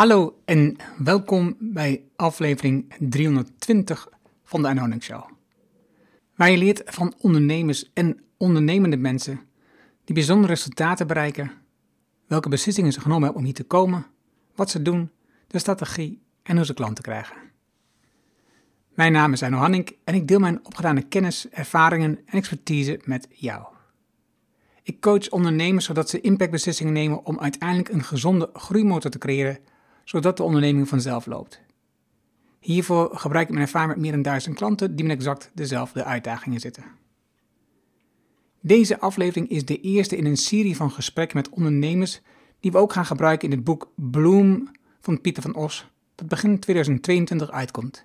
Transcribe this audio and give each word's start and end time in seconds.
Hallo 0.00 0.40
en 0.44 0.76
welkom 0.98 1.56
bij 1.58 2.04
aflevering 2.16 2.94
320 2.98 4.08
van 4.44 4.62
de 4.62 4.68
Anonic 4.68 5.02
Show. 5.02 5.24
Waar 6.34 6.50
je 6.50 6.56
leert 6.56 6.82
van 6.84 7.14
ondernemers 7.18 7.90
en 7.92 8.20
ondernemende 8.36 8.96
mensen 8.96 9.40
die 10.04 10.14
bijzondere 10.14 10.52
resultaten 10.52 11.06
bereiken, 11.06 11.52
welke 12.26 12.48
beslissingen 12.48 12.92
ze 12.92 13.00
genomen 13.00 13.22
hebben 13.22 13.40
om 13.40 13.44
hier 13.44 13.54
te 13.54 13.64
komen, 13.64 14.06
wat 14.54 14.70
ze 14.70 14.82
doen, 14.82 15.10
de 15.46 15.58
strategie 15.58 16.22
en 16.42 16.56
hoe 16.56 16.64
ze 16.64 16.74
klanten 16.74 17.04
krijgen. 17.04 17.36
Mijn 18.94 19.12
naam 19.12 19.32
is 19.32 19.42
Arno 19.42 19.56
Hanning 19.56 19.96
en 20.04 20.14
ik 20.14 20.28
deel 20.28 20.38
mijn 20.38 20.66
opgedane 20.66 21.02
kennis, 21.02 21.48
ervaringen 21.48 22.18
en 22.26 22.38
expertise 22.38 23.00
met 23.04 23.26
jou. 23.30 23.64
Ik 24.82 25.00
coach 25.00 25.28
ondernemers 25.28 25.84
zodat 25.84 26.10
ze 26.10 26.20
impactbeslissingen 26.20 26.92
nemen 26.92 27.26
om 27.26 27.40
uiteindelijk 27.40 27.88
een 27.88 28.04
gezonde 28.04 28.50
groeimotor 28.52 29.10
te 29.10 29.18
creëren 29.18 29.58
zodat 30.10 30.36
de 30.36 30.42
onderneming 30.42 30.88
vanzelf 30.88 31.26
loopt. 31.26 31.60
Hiervoor 32.60 33.10
gebruik 33.12 33.46
ik 33.46 33.52
mijn 33.52 33.64
ervaring 33.64 33.90
met 33.92 34.00
meer 34.00 34.12
dan 34.12 34.22
duizend 34.22 34.56
klanten 34.56 34.96
die 34.96 35.04
met 35.06 35.16
exact 35.16 35.50
dezelfde 35.54 36.04
uitdagingen 36.04 36.60
zitten. 36.60 36.84
Deze 38.60 39.00
aflevering 39.00 39.48
is 39.48 39.64
de 39.64 39.80
eerste 39.80 40.16
in 40.16 40.26
een 40.26 40.36
serie 40.36 40.76
van 40.76 40.90
gesprekken 40.90 41.36
met 41.36 41.48
ondernemers 41.48 42.20
die 42.60 42.72
we 42.72 42.78
ook 42.78 42.92
gaan 42.92 43.06
gebruiken 43.06 43.48
in 43.48 43.56
het 43.56 43.64
boek 43.64 43.92
Bloom 43.94 44.70
van 45.00 45.20
Pieter 45.20 45.42
van 45.42 45.54
Os, 45.54 45.90
dat 46.14 46.28
begin 46.28 46.58
2022 46.58 47.50
uitkomt. 47.50 48.04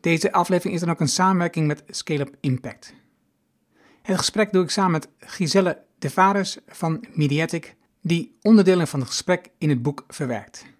Deze 0.00 0.32
aflevering 0.32 0.74
is 0.74 0.80
dan 0.80 0.90
ook 0.90 1.00
een 1.00 1.08
samenwerking 1.08 1.66
met 1.66 1.82
Scale 1.86 2.20
Up 2.20 2.36
Impact. 2.40 2.94
Het 4.02 4.18
gesprek 4.18 4.52
doe 4.52 4.62
ik 4.62 4.70
samen 4.70 4.92
met 4.92 5.08
Giselle 5.18 5.82
De 5.98 6.10
Vares 6.10 6.58
van 6.66 7.04
Mediatic, 7.12 7.76
die 8.00 8.36
onderdelen 8.42 8.88
van 8.88 9.00
het 9.00 9.08
gesprek 9.08 9.50
in 9.58 9.68
het 9.68 9.82
boek 9.82 10.04
verwerkt. 10.08 10.74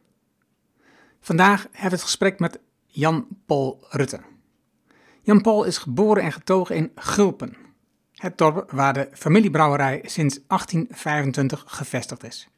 Vandaag 1.27 1.63
hebben 1.63 1.91
we 1.91 1.95
het 1.95 2.03
gesprek 2.03 2.39
met 2.39 2.59
Jan-Paul 2.87 3.87
Rutte. 3.91 4.21
Jan-Paul 5.23 5.65
is 5.65 5.79
geboren 5.79 6.23
en 6.23 6.33
getogen 6.33 6.77
in 6.77 6.91
Gulpen, 6.95 7.57
het 8.15 8.39
dorp 8.39 8.71
waar 8.71 8.93
de 8.93 9.09
familiebrouwerij 9.13 10.01
sinds 10.05 10.41
1825 10.47 11.65
gevestigd 11.67 12.25
is. 12.25 12.49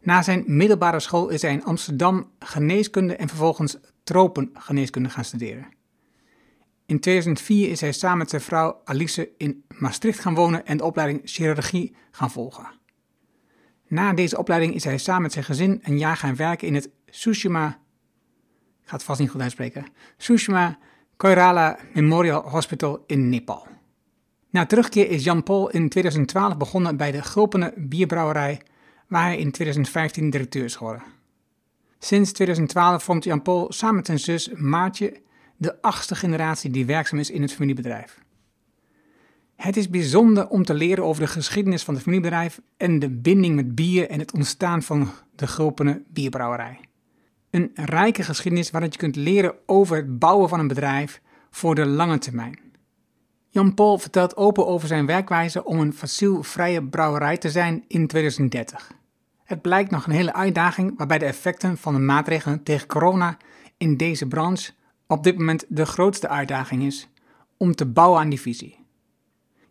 Na 0.00 0.22
zijn 0.22 0.44
middelbare 0.46 1.00
school 1.00 1.28
is 1.28 1.42
hij 1.42 1.52
in 1.52 1.64
Amsterdam 1.64 2.30
geneeskunde 2.38 3.16
en 3.16 3.28
vervolgens 3.28 3.76
tropengeneeskunde 4.04 5.08
gaan 5.08 5.24
studeren. 5.24 5.68
In 6.86 7.00
2004 7.00 7.70
is 7.70 7.80
hij 7.80 7.92
samen 7.92 8.18
met 8.18 8.30
zijn 8.30 8.42
vrouw 8.42 8.80
Alice 8.84 9.30
in 9.36 9.64
Maastricht 9.68 10.18
gaan 10.18 10.34
wonen 10.34 10.66
en 10.66 10.76
de 10.76 10.84
opleiding 10.84 11.20
chirurgie 11.24 11.96
gaan 12.10 12.30
volgen. 12.30 12.66
Na 13.88 14.12
deze 14.12 14.38
opleiding 14.38 14.74
is 14.74 14.84
hij 14.84 14.98
samen 14.98 15.22
met 15.22 15.32
zijn 15.32 15.44
gezin 15.44 15.80
een 15.82 15.98
jaar 15.98 16.16
gaan 16.16 16.36
werken 16.36 16.68
in 16.68 16.74
het 16.74 16.90
Sushima 17.06 17.68
ik 17.70 17.87
ga 18.88 18.96
het 18.96 19.04
vast 19.04 19.20
niet 19.20 19.30
goed 19.30 19.40
uitspreken, 19.40 19.86
Sushma 20.16 20.78
Koirala 21.16 21.78
Memorial 21.94 22.48
Hospital 22.48 23.04
in 23.06 23.28
Nepal. 23.28 23.66
Na 24.50 24.66
terugkeer 24.66 25.10
is 25.10 25.24
Jan-Paul 25.24 25.70
in 25.70 25.88
2012 25.88 26.56
begonnen 26.56 26.96
bij 26.96 27.10
de 27.10 27.22
Gulpene 27.22 27.72
Bierbrouwerij, 27.76 28.60
waar 29.06 29.22
hij 29.22 29.38
in 29.38 29.50
2015 29.50 30.30
directeur 30.30 30.64
is 30.64 30.76
geworden. 30.76 31.02
Sinds 31.98 32.32
2012 32.32 33.02
vormt 33.02 33.24
Jan-Paul 33.24 33.72
samen 33.72 33.96
met 33.96 34.06
zijn 34.06 34.18
zus 34.18 34.50
Maartje 34.54 35.20
de 35.56 35.82
achtste 35.82 36.14
generatie 36.14 36.70
die 36.70 36.86
werkzaam 36.86 37.18
is 37.18 37.30
in 37.30 37.42
het 37.42 37.52
familiebedrijf. 37.52 38.18
Het 39.56 39.76
is 39.76 39.90
bijzonder 39.90 40.48
om 40.48 40.64
te 40.64 40.74
leren 40.74 41.04
over 41.04 41.22
de 41.22 41.28
geschiedenis 41.28 41.82
van 41.82 41.94
het 41.94 42.02
familiebedrijf 42.02 42.60
en 42.76 42.98
de 42.98 43.10
binding 43.10 43.54
met 43.54 43.74
bier 43.74 44.08
en 44.08 44.18
het 44.18 44.32
ontstaan 44.32 44.82
van 44.82 45.10
de 45.34 45.46
Gulpene 45.46 46.02
Bierbrouwerij. 46.08 46.87
Een 47.50 47.70
rijke 47.74 48.22
geschiedenis 48.22 48.70
waarin 48.70 48.90
je 48.92 48.98
kunt 48.98 49.16
leren 49.16 49.54
over 49.66 49.96
het 49.96 50.18
bouwen 50.18 50.48
van 50.48 50.60
een 50.60 50.68
bedrijf 50.68 51.20
voor 51.50 51.74
de 51.74 51.86
lange 51.86 52.18
termijn. 52.18 52.58
Jan 53.48 53.74
Paul 53.74 53.98
vertelt 53.98 54.36
open 54.36 54.66
over 54.66 54.88
zijn 54.88 55.06
werkwijze 55.06 55.64
om 55.64 55.80
een 55.80 55.92
fossielvrije 55.92 56.84
brouwerij 56.84 57.36
te 57.36 57.50
zijn 57.50 57.84
in 57.88 58.06
2030. 58.06 58.92
Het 59.44 59.62
blijkt 59.62 59.90
nog 59.90 60.06
een 60.06 60.12
hele 60.12 60.34
uitdaging 60.34 60.94
waarbij 60.96 61.18
de 61.18 61.24
effecten 61.24 61.76
van 61.76 61.94
de 61.94 62.00
maatregelen 62.00 62.62
tegen 62.62 62.88
corona 62.88 63.36
in 63.76 63.96
deze 63.96 64.26
branche 64.26 64.72
op 65.06 65.24
dit 65.24 65.38
moment 65.38 65.64
de 65.68 65.86
grootste 65.86 66.28
uitdaging 66.28 66.82
is 66.82 67.08
om 67.56 67.74
te 67.74 67.86
bouwen 67.86 68.20
aan 68.20 68.28
die 68.28 68.40
visie. 68.40 68.84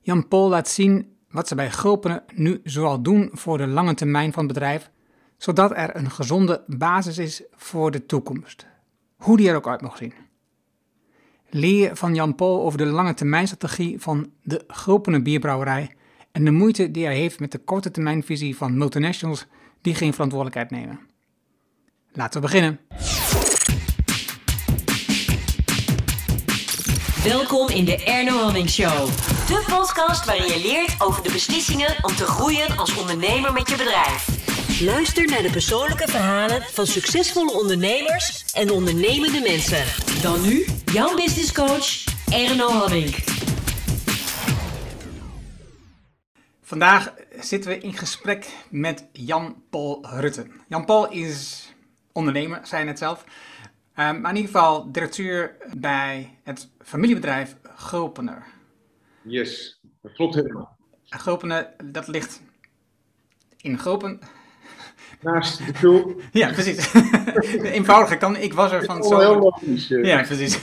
Jan 0.02 0.28
Paul 0.28 0.50
laat 0.50 0.68
zien 0.68 1.16
wat 1.30 1.48
ze 1.48 1.56
bij 1.56 1.72
Gulpenen 1.72 2.24
nu 2.34 2.60
zoal 2.64 3.02
doen 3.02 3.30
voor 3.34 3.58
de 3.58 3.68
lange 3.68 3.94
termijn 3.94 4.34
van 4.34 4.44
het 4.44 4.54
bedrijf 4.54 4.92
zodat 5.38 5.72
er 5.72 5.96
een 5.96 6.12
gezonde 6.12 6.64
basis 6.68 7.18
is 7.18 7.44
voor 7.56 7.92
de 7.92 8.06
toekomst. 8.06 8.66
Hoe 9.16 9.38
die 9.38 9.50
er 9.50 9.56
ook 9.56 9.68
uit 9.68 9.82
mag 9.82 9.98
zien. 9.98 10.14
Leer 11.50 11.96
van 11.96 12.16
Jan 12.16 12.36
Paul 12.36 12.62
over 12.62 12.78
de 12.78 12.86
lange 12.86 13.14
termijnstrategie 13.14 14.02
van 14.02 14.32
de 14.44 14.64
Gulpene 14.68 15.22
bierbrouwerij 15.22 15.96
en 16.32 16.46
de 16.46 16.52
moeite 16.52 16.92
die 16.92 17.06
hij 17.06 17.16
heeft 17.16 17.40
met 17.40 17.52
de 17.52 17.58
korte 17.58 17.92
termijnvisie 17.92 18.58
van 18.58 18.78
multinationals 18.78 19.46
die 19.82 19.96
geen 19.96 20.14
verantwoordelijkheid 20.14 20.72
nemen. 20.72 21.00
Laten 22.12 22.42
we 22.42 22.48
beginnen. 22.48 22.80
Welkom 27.24 27.70
in 27.70 27.86
de 27.86 28.04
Erno 28.04 28.38
Hamming 28.38 28.70
Show. 28.70 29.08
De 29.48 29.64
podcast 29.70 30.26
waarin 30.26 30.48
je 30.48 30.62
leert 30.62 31.02
over 31.02 31.24
de 31.24 31.32
beslissingen 31.32 31.96
om 32.02 32.16
te 32.16 32.26
groeien 32.26 32.78
als 32.78 32.98
ondernemer 32.98 33.54
met 33.54 33.70
je 33.70 33.76
bedrijf. 33.76 34.37
Luister 34.82 35.26
naar 35.26 35.42
de 35.42 35.50
persoonlijke 35.52 36.08
verhalen 36.08 36.62
van 36.62 36.88
succesvolle 36.88 37.52
ondernemers 37.52 38.54
en 38.54 38.72
ondernemende 38.72 39.40
mensen. 39.40 39.86
Dan 40.22 40.42
nu 40.42 40.66
jouw 40.86 41.16
business 41.16 41.54
coach 41.54 42.04
Erno 42.32 42.70
Hadding. 42.70 43.16
Vandaag 46.62 47.14
zitten 47.40 47.70
we 47.70 47.78
in 47.78 47.94
gesprek 47.94 48.66
met 48.70 49.08
Jan-Paul 49.12 50.08
Rutte. 50.10 50.48
Jan-Paul 50.68 51.12
is 51.12 51.68
ondernemer, 52.12 52.60
zei 52.64 52.76
hij 52.82 52.84
net 52.84 53.00
zelf. 53.00 53.24
Um, 53.24 54.22
maar 54.22 54.32
in 54.32 54.38
ieder 54.38 54.52
geval 54.52 54.92
directeur 54.92 55.58
bij 55.78 56.40
het 56.44 56.70
familiebedrijf 56.80 57.56
Gulpener. 57.64 58.46
Yes, 59.24 59.80
dat 60.02 60.14
klopt 60.14 60.36
helemaal. 60.36 60.78
Gulpener, 61.04 61.74
dat 61.84 62.08
ligt 62.08 62.42
in 63.58 63.80
Gulpen, 63.80 64.20
naast 65.22 65.82
de. 65.82 66.16
Ja, 66.32 66.52
precies. 66.52 66.92
De 67.62 67.72
eenvoudige 67.72 68.18
kan, 68.18 68.36
ik 68.36 68.54
was 68.54 68.72
er 68.72 68.86
van 68.86 69.04
zo. 69.04 69.20
Heel 69.20 69.40
logisch. 69.40 69.88
Ja, 69.88 70.22
precies. 70.22 70.60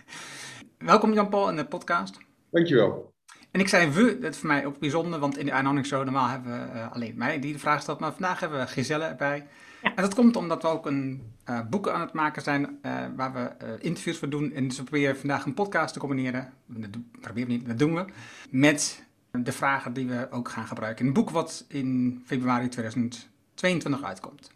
Welkom 0.78 1.12
Jan-Paul 1.12 1.48
in 1.48 1.56
de 1.56 1.64
podcast. 1.64 2.18
Dankjewel. 2.50 3.12
En 3.50 3.60
ik 3.60 3.68
zei 3.68 3.90
we, 3.90 4.18
dat 4.18 4.32
is 4.32 4.38
voor 4.38 4.48
mij 4.48 4.66
ook 4.66 4.78
bijzonder, 4.78 5.18
want 5.20 5.38
in 5.38 5.46
de 5.46 5.52
Anonic 5.52 5.84
Show 5.86 6.04
normaal 6.04 6.28
hebben 6.28 6.52
we 6.52 6.74
uh, 6.74 6.92
alleen 6.92 7.14
mij 7.16 7.40
die 7.40 7.52
de 7.52 7.58
vraag 7.58 7.82
stelt, 7.82 7.98
maar 7.98 8.12
vandaag 8.12 8.40
hebben 8.40 8.58
we 8.58 8.66
Giselle 8.66 9.04
erbij. 9.04 9.46
Ja. 9.82 9.94
En 9.94 10.02
dat 10.02 10.14
komt 10.14 10.36
omdat 10.36 10.62
we 10.62 10.68
ook 10.68 10.86
een 10.86 11.32
uh, 11.50 11.60
boek 11.70 11.88
aan 11.88 12.00
het 12.00 12.12
maken 12.12 12.42
zijn 12.42 12.78
uh, 12.82 12.92
waar 13.16 13.32
we 13.32 13.76
interviews 13.80 14.18
voor 14.18 14.28
doen. 14.28 14.52
En 14.52 14.68
dus 14.68 14.76
we 14.76 14.82
proberen 14.82 15.16
vandaag 15.16 15.44
een 15.44 15.54
podcast 15.54 15.92
te 15.92 15.98
combineren, 15.98 16.52
dat 16.66 16.90
proberen 17.20 17.48
we 17.48 17.54
niet, 17.54 17.66
dat 17.66 17.78
doen 17.78 17.94
we, 17.94 18.04
met 18.50 19.04
de 19.30 19.52
vragen 19.52 19.92
die 19.92 20.06
we 20.06 20.26
ook 20.30 20.48
gaan 20.48 20.66
gebruiken. 20.66 21.06
Een 21.06 21.12
boek 21.12 21.30
wat 21.30 21.64
in 21.68 22.22
februari 22.26 22.68
2000 22.68 23.28
22 23.58 24.02
uitkomt. 24.02 24.50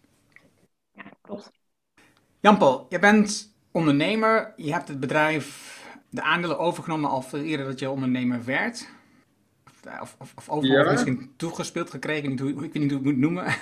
Ja, 0.92 1.02
klopt. 1.20 1.50
Jan-Paul, 2.40 2.86
je 2.88 2.98
bent 2.98 3.54
ondernemer. 3.72 4.52
Je 4.56 4.72
hebt 4.72 4.88
het 4.88 5.00
bedrijf, 5.00 5.78
de 6.10 6.22
aandelen 6.22 6.58
overgenomen 6.58 7.10
al 7.10 7.22
veel 7.22 7.40
eerder 7.40 7.66
dat 7.66 7.78
je 7.78 7.90
ondernemer 7.90 8.44
werd. 8.44 8.88
Of, 10.00 10.16
of, 10.18 10.32
of 10.36 10.48
overal 10.48 10.90
misschien 10.90 11.32
toegespeeld 11.36 11.90
gekregen. 11.90 12.28
Niet 12.28 12.40
hoe, 12.40 12.50
ik 12.50 12.58
weet 12.58 12.74
niet 12.74 12.90
hoe 12.90 13.00
ik 13.00 13.06
het 13.06 13.14
moet 13.14 13.18
noemen. 13.18 13.44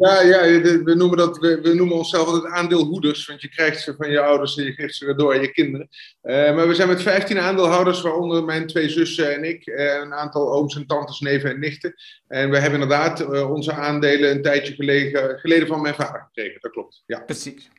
Ja, 0.00 0.22
ja 0.22 0.60
we, 0.60 0.94
noemen 0.94 1.16
dat, 1.16 1.38
we, 1.38 1.60
we 1.60 1.74
noemen 1.74 1.96
onszelf 1.96 2.26
altijd 2.26 2.52
aandeelhoeders. 2.52 3.26
Want 3.26 3.40
je 3.40 3.48
krijgt 3.48 3.80
ze 3.80 3.94
van 3.96 4.10
je 4.10 4.20
ouders 4.20 4.56
en 4.56 4.64
je 4.64 4.72
geeft 4.72 4.94
ze 4.94 5.04
weer 5.04 5.16
door 5.16 5.34
aan 5.34 5.40
je 5.40 5.52
kinderen. 5.52 5.88
Uh, 6.22 6.54
maar 6.54 6.68
we 6.68 6.74
zijn 6.74 6.88
met 6.88 7.02
15 7.02 7.38
aandeelhouders, 7.38 8.00
waaronder 8.00 8.44
mijn 8.44 8.66
twee 8.66 8.88
zussen 8.88 9.34
en 9.34 9.44
ik. 9.44 9.66
Uh, 9.66 9.94
een 9.94 10.14
aantal 10.14 10.52
ooms 10.52 10.76
en 10.76 10.86
tantes, 10.86 11.20
neven 11.20 11.50
en 11.50 11.60
nichten. 11.60 11.94
En 12.28 12.50
we 12.50 12.58
hebben 12.58 12.80
inderdaad 12.80 13.20
uh, 13.20 13.50
onze 13.50 13.72
aandelen 13.72 14.30
een 14.30 14.42
tijdje 14.42 14.74
gelegen, 14.74 15.38
geleden 15.38 15.68
van 15.68 15.80
mijn 15.80 15.94
vader 15.94 16.20
gekregen. 16.20 16.60
Dat 16.60 16.72
klopt, 16.72 17.02
ja. 17.06 17.20
Precies. 17.20 17.70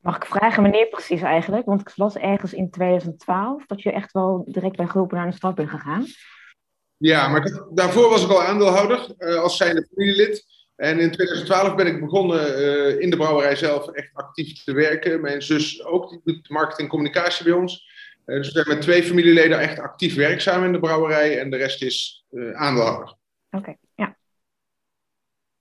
Mag 0.00 0.16
ik 0.16 0.24
vragen 0.24 0.62
wanneer 0.62 0.88
precies 0.88 1.22
eigenlijk? 1.22 1.66
Want 1.66 1.80
ik 1.80 1.92
was 1.96 2.16
ergens 2.16 2.52
in 2.52 2.70
2012 2.70 3.66
dat 3.66 3.82
je 3.82 3.92
echt 3.92 4.12
wel 4.12 4.44
direct 4.46 4.76
bij 4.76 4.86
groepen 4.86 5.16
naar 5.16 5.30
de 5.30 5.36
stad 5.36 5.54
bent 5.54 5.70
gegaan. 5.70 6.06
Ja, 7.04 7.28
maar 7.28 7.62
daarvoor 7.70 8.08
was 8.08 8.24
ik 8.24 8.30
al 8.30 8.42
aandeelhouder 8.42 9.14
uh, 9.18 9.34
als 9.34 9.56
zijnde 9.56 9.86
familielid. 9.90 10.46
En 10.76 11.00
in 11.00 11.10
2012 11.10 11.74
ben 11.74 11.86
ik 11.86 12.00
begonnen 12.00 12.60
uh, 12.60 13.00
in 13.00 13.10
de 13.10 13.16
brouwerij 13.16 13.56
zelf 13.56 13.88
echt 13.88 14.10
actief 14.12 14.64
te 14.64 14.72
werken. 14.72 15.20
Mijn 15.20 15.42
zus 15.42 15.84
ook, 15.84 16.10
die 16.10 16.20
doet 16.24 16.48
marketing 16.48 16.80
en 16.80 16.88
communicatie 16.88 17.44
bij 17.44 17.52
ons. 17.52 17.86
Uh, 18.26 18.36
dus 18.36 18.46
we 18.46 18.52
zijn 18.52 18.68
met 18.68 18.80
twee 18.80 19.02
familieleden 19.02 19.58
echt 19.58 19.78
actief 19.78 20.14
werkzaam 20.14 20.64
in 20.64 20.72
de 20.72 20.78
brouwerij. 20.78 21.40
En 21.40 21.50
de 21.50 21.56
rest 21.56 21.82
is 21.82 22.24
aandeelhouder. 22.54 23.08
Oké, 23.08 23.16
okay, 23.56 23.78
ja. 23.94 24.16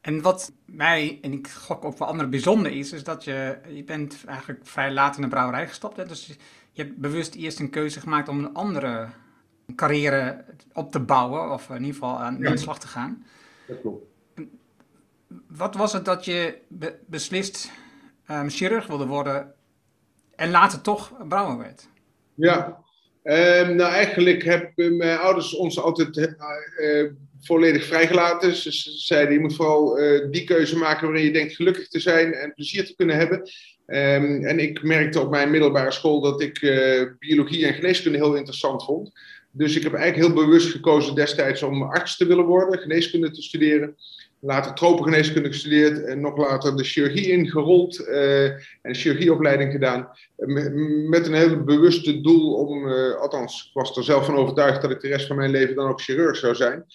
En 0.01 0.21
wat 0.21 0.53
mij, 0.65 1.19
en 1.21 1.31
ik 1.31 1.47
gok 1.47 1.85
ook 1.85 1.97
voor 1.97 2.05
anderen 2.07 2.31
bijzonder 2.31 2.71
is, 2.71 2.91
is 2.91 3.03
dat 3.03 3.23
je, 3.23 3.57
je 3.67 3.83
bent 3.83 4.23
eigenlijk 4.25 4.59
vrij 4.63 4.91
laat 4.91 5.15
in 5.15 5.21
de 5.21 5.27
brouwerij 5.27 5.67
gestapt. 5.67 5.97
Hè? 5.97 6.05
Dus 6.05 6.27
je 6.71 6.83
hebt 6.83 6.97
bewust 6.97 7.35
eerst 7.35 7.59
een 7.59 7.69
keuze 7.69 7.99
gemaakt 7.99 8.27
om 8.27 8.39
een 8.39 8.53
andere 8.53 9.09
carrière 9.75 10.45
op 10.73 10.91
te 10.91 10.99
bouwen, 10.99 11.51
of 11.51 11.69
in 11.69 11.75
ieder 11.75 11.93
geval 11.93 12.19
aan 12.19 12.39
de 12.39 12.57
slag 12.57 12.79
te 12.79 12.87
gaan. 12.87 13.25
Dat 13.67 13.81
klopt. 13.81 14.05
Wat 15.47 15.75
was 15.75 15.93
het 15.93 16.05
dat 16.05 16.25
je 16.25 16.57
beslist 17.05 17.71
um, 18.31 18.49
chirurg 18.49 18.87
wilde 18.87 19.05
worden 19.05 19.53
en 20.35 20.51
later 20.51 20.81
toch 20.81 21.27
brouwer 21.27 21.57
werd? 21.57 21.87
Ja, 22.33 22.83
um, 23.23 23.75
nou 23.75 23.91
eigenlijk 23.91 24.43
hebben 24.43 24.97
mijn 24.97 25.17
ouders 25.17 25.55
ons 25.55 25.79
altijd 25.79 26.17
uh, 26.17 27.11
volledig 27.41 27.85
vrijgelaten. 27.85 28.55
Ze 28.55 28.71
zeiden, 28.97 29.33
je 29.33 29.39
moet 29.39 29.55
vooral 29.55 29.99
uh, 29.99 30.31
die 30.31 30.43
keuze 30.43 30.77
maken 30.77 31.07
waarin 31.07 31.25
je 31.25 31.31
denkt 31.31 31.55
gelukkig 31.55 31.87
te 31.87 31.99
zijn 31.99 32.33
en 32.33 32.53
plezier 32.53 32.85
te 32.85 32.95
kunnen 32.95 33.15
hebben. 33.15 33.37
Um, 33.87 34.45
en 34.45 34.59
ik 34.59 34.83
merkte 34.83 35.19
op 35.19 35.29
mijn 35.29 35.51
middelbare 35.51 35.91
school 35.91 36.21
dat 36.21 36.41
ik 36.41 36.59
biologie 37.19 37.65
en 37.65 37.73
geneeskunde 37.73 38.17
heel 38.17 38.35
interessant 38.35 38.83
vond. 38.83 39.11
Dus 39.55 39.75
ik 39.75 39.83
heb 39.83 39.93
eigenlijk 39.93 40.27
heel 40.27 40.45
bewust 40.45 40.71
gekozen 40.71 41.15
destijds 41.15 41.63
om 41.63 41.83
arts 41.83 42.17
te 42.17 42.25
willen 42.25 42.45
worden, 42.45 42.79
geneeskunde 42.79 43.31
te 43.31 43.41
studeren 43.41 43.95
later 44.43 44.73
tropengeneeskunde 44.73 45.49
gestudeerd 45.49 46.03
en 46.03 46.21
nog 46.21 46.37
later 46.37 46.77
de 46.77 46.83
chirurgie 46.83 47.31
ingerold 47.31 47.99
uh, 47.99 48.45
en 48.81 48.95
chirurgieopleiding 48.95 49.71
gedaan. 49.71 50.09
Met 51.09 51.27
een 51.27 51.33
heel 51.33 51.63
bewuste 51.63 52.21
doel 52.21 52.53
om, 52.53 52.87
uh, 52.87 53.15
althans, 53.15 53.65
ik 53.67 53.73
was 53.73 53.97
er 53.97 54.03
zelf 54.03 54.25
van 54.25 54.35
overtuigd 54.35 54.81
dat 54.81 54.91
ik 54.91 54.99
de 54.99 55.07
rest 55.07 55.27
van 55.27 55.35
mijn 55.35 55.51
leven 55.51 55.75
dan 55.75 55.89
ook 55.89 56.01
chirurg 56.01 56.37
zou 56.37 56.55
zijn. 56.55 56.85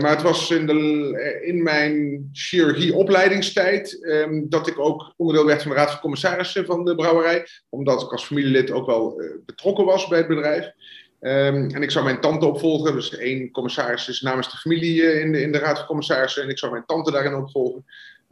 Maar 0.00 0.10
het 0.10 0.22
was 0.22 0.50
in, 0.50 0.66
de, 0.66 1.42
in 1.44 1.62
mijn 1.62 2.28
chirurgieopleidingstijd 2.32 3.98
um, 4.00 4.46
dat 4.48 4.66
ik 4.66 4.78
ook 4.78 5.12
onderdeel 5.16 5.46
werd 5.46 5.62
van 5.62 5.70
de 5.70 5.76
Raad 5.76 5.90
van 5.90 6.00
Commissarissen 6.00 6.66
van 6.66 6.84
de 6.84 6.94
brouwerij, 6.94 7.46
omdat 7.68 8.02
ik 8.02 8.12
als 8.12 8.24
familielid 8.24 8.70
ook 8.70 8.86
wel 8.86 9.22
betrokken 9.46 9.84
was 9.84 10.08
bij 10.08 10.18
het 10.18 10.28
bedrijf. 10.28 10.72
Um, 11.20 11.70
en 11.70 11.82
ik 11.82 11.90
zou 11.90 12.04
mijn 12.04 12.20
tante 12.20 12.46
opvolgen. 12.46 12.94
Dus 12.94 13.16
één 13.16 13.50
commissaris 13.50 14.08
is 14.08 14.20
namens 14.20 14.50
de 14.50 14.56
familie 14.56 15.02
uh, 15.02 15.20
in, 15.20 15.32
de, 15.32 15.40
in 15.40 15.52
de 15.52 15.58
Raad 15.58 15.78
van 15.78 15.86
Commissarissen. 15.86 16.42
En 16.42 16.48
ik 16.48 16.58
zou 16.58 16.72
mijn 16.72 16.86
tante 16.86 17.10
daarin 17.10 17.34
opvolgen. 17.34 17.84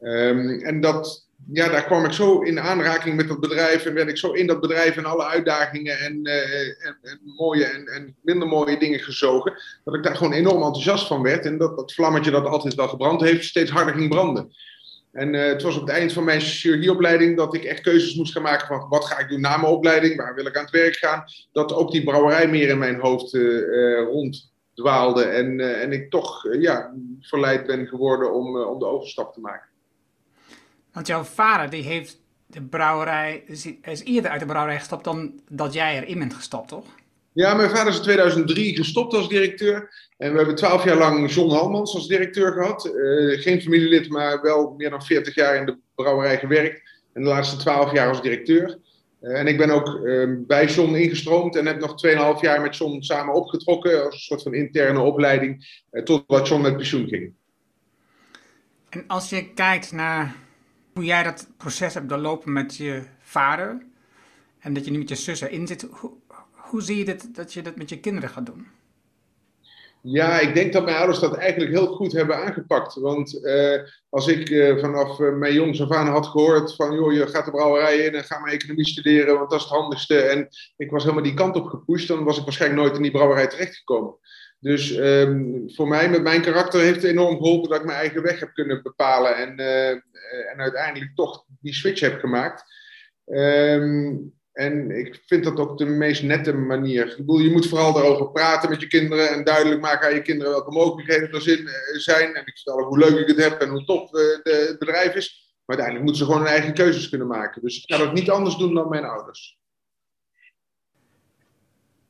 Um, 0.03 0.61
en 0.61 0.81
dat, 0.81 1.27
ja, 1.53 1.69
daar 1.69 1.85
kwam 1.85 2.05
ik 2.05 2.13
zo 2.13 2.41
in 2.41 2.61
aanraking 2.61 3.17
met 3.17 3.29
dat 3.29 3.41
bedrijf. 3.41 3.85
En 3.85 3.95
werd 3.95 4.09
ik 4.09 4.17
zo 4.17 4.33
in 4.33 4.47
dat 4.47 4.61
bedrijf 4.61 4.97
en 4.97 5.05
alle 5.05 5.25
uitdagingen 5.25 5.99
en, 5.99 6.21
uh, 6.23 6.87
en, 6.87 6.99
en, 7.03 7.21
mooie 7.37 7.65
en, 7.65 7.87
en, 7.87 8.17
minder 8.23 8.49
mooie 8.49 8.79
dingen 8.79 9.01
gezogen. 9.01 9.53
Dat 9.85 9.95
ik 9.95 10.03
daar 10.03 10.17
gewoon 10.17 10.33
enorm 10.33 10.63
enthousiast 10.63 11.07
van 11.07 11.23
werd. 11.23 11.45
En 11.45 11.59
dat 11.59 11.77
dat 11.77 11.95
vlammetje 11.95 12.31
dat 12.31 12.47
altijd 12.47 12.75
wel 12.75 12.89
gebrand 12.89 13.21
heeft, 13.21 13.45
steeds 13.45 13.71
harder 13.71 13.95
ging 13.95 14.09
branden. 14.09 14.53
En 15.17 15.35
uh, 15.35 15.45
het 15.45 15.63
was 15.63 15.75
op 15.77 15.81
het 15.81 15.91
eind 15.91 16.13
van 16.13 16.25
mijn 16.25 16.41
chirurgieopleiding 16.41 17.37
dat 17.37 17.55
ik 17.55 17.65
echt 17.65 17.81
keuzes 17.81 18.15
moest 18.15 18.33
gaan 18.33 18.43
maken 18.43 18.67
van 18.67 18.89
wat 18.89 19.05
ga 19.05 19.19
ik 19.19 19.29
doen 19.29 19.41
na 19.41 19.57
mijn 19.57 19.73
opleiding, 19.73 20.17
waar 20.17 20.35
wil 20.35 20.47
ik 20.47 20.57
aan 20.57 20.63
het 20.63 20.73
werk 20.73 20.97
gaan. 20.97 21.25
Dat 21.53 21.73
ook 21.73 21.91
die 21.91 22.05
brouwerij 22.05 22.49
meer 22.49 22.69
in 22.69 22.79
mijn 22.79 23.01
hoofd 23.01 23.35
uh, 23.35 23.99
ronddwaalde 23.99 25.25
en, 25.25 25.81
en 25.81 25.93
ik 25.93 26.11
toch 26.11 26.55
ja, 26.59 26.93
verleid 27.21 27.67
ben 27.67 27.87
geworden 27.87 28.35
om, 28.35 28.59
om 28.59 28.79
de 28.79 28.87
overstap 28.87 29.35
te 29.35 29.41
maken. 29.41 29.69
Want 30.93 31.07
jouw 31.07 31.23
vader 31.23 31.71
die 31.71 31.83
heeft 31.83 32.21
de 32.47 32.63
brouwerij, 32.63 33.45
is 33.83 34.05
eerder 34.05 34.31
uit 34.31 34.41
de 34.41 34.47
brouwerij 34.47 34.79
gestapt 34.79 35.05
dan 35.05 35.41
dat 35.49 35.73
jij 35.73 36.03
erin 36.03 36.19
bent 36.19 36.35
gestapt, 36.35 36.69
toch? 36.69 36.87
Ja, 37.37 37.55
mijn 37.55 37.71
vader 37.71 37.89
is 37.89 37.97
in 37.97 38.03
2003 38.03 38.77
gestopt 38.77 39.15
als 39.15 39.29
directeur. 39.29 39.89
En 40.17 40.31
we 40.31 40.37
hebben 40.37 40.55
twaalf 40.55 40.85
jaar 40.85 40.97
lang 40.97 41.33
John 41.33 41.51
Halmans 41.51 41.95
als 41.95 42.09
directeur 42.09 42.53
gehad. 42.53 42.91
Uh, 42.95 43.41
geen 43.41 43.63
familielid, 43.63 44.09
maar 44.09 44.43
wel 44.43 44.75
meer 44.77 44.91
dan 44.91 45.03
40 45.03 45.35
jaar 45.35 45.57
in 45.57 45.67
de 45.67 45.79
brouwerij 45.95 46.39
gewerkt. 46.39 46.91
En 47.13 47.23
de 47.23 47.29
laatste 47.29 47.57
twaalf 47.57 47.93
jaar 47.93 48.09
als 48.09 48.23
directeur. 48.23 48.79
Uh, 49.23 49.39
en 49.39 49.47
ik 49.47 49.59
ben 49.59 49.71
ook 49.71 49.89
uh, 49.89 50.35
bij 50.39 50.67
John 50.67 50.95
ingestroomd 50.95 51.57
en 51.57 51.67
heb 51.67 51.81
nog 51.81 52.07
2,5 52.37 52.41
jaar 52.41 52.61
met 52.61 52.77
John 52.77 53.01
samen 53.01 53.35
opgetrokken. 53.35 54.05
Als 54.05 54.15
een 54.15 54.21
soort 54.21 54.43
van 54.43 54.55
interne 54.55 55.01
opleiding. 55.01 55.83
totdat 56.05 56.49
John 56.49 56.63
met 56.63 56.77
pensioen 56.77 57.09
ging. 57.09 57.33
En 58.89 59.05
als 59.07 59.31
je 59.31 59.53
kijkt 59.53 59.93
naar 59.93 60.37
hoe 60.93 61.05
jij 61.05 61.23
dat 61.23 61.49
proces 61.57 61.95
hebt 61.95 62.09
doorlopen 62.09 62.53
met 62.53 62.77
je 62.77 63.03
vader. 63.21 63.83
En 64.59 64.75
dat 64.75 64.85
je 64.85 64.91
nu 64.91 64.99
met 64.99 65.09
je 65.09 65.15
zus 65.15 65.41
erin 65.41 65.67
zit. 65.67 65.87
Hoe, 65.91 66.13
hoe 66.67 66.83
zie 66.83 66.97
je 66.97 67.17
dat 67.33 67.53
je 67.53 67.63
dat 67.63 67.77
met 67.77 67.89
je 67.89 68.01
kinderen 68.01 68.29
gaat 68.29 68.47
doen? 68.47 68.67
Ja, 70.09 70.41
ik 70.41 70.55
denk 70.55 70.73
dat 70.73 70.85
mijn 70.85 70.97
ouders 70.97 71.19
dat 71.19 71.35
eigenlijk 71.35 71.73
heel 71.73 71.87
goed 71.87 72.13
hebben 72.13 72.37
aangepakt. 72.37 72.95
Want 72.95 73.39
uh, 73.43 73.81
als 74.09 74.27
ik 74.27 74.51
uh, 74.51 74.79
vanaf 74.79 75.19
uh, 75.19 75.35
mijn 75.35 75.53
jongs 75.53 75.83
af 75.83 75.91
aan 75.91 76.07
had 76.07 76.27
gehoord 76.27 76.75
van... 76.75 76.95
joh, 76.95 77.13
je 77.13 77.27
gaat 77.27 77.45
de 77.45 77.51
brouwerij 77.51 77.97
in 77.97 78.15
en 78.15 78.25
ga 78.25 78.39
maar 78.39 78.53
economie 78.53 78.87
studeren, 78.87 79.35
want 79.35 79.51
dat 79.51 79.59
is 79.59 79.65
het 79.65 79.75
handigste. 79.75 80.21
En 80.21 80.49
ik 80.77 80.91
was 80.91 81.03
helemaal 81.03 81.25
die 81.25 81.35
kant 81.35 81.57
op 81.57 81.67
gepusht, 81.67 82.09
dan 82.09 82.25
was 82.25 82.39
ik 82.39 82.45
waarschijnlijk 82.45 82.83
nooit 82.83 82.97
in 82.97 83.03
die 83.03 83.11
brouwerij 83.11 83.47
terechtgekomen. 83.47 84.15
Dus 84.59 84.97
um, 84.97 85.65
voor 85.67 85.89
mij, 85.89 86.11
met 86.11 86.23
mijn 86.23 86.43
karakter, 86.43 86.81
heeft 86.81 87.03
het 87.03 87.11
enorm 87.11 87.37
geholpen 87.37 87.71
dat 87.71 87.81
ik 87.81 87.87
mijn 87.87 87.99
eigen 87.99 88.23
weg 88.23 88.41
heb 88.41 88.55
kunnen 88.55 88.83
bepalen. 88.83 89.37
En, 89.37 89.59
en 90.53 90.59
uiteindelijk 90.61 91.15
toch 91.15 91.45
die 91.61 91.75
switch 91.75 92.01
heb 92.01 92.21
gemaakt. 92.21 92.65
Um, 93.27 94.35
en 94.57 94.91
ik 94.91 95.23
vind 95.27 95.45
dat 95.45 95.59
ook 95.59 95.79
de 95.79 95.85
meest 95.85 96.23
nette 96.23 96.53
manier. 96.53 97.11
Ik 97.11 97.17
bedoel, 97.17 97.39
je 97.39 97.51
moet 97.51 97.69
vooral 97.69 97.93
daarover 97.93 98.31
praten 98.31 98.71
met 98.71 98.81
je 98.81 98.87
kinderen 98.87 99.29
en 99.29 99.45
duidelijk 99.45 99.81
maken 99.81 100.09
aan 100.09 100.15
je 100.15 100.23
kinderen 100.23 100.53
welke 100.53 100.71
mogelijkheden 100.71 101.31
er 101.31 101.67
eh, 101.67 101.99
zijn. 101.99 102.35
En 102.35 102.47
ik 102.47 102.55
vertel 102.55 102.79
ook 102.79 102.89
hoe 102.89 102.99
leuk 102.99 103.19
ik 103.19 103.27
het 103.27 103.43
heb 103.43 103.61
en 103.61 103.69
hoe 103.69 103.85
tof 103.85 104.13
uh, 104.13 104.21
het 104.43 104.79
bedrijf 104.79 105.15
is. 105.15 105.55
Maar 105.65 105.77
uiteindelijk 105.77 106.05
moeten 106.05 106.17
ze 106.17 106.25
gewoon 106.25 106.41
hun 106.41 106.51
eigen 106.51 106.75
keuzes 106.75 107.09
kunnen 107.09 107.27
maken. 107.27 107.63
Dus 107.63 107.77
ik 107.77 107.95
ga 107.95 107.99
dat 107.99 108.13
niet 108.13 108.31
anders 108.31 108.57
doen 108.57 108.75
dan 108.75 108.89
mijn 108.89 109.05
ouders. 109.05 109.59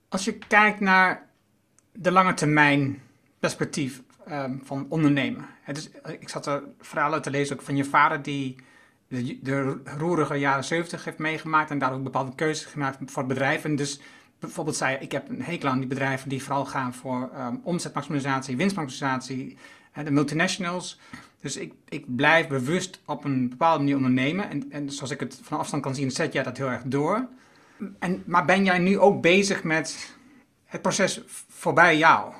Als 0.08 0.24
je 0.24 0.38
kijkt 0.38 0.80
naar 0.80 1.30
de 1.92 2.10
lange 2.10 2.34
termijn 2.34 3.02
perspectief 3.38 4.02
um, 4.30 4.60
van 4.64 4.86
ondernemen. 4.88 5.46
Dus, 5.72 5.90
ik 6.20 6.28
zat 6.28 6.46
er 6.46 6.62
verhalen 6.80 7.22
te 7.22 7.30
lezen 7.30 7.56
ook 7.56 7.62
van 7.62 7.76
je 7.76 7.84
vader 7.84 8.22
die 8.22 8.56
de, 9.08 9.38
de 9.42 9.80
roerige 9.98 10.34
jaren 10.34 10.64
70 10.64 11.04
heeft 11.04 11.18
meegemaakt 11.18 11.70
en 11.70 11.78
daar 11.78 11.92
ook 11.92 12.02
bepaalde 12.02 12.34
keuzes 12.34 12.66
gemaakt 12.66 12.98
voor 13.06 13.22
het 13.22 13.32
bedrijf. 13.32 13.64
En 13.64 13.76
dus 13.76 14.00
bijvoorbeeld 14.38 14.76
zei 14.76 14.96
ik 15.00 15.12
heb 15.12 15.28
een 15.28 15.42
hekel 15.42 15.68
aan 15.68 15.78
die 15.78 15.88
bedrijven 15.88 16.28
die 16.28 16.42
vooral 16.42 16.64
gaan 16.64 16.94
voor 16.94 17.30
um, 17.38 17.60
omzetmaximalisatie, 17.62 18.56
winstmaximalisatie, 18.56 19.56
de 20.04 20.10
multinationals. 20.10 20.98
Dus 21.40 21.56
ik, 21.56 21.72
ik 21.88 22.16
blijf 22.16 22.48
bewust 22.48 23.00
op 23.04 23.24
een 23.24 23.48
bepaalde 23.48 23.78
manier 23.78 23.96
ondernemen. 23.96 24.50
En, 24.50 24.66
en 24.70 24.90
zoals 24.90 25.10
ik 25.10 25.20
het 25.20 25.40
van 25.42 25.58
afstand 25.58 25.82
kan 25.82 25.94
zien, 25.94 26.10
zet 26.10 26.32
jij 26.32 26.42
dat 26.42 26.56
heel 26.56 26.70
erg 26.70 26.82
door. 26.84 27.28
En, 27.98 28.22
maar 28.26 28.44
ben 28.44 28.64
jij 28.64 28.78
nu 28.78 28.98
ook 28.98 29.22
bezig 29.22 29.62
met 29.64 30.16
het 30.64 30.82
proces 30.82 31.20
voorbij 31.48 31.98
jou? 31.98 32.32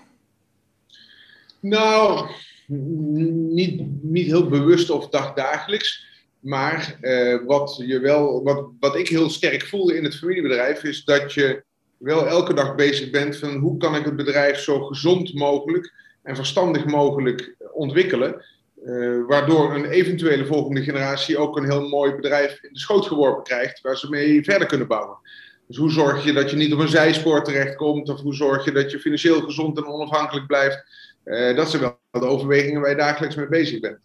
Nou, 1.61 2.29
niet, 2.67 4.03
niet 4.03 4.27
heel 4.27 4.49
bewust 4.49 4.91
of 4.91 5.09
dagdagelijks. 5.09 6.07
Maar 6.47 6.99
uh, 7.01 7.39
wat, 7.47 7.83
je 7.87 7.99
wel, 7.99 8.43
wat, 8.43 8.69
wat 8.81 8.97
ik 8.97 9.09
heel 9.09 9.31
sterk 9.31 9.67
voel 9.67 9.91
in 9.91 10.05
het 10.05 10.17
familiebedrijf 10.17 10.85
is 10.85 11.05
dat 11.05 11.33
je 11.33 11.63
wel 11.97 12.27
elke 12.27 12.55
dag 12.55 12.75
bezig 12.75 13.11
bent 13.11 13.37
van 13.37 13.57
hoe 13.57 13.77
kan 13.77 13.95
ik 13.95 14.05
het 14.05 14.17
bedrijf 14.17 14.59
zo 14.59 14.81
gezond 14.81 15.35
mogelijk 15.35 15.93
en 16.23 16.37
verstandig 16.37 16.85
mogelijk 16.85 17.55
ontwikkelen. 17.73 18.45
Uh, 18.85 19.27
waardoor 19.27 19.75
een 19.75 19.85
eventuele 19.85 20.47
volgende 20.47 20.83
generatie 20.83 21.39
ook 21.39 21.57
een 21.57 21.71
heel 21.71 21.89
mooi 21.89 22.15
bedrijf 22.15 22.63
in 22.63 22.73
de 22.73 22.79
schoot 22.79 23.07
geworpen 23.07 23.43
krijgt 23.43 23.81
waar 23.81 23.97
ze 23.97 24.11
mee 24.11 24.45
verder 24.45 24.67
kunnen 24.67 24.87
bouwen. 24.87 25.19
Dus 25.67 25.77
hoe 25.77 25.91
zorg 25.91 26.25
je 26.25 26.33
dat 26.33 26.51
je 26.51 26.57
niet 26.57 26.73
op 26.73 26.79
een 26.79 26.89
zijspoor 26.89 27.45
terechtkomt? 27.45 28.09
Of 28.09 28.21
hoe 28.21 28.35
zorg 28.35 28.65
je 28.65 28.73
dat 28.73 28.91
je 28.91 29.01
financieel 29.01 29.41
gezond 29.41 29.77
en 29.77 29.87
onafhankelijk 29.87 30.47
blijft? 30.47 30.85
Uh, 31.25 31.57
dat 31.57 31.71
zijn 31.71 31.83
wel 31.83 31.99
de 32.11 32.27
overwegingen 32.27 32.81
waar 32.81 32.91
je 32.91 32.97
dagelijks 32.97 33.37
mee 33.37 33.49
bezig 33.49 33.81
bent. 33.81 33.99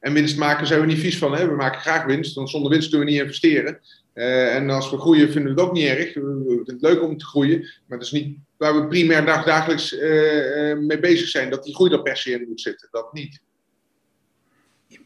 En 0.00 0.12
winst 0.12 0.36
maken 0.38 0.66
zijn 0.66 0.80
we 0.80 0.86
niet 0.86 0.98
vies 0.98 1.18
van. 1.18 1.34
Hè? 1.34 1.48
We 1.48 1.54
maken 1.54 1.80
graag 1.80 2.04
winst, 2.04 2.34
want 2.34 2.50
zonder 2.50 2.70
winst 2.70 2.88
kunnen 2.88 3.06
we 3.06 3.12
niet 3.12 3.22
investeren. 3.22 3.80
Uh, 4.14 4.54
en 4.54 4.70
als 4.70 4.90
we 4.90 4.98
groeien 4.98 5.32
vinden 5.32 5.54
we 5.54 5.60
het 5.60 5.68
ook 5.68 5.74
niet 5.74 5.86
erg. 5.86 6.14
We 6.14 6.20
vinden 6.20 6.62
het 6.64 6.80
leuk 6.80 7.02
om 7.02 7.16
te 7.16 7.24
groeien. 7.24 7.58
Maar 7.60 7.98
dat 7.98 8.06
is 8.06 8.12
niet 8.12 8.38
waar 8.56 8.80
we 8.80 8.86
primair 8.86 9.24
dag, 9.24 9.44
dagelijks 9.44 9.92
uh, 9.92 10.78
mee 10.78 10.98
bezig 11.00 11.28
zijn. 11.28 11.50
Dat 11.50 11.64
die 11.64 11.74
groei 11.74 11.92
er 11.92 12.02
per 12.02 12.16
se 12.16 12.30
in 12.30 12.48
moet 12.48 12.60
zitten. 12.60 12.88
Dat 12.90 13.12
niet. 13.12 13.40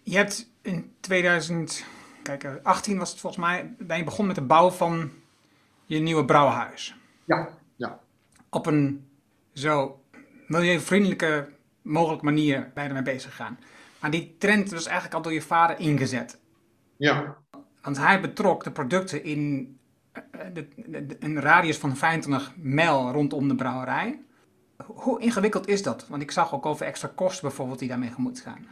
Je 0.03 0.17
hebt 0.17 0.51
in 0.63 0.93
2018 1.01 2.99
was 2.99 3.11
het 3.11 3.21
volgens 3.21 3.45
mij, 3.45 3.75
ben 3.79 3.97
je 3.97 4.05
begonnen 4.05 4.27
met 4.27 4.37
de 4.37 4.43
bouw 4.43 4.71
van 4.71 5.11
je 5.87 5.99
nieuwe 5.99 6.25
brouwhuis. 6.25 6.95
Ja, 7.25 7.59
ja. 7.77 8.01
Op 8.51 8.67
een 8.67 9.07
zo 9.53 10.01
milieuvriendelijke 10.47 11.49
mogelijke 11.83 12.25
manier 12.25 12.71
ben 12.75 12.83
je 12.83 12.89
ermee 12.89 13.15
bezig 13.15 13.31
gegaan. 13.31 13.59
Maar 14.05 14.13
die 14.13 14.35
trend 14.39 14.71
was 14.71 14.87
eigenlijk 14.87 15.15
al 15.15 15.23
door 15.23 15.33
je 15.33 15.43
vader 15.43 15.79
ingezet. 15.79 16.39
Ja. 16.97 17.37
Want 17.83 17.97
hij 17.97 18.21
betrok 18.21 18.65
de 18.65 18.71
producten 18.71 19.25
in 19.25 19.77
eh, 20.13 20.23
de, 20.53 20.69
de, 20.87 21.17
een 21.19 21.41
radius 21.41 21.77
van 21.77 21.97
25 21.97 22.53
mijl 22.57 23.11
rondom 23.11 23.49
de 23.49 23.55
brouwerij. 23.55 24.21
Hoe 24.87 25.21
ingewikkeld 25.21 25.69
is 25.69 25.83
dat? 25.83 26.07
Want 26.09 26.23
ik 26.23 26.31
zag 26.31 26.55
ook 26.55 26.67
over 26.67 26.87
extra 26.87 27.13
kosten 27.15 27.49
bijvoorbeeld 27.49 27.79
die 27.79 27.89
daarmee 27.89 28.11
gemoeid 28.11 28.41
gaan. 28.41 28.67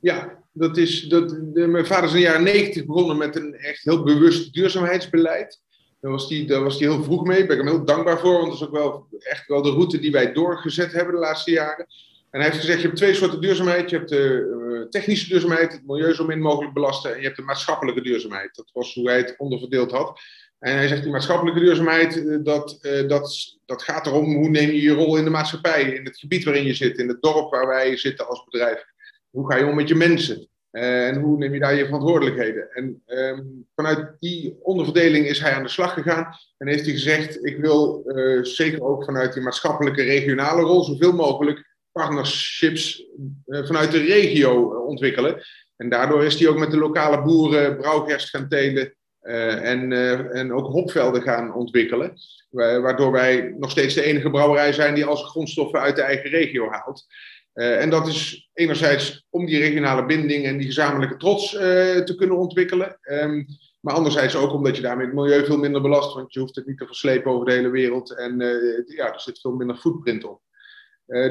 Ja, 0.00 0.38
dat 0.52 0.76
is, 0.76 1.02
dat, 1.02 1.36
mijn 1.52 1.86
vader 1.86 2.04
is 2.04 2.10
in 2.10 2.16
de 2.16 2.22
jaren 2.22 2.42
negentig 2.42 2.86
begonnen 2.86 3.16
met 3.16 3.36
een 3.36 3.54
echt 3.54 3.84
heel 3.84 4.02
bewust 4.02 4.52
duurzaamheidsbeleid. 4.52 5.62
Daar 6.00 6.10
was 6.10 6.28
hij 6.28 6.46
daar 6.46 6.62
was 6.62 6.78
die 6.78 6.88
heel 6.88 7.02
vroeg 7.02 7.24
mee. 7.24 7.38
Daar 7.38 7.46
ben 7.46 7.58
ik 7.58 7.64
hem 7.64 7.74
heel 7.74 7.84
dankbaar 7.84 8.18
voor. 8.18 8.32
Want 8.32 8.44
dat 8.44 8.54
is 8.54 8.66
ook 8.66 8.72
wel 8.72 9.06
echt 9.18 9.48
wel 9.48 9.62
de 9.62 9.70
route 9.70 9.98
die 9.98 10.12
wij 10.12 10.32
doorgezet 10.32 10.92
hebben 10.92 11.14
de 11.14 11.20
laatste 11.20 11.50
jaren. 11.50 11.86
En 12.30 12.40
hij 12.40 12.48
heeft 12.48 12.60
gezegd, 12.60 12.80
je 12.80 12.86
hebt 12.86 12.98
twee 12.98 13.14
soorten 13.14 13.40
duurzaamheid. 13.40 13.90
Je 13.90 13.96
hebt 13.96 14.08
de 14.08 14.56
uh, 14.62 14.88
technische 14.88 15.28
duurzaamheid, 15.28 15.72
het 15.72 15.86
milieu 15.86 16.14
zo 16.14 16.24
min 16.24 16.40
mogelijk 16.40 16.74
belasten. 16.74 17.12
En 17.12 17.18
je 17.18 17.24
hebt 17.24 17.36
de 17.36 17.42
maatschappelijke 17.42 18.00
duurzaamheid. 18.00 18.54
Dat 18.54 18.70
was 18.72 18.94
hoe 18.94 19.08
hij 19.08 19.16
het 19.16 19.34
onderverdeeld 19.36 19.90
had. 19.90 20.20
En 20.58 20.74
hij 20.74 20.88
zegt, 20.88 21.02
die 21.02 21.12
maatschappelijke 21.12 21.60
duurzaamheid, 21.60 22.16
uh, 22.16 22.38
dat, 22.42 22.78
uh, 22.82 23.08
dat, 23.08 23.56
dat 23.66 23.82
gaat 23.82 24.06
erom 24.06 24.34
hoe 24.34 24.48
neem 24.48 24.70
je 24.70 24.80
je 24.80 24.92
rol 24.92 25.16
in 25.16 25.24
de 25.24 25.30
maatschappij. 25.30 25.82
In 25.82 26.04
het 26.04 26.18
gebied 26.18 26.44
waarin 26.44 26.64
je 26.64 26.74
zit, 26.74 26.98
in 26.98 27.08
het 27.08 27.22
dorp 27.22 27.50
waar 27.50 27.66
wij 27.66 27.96
zitten 27.96 28.28
als 28.28 28.44
bedrijf. 28.44 28.84
Hoe 29.30 29.50
ga 29.50 29.56
je 29.56 29.66
om 29.66 29.74
met 29.74 29.88
je 29.88 29.94
mensen? 29.94 30.48
En 30.70 31.20
hoe 31.20 31.38
neem 31.38 31.52
je 31.52 31.60
daar 31.60 31.74
je 31.74 31.84
verantwoordelijkheden? 31.84 32.70
En 32.72 33.02
um, 33.06 33.66
vanuit 33.74 34.16
die 34.18 34.56
onderverdeling 34.62 35.26
is 35.26 35.40
hij 35.40 35.52
aan 35.52 35.62
de 35.62 35.68
slag 35.68 35.92
gegaan. 35.92 36.34
En 36.58 36.68
heeft 36.68 36.84
hij 36.84 36.92
gezegd: 36.92 37.44
Ik 37.44 37.56
wil 37.56 38.02
zeker 38.42 38.82
ook 38.82 39.04
vanuit 39.04 39.32
die 39.32 39.42
maatschappelijke 39.42 40.02
regionale 40.02 40.62
rol 40.62 40.84
zoveel 40.84 41.12
mogelijk 41.12 41.67
partnerships 41.98 43.04
uh, 43.46 43.66
vanuit 43.66 43.90
de 43.90 43.98
regio 43.98 44.84
ontwikkelen. 44.86 45.42
En 45.76 45.88
daardoor 45.88 46.24
is 46.24 46.38
hij 46.38 46.48
ook 46.48 46.58
met 46.58 46.70
de 46.70 46.78
lokale 46.78 47.22
boeren 47.22 47.76
brouwgerst 47.76 48.28
gaan 48.28 48.48
telen. 48.48 48.94
Uh, 49.22 49.70
en, 49.70 49.92
en 50.32 50.52
ook 50.52 50.66
hopvelden 50.66 51.22
gaan 51.22 51.54
ontwikkelen. 51.54 52.14
Waardoor 52.50 53.12
wij 53.12 53.54
nog 53.58 53.70
steeds 53.70 53.94
de 53.94 54.02
enige 54.02 54.30
brouwerij 54.30 54.72
zijn 54.72 54.94
die 54.94 55.04
als 55.04 55.24
grondstoffen 55.24 55.80
uit 55.80 55.96
de 55.96 56.02
eigen 56.02 56.30
regio 56.30 56.70
haalt. 56.70 57.06
En 57.52 57.90
dat 57.90 58.06
is 58.06 58.50
enerzijds 58.54 59.26
om 59.30 59.46
die 59.46 59.58
regionale 59.58 60.06
binding 60.06 60.46
en 60.46 60.56
die 60.56 60.66
gezamenlijke 60.66 61.16
trots 61.16 61.50
te 61.50 62.14
kunnen 62.16 62.36
ontwikkelen. 62.36 62.98
Um, 63.02 63.46
maar 63.80 63.94
anderzijds 63.94 64.36
ook 64.36 64.52
omdat 64.52 64.76
je 64.76 64.82
daarmee 64.82 65.06
het 65.06 65.14
milieu 65.14 65.44
veel 65.44 65.58
minder 65.58 65.82
belast, 65.82 66.14
want 66.14 66.32
je 66.32 66.40
hoeft 66.40 66.56
het 66.56 66.66
niet 66.66 66.78
te 66.78 66.86
verslepen 66.86 67.30
over 67.30 67.46
de 67.46 67.52
hele 67.52 67.70
wereld. 67.70 68.16
En 68.16 68.38
ja, 68.86 69.12
er 69.12 69.20
zit 69.20 69.40
veel 69.40 69.52
minder 69.52 69.76
footprint 69.76 70.24
op. 70.24 70.40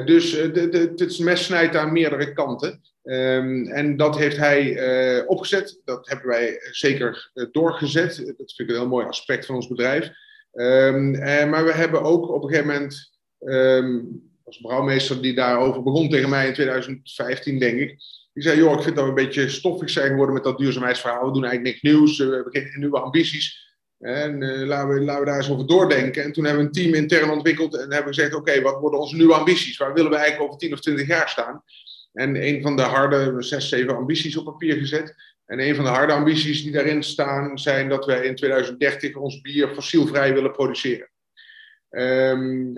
dus 0.04 0.32
het 0.32 1.18
mes 1.18 1.44
snijdt 1.44 1.76
aan 1.76 1.92
meerdere 1.92 2.32
kanten. 2.32 2.80
Um, 3.02 3.66
en 3.66 3.96
dat 3.96 4.18
heeft 4.18 4.36
hij 4.36 5.26
opgezet. 5.26 5.80
Dat 5.84 6.08
hebben 6.08 6.26
wij 6.26 6.58
zeker 6.70 7.30
doorgezet. 7.52 8.16
Dat 8.16 8.52
vind 8.54 8.58
ik 8.58 8.68
een 8.68 8.74
heel 8.74 8.88
mooi 8.88 9.06
aspect 9.06 9.46
van 9.46 9.54
ons 9.54 9.68
bedrijf. 9.68 10.10
Um, 10.52 11.10
maar 11.50 11.64
we 11.64 11.72
hebben 11.72 12.02
ook 12.02 12.28
op 12.28 12.42
een 12.42 12.48
gegeven 12.48 12.72
moment 12.72 13.10
was 14.48 14.60
brouwmeester 14.60 15.22
die 15.22 15.34
daarover 15.34 15.82
begon 15.82 16.08
tegen 16.08 16.28
mij 16.28 16.46
in 16.46 16.54
2015, 16.54 17.58
denk 17.58 17.78
ik. 17.78 17.88
Die 18.32 18.42
zei, 18.42 18.58
joh, 18.58 18.72
ik 18.72 18.82
vind 18.82 18.96
dat 18.96 19.04
we 19.04 19.10
een 19.10 19.24
beetje 19.24 19.48
stoffig 19.48 19.90
zijn 19.90 20.08
geworden 20.08 20.34
met 20.34 20.44
dat 20.44 20.58
duurzaamheidsverhaal. 20.58 21.26
We 21.26 21.32
doen 21.32 21.44
eigenlijk 21.44 21.64
niks 21.64 21.94
nieuws, 21.94 22.18
we 22.18 22.34
hebben 22.34 22.52
geen 22.52 22.80
nieuwe 22.80 23.00
ambities. 23.00 23.67
En 23.98 24.42
uh, 24.42 24.66
laten, 24.66 24.88
we, 24.88 25.00
we 25.00 25.24
daar 25.24 25.36
eens 25.36 25.50
over 25.50 25.66
doordenken. 25.66 26.22
En 26.22 26.32
toen 26.32 26.44
hebben 26.44 26.62
we 26.62 26.68
een 26.68 26.74
team 26.74 26.94
intern 26.94 27.30
ontwikkeld 27.30 27.74
en 27.74 27.92
hebben 27.92 28.14
gezegd, 28.14 28.34
oké, 28.34 28.60
wat 28.60 28.80
worden 28.80 29.00
onze 29.00 29.16
nieuwe 29.16 29.34
ambities? 29.34 29.76
Waar 29.76 29.94
willen 29.94 30.10
we 30.10 30.16
eigenlijk 30.16 30.46
over 30.46 30.60
10 30.60 30.72
of 30.72 30.80
20 30.80 31.06
jaar 31.06 31.28
staan? 31.28 31.62
En 32.12 32.46
een 32.46 32.62
van 32.62 32.76
de 32.76 32.82
harde, 32.82 33.34
zes, 33.38 33.68
zeven 33.68 33.96
ambities 33.96 34.36
op 34.36 34.44
papier 34.44 34.76
gezet. 34.76 35.14
En 35.46 35.60
een 35.60 35.74
van 35.74 35.84
de 35.84 35.90
harde 35.90 36.12
ambities 36.12 36.62
die 36.62 36.72
daarin 36.72 37.02
staan, 37.02 37.58
zijn 37.58 37.88
dat 37.88 38.04
wij 38.04 38.24
in 38.24 38.34
2030 38.34 39.16
ons 39.16 39.40
bier 39.40 39.68
fossielvrij 39.68 40.34
willen 40.34 40.52
produceren. 40.52 41.10
Um, 41.90 42.72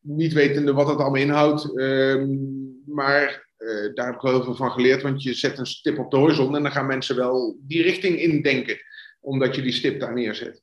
niet 0.00 0.32
wetende 0.32 0.72
wat 0.72 0.88
het 0.88 0.98
allemaal 0.98 1.20
inhoudt. 1.20 1.78
Um, 1.78 2.82
maar 2.86 3.50
uh, 3.58 3.94
daar 3.94 4.06
heb 4.06 4.14
ik 4.14 4.20
wel 4.20 4.32
heel 4.32 4.44
veel 4.44 4.54
van 4.54 4.70
geleerd, 4.70 5.02
want 5.02 5.22
je 5.22 5.34
zet 5.34 5.58
een 5.58 5.66
stip 5.66 5.98
op 5.98 6.10
de 6.10 6.16
horizon 6.16 6.56
en 6.56 6.62
dan 6.62 6.72
gaan 6.72 6.86
mensen 6.86 7.16
wel 7.16 7.58
die 7.60 7.82
richting 7.82 8.18
indenken, 8.18 8.78
omdat 9.22 9.54
je 9.54 9.62
die 9.62 9.72
stip 9.72 10.00
daar 10.00 10.12
neerzet. 10.12 10.62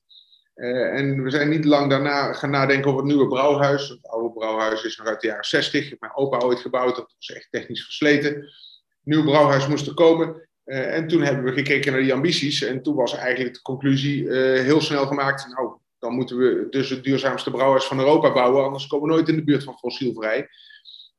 Uh, 0.55 0.97
en 0.97 1.23
we 1.23 1.29
zijn 1.29 1.49
niet 1.49 1.65
lang 1.65 1.89
daarna 1.89 2.33
gaan 2.33 2.49
nadenken 2.49 2.89
over 2.89 3.03
het 3.03 3.09
nieuwe 3.09 3.27
brouwhuis. 3.27 3.89
Het 3.89 4.07
oude 4.07 4.33
brouwhuis 4.33 4.83
is 4.83 4.97
nog 4.97 5.07
uit 5.07 5.21
de 5.21 5.27
jaren 5.27 5.45
60. 5.45 5.99
Mijn 5.99 6.15
opa 6.15 6.37
ooit 6.37 6.59
gebouwd, 6.59 6.95
dat 6.95 7.13
was 7.17 7.35
echt 7.35 7.47
technisch 7.51 7.83
versleten. 7.83 8.33
Het 8.33 9.03
nieuwe 9.03 9.23
brouwhuis 9.23 9.67
moest 9.67 9.87
er 9.87 9.93
komen. 9.93 10.47
Uh, 10.65 10.95
en 10.95 11.07
toen 11.07 11.21
hebben 11.21 11.43
we 11.43 11.51
gekeken 11.51 11.91
naar 11.91 12.01
die 12.01 12.13
ambities. 12.13 12.61
En 12.61 12.81
toen 12.81 12.95
was 12.95 13.15
eigenlijk 13.15 13.53
de 13.55 13.61
conclusie 13.61 14.31
heel 14.37 14.81
snel 14.81 15.05
gemaakt. 15.07 15.47
Nou, 15.55 15.77
dan 15.99 16.13
moeten 16.13 16.37
we 16.37 16.67
dus 16.69 16.89
het 16.89 17.03
duurzaamste 17.03 17.51
brouwers 17.51 17.85
van 17.85 17.99
Europa 17.99 18.33
bouwen, 18.33 18.63
anders 18.63 18.87
komen 18.87 19.07
we 19.07 19.13
nooit 19.13 19.27
in 19.27 19.35
de 19.35 19.43
buurt 19.43 19.63
van 19.63 19.77
fossielvrij. 19.77 20.49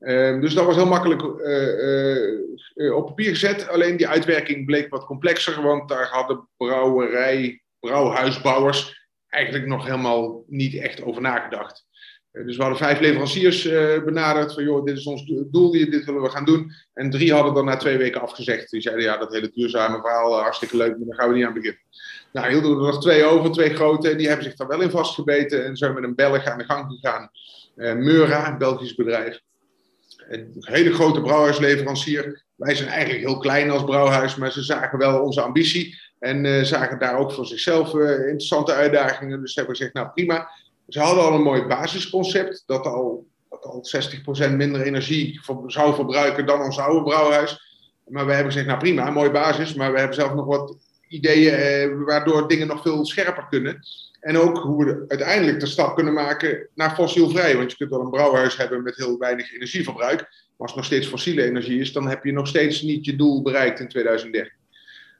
Uh, 0.01 0.41
dus 0.41 0.55
dat 0.55 0.67
was 0.67 0.77
heel 0.77 0.87
makkelijk 0.87 1.23
uh, 1.23 2.23
uh, 2.75 2.95
op 2.95 3.07
papier 3.07 3.31
gezet. 3.31 3.69
Alleen 3.69 3.97
die 3.97 4.09
uitwerking 4.09 4.67
bleek 4.67 4.91
wat 4.91 5.05
complexer, 5.05 5.63
want 5.63 5.89
daar 5.89 6.09
hadden 6.09 6.49
brouwerij, 6.57 7.63
brouwhuisbouwers 7.81 9.09
eigenlijk 9.29 9.67
nog 9.67 9.85
helemaal 9.85 10.45
niet 10.47 10.75
echt 10.75 11.03
over 11.03 11.23
nagedacht. 11.23 11.87
dus 12.31 12.57
we 12.57 12.63
hadden 12.63 12.81
vijf 12.81 13.01
leveranciers 13.01 13.63
benaderd 14.05 14.55
van 14.55 14.65
joh, 14.65 14.85
dit 14.85 14.97
is 14.97 15.07
ons 15.07 15.25
doel, 15.51 15.71
dit 15.71 16.05
willen 16.05 16.23
we 16.23 16.29
gaan 16.29 16.45
doen. 16.45 16.73
En 16.95 17.11
drie 17.11 17.33
hadden 17.33 17.55
dan 17.55 17.65
na 17.65 17.77
twee 17.77 17.97
weken 17.97 18.21
afgezegd. 18.21 18.71
Die 18.71 18.81
zeiden 18.81 19.05
ja, 19.05 19.17
dat 19.17 19.33
hele 19.33 19.51
duurzame 19.55 20.01
verhaal, 20.01 20.41
hartstikke 20.41 20.77
leuk, 20.77 20.97
maar 20.97 21.07
daar 21.07 21.19
gaan 21.19 21.29
we 21.29 21.35
niet 21.35 21.47
aan 21.47 21.55
beginnen. 21.55 21.81
Nou, 22.33 22.51
hielden 22.51 22.71
we 22.71 22.77
er 22.77 22.93
nog 22.93 23.01
twee 23.01 23.25
over, 23.25 23.51
twee 23.51 23.75
grote. 23.75 24.17
Die 24.17 24.27
hebben 24.27 24.45
zich 24.45 24.55
daar 24.55 24.69
wel 24.69 24.81
in 24.81 24.91
vastgebeten. 24.91 25.65
En 25.65 25.77
zijn 25.77 25.95
met 25.95 26.05
een 26.05 26.15
Belg 26.15 26.45
aan 26.45 26.59
de 26.59 26.65
gang 26.65 26.93
gegaan. 26.93 27.31
Meura, 28.03 28.49
een 28.49 28.59
Belgisch 28.59 28.95
bedrijf. 28.95 29.41
Een 30.31 30.57
hele 30.61 30.93
grote 30.93 31.21
brouwhuisleverancier. 31.21 32.45
Wij 32.55 32.75
zijn 32.75 32.89
eigenlijk 32.89 33.25
heel 33.25 33.39
klein 33.39 33.71
als 33.71 33.85
brouwhuis, 33.85 34.37
maar 34.37 34.53
ze 34.53 34.63
zagen 34.63 34.99
wel 34.99 35.21
onze 35.21 35.41
ambitie. 35.41 35.99
En 36.19 36.45
uh, 36.45 36.63
zagen 36.63 36.99
daar 36.99 37.19
ook 37.19 37.33
voor 37.33 37.47
zichzelf 37.47 37.95
uh, 37.95 38.11
interessante 38.11 38.73
uitdagingen. 38.73 39.41
Dus 39.41 39.55
hebben 39.55 39.77
gezegd, 39.77 39.95
nou 39.95 40.09
prima. 40.09 40.51
Ze 40.89 41.01
hadden 41.01 41.25
al 41.25 41.35
een 41.35 41.43
mooi 41.43 41.63
basisconcept. 41.63 42.63
Dat 42.67 42.87
al, 42.87 43.27
al 43.49 43.85
60% 44.49 44.53
minder 44.53 44.83
energie 44.83 45.41
zou 45.67 45.95
verbruiken 45.95 46.47
dan 46.47 46.63
ons 46.63 46.79
oude 46.79 47.03
brouwhuis. 47.03 47.61
Maar 48.07 48.27
wij 48.27 48.35
hebben 48.35 48.53
gezegd, 48.53 48.69
nou 48.69 48.81
prima, 48.81 49.07
een 49.07 49.13
mooie 49.13 49.31
basis. 49.31 49.75
Maar 49.75 49.93
we 49.93 49.99
hebben 49.99 50.17
zelf 50.17 50.35
nog 50.35 50.47
wat 50.47 50.77
ideeën 51.09 51.55
eh, 51.55 52.05
waardoor 52.05 52.49
dingen 52.49 52.67
nog 52.67 52.83
veel 52.83 53.07
scherper 53.07 53.47
kunnen. 53.49 53.81
En 54.21 54.37
ook 54.37 54.59
hoe 54.59 54.85
we 54.85 55.05
uiteindelijk 55.09 55.61
de 55.61 55.67
stap 55.67 55.95
kunnen 55.95 56.13
maken 56.13 56.69
naar 56.75 56.95
fossielvrij. 56.95 57.57
Want 57.57 57.71
je 57.71 57.77
kunt 57.77 57.91
wel 57.91 58.01
een 58.01 58.11
brouwhuis 58.11 58.57
hebben 58.57 58.83
met 58.83 58.97
heel 58.97 59.19
weinig 59.19 59.55
energieverbruik. 59.55 60.19
Maar 60.21 60.29
als 60.57 60.71
het 60.71 60.77
nog 60.77 60.85
steeds 60.85 61.07
fossiele 61.07 61.43
energie 61.43 61.81
is, 61.81 61.93
dan 61.93 62.09
heb 62.09 62.25
je 62.25 62.33
nog 62.33 62.47
steeds 62.47 62.83
niet 62.83 63.05
je 63.05 63.17
doel 63.17 63.43
bereikt 63.43 63.81
in 63.81 63.89
2030. 63.89 64.53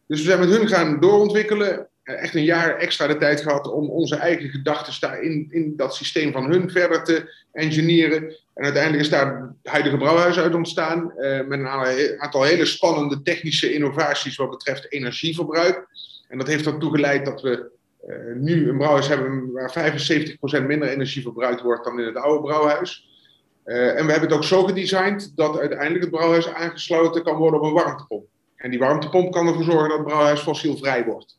Dus 0.07 0.19
we 0.19 0.25
zijn 0.25 0.39
met 0.39 0.49
hun 0.49 0.69
gaan 0.69 1.01
doorontwikkelen. 1.01 1.89
Eh, 2.03 2.23
echt 2.23 2.35
een 2.35 2.45
jaar 2.45 2.77
extra 2.77 3.07
de 3.07 3.17
tijd 3.17 3.41
gehad 3.41 3.73
om 3.73 3.91
onze 3.91 4.17
eigen 4.17 4.49
gedachten 4.49 5.01
daar 5.01 5.23
in, 5.23 5.73
dat 5.77 5.95
systeem 5.95 6.33
van 6.33 6.51
hun 6.51 6.71
verder 6.71 7.05
te 7.05 7.33
engineeren. 7.53 8.23
En 8.55 8.65
uiteindelijk 8.65 9.03
is 9.03 9.11
daar 9.11 9.41
het 9.63 9.73
huidige 9.73 9.97
brouwhuis 9.97 10.39
uit 10.39 10.55
ontstaan. 10.55 11.13
Uh, 11.19 11.47
met 11.47 11.59
een 11.59 12.21
aantal 12.21 12.43
hele 12.43 12.65
spannende 12.65 13.23
technische 13.23 13.73
innovaties 13.73 14.37
wat 14.37 14.51
betreft 14.51 14.93
energieverbruik. 14.93 15.87
En 16.29 16.39
dat 16.39 16.47
heeft 16.47 16.67
ertoe 16.67 16.91
geleid 16.91 17.25
dat 17.25 17.43
we 17.43 17.71
uh, 18.09 18.35
nu 18.35 18.69
een 18.69 18.77
brouwhuis 18.77 19.09
hebben 19.09 19.53
waar 19.53 19.93
75% 20.63 20.67
minder 20.67 20.89
energie 20.89 21.23
verbruikt 21.23 21.61
wordt 21.61 21.85
dan 21.85 22.01
in 22.01 22.07
het 22.07 22.17
oude 22.17 22.43
brouwhuis. 22.43 23.09
Uh, 23.65 23.99
en 23.99 24.07
we 24.07 24.13
hebben 24.13 24.29
het 24.29 24.33
ook 24.39 24.45
zo 24.45 24.65
gedesigned 24.65 25.33
dat 25.35 25.59
uiteindelijk 25.59 26.01
het 26.01 26.11
brouwhuis 26.11 26.49
aangesloten 26.49 27.23
kan 27.23 27.37
worden 27.37 27.61
op 27.61 27.67
een 27.67 27.73
warmtepomp. 27.73 28.27
En 28.57 28.71
die 28.71 28.79
warmtepomp 28.79 29.33
kan 29.33 29.47
ervoor 29.47 29.65
zorgen 29.65 29.89
dat 29.89 29.99
het 29.99 30.07
brouwhuis 30.07 30.41
fossielvrij 30.41 31.05
wordt. 31.05 31.39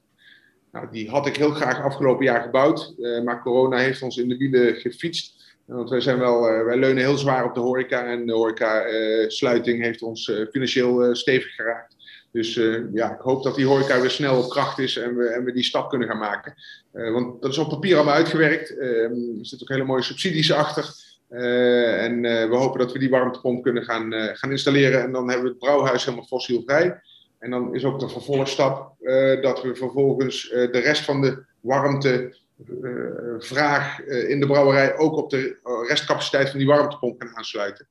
Nou, 0.72 0.88
die 0.92 1.10
had 1.10 1.28
ik 1.28 1.36
heel 1.36 1.52
graag 1.52 1.82
afgelopen 1.82 2.26
jaar 2.26 2.42
gebouwd, 2.42 2.94
uh, 2.98 3.24
maar 3.24 3.42
corona 3.42 3.78
heeft 3.78 4.02
ons 4.02 4.18
in 4.18 4.30
de 4.30 4.38
wielen 4.38 4.76
gefietst. 4.76 5.40
Want 5.66 5.90
wij, 5.90 6.02
zijn 6.02 6.20
wel, 6.20 6.42
wij 6.42 6.78
leunen 6.78 7.04
heel 7.04 7.18
zwaar 7.18 7.46
op 7.46 7.54
de 7.54 7.60
horeca 7.60 8.06
en 8.06 8.26
de 8.26 8.34
horeca-sluiting 8.34 9.82
heeft 9.82 10.02
ons 10.02 10.32
financieel 10.52 11.16
stevig 11.16 11.56
geraakt. 11.56 11.96
Dus 12.32 12.54
ja, 12.94 13.14
ik 13.14 13.20
hoop 13.20 13.44
dat 13.44 13.56
die 13.56 13.66
horeca 13.66 14.02
weer 14.02 14.10
snel 14.10 14.44
op 14.44 14.50
kracht 14.50 14.80
is 14.80 14.98
en 14.98 15.16
we, 15.16 15.52
die 15.54 15.64
stap 15.64 15.90
kunnen 15.90 16.08
gaan 16.08 16.18
maken. 16.18 16.54
want 16.92 17.42
dat 17.42 17.52
is 17.52 17.58
op 17.58 17.70
papier 17.70 17.96
allemaal 17.96 18.14
uitgewerkt. 18.14 18.78
Ehm, 18.78 19.40
er 19.40 19.46
zitten 19.46 19.62
ook 19.62 19.70
hele 19.70 19.84
mooie 19.84 20.02
subsidies 20.02 20.52
achter. 20.52 21.10
en 21.30 22.22
we 22.22 22.56
hopen 22.56 22.80
dat 22.80 22.92
we 22.92 23.00
die 23.00 23.10
warmtepomp 23.10 23.64
kunnen 23.64 23.84
gaan, 23.84 24.14
gaan 24.14 24.52
installeren. 24.52 25.04
En 25.04 25.12
dan 25.12 25.28
hebben 25.28 25.46
we 25.46 25.50
het 25.50 25.60
brouwhuis 25.60 26.06
helemaal 26.06 26.26
fossielvrij. 26.26 27.02
En 27.40 27.50
dan 27.50 27.76
is 27.76 27.84
ook 27.84 28.00
de 28.00 28.10
vervolgstap 28.10 28.96
dat 29.42 29.62
we 29.62 29.76
vervolgens 29.76 30.50
de 30.50 30.80
rest 30.80 31.04
van 31.04 31.22
de 31.22 31.44
warmtevraag 31.60 34.06
in 34.06 34.40
de 34.40 34.48
brouwerij 34.48 34.98
ook 34.98 35.18
op 35.18 35.30
de 35.30 35.60
restcapaciteit 35.88 36.50
van 36.50 36.60
die 36.60 36.68
warmtepomp 36.68 37.20
kunnen 37.20 37.38
aansluiten. 37.38 37.88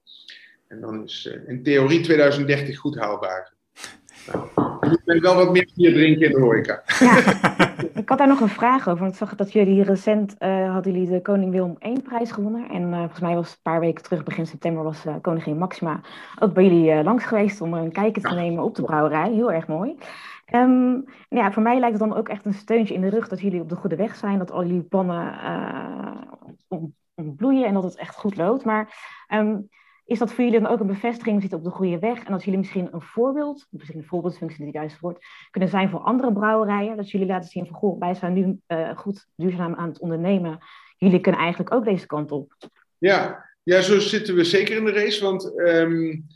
En 0.68 0.80
dan 0.80 1.04
is 1.04 1.30
in 1.46 1.62
theorie 1.62 2.00
2030 2.00 2.78
goed 2.78 2.98
haalbaar. 2.98 3.58
Je 4.80 4.98
moet 5.04 5.20
wel 5.20 5.34
wat 5.34 5.52
meer 5.52 5.68
bier 5.74 5.92
drinken 5.92 6.26
in 6.26 6.32
de 6.32 6.40
horeca. 6.40 6.82
Ja. 6.98 7.16
ik 8.00 8.08
had 8.08 8.18
daar 8.18 8.28
nog 8.28 8.40
een 8.40 8.48
vraag 8.48 8.88
over. 8.88 9.00
Want 9.00 9.12
ik 9.12 9.18
zag 9.18 9.34
dat 9.34 9.52
jullie 9.52 9.82
recent 9.82 10.36
uh, 10.38 10.72
hadden 10.72 10.92
jullie 10.92 11.10
de 11.10 11.22
Koning 11.22 11.52
Willem 11.52 11.76
I 11.86 12.02
prijs 12.02 12.30
gewonnen. 12.30 12.68
En 12.68 12.82
uh, 12.82 12.98
volgens 12.98 13.20
mij 13.20 13.34
was 13.34 13.50
een 13.50 13.62
paar 13.62 13.80
weken 13.80 14.02
terug, 14.02 14.22
begin 14.22 14.46
september, 14.46 14.82
was 14.82 15.06
uh, 15.06 15.14
Koningin 15.20 15.58
Maxima 15.58 16.00
ook 16.38 16.52
bij 16.52 16.64
jullie 16.64 17.02
langs 17.02 17.24
geweest 17.24 17.60
om 17.60 17.74
een 17.74 17.92
kijkje 17.92 18.20
te 18.20 18.34
nemen 18.34 18.64
op 18.64 18.74
de 18.74 18.82
brouwerij. 18.82 19.32
Heel 19.32 19.52
erg 19.52 19.66
mooi. 19.66 19.96
Um, 20.54 20.90
nou 21.28 21.44
ja, 21.44 21.52
voor 21.52 21.62
mij 21.62 21.78
lijkt 21.78 21.98
het 21.98 22.08
dan 22.08 22.18
ook 22.18 22.28
echt 22.28 22.44
een 22.44 22.54
steuntje 22.54 22.94
in 22.94 23.00
de 23.00 23.08
rug 23.08 23.28
dat 23.28 23.40
jullie 23.40 23.60
op 23.60 23.68
de 23.68 23.76
goede 23.76 23.96
weg 23.96 24.16
zijn. 24.16 24.38
Dat 24.38 24.50
al 24.50 24.64
jullie 24.64 24.82
pannen 24.82 25.34
ontbloeien 27.14 27.66
en 27.66 27.74
dat 27.74 27.82
het 27.82 27.96
echt 27.96 28.16
goed 28.16 28.36
loopt. 28.36 28.64
Maar 28.64 28.94
um, 29.34 29.68
is 30.10 30.18
dat 30.18 30.32
voor 30.32 30.44
jullie 30.44 30.60
dan 30.60 30.70
ook 30.70 30.80
een 30.80 30.86
bevestiging, 30.86 31.34
we 31.34 31.40
zitten 31.40 31.58
op 31.58 31.64
de 31.64 31.70
goede 31.70 31.98
weg? 31.98 32.24
En 32.24 32.32
dat 32.32 32.44
jullie 32.44 32.58
misschien 32.58 32.88
een 32.92 33.02
voorbeeld, 33.02 33.66
misschien 33.70 33.98
een 33.98 34.06
voorbeeldfunctie 34.06 34.58
niet 34.58 34.66
het 34.66 34.82
juiste 34.82 34.98
woord, 35.00 35.24
kunnen 35.50 35.70
zijn 35.70 35.90
voor 35.90 36.00
andere 36.00 36.32
brouwerijen? 36.32 36.96
Dat 36.96 37.10
jullie 37.10 37.26
laten 37.26 37.50
zien 37.50 37.66
van, 37.66 37.76
goh, 37.76 38.00
wij 38.00 38.14
zijn 38.14 38.32
nu 38.32 38.60
uh, 38.68 38.98
goed 38.98 39.26
duurzaam 39.36 39.74
aan 39.74 39.88
het 39.88 39.98
ondernemen. 39.98 40.58
Jullie 40.96 41.20
kunnen 41.20 41.40
eigenlijk 41.40 41.74
ook 41.74 41.84
deze 41.84 42.06
kant 42.06 42.32
op. 42.32 42.52
Ja, 42.98 43.46
ja 43.62 43.80
zo 43.80 43.98
zitten 43.98 44.34
we 44.34 44.44
zeker 44.44 44.76
in 44.76 44.84
de 44.84 44.92
race. 44.92 45.24
Want 45.24 45.58
um, 45.58 46.26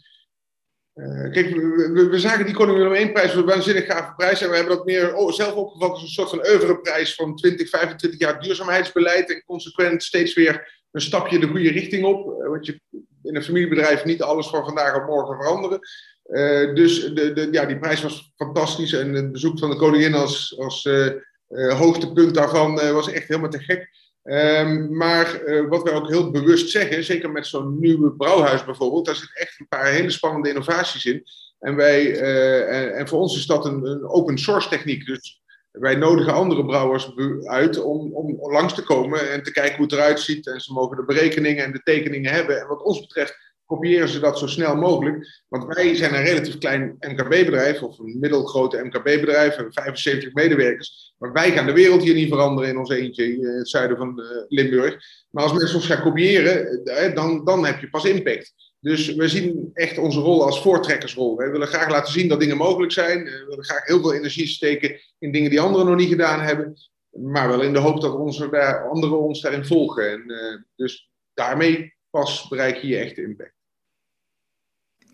kijk, 1.32 1.50
we, 1.54 2.08
we, 2.10 2.18
zagen 2.18 2.44
die 2.44 2.54
Koning 2.54 2.76
Willem 2.76 2.92
1 2.92 3.12
prijs 3.12 3.34
een 3.34 3.44
waanzinnig 3.44 3.86
gave 3.86 4.14
prijs. 4.14 4.42
En 4.42 4.50
we 4.50 4.56
hebben 4.56 4.76
dat 4.76 4.86
meer 4.86 5.14
oh, 5.14 5.32
zelf 5.32 5.54
opgevat 5.54 5.90
als 5.90 6.02
een 6.02 6.08
soort 6.08 6.30
van 6.30 6.46
oeuvreprijs 6.46 7.14
van 7.14 7.36
20, 7.36 7.68
25 7.68 8.20
jaar 8.20 8.40
duurzaamheidsbeleid. 8.40 9.30
En 9.30 9.44
consequent 9.44 10.02
steeds 10.02 10.34
weer 10.34 10.82
een 10.90 11.00
stapje 11.00 11.38
de 11.38 11.46
goede 11.46 11.70
richting 11.70 12.04
op. 12.04 12.40
Uh, 12.40 12.48
want 12.48 12.66
je 12.66 12.80
in 13.24 13.36
een 13.36 13.42
familiebedrijf 13.42 14.04
niet 14.04 14.22
alles 14.22 14.46
van 14.46 14.64
vandaag 14.64 14.96
op 14.96 15.06
morgen 15.06 15.36
veranderen. 15.36 15.78
Uh, 16.26 16.74
dus 16.74 17.14
de, 17.14 17.32
de, 17.32 17.48
ja, 17.50 17.64
die 17.64 17.78
prijs 17.78 18.02
was 18.02 18.32
fantastisch. 18.36 18.92
En 18.92 19.12
het 19.12 19.32
bezoek 19.32 19.58
van 19.58 19.70
de 19.70 19.76
koningin 19.76 20.14
als, 20.14 20.54
als 20.58 20.84
uh, 20.84 21.12
uh, 21.48 21.78
hoogtepunt 21.78 22.34
daarvan 22.34 22.74
was 22.74 23.10
echt 23.10 23.28
helemaal 23.28 23.50
te 23.50 23.62
gek. 23.62 24.02
Um, 24.22 24.96
maar 24.96 25.40
wat 25.68 25.82
wij 25.82 25.92
ook 25.92 26.08
heel 26.08 26.30
bewust 26.30 26.70
zeggen, 26.70 27.04
zeker 27.04 27.30
met 27.30 27.46
zo'n 27.46 27.78
nieuwe 27.80 28.12
brouwhuis 28.12 28.64
bijvoorbeeld, 28.64 29.06
daar 29.06 29.14
zit 29.14 29.30
echt 29.34 29.60
een 29.60 29.68
paar 29.68 29.86
hele 29.86 30.10
spannende 30.10 30.48
innovaties 30.48 31.04
in. 31.04 31.24
En, 31.58 31.76
wij, 31.76 32.20
en, 32.66 32.94
en, 32.94 33.08
voor 33.08 33.20
ons 33.20 33.36
is 33.36 33.46
dat 33.46 33.64
een, 33.64 33.86
een 33.86 34.08
open 34.08 34.38
source 34.38 34.68
techniek. 34.68 35.06
Dus 35.06 35.42
wij 35.80 35.94
nodigen 35.94 36.32
andere 36.32 36.64
brouwers 36.64 37.12
uit 37.44 37.82
om, 37.82 38.12
om 38.12 38.52
langs 38.52 38.74
te 38.74 38.82
komen 38.82 39.30
en 39.30 39.42
te 39.42 39.52
kijken 39.52 39.76
hoe 39.76 39.84
het 39.84 39.92
eruit 39.92 40.20
ziet. 40.20 40.46
En 40.46 40.60
ze 40.60 40.72
mogen 40.72 40.96
de 40.96 41.04
berekeningen 41.04 41.64
en 41.64 41.72
de 41.72 41.82
tekeningen 41.82 42.32
hebben. 42.32 42.60
En 42.60 42.66
wat 42.66 42.82
ons 42.82 43.00
betreft 43.00 43.52
kopiëren 43.66 44.08
ze 44.08 44.20
dat 44.20 44.38
zo 44.38 44.46
snel 44.46 44.76
mogelijk. 44.76 45.42
Want 45.48 45.74
wij 45.74 45.94
zijn 45.94 46.14
een 46.14 46.24
relatief 46.24 46.58
klein 46.58 46.96
MKB-bedrijf, 47.00 47.82
of 47.82 47.98
een 47.98 48.18
middelgrote 48.20 48.84
MKB-bedrijf, 48.84 49.54
hebben 49.54 49.72
75 49.72 50.32
medewerkers. 50.32 51.14
Maar 51.18 51.32
wij 51.32 51.50
gaan 51.50 51.66
de 51.66 51.72
wereld 51.72 52.02
hier 52.02 52.14
niet 52.14 52.28
veranderen 52.28 52.70
in 52.70 52.78
ons 52.78 52.90
eentje 52.90 53.34
in 53.34 53.46
het 53.46 53.68
zuiden 53.68 53.96
van 53.96 54.20
eh, 54.20 54.26
Limburg. 54.48 54.96
Maar 55.30 55.42
als 55.42 55.52
mensen 55.52 55.76
ons 55.76 55.86
gaan 55.86 56.02
kopiëren, 56.02 56.84
eh, 56.84 57.14
dan, 57.14 57.44
dan 57.44 57.66
heb 57.66 57.80
je 57.80 57.90
pas 57.90 58.04
impact. 58.04 58.52
Dus 58.84 59.14
we 59.14 59.28
zien 59.28 59.70
echt 59.74 59.98
onze 59.98 60.20
rol 60.20 60.44
als 60.44 60.62
voortrekkersrol. 60.62 61.36
We 61.36 61.50
willen 61.50 61.66
graag 61.66 61.88
laten 61.88 62.12
zien 62.12 62.28
dat 62.28 62.40
dingen 62.40 62.56
mogelijk 62.56 62.92
zijn. 62.92 63.24
We 63.24 63.44
willen 63.48 63.64
graag 63.64 63.86
heel 63.86 64.00
veel 64.00 64.14
energie 64.14 64.46
steken 64.46 65.00
in 65.18 65.32
dingen 65.32 65.50
die 65.50 65.60
anderen 65.60 65.86
nog 65.86 65.96
niet 65.96 66.08
gedaan 66.08 66.40
hebben. 66.40 66.74
Maar 67.10 67.48
wel 67.48 67.62
in 67.62 67.72
de 67.72 67.78
hoop 67.78 68.00
dat 68.00 68.14
onze, 68.14 68.48
daar, 68.48 68.88
anderen 68.88 69.18
ons 69.18 69.40
daarin 69.40 69.64
volgen. 69.64 70.10
En, 70.10 70.30
uh, 70.30 70.62
dus 70.76 71.10
daarmee 71.34 71.94
pas 72.10 72.48
bereik 72.48 72.76
je 72.76 72.86
je 72.86 72.98
echte 72.98 73.22
impact. 73.22 73.54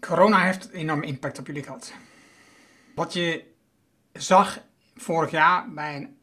Corona 0.01 0.45
heeft 0.45 0.65
een 0.65 0.81
enorme 0.81 1.07
impact 1.07 1.39
op 1.39 1.47
jullie 1.47 1.63
gehad. 1.63 1.93
Wat 2.95 3.13
je 3.13 3.45
zag 4.13 4.59
vorig 4.97 5.31
jaar 5.31 5.73
bij 5.73 5.97
een 5.97 6.17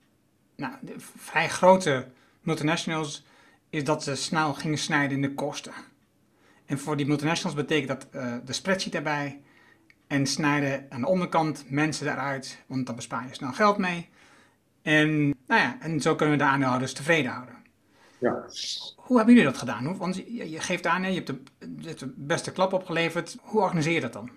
nou, 0.56 0.74
vrij 1.16 1.50
grote 1.50 2.08
multinationals, 2.42 3.26
is 3.70 3.84
dat 3.84 4.04
ze 4.04 4.16
snel 4.16 4.54
gingen 4.54 4.78
snijden 4.78 5.16
in 5.16 5.22
de 5.22 5.34
kosten. 5.34 5.74
En 6.68 6.80
voor 6.80 6.98
die 6.98 7.06
multinationals 7.06 7.56
betekent 7.56 7.88
dat 7.88 8.08
uh, 8.16 8.36
de 8.46 8.54
spreadsheet 8.54 8.96
erbij 8.96 9.42
en 10.08 10.28
snijden 10.28 10.86
aan 10.90 11.02
de 11.02 11.08
onderkant 11.08 11.66
mensen 11.70 12.12
eruit, 12.12 12.64
want 12.68 12.86
dan 12.86 12.96
bespaar 12.96 13.28
je 13.28 13.34
snel 13.34 13.52
geld 13.52 13.78
mee. 13.78 14.10
En, 14.82 15.28
nou 15.28 15.62
ja, 15.62 15.78
en 15.82 16.02
zo 16.02 16.16
kunnen 16.16 16.38
we 16.38 16.44
de 16.44 16.50
aandeelhouders 16.50 16.94
tevreden 16.94 17.32
houden. 17.32 17.56
Ja. 18.20 18.46
Hoe 18.96 19.18
hebben 19.18 19.36
jullie 19.36 19.50
dat 19.50 19.60
gedaan? 19.60 19.98
Want 19.98 20.16
je, 20.16 20.50
je 20.50 20.60
geeft 20.60 20.86
aan, 20.86 21.04
je 21.04 21.14
hebt, 21.14 21.28
de, 21.28 21.40
je 21.80 21.88
hebt 21.88 22.00
de 22.00 22.14
beste 22.16 22.52
klap 22.52 22.74
opgeleverd. 22.74 23.38
Hoe 23.42 23.62
organiseer 23.62 23.94
je 23.94 24.02
dat 24.02 24.14
dan? 24.14 24.30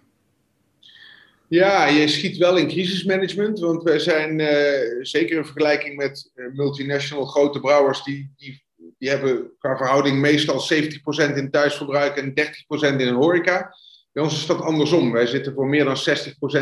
Ja, 1.48 1.86
je 1.86 2.08
schiet 2.08 2.36
wel 2.36 2.56
in 2.56 2.68
crisismanagement, 2.68 3.58
want 3.58 3.82
wij 3.82 3.98
zijn 3.98 4.38
uh, 4.38 5.04
zeker 5.04 5.36
in 5.36 5.44
vergelijking 5.44 5.96
met 5.96 6.30
uh, 6.34 6.46
multinational 6.54 7.24
grote 7.24 7.60
brouwers, 7.60 8.04
die, 8.04 8.32
die 8.36 8.62
die 9.00 9.08
hebben 9.08 9.52
qua 9.58 9.76
verhouding 9.76 10.18
meestal 10.18 10.60
70% 11.32 11.36
in 11.36 11.50
thuisverbruik 11.50 12.16
en 12.16 12.32
30% 12.94 12.96
in 12.96 13.12
horeca. 13.12 13.74
Bij 14.12 14.22
ons 14.22 14.34
is 14.34 14.46
dat 14.46 14.60
andersom. 14.60 15.12
Wij 15.12 15.26
zitten 15.26 15.54
voor 15.54 15.66
meer 15.66 15.84
dan 15.84 15.96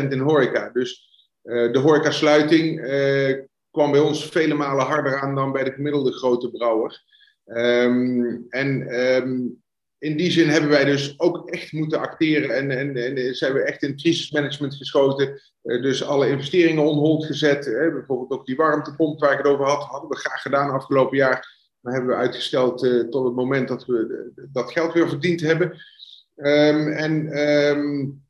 60% 0.05 0.07
in 0.07 0.19
horeca. 0.19 0.69
Dus 0.69 1.09
uh, 1.43 1.71
de 1.71 1.79
horecasluiting 1.79 2.79
uh, 2.79 3.37
kwam 3.71 3.91
bij 3.91 3.99
ons 3.99 4.25
vele 4.25 4.53
malen 4.53 4.85
harder 4.85 5.19
aan 5.19 5.35
dan 5.35 5.51
bij 5.51 5.63
de 5.63 5.71
gemiddelde 5.71 6.11
grote 6.11 6.51
brouwer. 6.51 7.03
Um, 7.45 8.45
en 8.49 8.99
um, 8.99 9.61
in 9.97 10.17
die 10.17 10.31
zin 10.31 10.47
hebben 10.47 10.69
wij 10.69 10.85
dus 10.85 11.19
ook 11.19 11.49
echt 11.49 11.71
moeten 11.71 11.99
acteren 11.99 12.55
en, 12.55 12.71
en, 12.71 12.95
en 12.95 13.35
zijn 13.35 13.53
we 13.53 13.63
echt 13.63 13.83
in 13.83 13.97
crisismanagement 13.97 14.75
geschoten. 14.75 15.41
Uh, 15.63 15.81
dus 15.81 16.03
alle 16.03 16.29
investeringen 16.29 16.85
on 16.85 16.97
hold 16.97 17.25
gezet. 17.25 17.65
Hè, 17.65 17.91
bijvoorbeeld 17.91 18.31
ook 18.31 18.45
die 18.45 18.55
warmtepomp 18.55 19.19
waar 19.19 19.31
ik 19.31 19.37
het 19.37 19.47
over 19.47 19.65
had, 19.65 19.83
hadden 19.83 20.09
we 20.09 20.15
graag 20.15 20.41
gedaan 20.41 20.69
afgelopen 20.69 21.17
jaar. 21.17 21.58
Maar 21.89 21.97
hebben 21.97 22.17
we 22.17 22.23
uitgesteld 22.23 22.83
uh, 22.83 23.03
tot 23.03 23.25
het 23.25 23.35
moment 23.35 23.67
dat 23.67 23.85
we 23.85 24.31
dat 24.51 24.71
geld 24.71 24.93
weer 24.93 25.09
verdiend 25.09 25.41
hebben. 25.41 25.67
Um, 26.35 26.87
en 26.87 27.39
um, 27.39 28.23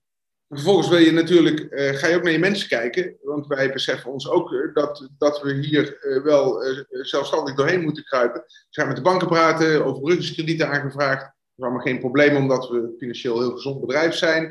vervolgens 0.50 0.90
wil 0.90 0.98
je 0.98 1.12
natuurlijk, 1.12 1.68
uh, 1.70 1.90
ga 1.90 2.08
je 2.08 2.16
ook 2.16 2.24
naar 2.24 2.32
je 2.32 2.40
mensen 2.40 2.68
kijken. 2.68 3.16
Want 3.22 3.48
wij 3.48 3.72
beseffen 3.72 4.12
ons 4.12 4.30
ook 4.30 4.72
dat, 4.74 5.10
dat 5.18 5.42
we 5.42 5.54
hier 5.54 5.98
wel 6.24 6.64
zelfstandig 6.90 7.56
doorheen 7.56 7.82
moeten 7.82 8.04
kruipen. 8.04 8.42
We 8.42 8.66
gaan 8.70 8.88
met 8.88 8.96
de 8.96 9.02
banken 9.02 9.28
praten, 9.28 9.86
overbruggingskredieten 9.86 10.70
aangevraagd. 10.70 11.22
Dat 11.22 11.32
is 11.56 11.64
allemaal 11.64 11.82
geen 11.82 12.00
probleem, 12.00 12.36
omdat 12.36 12.70
we 12.70 12.96
financieel 12.98 13.40
heel 13.40 13.52
gezond 13.52 13.82
bedrijf 13.82 14.16
zijn. 14.16 14.46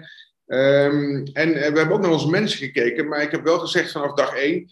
Um, 0.46 1.26
en 1.32 1.52
we 1.52 1.58
hebben 1.58 1.90
ook 1.90 2.00
naar 2.00 2.10
onze 2.10 2.30
mensen 2.30 2.58
gekeken. 2.58 3.08
Maar 3.08 3.22
ik 3.22 3.30
heb 3.30 3.44
wel 3.44 3.58
gezegd 3.58 3.92
vanaf 3.92 4.14
dag 4.14 4.34
één. 4.34 4.70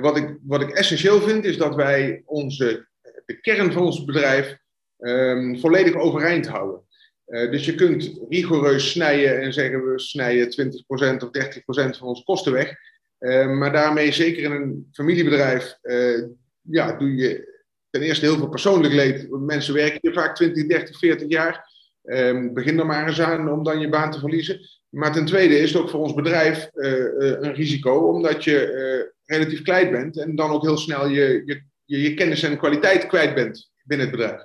wat, 0.00 0.16
ik, 0.16 0.38
wat 0.42 0.60
ik 0.60 0.70
essentieel 0.70 1.20
vind, 1.20 1.44
is 1.44 1.56
dat 1.56 1.74
wij 1.74 2.22
onze 2.24 2.90
de 3.32 3.40
kern 3.40 3.72
van 3.72 3.82
ons 3.82 4.04
bedrijf 4.04 4.56
um, 4.98 5.60
volledig 5.60 5.94
overeind 5.94 6.46
houden. 6.46 6.80
Uh, 7.26 7.50
dus 7.50 7.64
je 7.64 7.74
kunt 7.74 8.12
rigoureus 8.28 8.90
snijden 8.90 9.40
en 9.40 9.52
zeggen 9.52 9.92
we 9.92 9.98
snijden 9.98 10.72
20% 11.16 11.24
of 11.24 11.28
30% 11.28 11.98
van 11.98 12.08
onze 12.08 12.24
kosten 12.24 12.52
weg. 12.52 12.74
Uh, 13.18 13.50
maar 13.50 13.72
daarmee, 13.72 14.12
zeker 14.12 14.42
in 14.42 14.50
een 14.50 14.88
familiebedrijf, 14.92 15.78
uh, 15.82 16.24
ja, 16.60 16.92
doe 16.92 17.14
je 17.14 17.60
ten 17.90 18.02
eerste 18.02 18.24
heel 18.24 18.36
veel 18.36 18.48
persoonlijk 18.48 18.94
leed. 18.94 19.26
Mensen 19.30 19.74
werken 19.74 19.98
hier 20.02 20.12
vaak 20.12 20.34
20, 20.34 20.66
30, 20.66 20.98
40 20.98 21.28
jaar. 21.28 21.70
Um, 22.04 22.54
begin 22.54 22.78
er 22.78 22.86
maar 22.86 23.06
eens 23.06 23.20
aan 23.20 23.50
om 23.50 23.64
dan 23.64 23.80
je 23.80 23.88
baan 23.88 24.10
te 24.10 24.18
verliezen. 24.18 24.60
Maar 24.88 25.12
ten 25.12 25.24
tweede 25.24 25.58
is 25.58 25.72
het 25.72 25.82
ook 25.82 25.90
voor 25.90 26.00
ons 26.00 26.14
bedrijf 26.14 26.70
een 26.72 27.54
risico, 27.54 27.94
omdat 27.94 28.44
je 28.44 29.12
relatief 29.24 29.62
klein 29.62 29.90
bent 29.90 30.18
en 30.18 30.36
dan 30.36 30.50
ook 30.50 30.62
heel 30.62 30.76
snel 30.76 31.08
je, 31.08 31.42
je 31.44 31.62
je, 31.92 32.02
je 32.02 32.14
kennis 32.14 32.42
en 32.42 32.58
kwaliteit 32.58 33.06
kwijt 33.06 33.34
bent 33.34 33.70
binnen 33.82 34.06
het 34.06 34.16
bedrijf. 34.16 34.40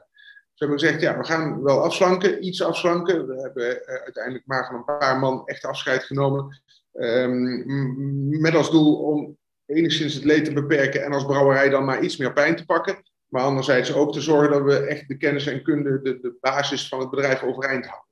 Dus 0.51 0.67
hebben 0.67 0.79
gezegd, 0.79 1.01
ja, 1.01 1.17
we 1.17 1.23
gaan 1.23 1.63
wel 1.63 1.83
afslanken, 1.83 2.45
iets 2.45 2.63
afslanken. 2.63 3.27
We 3.27 3.41
hebben 3.41 3.81
uh, 3.81 3.95
uiteindelijk 4.03 4.45
maar 4.45 4.65
van 4.65 4.75
een 4.75 4.85
paar 4.85 5.19
man 5.19 5.45
echt 5.45 5.65
afscheid 5.65 6.03
genomen. 6.03 6.61
Um, 6.93 8.39
met 8.41 8.55
als 8.55 8.71
doel 8.71 8.95
om 8.95 9.37
enigszins 9.65 10.13
het 10.13 10.23
leed 10.23 10.45
te 10.45 10.53
beperken 10.53 11.03
en 11.03 11.13
als 11.13 11.25
brouwerij 11.25 11.69
dan 11.69 11.85
maar 11.85 12.03
iets 12.03 12.17
meer 12.17 12.33
pijn 12.33 12.55
te 12.55 12.65
pakken. 12.65 13.03
Maar 13.27 13.43
anderzijds 13.43 13.93
ook 13.93 14.13
te 14.13 14.21
zorgen 14.21 14.51
dat 14.51 14.63
we 14.63 14.85
echt 14.85 15.07
de 15.07 15.17
kennis 15.17 15.47
en 15.47 15.63
kunde, 15.63 16.01
de, 16.01 16.19
de 16.19 16.37
basis 16.39 16.87
van 16.87 16.99
het 16.99 17.09
bedrijf 17.09 17.43
overeind 17.43 17.85
houden. 17.85 18.09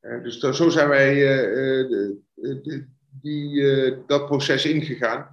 Uh, 0.00 0.22
dus 0.22 0.56
zo 0.56 0.68
zijn 0.68 0.88
wij 0.88 1.14
de, 1.14 2.86
die, 3.20 4.06
dat 4.06 4.26
proces 4.26 4.64
ingegaan. 4.64 5.28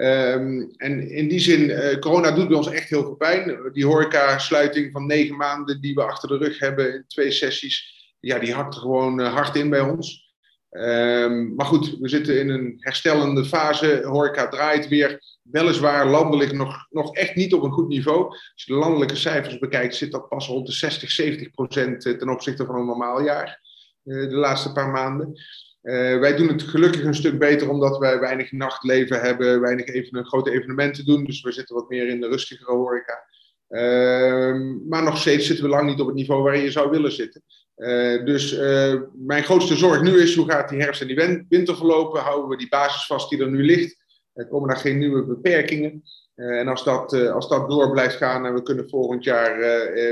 Um, 0.00 0.70
en 0.76 1.10
in 1.10 1.28
die 1.28 1.38
zin, 1.38 1.60
uh, 1.60 1.98
corona 1.98 2.30
doet 2.30 2.48
bij 2.48 2.56
ons 2.56 2.70
echt 2.70 2.88
heel 2.88 3.02
veel 3.02 3.14
pijn. 3.14 3.70
Die 3.72 3.86
horeca-sluiting 3.86 4.92
van 4.92 5.06
negen 5.06 5.36
maanden 5.36 5.80
die 5.80 5.94
we 5.94 6.02
achter 6.02 6.28
de 6.28 6.36
rug 6.36 6.58
hebben 6.58 6.94
in 6.94 7.04
twee 7.06 7.30
sessies, 7.30 8.00
ja, 8.20 8.38
die 8.38 8.54
hakt 8.54 8.74
er 8.74 8.80
gewoon 8.80 9.20
uh, 9.20 9.32
hard 9.34 9.56
in 9.56 9.70
bij 9.70 9.80
ons. 9.80 10.28
Um, 10.70 11.54
maar 11.54 11.66
goed, 11.66 11.96
we 12.00 12.08
zitten 12.08 12.40
in 12.40 12.48
een 12.48 12.76
herstellende 12.78 13.44
fase. 13.44 14.02
Horeca 14.04 14.48
draait 14.48 14.88
weer. 14.88 15.22
Weliswaar 15.42 16.06
landelijk 16.06 16.52
nog, 16.52 16.86
nog 16.90 17.14
echt 17.14 17.34
niet 17.34 17.54
op 17.54 17.62
een 17.62 17.72
goed 17.72 17.88
niveau. 17.88 18.24
Als 18.28 18.52
je 18.54 18.72
de 18.72 18.78
landelijke 18.78 19.16
cijfers 19.16 19.58
bekijkt, 19.58 19.94
zit 19.94 20.12
dat 20.12 20.28
pas 20.28 20.46
rond 20.46 20.66
de 20.66 20.72
60, 20.72 21.10
70 21.10 21.50
procent 21.50 22.00
ten 22.00 22.28
opzichte 22.28 22.64
van 22.64 22.74
een 22.74 22.86
normaal 22.86 23.22
jaar. 23.22 23.60
De 24.02 24.34
laatste 24.34 24.72
paar 24.72 24.90
maanden. 24.90 25.40
Wij 25.82 26.36
doen 26.36 26.48
het 26.48 26.62
gelukkig 26.62 27.04
een 27.04 27.14
stuk 27.14 27.38
beter 27.38 27.70
omdat 27.70 27.98
wij 27.98 28.20
weinig 28.20 28.52
nachtleven 28.52 29.20
hebben, 29.20 29.60
weinig 29.60 29.86
even, 29.86 30.24
grote 30.24 30.50
evenementen 30.50 31.04
doen. 31.04 31.24
Dus 31.24 31.42
we 31.42 31.52
zitten 31.52 31.74
wat 31.74 31.88
meer 31.88 32.08
in 32.08 32.20
de 32.20 32.28
rustigere 32.28 32.72
horeca. 32.72 33.24
Ehm, 33.68 34.88
maar 34.88 35.02
nog 35.02 35.18
steeds 35.18 35.46
zitten 35.46 35.64
we 35.64 35.70
lang 35.70 35.88
niet 35.88 36.00
op 36.00 36.06
het 36.06 36.16
niveau 36.16 36.42
waarin 36.42 36.62
je 36.62 36.70
zou 36.70 36.90
willen 36.90 37.12
zitten. 37.12 37.42
Uh, 37.76 38.24
dus 38.24 38.52
uh, 38.52 39.00
mijn 39.14 39.44
grootste 39.44 39.76
zorg 39.76 40.02
nu 40.02 40.20
is 40.20 40.34
hoe 40.34 40.50
gaat 40.50 40.68
die 40.68 40.80
herfst 40.80 41.00
en 41.00 41.06
die 41.06 41.44
winter 41.48 41.76
verlopen? 41.76 42.20
Houden 42.20 42.48
we 42.48 42.56
die 42.56 42.68
basis 42.68 43.06
vast 43.06 43.30
die 43.30 43.40
er 43.40 43.50
nu 43.50 43.64
ligt? 43.64 43.96
Er 44.34 44.48
komen 44.48 44.68
daar 44.68 44.78
geen 44.78 44.98
nieuwe 44.98 45.24
beperkingen. 45.24 46.02
Uh, 46.40 46.58
en 46.58 46.68
als 46.68 46.84
dat, 46.84 47.12
als 47.12 47.48
dat 47.48 47.68
door 47.68 47.90
blijft 47.90 48.16
gaan 48.16 48.46
en 48.46 48.54
we 48.54 48.62
kunnen 48.62 48.88
volgend 48.88 49.24
jaar 49.24 49.58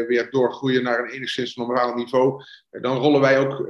weer 0.06 0.30
doorgroeien 0.30 0.82
naar 0.82 0.98
een 0.98 1.10
enigszins 1.10 1.56
normaal 1.56 1.94
niveau, 1.94 2.42
dan 2.70 2.96
rollen 2.96 3.20
wij 3.20 3.38
ook 3.38 3.66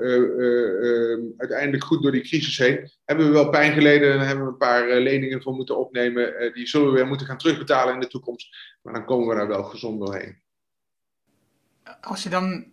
uiteindelijk 1.37 1.85
goed 1.85 2.03
door 2.03 2.12
die 2.12 2.23
crisis 2.23 2.59
heen. 2.59 2.90
Hebben 3.05 3.27
we 3.27 3.33
wel 3.33 3.51
pijn 3.51 3.73
geleden 3.73 4.12
en 4.12 4.27
hebben 4.27 4.44
we 4.44 4.51
een 4.51 4.57
paar 4.57 4.99
leningen 4.99 5.42
voor 5.42 5.55
moeten 5.55 5.79
opnemen. 5.79 6.53
die 6.53 6.66
zullen 6.66 6.87
we 6.87 6.92
weer 6.92 7.07
moeten 7.07 7.27
gaan 7.27 7.38
terugbetalen 7.38 7.94
in 7.94 8.01
de 8.01 8.09
toekomst. 8.09 8.57
Maar 8.83 8.92
dan 8.92 9.05
komen 9.05 9.29
we 9.29 9.35
daar 9.35 9.49
wel 9.49 9.64
gezond 9.64 10.01
doorheen. 10.01 10.42
Als 12.01 12.23
je 12.23 12.29
dan 12.29 12.66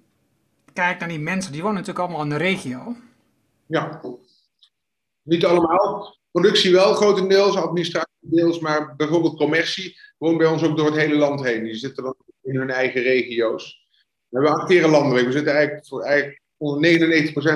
kijkt 0.74 1.00
naar 1.00 1.10
die 1.10 1.19
mensen, 1.19 1.52
die 1.52 1.62
wonen 1.62 1.78
natuurlijk 1.78 2.06
allemaal 2.06 2.24
in 2.24 2.30
de 2.30 2.38
regio. 2.38 2.95
Ja, 3.65 4.02
niet 5.21 5.45
allemaal. 5.45 6.17
Productie 6.32 6.71
wel 6.71 6.93
grotendeels, 6.93 7.56
administratie 7.56 8.14
deels, 8.30 8.60
maar 8.60 8.96
bijvoorbeeld 8.96 9.38
commercie 9.38 9.98
woont 10.18 10.38
bij 10.38 10.48
ons 10.48 10.64
ook 10.64 10.78
door 10.78 10.86
het 10.86 10.96
hele 10.96 11.16
land 11.16 11.44
heen. 11.44 11.64
Die 11.64 11.76
zitten 11.76 12.04
dan 12.04 12.16
in 12.42 12.56
hun 12.56 12.70
eigen 12.70 13.02
regio's. 13.02 13.88
We 14.30 14.50
acteren 14.50 14.90
landelijk. 14.90 15.26
We 15.26 15.32
zitten 15.32 15.54
eigenlijk 15.54 15.88
voor 15.88 16.02
eigenlijk 16.02 16.42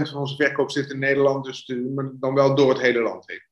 99% 0.08 0.10
van 0.10 0.20
onze 0.20 0.36
verkoop 0.36 0.72
zit 0.72 0.92
in 0.92 1.00
Nederland, 1.00 1.46
dus 1.46 1.74
dan 2.14 2.34
wel 2.34 2.56
door 2.56 2.70
het 2.70 2.82
hele 2.82 3.02
land 3.02 3.24
heen. 3.28 3.48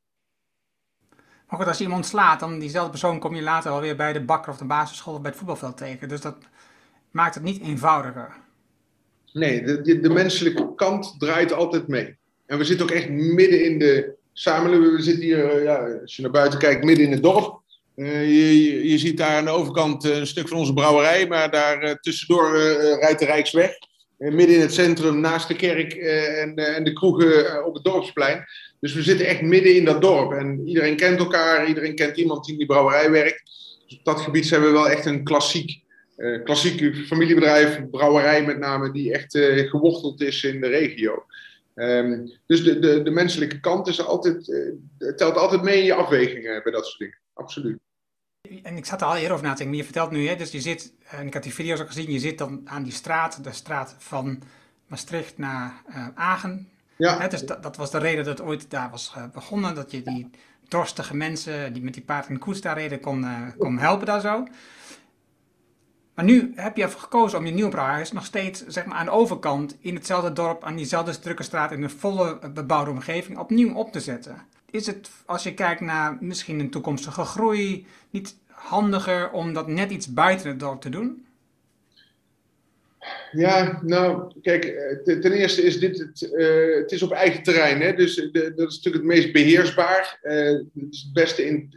Maar 1.48 1.60
goed, 1.60 1.68
als 1.68 1.78
je 1.78 1.84
iemand 1.84 2.06
slaat, 2.06 2.40
dan 2.40 2.60
diezelfde 2.60 2.90
persoon 2.90 3.20
kom 3.20 3.36
je 3.36 3.42
later 3.42 3.72
alweer 3.72 3.96
bij 3.96 4.14
de 4.14 4.24
bakker 4.24 4.52
of 4.52 4.58
de 4.58 4.66
basisschool 4.66 5.14
of 5.14 5.22
bij 5.22 5.30
het 5.30 5.40
voetbalveld 5.40 5.78
tegen. 5.78 6.10
Dus 6.10 6.22
dat 6.22 6.38
maakt 7.12 7.36
het 7.36 7.44
niet 7.44 7.62
eenvoudiger. 7.62 8.36
Nee, 9.34 9.64
de, 9.64 10.00
de, 10.00 10.10
menselijke 10.10 10.76
kant 10.76 11.16
draait 11.20 11.54
altijd 11.54 11.88
mee. 11.88 12.18
En 12.46 12.58
we 12.58 12.64
zitten 12.64 12.86
ook 12.86 12.92
echt 12.92 13.10
midden 13.10 13.64
in 13.64 13.80
de 13.80 14.17
samenleving. 14.40 14.96
We 14.96 15.02
zitten 15.02 15.24
hier, 15.24 15.50
eh, 15.50 15.64
ja, 15.64 16.00
als 16.02 16.16
je 16.16 16.22
naar 16.22 16.32
buiten 16.32 16.60
kijkt, 16.60 16.84
midden 16.84 17.06
in 17.06 17.12
het 17.12 17.24
dorp. 17.24 17.62
Uh, 17.96 18.24
je, 18.24 18.90
je, 18.90 18.98
ziet 18.98 19.18
daar 19.18 19.38
aan 19.38 19.46
de 19.46 19.52
overkant 19.52 20.06
eh, 20.06 20.18
een 20.18 20.28
stuk 20.28 20.48
van 20.48 20.58
onze 20.58 20.74
brouwerij, 20.74 21.28
maar 21.28 21.52
daar 21.52 22.00
tussendoor 22.00 22.58
rijdt 23.00 23.20
de 23.20 23.26
Rijksweg. 23.26 23.72
midden 24.18 24.56
in 24.56 24.62
het 24.62 24.74
centrum, 24.74 25.20
naast 25.20 25.48
de 25.48 25.56
kerk 25.56 25.94
en, 25.94 26.56
en 26.56 26.84
de 26.84 26.94
kroegen 26.94 27.66
op 27.66 27.74
het 27.74 27.84
dorpsplein. 27.84 28.46
Dus 28.80 28.94
we 28.94 29.02
zitten 29.02 29.28
echt 29.28 29.42
midden 29.42 29.76
in 29.76 29.86
dat 29.86 30.02
dorp. 30.02 30.32
En 30.32 30.68
iedereen 30.68 30.96
kent 30.96 31.20
elkaar, 31.20 31.68
iedereen 31.68 31.96
kent 31.96 32.18
iemand 32.18 32.44
die 32.44 32.54
in 32.54 32.58
die 32.58 32.68
brouwerij 32.68 33.12
werkt. 33.12 33.42
Dus 33.88 33.98
op 33.98 34.06
dat 34.06 34.22
gebied 34.22 34.46
zijn 34.46 34.62
we 34.62 34.70
wel 34.70 34.90
echt 34.90 35.06
een 35.06 35.24
klassiek 35.24 35.86
klassiek 36.44 36.96
familiebedrijf, 36.96 37.90
brouwerij 37.92 38.46
met 38.46 38.60
name, 38.60 38.92
die 38.92 39.14
echt 39.14 39.38
geworteld 39.70 40.22
is 40.22 40.44
in 40.44 40.62
de 40.62 40.68
regio. 40.68 41.26
Um, 41.80 42.32
dus 42.46 42.64
de, 42.64 42.80
de, 42.80 43.02
de 43.02 43.10
menselijke 43.12 43.60
kant 43.60 43.88
is 43.88 44.06
altijd, 44.06 44.48
uh, 44.48 45.14
telt 45.16 45.36
altijd 45.36 45.62
mee 45.62 45.78
in 45.78 45.86
je 45.86 45.94
afwegingen 45.94 46.64
bij 46.64 46.72
dat 46.72 46.86
soort 46.86 47.00
dingen. 47.00 47.18
Absoluut. 47.34 47.80
En 48.64 48.78
ik 48.78 48.86
zat 48.86 49.02
er 49.02 49.08
al 49.08 49.16
eerder 49.16 49.32
over 49.32 49.46
na 49.46 49.52
te 49.52 49.58
denken, 49.58 49.76
maar 49.76 49.86
je 49.86 49.92
vertelt 49.94 50.12
nu, 50.12 50.28
hè, 50.28 50.36
dus 50.36 50.52
je 50.52 50.62
zit, 50.62 50.94
en 51.04 51.28
ik 51.28 51.34
had 51.34 51.44
die 51.44 51.54
video's 51.54 51.80
ook 51.80 51.88
gezien, 51.88 52.12
je 52.12 52.20
zit 52.20 52.38
dan 52.38 52.62
aan 52.66 52.84
die 52.84 52.92
straat, 52.92 53.44
de 53.44 53.52
straat 53.52 53.96
van 53.98 54.42
Maastricht 54.88 55.38
naar 55.38 55.82
Agen. 56.16 56.70
Ja. 56.98 57.20
Hè, 57.20 57.28
dus 57.28 57.46
dat, 57.46 57.64
dat, 57.64 57.76
was 57.76 57.92
de 57.92 57.98
reden 57.98 58.26
dat 58.26 58.38
het 58.38 58.48
ooit 58.48 58.70
daar 58.70 58.90
was 58.90 59.14
begonnen, 59.34 59.76
dat 59.76 59.92
je 59.92 60.02
die 60.02 60.30
dorstige 60.68 61.16
mensen 61.16 61.74
die 61.74 61.84
met 61.84 61.94
die 61.94 62.04
paard 62.04 62.28
en 62.28 62.40
koets 62.40 62.62
daar 62.62 62.78
reden 62.78 63.00
kon, 63.00 63.26
kon 63.58 63.78
helpen 63.78 64.06
daar 64.06 64.22
zo. 64.22 64.48
Maar 66.18 66.26
nu 66.26 66.52
heb 66.56 66.78
je 66.78 66.90
gekozen 66.90 67.40
om 67.40 67.46
je 67.46 67.52
nieuwe 67.52 67.70
brouwhuis 67.70 68.12
nog 68.12 68.26
steeds 68.26 68.66
zeg 68.68 68.86
maar, 68.86 68.98
aan 68.98 69.06
de 69.06 69.12
overkant 69.12 69.78
in 69.80 69.96
hetzelfde 69.96 70.34
dorp, 70.34 70.64
aan 70.64 70.76
diezelfde 70.76 71.20
drukke 71.20 71.44
straat, 71.44 71.72
in 71.72 71.84
een 71.84 71.90
volle 71.90 72.40
bebouwde 72.54 72.92
omgeving, 72.92 73.38
opnieuw 73.38 73.74
op 73.74 73.92
te 73.92 74.00
zetten. 74.00 74.42
Is 74.72 74.86
het, 74.86 75.10
als 75.26 75.44
je 75.44 75.54
kijkt 75.54 75.82
naar 75.82 76.18
misschien 76.20 76.60
een 76.60 76.70
toekomstige 76.70 77.24
groei, 77.24 77.88
niet 78.10 78.38
handiger 78.48 79.32
om 79.32 79.54
dat 79.54 79.68
net 79.68 79.92
iets 79.92 80.14
buiten 80.14 80.48
het 80.48 80.60
dorp 80.60 80.82
te 80.82 80.90
doen? 80.90 81.26
Ja, 83.32 83.82
nou, 83.84 84.32
kijk, 84.42 84.66
eh, 84.66 85.20
ten 85.20 85.32
eerste 85.32 85.62
is 85.62 85.80
dit 85.80 86.00
het, 86.00 86.32
uh, 86.34 86.76
het 86.76 86.92
is 86.92 87.02
op 87.02 87.12
eigen 87.12 87.44
terrein. 87.44 87.82
Hè? 87.82 87.94
Dus 87.94 88.16
de, 88.16 88.54
dat 88.56 88.72
is 88.72 88.76
natuurlijk 88.76 89.04
het 89.04 89.14
meest 89.14 89.32
beheersbaar. 89.32 90.20
Uh, 90.24 90.34
het 90.34 90.88
is 90.90 91.02
het 91.02 91.14
beste 91.14 91.46
in 91.46 91.74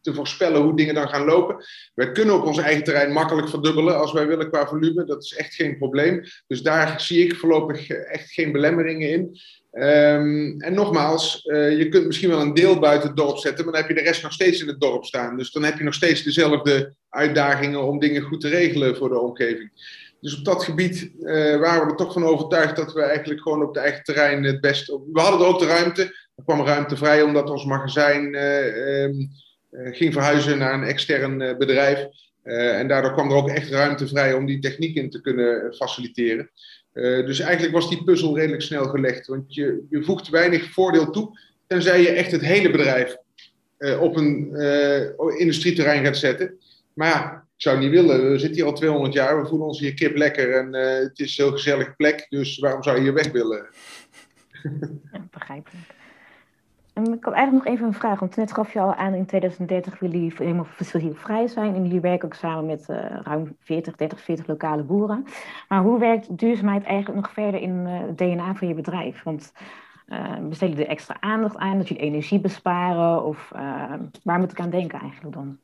te 0.00 0.14
voorspellen 0.14 0.62
hoe 0.62 0.76
dingen 0.76 0.94
dan 0.94 1.08
gaan 1.08 1.24
lopen. 1.24 1.64
Wij 1.94 2.12
kunnen 2.12 2.34
op 2.34 2.44
ons 2.44 2.58
eigen 2.58 2.84
terrein 2.84 3.12
makkelijk 3.12 3.48
verdubbelen 3.48 3.98
als 3.98 4.12
wij 4.12 4.26
willen 4.26 4.50
qua 4.50 4.66
volume. 4.66 5.04
Dat 5.04 5.22
is 5.22 5.34
echt 5.34 5.54
geen 5.54 5.78
probleem. 5.78 6.22
Dus 6.46 6.62
daar 6.62 7.00
zie 7.00 7.24
ik 7.24 7.36
voorlopig 7.36 7.88
echt 7.88 8.30
geen 8.30 8.52
belemmeringen 8.52 9.10
in. 9.10 9.38
Um, 9.72 10.60
en 10.60 10.74
nogmaals, 10.74 11.40
je 11.52 11.86
kunt 11.90 12.06
misschien 12.06 12.28
wel 12.28 12.40
een 12.40 12.54
deel 12.54 12.78
buiten 12.78 13.08
het 13.08 13.16
dorp 13.16 13.36
zetten, 13.36 13.64
maar 13.64 13.72
dan 13.72 13.82
heb 13.82 13.90
je 13.90 14.02
de 14.02 14.08
rest 14.08 14.22
nog 14.22 14.32
steeds 14.32 14.60
in 14.60 14.68
het 14.68 14.80
dorp 14.80 15.04
staan. 15.04 15.36
Dus 15.36 15.50
dan 15.50 15.64
heb 15.64 15.78
je 15.78 15.84
nog 15.84 15.94
steeds 15.94 16.22
dezelfde 16.22 16.94
uitdagingen 17.08 17.82
om 17.82 17.98
dingen 17.98 18.22
goed 18.22 18.40
te 18.40 18.48
regelen 18.48 18.96
voor 18.96 19.08
de 19.08 19.20
omgeving. 19.20 19.70
Dus 20.20 20.38
op 20.38 20.44
dat 20.44 20.64
gebied 20.64 21.10
uh, 21.20 21.56
waren 21.58 21.84
we 21.84 21.90
er 21.90 21.96
toch 21.96 22.12
van 22.12 22.24
overtuigd 22.24 22.76
dat 22.76 22.92
we 22.92 23.02
eigenlijk 23.02 23.40
gewoon 23.40 23.62
op 23.62 23.74
het 23.74 23.84
eigen 23.84 24.02
terrein 24.02 24.44
het 24.44 24.60
beste. 24.60 25.00
We 25.12 25.20
hadden 25.20 25.46
ook 25.46 25.58
de 25.58 25.66
ruimte. 25.66 26.02
Er 26.36 26.44
kwam 26.44 26.66
ruimte 26.66 26.96
vrij 26.96 27.22
omdat 27.22 27.50
ons 27.50 27.64
magazijn 27.64 28.34
uh, 28.34 29.02
um, 29.02 29.30
uh, 29.70 29.96
ging 29.96 30.12
verhuizen 30.12 30.58
naar 30.58 30.74
een 30.74 30.82
extern 30.82 31.38
bedrijf. 31.58 32.06
en 32.42 32.88
daardoor 32.88 33.12
kwam 33.12 33.30
er 33.30 33.36
ook 33.36 33.48
echt 33.48 33.70
ruimte 33.70 34.08
vrij 34.08 34.32
om 34.32 34.46
die 34.46 34.58
techniek 34.58 34.96
in 34.96 35.10
te 35.10 35.20
kunnen 35.20 35.74
faciliteren. 35.74 36.50
dus 36.92 37.40
eigenlijk 37.40 37.74
was 37.74 37.88
die 37.88 38.04
puzzel 38.04 38.36
redelijk 38.36 38.62
snel 38.62 38.84
gelegd. 38.84 39.26
Want 39.26 39.54
je, 39.54 39.86
je 39.90 40.02
voegt 40.02 40.28
weinig 40.28 40.72
voordeel 40.72 41.10
toe, 41.10 41.38
tenzij 41.66 42.00
je 42.00 42.08
echt 42.08 42.30
het 42.30 42.40
hele 42.40 42.70
bedrijf 42.70 43.16
op 44.00 44.16
een 44.16 44.56
industrieterrein 45.38 46.04
gaat 46.04 46.16
zetten. 46.16 46.58
Maar 46.94 47.48
zou 47.62 47.78
niet 47.78 47.90
willen. 47.90 48.30
We 48.30 48.38
zitten 48.38 48.56
hier 48.56 48.64
al 48.64 48.72
200 48.72 49.12
jaar, 49.12 49.42
we 49.42 49.48
voelen 49.48 49.66
ons 49.66 49.80
hier 49.80 49.94
kip 49.94 50.16
lekker 50.16 50.54
en 50.54 50.74
uh, 50.74 51.08
het 51.08 51.18
is 51.18 51.38
een 51.38 51.44
heel 51.44 51.52
gezellige 51.52 51.94
plek, 51.96 52.26
dus 52.28 52.58
waarom 52.58 52.82
zou 52.82 52.96
je 52.96 53.02
hier 53.02 53.14
weg 53.14 53.32
willen? 53.32 53.66
Ja, 55.12 55.20
begrijpelijk. 55.30 55.84
En 56.92 57.12
ik 57.12 57.24
had 57.24 57.34
eigenlijk 57.34 57.64
nog 57.64 57.74
even 57.74 57.86
een 57.86 57.94
vraag, 57.94 58.20
want 58.20 58.36
net 58.36 58.52
gaf 58.52 58.72
je 58.72 58.80
al 58.80 58.94
aan 58.94 59.14
in 59.14 59.26
2030 59.26 59.98
willen 59.98 60.16
jullie 60.16 60.34
helemaal 60.36 60.64
fossielvrij 60.64 61.46
zijn 61.46 61.74
en 61.74 61.82
jullie 61.82 62.00
werken 62.00 62.28
ook 62.28 62.34
samen 62.34 62.66
met 62.66 62.86
uh, 62.90 62.96
ruim 63.22 63.56
40, 63.60 63.96
30, 63.96 64.20
40 64.20 64.46
lokale 64.46 64.82
boeren. 64.82 65.24
Maar 65.68 65.82
hoe 65.82 65.98
werkt 65.98 66.38
duurzaamheid 66.38 66.84
eigenlijk 66.84 67.20
nog 67.20 67.32
verder 67.32 67.60
in 67.60 67.86
uh, 67.86 67.98
het 68.06 68.18
DNA 68.18 68.54
van 68.54 68.68
je 68.68 68.74
bedrijf? 68.74 69.22
Want 69.22 69.52
besteden 70.40 70.68
jullie 70.68 70.84
er 70.84 70.90
extra 70.90 71.16
aandacht 71.20 71.56
aan, 71.56 71.78
dat 71.78 71.88
jullie 71.88 72.02
energie 72.02 72.40
besparen 72.40 73.24
of 73.24 73.48
waar 74.22 74.38
moet 74.38 74.52
ik 74.52 74.60
aan 74.60 74.70
denken 74.70 75.00
eigenlijk 75.00 75.34
dan? 75.34 75.58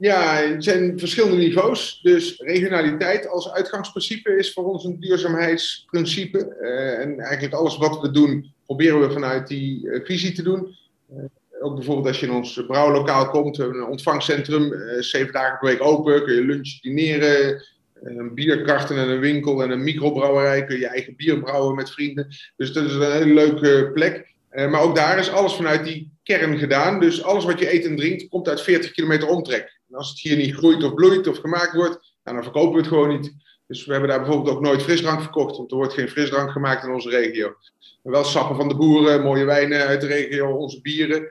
Ja, 0.00 0.34
het 0.34 0.64
zijn 0.64 0.98
verschillende 0.98 1.36
niveaus. 1.36 2.00
Dus 2.02 2.36
regionaliteit 2.36 3.28
als 3.28 3.52
uitgangsprincipe 3.52 4.36
is 4.36 4.52
voor 4.52 4.64
ons 4.64 4.84
een 4.84 5.00
duurzaamheidsprincipe. 5.00 6.56
Uh, 6.60 6.98
en 6.98 7.20
eigenlijk 7.20 7.54
alles 7.54 7.76
wat 7.76 8.00
we 8.00 8.10
doen, 8.10 8.52
proberen 8.66 9.00
we 9.00 9.12
vanuit 9.12 9.48
die 9.48 9.86
uh, 9.86 10.04
visie 10.04 10.32
te 10.32 10.42
doen. 10.42 10.76
Uh, 11.12 11.24
ook 11.60 11.74
bijvoorbeeld 11.74 12.06
als 12.06 12.20
je 12.20 12.26
in 12.26 12.32
ons 12.32 12.64
brouwlokaal 12.66 13.30
komt, 13.30 13.58
een 13.58 13.84
ontvangcentrum, 13.84 14.72
zeven 14.98 15.32
dagen 15.32 15.58
per 15.58 15.68
week 15.68 15.82
open, 15.82 16.24
kun 16.24 16.34
je 16.34 16.44
lunchen, 16.44 16.82
dineren, 16.82 17.62
een 18.02 18.34
bierkarten 18.34 18.96
en 18.96 19.08
een 19.08 19.20
winkel 19.20 19.62
en 19.62 19.70
een 19.70 19.82
microbrouwerij, 19.82 20.64
kun 20.64 20.78
je 20.78 20.86
eigen 20.86 21.16
bier 21.16 21.40
brouwen 21.40 21.74
met 21.74 21.90
vrienden. 21.90 22.26
Dus 22.56 22.72
dat 22.72 22.84
is 22.84 22.92
een 22.92 23.12
hele 23.12 23.34
leuke 23.34 23.90
plek. 23.94 24.34
maar 24.50 24.80
ook 24.80 24.96
daar 24.96 25.18
is 25.18 25.30
alles 25.30 25.54
vanuit 25.54 25.84
die 25.84 26.10
kern 26.22 26.58
gedaan. 26.58 27.00
Dus 27.00 27.22
alles 27.22 27.44
wat 27.44 27.58
je 27.58 27.72
eet 27.72 27.84
en 27.84 27.96
drinkt, 27.96 28.28
komt 28.28 28.48
uit 28.48 28.62
40 28.62 28.90
kilometer 28.90 29.28
omtrek. 29.28 29.77
Als 29.90 30.08
het 30.08 30.20
hier 30.20 30.36
niet 30.36 30.54
groeit 30.54 30.84
of 30.84 30.94
bloeit 30.94 31.26
of 31.26 31.38
gemaakt 31.38 31.74
wordt, 31.74 32.14
dan 32.22 32.42
verkopen 32.42 32.72
we 32.72 32.78
het 32.78 32.88
gewoon 32.88 33.08
niet. 33.08 33.34
Dus 33.66 33.84
we 33.84 33.92
hebben 33.92 34.10
daar 34.10 34.20
bijvoorbeeld 34.20 34.56
ook 34.56 34.62
nooit 34.62 34.82
frisdrank 34.82 35.20
verkocht, 35.20 35.56
want 35.56 35.70
er 35.70 35.76
wordt 35.76 35.92
geen 35.92 36.08
frisdrank 36.08 36.50
gemaakt 36.50 36.84
in 36.84 36.92
onze 36.92 37.10
regio. 37.10 37.54
Maar 38.02 38.12
wel 38.12 38.24
sappen 38.24 38.56
van 38.56 38.68
de 38.68 38.76
boeren, 38.76 39.22
mooie 39.22 39.44
wijnen 39.44 39.86
uit 39.86 40.00
de 40.00 40.06
regio, 40.06 40.56
onze 40.56 40.80
bieren. 40.80 41.30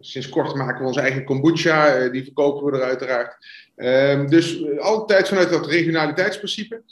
Sinds 0.00 0.28
kort 0.28 0.54
maken 0.54 0.80
we 0.80 0.86
onze 0.86 1.00
eigen 1.00 1.24
kombucha, 1.24 1.94
eh, 1.94 2.12
die 2.12 2.24
verkopen 2.24 2.64
we 2.64 2.78
er 2.78 2.84
uiteraard. 2.84 3.36
Ehm, 3.76 4.26
dus 4.26 4.62
eh, 4.62 4.78
altijd 4.78 5.28
vanuit 5.28 5.50
dat 5.50 5.66
regionaliteitsprincipe. 5.66 6.82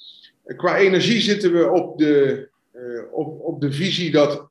Eh, 0.45 0.57
qua 0.57 0.77
energie 0.77 1.21
zitten 1.21 1.53
we 1.53 1.71
op 1.71 1.99
de, 1.99 2.49
op, 3.13 3.41
op 3.41 3.61
de 3.61 3.73
visie 3.73 4.11
dat 4.11 4.49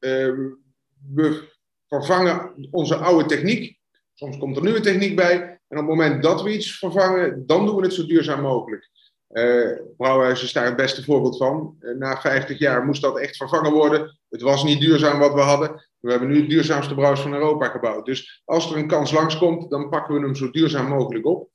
we 1.13 1.54
vervangen 1.88 2.51
onze 2.71 2.95
oude 2.95 3.25
techniek. 3.25 3.78
Soms 4.13 4.38
komt 4.38 4.56
er 4.58 4.63
nieuwe 4.63 4.80
techniek 4.80 5.15
bij. 5.15 5.54
En 5.75 5.81
op 5.81 5.88
het 5.88 5.97
moment 5.97 6.23
dat 6.23 6.41
we 6.41 6.53
iets 6.53 6.77
vervangen, 6.77 7.43
dan 7.45 7.65
doen 7.65 7.75
we 7.75 7.81
het 7.81 7.93
zo 7.93 8.05
duurzaam 8.05 8.41
mogelijk. 8.41 8.89
Uh, 9.31 9.71
Brouwhuis 9.97 10.43
is 10.43 10.53
daar 10.53 10.65
het 10.65 10.75
beste 10.75 11.03
voorbeeld 11.03 11.38
van. 11.38 11.77
Uh, 11.79 11.97
na 11.97 12.21
50 12.21 12.59
jaar 12.59 12.85
moest 12.85 13.01
dat 13.01 13.19
echt 13.19 13.38
vervangen 13.38 13.71
worden. 13.71 14.19
Het 14.29 14.41
was 14.41 14.63
niet 14.63 14.79
duurzaam 14.79 15.19
wat 15.19 15.33
we 15.33 15.39
hadden. 15.39 15.88
We 15.99 16.11
hebben 16.11 16.29
nu 16.29 16.39
het 16.39 16.49
duurzaamste 16.49 16.93
brouwers 16.93 17.21
van 17.21 17.33
Europa 17.33 17.67
gebouwd. 17.67 18.05
Dus 18.05 18.41
als 18.45 18.71
er 18.71 18.77
een 18.77 18.88
kans 18.88 19.11
langskomt, 19.11 19.69
dan 19.69 19.89
pakken 19.89 20.15
we 20.15 20.21
hem 20.21 20.35
zo 20.35 20.51
duurzaam 20.51 20.88
mogelijk 20.88 21.25
op. 21.25 21.49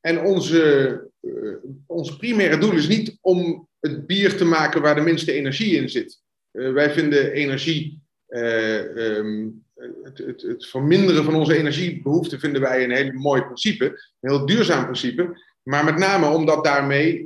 En 0.00 0.20
onze, 0.20 1.10
uh, 1.20 1.54
ons 1.86 2.16
primaire 2.16 2.58
doel 2.58 2.72
is 2.72 2.88
niet 2.88 3.18
om 3.20 3.68
het 3.80 4.06
bier 4.06 4.36
te 4.36 4.44
maken 4.44 4.82
waar 4.82 4.94
de 4.94 5.00
minste 5.00 5.32
energie 5.32 5.76
in 5.76 5.88
zit. 5.88 6.20
Wij 6.50 6.90
vinden 6.90 7.32
energie, 7.32 8.02
um, 8.28 9.64
het, 10.02 10.18
het, 10.18 10.42
het, 10.42 10.66
verminderen 10.66 11.24
van 11.24 11.34
onze 11.34 11.56
energiebehoeften 11.56 12.40
vinden 12.40 12.60
wij 12.60 12.84
een 12.84 12.90
heel 12.90 13.12
mooi 13.12 13.42
principe, 13.42 13.84
een 14.20 14.30
heel 14.30 14.46
duurzaam 14.46 14.82
principe. 14.82 15.46
Maar 15.62 15.84
met 15.84 15.96
name 15.96 16.28
omdat 16.28 16.64
daarmee 16.64 17.24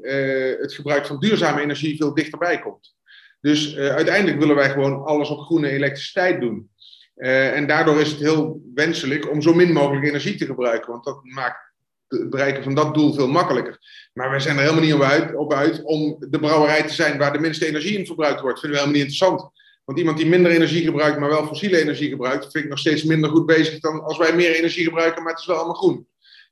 het 0.61 0.75
gebruik 0.75 1.07
van 1.07 1.19
duurzame 1.21 1.61
energie 1.61 1.97
veel 1.97 2.15
dichterbij 2.15 2.59
komt. 2.59 2.95
Dus 3.41 3.77
uiteindelijk 3.77 4.39
willen 4.39 4.57
wij 4.57 4.71
gewoon 4.71 5.05
alles 5.05 5.29
op 5.29 5.39
groene 5.39 5.69
elektriciteit 5.69 6.41
doen. 6.41 6.71
en 7.15 7.67
daardoor 7.67 8.01
is 8.01 8.11
het 8.11 8.21
heel 8.21 8.63
wenselijk 8.75 9.31
om 9.31 9.43
zo 9.43 9.55
min 9.55 9.73
mogelijk 9.73 10.07
energie 10.07 10.35
te 10.35 10.47
gebruiken, 10.47 10.93
want 10.93 11.05
dat 11.05 11.21
maakt 11.23 11.73
het 12.19 12.31
bereiken 12.31 12.63
van 12.63 12.75
dat 12.75 12.95
doel 12.95 13.15
veel 13.15 13.29
makkelijker. 13.29 13.79
Maar 14.13 14.31
wij 14.31 14.41
zijn 14.41 14.57
er 14.57 14.63
helemaal 14.63 14.85
niet 14.85 14.95
op 14.95 15.03
uit, 15.03 15.35
op 15.35 15.53
uit 15.53 15.83
om 15.83 16.17
de 16.19 16.39
brouwerij 16.39 16.83
te 16.83 16.93
zijn 16.93 17.19
waar 17.19 17.33
de 17.33 17.39
minste 17.39 17.67
energie 17.67 17.99
in 17.99 18.07
verbruikt 18.07 18.41
wordt. 18.41 18.55
Dat 18.55 18.65
vinden 18.65 18.81
we 18.81 18.87
helemaal 18.87 19.07
niet 19.07 19.13
interessant. 19.13 19.62
Want 19.85 19.99
iemand 19.99 20.17
die 20.17 20.27
minder 20.27 20.53
energie 20.53 20.85
gebruikt, 20.85 21.19
maar 21.19 21.29
wel 21.29 21.47
fossiele 21.47 21.81
energie 21.81 22.09
gebruikt, 22.09 22.51
vind 22.51 22.65
ik 22.65 22.71
nog 22.71 22.79
steeds 22.79 23.05
minder 23.05 23.31
goed 23.31 23.47
bezig 23.47 23.81
dan 23.81 24.03
als 24.03 24.19
wij 24.19 24.35
meer 24.35 24.55
energie 24.55 24.85
gebruiken, 24.85 25.23
maar 25.23 25.33
het 25.33 25.41
is 25.41 25.47
wel 25.47 25.57
allemaal 25.57 25.75
groen. 25.75 26.07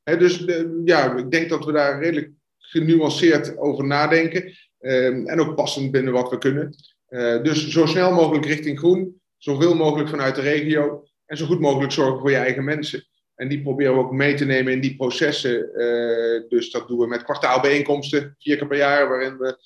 dus 0.04 0.44
ja, 0.84 1.16
ik 1.16 1.30
denk 1.30 1.48
dat 1.48 1.64
we 1.64 1.72
daar 1.72 2.02
redelijk 2.02 2.30
genuanceerd 2.58 3.58
over 3.58 3.84
nadenken. 3.86 4.54
Ehm, 4.80 5.26
en 5.26 5.40
ook 5.40 5.54
passend 5.54 5.90
binnen 5.90 6.12
wat 6.12 6.30
we 6.30 6.38
kunnen. 6.38 6.74
Uh, 7.08 7.42
dus 7.42 7.68
zo 7.68 7.86
snel 7.86 8.12
mogelijk 8.12 8.46
richting 8.46 8.78
groen, 8.78 9.20
zoveel 9.36 9.74
mogelijk 9.74 10.08
vanuit 10.08 10.34
de 10.34 10.40
regio 10.40 11.04
en 11.26 11.36
zo 11.36 11.46
goed 11.46 11.60
mogelijk 11.60 11.92
zorgen 11.92 12.20
voor 12.20 12.30
je 12.30 12.36
eigen 12.36 12.64
mensen. 12.64 13.04
En 13.34 13.48
die 13.48 13.62
proberen 13.62 13.94
we 13.94 13.98
ook 13.98 14.12
mee 14.12 14.34
te 14.34 14.44
nemen 14.44 14.72
in 14.72 14.80
die 14.80 14.96
processen. 14.96 15.70
Uh, 15.74 16.48
dus 16.48 16.70
dat 16.70 16.88
doen 16.88 16.98
we 16.98 17.06
met 17.06 17.22
kwartaalbijeenkomsten, 17.22 18.36
vier 18.38 18.56
keer 18.56 18.66
per 18.66 18.76
jaar, 18.76 19.08
waarin 19.08 19.36
we 19.36 19.58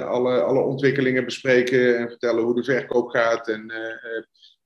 alle, 0.00 0.42
alle 0.42 0.60
ontwikkelingen 0.60 1.24
bespreken 1.24 1.98
en 1.98 2.08
vertellen 2.08 2.42
hoe 2.42 2.54
de 2.54 2.64
verkoop 2.64 3.08
gaat 3.08 3.48
en 3.48 3.72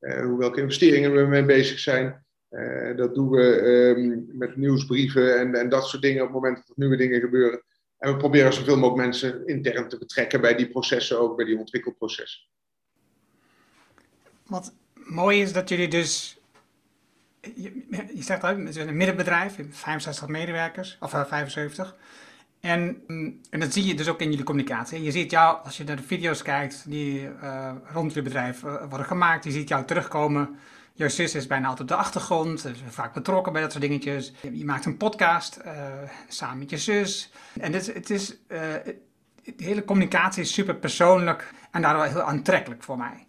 uh, 0.01 0.23
hoe, 0.23 0.39
welke 0.39 0.61
investeringen 0.61 1.15
we 1.15 1.23
mee 1.23 1.45
bezig 1.45 1.79
zijn. 1.79 2.25
dat 2.97 3.15
doen 3.15 3.31
we 3.31 3.43
um, 3.97 4.27
met 4.33 4.57
nieuwsbrieven 4.57 5.39
en, 5.39 5.55
en 5.55 5.69
dat 5.69 5.89
soort 5.89 6.03
dingen 6.03 6.21
op 6.21 6.27
het 6.27 6.35
moment 6.35 6.57
dat 6.57 6.69
er 6.69 6.75
nieuwe 6.77 6.97
dingen 6.97 7.21
gebeuren. 7.21 7.63
En 7.99 8.13
we 8.13 8.17
proberen 8.17 8.53
zoveel 8.53 8.77
mogelijk 8.77 9.03
mensen 9.03 9.47
intern 9.47 9.89
te 9.89 9.99
betrekken 9.99 10.41
bij 10.41 10.55
die 10.55 10.69
processen, 10.69 11.21
ook 11.21 11.37
bij 11.37 11.45
die 11.45 11.59
ontwikkelprocessen. 11.59 12.43
Wat 14.47 14.75
mooi 14.95 15.41
is 15.41 15.53
dat 15.53 15.69
jullie 15.69 15.89
dus 15.89 16.39
je, 17.55 18.15
zegt 18.19 18.43
het 18.43 18.69
is 18.69 18.77
een 18.77 18.97
middenbedrijf, 18.97 19.59
65 19.71 20.29
medewerkers, 20.29 20.97
of 21.01 21.11
75. 21.11 21.97
Eh, 22.65 22.71
en, 22.71 23.03
mm, 23.07 23.41
en 23.51 23.61
dat 23.61 23.73
zie 23.73 23.87
je 23.87 23.95
dus 23.95 24.09
ook 24.09 24.21
in 24.21 24.31
jullie 24.31 24.45
communicatie. 24.45 25.03
Je 25.03 25.11
ziet 25.11 25.31
jou, 25.31 25.65
als 25.65 25.77
je 25.77 25.85
naar 25.85 25.97
de 25.97 26.03
video's 26.03 26.43
kijkt 26.43 26.85
die 26.87 27.23
uh, 27.23 27.73
rond 27.93 28.15
je 28.15 28.23
bedrijf 28.23 28.63
uh, 28.63 28.75
worden 28.89 29.07
gemaakt, 29.07 29.45
je 29.45 29.51
ziet 29.51 29.69
jou 29.69 29.85
terugkomen. 29.85 30.57
Jouw 30.95 31.09
zus 31.09 31.35
is 31.35 31.47
bijna 31.47 31.69
altijd 31.69 31.91
op 31.91 31.97
de 31.97 32.03
achtergrond, 32.03 32.65
is 32.65 32.83
vaak 32.89 33.15
betrokken 33.15 33.53
bij 33.53 33.63
dat 33.63 33.73
soort 33.73 33.85
dingetjes. 33.85 34.33
Je 34.53 34.65
maakt 34.65 34.85
een 34.85 34.97
podcast 34.97 35.61
uh, 35.67 35.73
samen 36.29 36.59
met 36.59 36.71
je 36.71 36.79
zus. 36.79 37.33
En 37.61 37.73
dit, 37.73 37.95
het 37.95 38.11
is, 38.11 38.37
de 38.47 38.95
hele 39.57 39.85
communicatie 39.85 40.43
is 40.43 40.53
super 40.53 40.75
persoonlijk 40.75 41.53
en 41.71 41.83
daardoor 41.83 42.05
heel 42.05 42.23
aantrekkelijk 42.23 42.83
voor 42.83 42.97
mij 42.97 43.27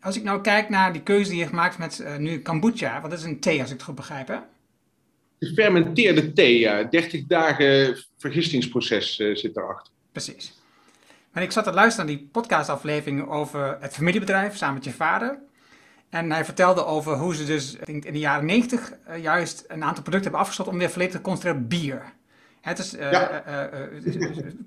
als 0.00 0.16
ik 0.16 0.22
nou 0.22 0.40
kijk 0.40 0.68
naar 0.68 0.92
die 0.92 1.02
keuze 1.02 1.30
die 1.30 1.38
je 1.38 1.46
gemaakt 1.46 1.78
met 1.78 2.04
nu 2.18 2.40
kombucha, 2.40 3.00
wat 3.00 3.12
is 3.12 3.22
een 3.22 3.40
thee 3.40 3.60
als 3.60 3.70
ik 3.70 3.76
het 3.76 3.84
goed 3.84 3.94
begrijp? 3.94 4.42
Gefermenteerde 5.46 6.32
thee, 6.32 6.58
ja. 6.58 6.84
30 6.84 7.26
dagen 7.26 7.96
vergistingsproces 8.18 9.18
uh, 9.18 9.36
zit 9.36 9.54
daarachter. 9.54 9.92
Precies. 10.12 10.60
Maar 11.32 11.42
ik 11.42 11.52
zat 11.52 11.64
te 11.64 11.72
luisteren 11.72 12.06
naar 12.06 12.16
die 12.16 12.28
podcastaflevering 12.32 13.28
over 13.28 13.76
het 13.80 13.94
familiebedrijf 13.94 14.56
samen 14.56 14.74
met 14.74 14.84
je 14.84 14.92
vader. 14.92 15.38
En 16.10 16.30
hij 16.30 16.44
vertelde 16.44 16.84
over 16.84 17.16
hoe 17.16 17.34
ze 17.34 17.44
dus 17.44 17.74
ik 17.74 17.86
denk 17.86 18.04
in 18.04 18.12
de 18.12 18.18
jaren 18.18 18.46
90 18.46 18.90
uh, 18.90 19.14
eh, 19.14 19.22
juist 19.22 19.64
een 19.68 19.84
aantal 19.84 20.02
producten 20.02 20.22
hebben 20.22 20.40
afgesloten 20.40 20.72
om 20.72 20.78
weer 20.78 20.90
volledig 20.90 21.14
te 21.14 21.20
concentreren 21.20 21.62
op 21.62 21.70
bier. 21.70 22.12
Het 22.60 22.78
is 22.78 22.90
ja. 22.90 23.42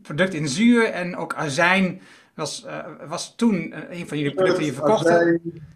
product 0.02 0.34
in 0.34 0.48
zuur 0.48 0.90
en 0.90 1.16
ook 1.16 1.36
azijn 1.36 2.02
was, 2.34 2.64
uh, 2.66 2.86
was 3.08 3.36
toen 3.36 3.74
uh, 3.74 4.00
een 4.00 4.08
van 4.08 4.18
jullie 4.18 4.34
producten 4.34 4.64
die 4.64 4.72
je 4.72 4.78
verkocht. 4.78 5.08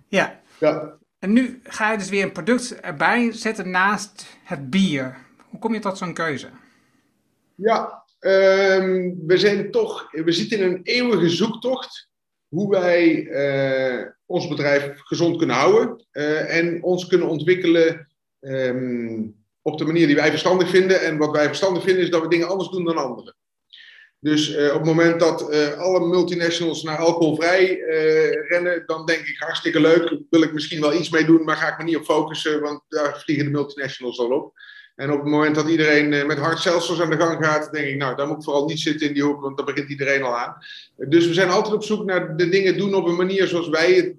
Ja. 0.08 0.40
ja. 0.60 0.98
En 1.20 1.34
nu 1.34 1.60
ga 1.64 1.92
je 1.92 1.98
dus 1.98 2.10
weer 2.10 2.24
een 2.24 2.32
product 2.32 2.80
erbij 2.80 3.32
zetten 3.32 3.70
naast 3.70 4.26
het 4.44 4.70
bier. 4.70 5.18
Hoe 5.50 5.60
kom 5.60 5.74
je 5.74 5.80
tot 5.80 5.98
zo'n 5.98 6.14
keuze? 6.14 6.50
Ja, 7.56 8.04
um, 8.20 9.18
we 9.28 9.38
zijn 9.38 9.72
toch, 9.72 10.12
we 10.12 10.32
zitten 10.32 10.60
in 10.60 10.64
een 10.64 10.80
eeuwige 10.84 11.30
zoektocht 11.30 12.10
hoe 12.48 12.70
wij 12.70 13.16
uh, 13.16 14.06
ons 14.26 14.48
bedrijf 14.48 15.00
gezond 15.00 15.38
kunnen 15.38 15.56
houden 15.56 16.06
en 16.48 16.84
ons 16.84 17.08
kunnen 17.08 17.28
ontwikkelen 17.28 18.08
um, 18.40 19.36
op 19.62 19.78
de 19.78 19.86
manier 19.86 20.08
die 20.08 20.16
wij 20.16 20.30
verstandig 20.30 20.70
vinden. 20.70 21.02
En 21.02 21.18
wat 21.18 21.32
wij 21.32 21.46
verstandig 21.46 21.84
vinden 21.84 22.04
is 22.04 22.10
dat 22.10 22.22
we 22.22 22.28
dingen 22.28 22.48
anders 22.48 22.70
doen 22.70 22.86
dan 22.86 22.98
anderen. 22.98 23.36
Dus 24.22 24.56
uh, 24.56 24.68
op 24.68 24.74
het 24.74 24.86
moment 24.86 25.20
dat 25.20 25.54
uh, 25.54 25.78
alle 25.78 26.08
multinationals 26.08 26.84
naar 26.84 26.98
alcoholvrij 26.98 27.78
uh, 27.78 28.50
rennen, 28.50 28.84
dan 28.86 29.06
denk 29.06 29.20
ik 29.20 29.40
hartstikke 29.40 29.80
leuk. 29.80 30.18
Wil 30.30 30.42
ik 30.42 30.54
misschien 30.54 30.82
wel 30.82 30.94
iets 30.94 31.10
mee 31.10 31.26
doen, 31.26 31.44
maar 31.44 31.56
ga 31.56 31.72
ik 31.72 31.78
me 31.78 31.84
niet 31.84 31.96
op 31.96 32.04
focussen, 32.04 32.62
want 32.62 32.82
daar 32.90 33.22
vliegen 33.24 33.46
de 33.46 33.52
multinationals 33.52 34.20
al 34.20 34.32
op. 34.32 34.54
En 34.96 35.12
op 35.12 35.20
het 35.20 35.28
moment 35.28 35.56
dat 35.56 35.70
iedereen 35.70 36.28
met 36.28 36.38
hard 36.38 36.68
aan 37.02 37.10
de 37.10 37.18
gang 37.18 37.46
gaat, 37.46 37.72
denk 37.72 37.88
ik, 37.88 37.98
nou, 37.98 38.16
daar 38.16 38.28
moet 38.28 38.38
ik 38.38 38.44
vooral 38.44 38.66
niet 38.66 38.80
zitten 38.80 39.08
in 39.08 39.14
die 39.14 39.24
hoek, 39.24 39.42
want 39.42 39.58
daar 39.58 39.66
begint 39.66 39.90
iedereen 39.90 40.24
al 40.24 40.38
aan. 40.38 40.56
Dus 40.96 41.28
we 41.28 41.34
zijn 41.34 41.50
altijd 41.50 41.76
op 41.76 41.84
zoek 41.84 42.06
naar 42.06 42.38
de 42.38 42.50
dingen 42.50 42.78
doen 42.78 42.94
op 42.94 43.08
een 43.08 43.16
manier 43.16 43.48
zoals 43.48 43.70
wij 43.70 43.94
het 43.94 44.14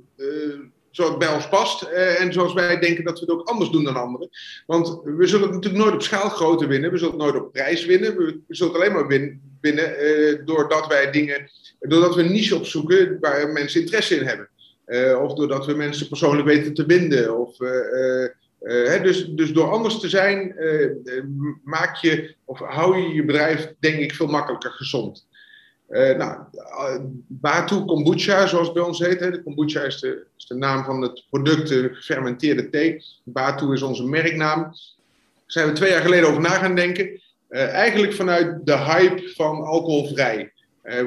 zoals 0.91 1.11
het 1.11 1.19
bij 1.19 1.35
ons 1.35 1.49
past 1.49 1.83
uh, 1.83 2.21
en 2.21 2.33
zoals 2.33 2.53
wij 2.53 2.79
denken 2.79 3.05
dat 3.05 3.21
we 3.21 3.25
het 3.25 3.35
ook 3.35 3.49
anders 3.49 3.71
doen 3.71 3.85
dan 3.85 3.97
anderen. 3.97 4.29
Want 4.67 5.01
we 5.05 5.27
zullen 5.27 5.47
het 5.47 5.55
natuurlijk 5.55 5.83
nooit 5.83 5.95
op 5.95 6.03
schaalgrootte 6.03 6.67
winnen, 6.67 6.91
we 6.91 6.99
zullen 6.99 7.13
het 7.13 7.23
nooit 7.23 7.45
op 7.45 7.53
prijs 7.53 7.85
winnen, 7.85 8.17
we, 8.17 8.41
zullen 8.49 8.73
het 8.73 8.83
alleen 8.83 8.95
maar 8.95 9.07
win, 9.07 9.41
winnen 9.61 10.05
uh, 10.05 10.39
doordat 10.45 10.87
wij 10.87 11.11
dingen, 11.11 11.51
doordat 11.81 12.15
we 12.15 12.23
een 12.23 12.33
niche 12.33 12.57
opzoeken 12.57 13.17
waar 13.21 13.49
mensen 13.49 13.81
interesse 13.81 14.17
in 14.17 14.27
hebben. 14.27 14.49
Uh, 14.87 15.23
of 15.23 15.35
doordat 15.35 15.67
we 15.67 15.75
mensen 15.75 16.09
persoonlijk 16.09 16.49
weten 16.49 16.75
te 16.75 16.87
binden. 16.87 17.39
Of, 17.39 17.57
dus, 19.03 19.27
dus 19.29 19.53
door 19.53 19.71
anders 19.71 20.01
te 20.01 20.09
zijn, 20.09 20.55
maak 21.65 21.97
je 21.97 22.35
of 22.45 22.59
hou 22.59 22.97
je 22.97 23.15
je 23.15 23.25
bedrijf, 23.25 23.75
denk 23.79 23.99
ik, 23.99 24.15
veel 24.15 24.27
makkelijker 24.27 24.71
gezond. 24.71 25.27
Uh, 25.91 26.17
nou, 26.17 26.39
Batu 27.27 27.85
Kombucha, 27.85 28.47
zoals 28.47 28.67
het 28.67 28.75
bij 28.75 28.83
ons 28.83 28.99
heet. 28.99 29.19
De 29.19 29.43
kombucha 29.43 29.81
is 29.81 30.01
de, 30.01 30.27
is 30.37 30.47
de 30.47 30.55
naam 30.55 30.85
van 30.85 31.03
het 31.03 31.25
product, 31.31 31.69
de 31.69 31.91
gefermenteerde 31.93 32.71
thee. 32.71 33.05
Batu 33.25 33.73
is 33.73 33.83
onze 33.83 34.05
merknaam. 34.05 34.63
Daar 34.63 34.75
zijn 35.47 35.67
we 35.67 35.73
twee 35.73 35.91
jaar 35.91 36.03
geleden 36.03 36.29
over 36.29 36.41
na 36.41 36.49
gaan 36.49 36.75
denken. 36.75 37.21
Uh, 37.51 37.69
eigenlijk 37.69 38.15
vanuit 38.15 38.67
de 38.67 38.77
hype 38.77 39.29
van 39.35 39.63
alcoholvrij. 39.63 40.53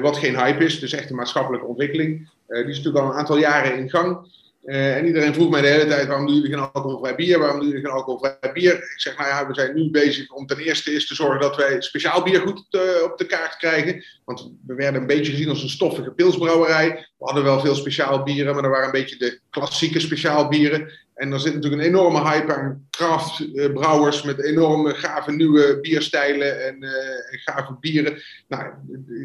Wat 0.00 0.16
geen 0.16 0.36
hype 0.36 0.64
is, 0.64 0.80
dus 0.80 0.92
echt 0.92 1.10
een 1.10 1.16
maatschappelijke 1.16 1.66
ontwikkeling. 1.66 2.28
die 2.46 2.64
is 2.64 2.76
natuurlijk 2.76 3.04
al 3.04 3.10
een 3.10 3.18
aantal 3.18 3.38
jaren 3.38 3.78
in 3.78 3.90
gang. 3.90 4.28
Uh, 4.64 4.96
en 4.96 5.06
iedereen 5.06 5.34
vroeg 5.34 5.50
mij 5.50 5.60
de 5.60 5.66
hele 5.66 5.86
tijd, 5.86 6.06
waarom 6.06 6.26
doen 6.26 6.34
jullie 6.34 6.50
geen 6.50 6.70
alcoholvrij 6.72 7.14
bier? 7.14 7.38
Waarom 7.38 7.58
doen 7.58 7.68
jullie 7.68 7.84
geen 7.84 7.92
alcoholvrij 7.92 8.52
bier? 8.52 8.74
Ik 8.74 8.94
zeg, 8.96 9.18
nou 9.18 9.28
ja, 9.28 9.46
we 9.46 9.54
zijn 9.54 9.74
nu 9.74 9.90
bezig 9.90 10.30
om 10.30 10.46
ten 10.46 10.58
eerste 10.58 10.92
is 10.92 11.06
te 11.06 11.14
zorgen 11.14 11.40
dat 11.40 11.56
wij 11.56 11.82
speciaal 11.82 12.22
bier 12.22 12.40
goed 12.40 12.58
op 13.04 13.18
de 13.18 13.26
kaart 13.26 13.56
krijgen. 13.56 14.04
Want 14.24 14.50
we 14.66 14.74
werden 14.74 15.00
een 15.00 15.06
beetje 15.06 15.32
gezien 15.32 15.48
als 15.48 15.62
een 15.62 15.68
stoffige 15.68 16.10
pilsbrouwerij. 16.10 16.88
We 17.18 17.24
hadden 17.24 17.44
wel 17.44 17.60
veel 17.60 17.74
speciaal 17.74 18.22
bieren, 18.22 18.52
maar 18.52 18.62
dat 18.62 18.72
waren 18.72 18.86
een 18.86 19.00
beetje 19.00 19.16
de 19.16 19.40
klassieke 19.50 20.00
speciaal 20.00 20.48
bieren. 20.48 20.92
En 21.14 21.32
er 21.32 21.40
zit 21.40 21.54
natuurlijk 21.54 21.82
een 21.82 21.88
enorme 21.88 22.22
hype 22.22 22.54
aan 22.54 22.86
craftbrouwers 22.90 24.18
uh, 24.18 24.24
met 24.24 24.44
enorme 24.44 24.94
gave 24.94 25.32
nieuwe 25.32 25.78
bierstijlen 25.80 26.66
en, 26.66 26.82
en 27.30 27.38
gave 27.38 27.76
bieren. 27.80 28.22
Nou, 28.48 28.64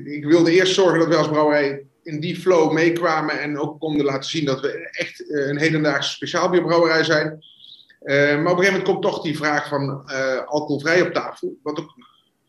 ik 0.06 0.26
wilde 0.26 0.52
eerst 0.52 0.74
zorgen 0.74 1.00
dat 1.00 1.08
wij 1.08 1.18
als 1.18 1.28
brouwerij 1.28 1.84
in 2.04 2.20
die 2.20 2.36
flow 2.36 2.72
meekwamen 2.72 3.40
en 3.40 3.60
ook 3.60 3.80
konden 3.80 4.06
laten 4.06 4.30
zien 4.30 4.46
dat 4.46 4.62
we 4.62 4.90
echt 4.92 5.22
uh, 5.22 5.48
een 5.48 5.60
hedendaagse 5.60 6.14
speciaalbierbrouwerij 6.14 7.04
zijn. 7.04 7.44
Uh, 8.04 8.16
maar 8.16 8.34
op 8.34 8.40
een 8.40 8.48
gegeven 8.48 8.66
moment 8.66 8.84
komt 8.84 9.02
toch 9.02 9.22
die 9.22 9.38
vraag 9.38 9.68
van 9.68 10.04
uh, 10.06 10.38
alcoholvrij 10.46 11.02
op 11.02 11.14
tafel, 11.14 11.58
wat 11.64 11.80
ook 11.80 11.94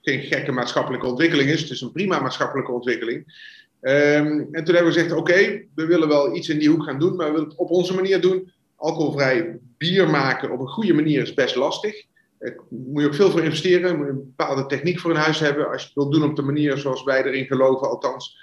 geen 0.02 0.20
gekke 0.20 0.52
maatschappelijke 0.52 1.06
ontwikkeling 1.06 1.50
is. 1.50 1.60
Het 1.60 1.70
is 1.70 1.80
een 1.80 1.92
prima 1.92 2.20
maatschappelijke 2.20 2.72
ontwikkeling. 2.72 3.48
Um, 3.82 4.48
en 4.52 4.64
toen 4.64 4.74
hebben 4.74 4.92
we 4.92 4.98
gezegd, 4.98 5.12
oké, 5.12 5.62
we 5.74 5.86
willen 5.86 6.08
wel 6.08 6.36
iets 6.36 6.48
in 6.48 6.58
die 6.58 6.68
hoek 6.68 6.84
gaan 6.84 6.98
doen, 6.98 7.16
maar 7.16 7.26
we 7.26 7.32
willen 7.32 7.48
het 7.48 7.58
op 7.58 7.70
onze 7.70 7.94
manier 7.94 8.20
doen. 8.20 8.52
Alcoholvrij 8.76 9.58
bier 9.78 10.10
maken 10.10 10.50
op 10.50 10.60
een 10.60 10.68
goede 10.68 10.92
manier 10.92 11.22
is 11.22 11.34
best 11.34 11.54
lastig. 11.54 12.04
Daar 12.38 12.54
moet 12.68 13.02
je 13.02 13.08
ook 13.08 13.14
veel 13.14 13.30
voor 13.30 13.44
investeren, 13.44 13.96
moet 13.96 14.06
je 14.06 14.12
een 14.12 14.34
bepaalde 14.36 14.66
techniek 14.66 14.98
voor 14.98 15.10
in 15.10 15.16
huis 15.16 15.40
hebben. 15.40 15.70
Als 15.70 15.80
je 15.80 15.86
het 15.86 15.96
wilt 15.96 16.12
doen 16.12 16.30
op 16.30 16.36
de 16.36 16.42
manier 16.42 16.76
zoals 16.76 17.04
wij 17.04 17.24
erin 17.24 17.46
geloven, 17.46 17.88
althans 17.88 18.38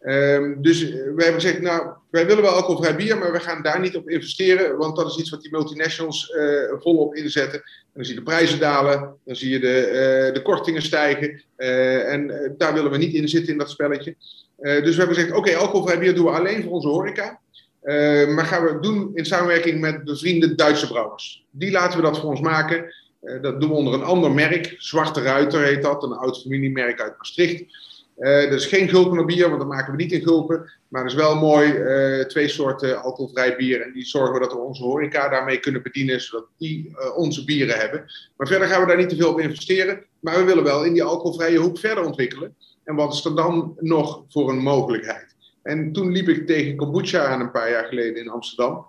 Ehm, 0.00 0.54
dus 0.62 0.90
we 0.90 1.14
hebben 1.16 1.40
gezegd, 1.40 1.60
nou, 1.60 1.88
wij 2.10 2.26
willen 2.26 2.42
wel 2.42 2.52
alcoholvrij 2.52 2.96
bier, 2.96 3.18
maar 3.18 3.32
we 3.32 3.40
gaan 3.40 3.62
daar 3.62 3.80
niet 3.80 3.96
op 3.96 4.10
investeren, 4.10 4.76
want 4.76 4.96
dat 4.96 5.06
is 5.10 5.16
iets 5.16 5.30
wat 5.30 5.42
die 5.42 5.50
multinationals 5.50 6.32
volop 6.78 7.14
inzetten. 7.14 7.60
En 7.60 7.90
dan 7.94 8.04
zie 8.04 8.14
je 8.14 8.20
de 8.20 8.26
prijzen 8.26 8.58
dalen, 8.58 9.14
dan 9.24 9.36
zie 9.36 9.50
je 9.50 9.58
de, 9.58 10.30
de 10.32 10.42
kortingen 10.42 10.82
stijgen 10.82 11.42
en 11.56 12.54
daar 12.58 12.74
willen 12.74 12.90
we 12.90 12.96
niet 12.96 13.14
in 13.14 13.28
zitten 13.28 13.52
in 13.52 13.58
dat 13.58 13.70
spelletje. 13.70 14.14
dus 14.56 14.82
we 14.82 14.96
hebben 14.96 15.14
gezegd, 15.14 15.32
oké, 15.32 15.56
alcoholvrij 15.56 15.98
bier 15.98 16.14
doen 16.14 16.24
we 16.24 16.30
alleen 16.30 16.62
voor 16.62 16.72
onze 16.72 16.88
horeca. 16.88 17.40
maar 18.34 18.46
gaan 18.46 18.64
we 18.64 18.78
doen 18.80 19.10
in 19.14 19.24
samenwerking 19.24 19.80
met 19.80 20.06
de 20.06 20.16
vrienden 20.16 20.56
Duitse 20.56 20.86
brouwers. 20.86 21.46
Die 21.50 21.70
laten 21.70 21.98
we 21.98 22.04
dat 22.04 22.20
voor 22.20 22.30
ons 22.30 22.40
maken. 22.40 22.92
Eh, 23.20 23.42
dat 23.42 23.60
doen 23.60 23.68
we 23.68 23.74
onder 23.74 23.94
een 23.94 24.02
ander 24.02 24.30
merk. 24.30 24.74
Zwarte 24.78 25.22
Ruiter 25.22 25.62
heet 25.62 25.82
dat, 25.82 26.02
een 26.02 26.12
oud 26.12 26.40
familiemerk 26.40 27.00
uit 27.00 27.16
Maastricht. 27.16 27.64
Uh, 28.20 28.42
dat 28.42 28.60
is 28.60 28.66
geen 28.66 28.88
gulpen 28.88 29.26
bier, 29.26 29.48
want 29.48 29.60
dat 29.60 29.68
maken 29.68 29.96
we 29.96 30.02
niet 30.02 30.12
in 30.12 30.22
gulpen. 30.22 30.70
Maar 30.88 31.02
dat 31.02 31.10
is 31.10 31.16
wel 31.16 31.36
mooi. 31.36 31.72
Uh, 31.72 32.24
twee 32.24 32.48
soorten 32.48 33.02
alcoholvrij 33.02 33.56
bier. 33.56 33.80
En 33.80 33.92
die 33.92 34.04
zorgen 34.04 34.34
we 34.34 34.40
dat 34.40 34.52
we 34.52 34.58
onze 34.58 34.82
horeca 34.82 35.28
daarmee 35.28 35.60
kunnen 35.60 35.82
bedienen, 35.82 36.20
zodat 36.20 36.46
die 36.58 36.94
onze 37.16 37.44
bieren 37.44 37.78
hebben. 37.78 38.04
Maar 38.36 38.46
verder 38.46 38.68
gaan 38.68 38.80
we 38.80 38.86
daar 38.86 38.96
niet 38.96 39.08
te 39.08 39.16
veel 39.16 39.30
op 39.30 39.40
investeren. 39.40 40.04
Maar 40.20 40.38
we 40.38 40.44
willen 40.44 40.64
wel 40.64 40.84
in 40.84 40.92
die 40.92 41.02
alcoholvrije 41.02 41.58
hoek 41.58 41.78
verder 41.78 42.04
ontwikkelen. 42.04 42.54
En 42.84 42.94
wat 42.94 43.12
is 43.14 43.24
er 43.24 43.36
dan 43.36 43.76
nog 43.78 44.24
voor 44.28 44.50
een 44.50 44.62
mogelijkheid? 44.62 45.34
En 45.62 45.92
toen 45.92 46.12
liep 46.12 46.28
ik 46.28 46.46
tegen 46.46 46.76
kombucha 46.76 47.24
aan 47.24 47.40
een 47.40 47.50
paar 47.50 47.70
jaar 47.70 47.84
geleden 47.84 48.22
in 48.22 48.30
Amsterdam. 48.30 48.86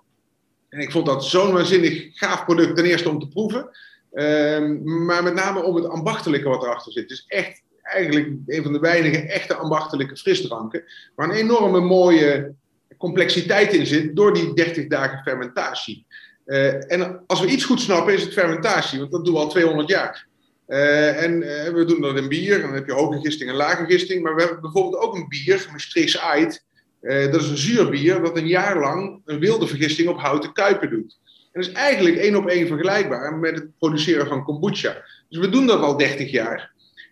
En 0.70 0.80
ik 0.80 0.92
vond 0.92 1.06
dat 1.06 1.26
zo'n 1.26 1.54
waanzinnig 1.54 2.18
gaaf 2.18 2.46
product 2.46 2.76
ten 2.76 2.86
eerste 2.86 3.10
om 3.10 3.20
te 3.20 3.28
proeven. 3.28 3.70
Ehm, 4.12 5.06
maar 5.06 5.24
met 5.24 5.34
name 5.34 5.64
om 5.64 5.76
het 5.76 5.88
ambachtelijke 5.88 6.50
wat 6.50 6.64
erachter 6.64 6.92
zit. 6.92 7.10
Dus 7.10 7.26
echt 7.28 7.62
eigenlijk 7.92 8.30
een 8.48 8.64
van 8.64 8.74
de 8.74 8.80
weinige 8.80 9.18
echte 9.18 9.56
ambachtelijke 9.56 10.18
frisdranken. 10.18 10.84
Waar 11.16 11.30
een 11.30 11.36
enorme 11.36 11.80
mooie 11.80 12.54
complexiteit 12.98 13.74
in 13.74 13.86
zit 13.86 14.16
door 14.16 14.34
die 14.34 14.54
30 14.54 14.88
dagen 14.88 15.22
fermentatie. 15.24 16.06
Uh, 16.46 16.92
en 16.92 17.24
als 17.28 17.42
we 17.42 17.48
iets 17.48 17.66
goed 17.66 17.82
snappen 17.82 18.14
is 18.14 18.24
het 18.24 18.34
fermentatie, 18.34 19.00
want 19.00 19.12
dat 19.12 19.26
doen 19.26 19.34
we 19.34 19.40
al 19.40 19.50
200 19.50 19.90
jaar. 19.90 20.28
Uh, 20.68 21.24
en 21.24 21.42
uh, 21.42 21.74
we 21.74 21.86
doen 21.86 22.02
dat 22.02 22.18
in 22.18 22.28
bier, 22.28 22.62
dan 22.62 22.74
heb 22.74 22.86
je 22.86 22.94
hoge 22.94 23.20
gisting 23.20 23.50
en 23.50 23.56
lage 23.56 23.86
gisting. 23.86 24.24
Maar 24.24 24.36
we 24.36 24.42
hebben 24.42 24.62
bijvoorbeeld 24.62 25.04
ook 25.04 25.16
een 25.16 25.28
bier, 25.28 25.68
Maastrichtse 25.72 26.20
Ait. 26.20 26.64
dat 27.02 27.42
is 27.42 27.50
een 27.50 27.58
zuurbier 27.58 28.22
dat 28.22 28.38
een 28.38 28.48
jaar 28.48 28.80
lang 28.80 29.22
een 29.26 29.40
wilde 29.40 29.68
vergisting 29.68 30.10
op 30.10 30.20
houten 30.20 30.54
kuipen 30.54 30.90
doet. 30.90 31.20
En 31.52 31.62
dat 31.62 31.70
is 31.70 31.76
eigenlijk 31.76 32.16
één 32.16 32.36
op 32.36 32.48
één 32.48 32.68
vergelijkbaar 32.68 33.36
met 33.36 33.56
het 33.56 33.78
produceren 33.78 34.28
van 34.28 34.44
kombucha. 34.44 35.04
Dus 35.30 35.40
we 35.40 35.50
doen 35.50 35.68
dat 35.68 35.82
al 35.82 35.98
30 35.98 36.32
jaar. 36.32 36.72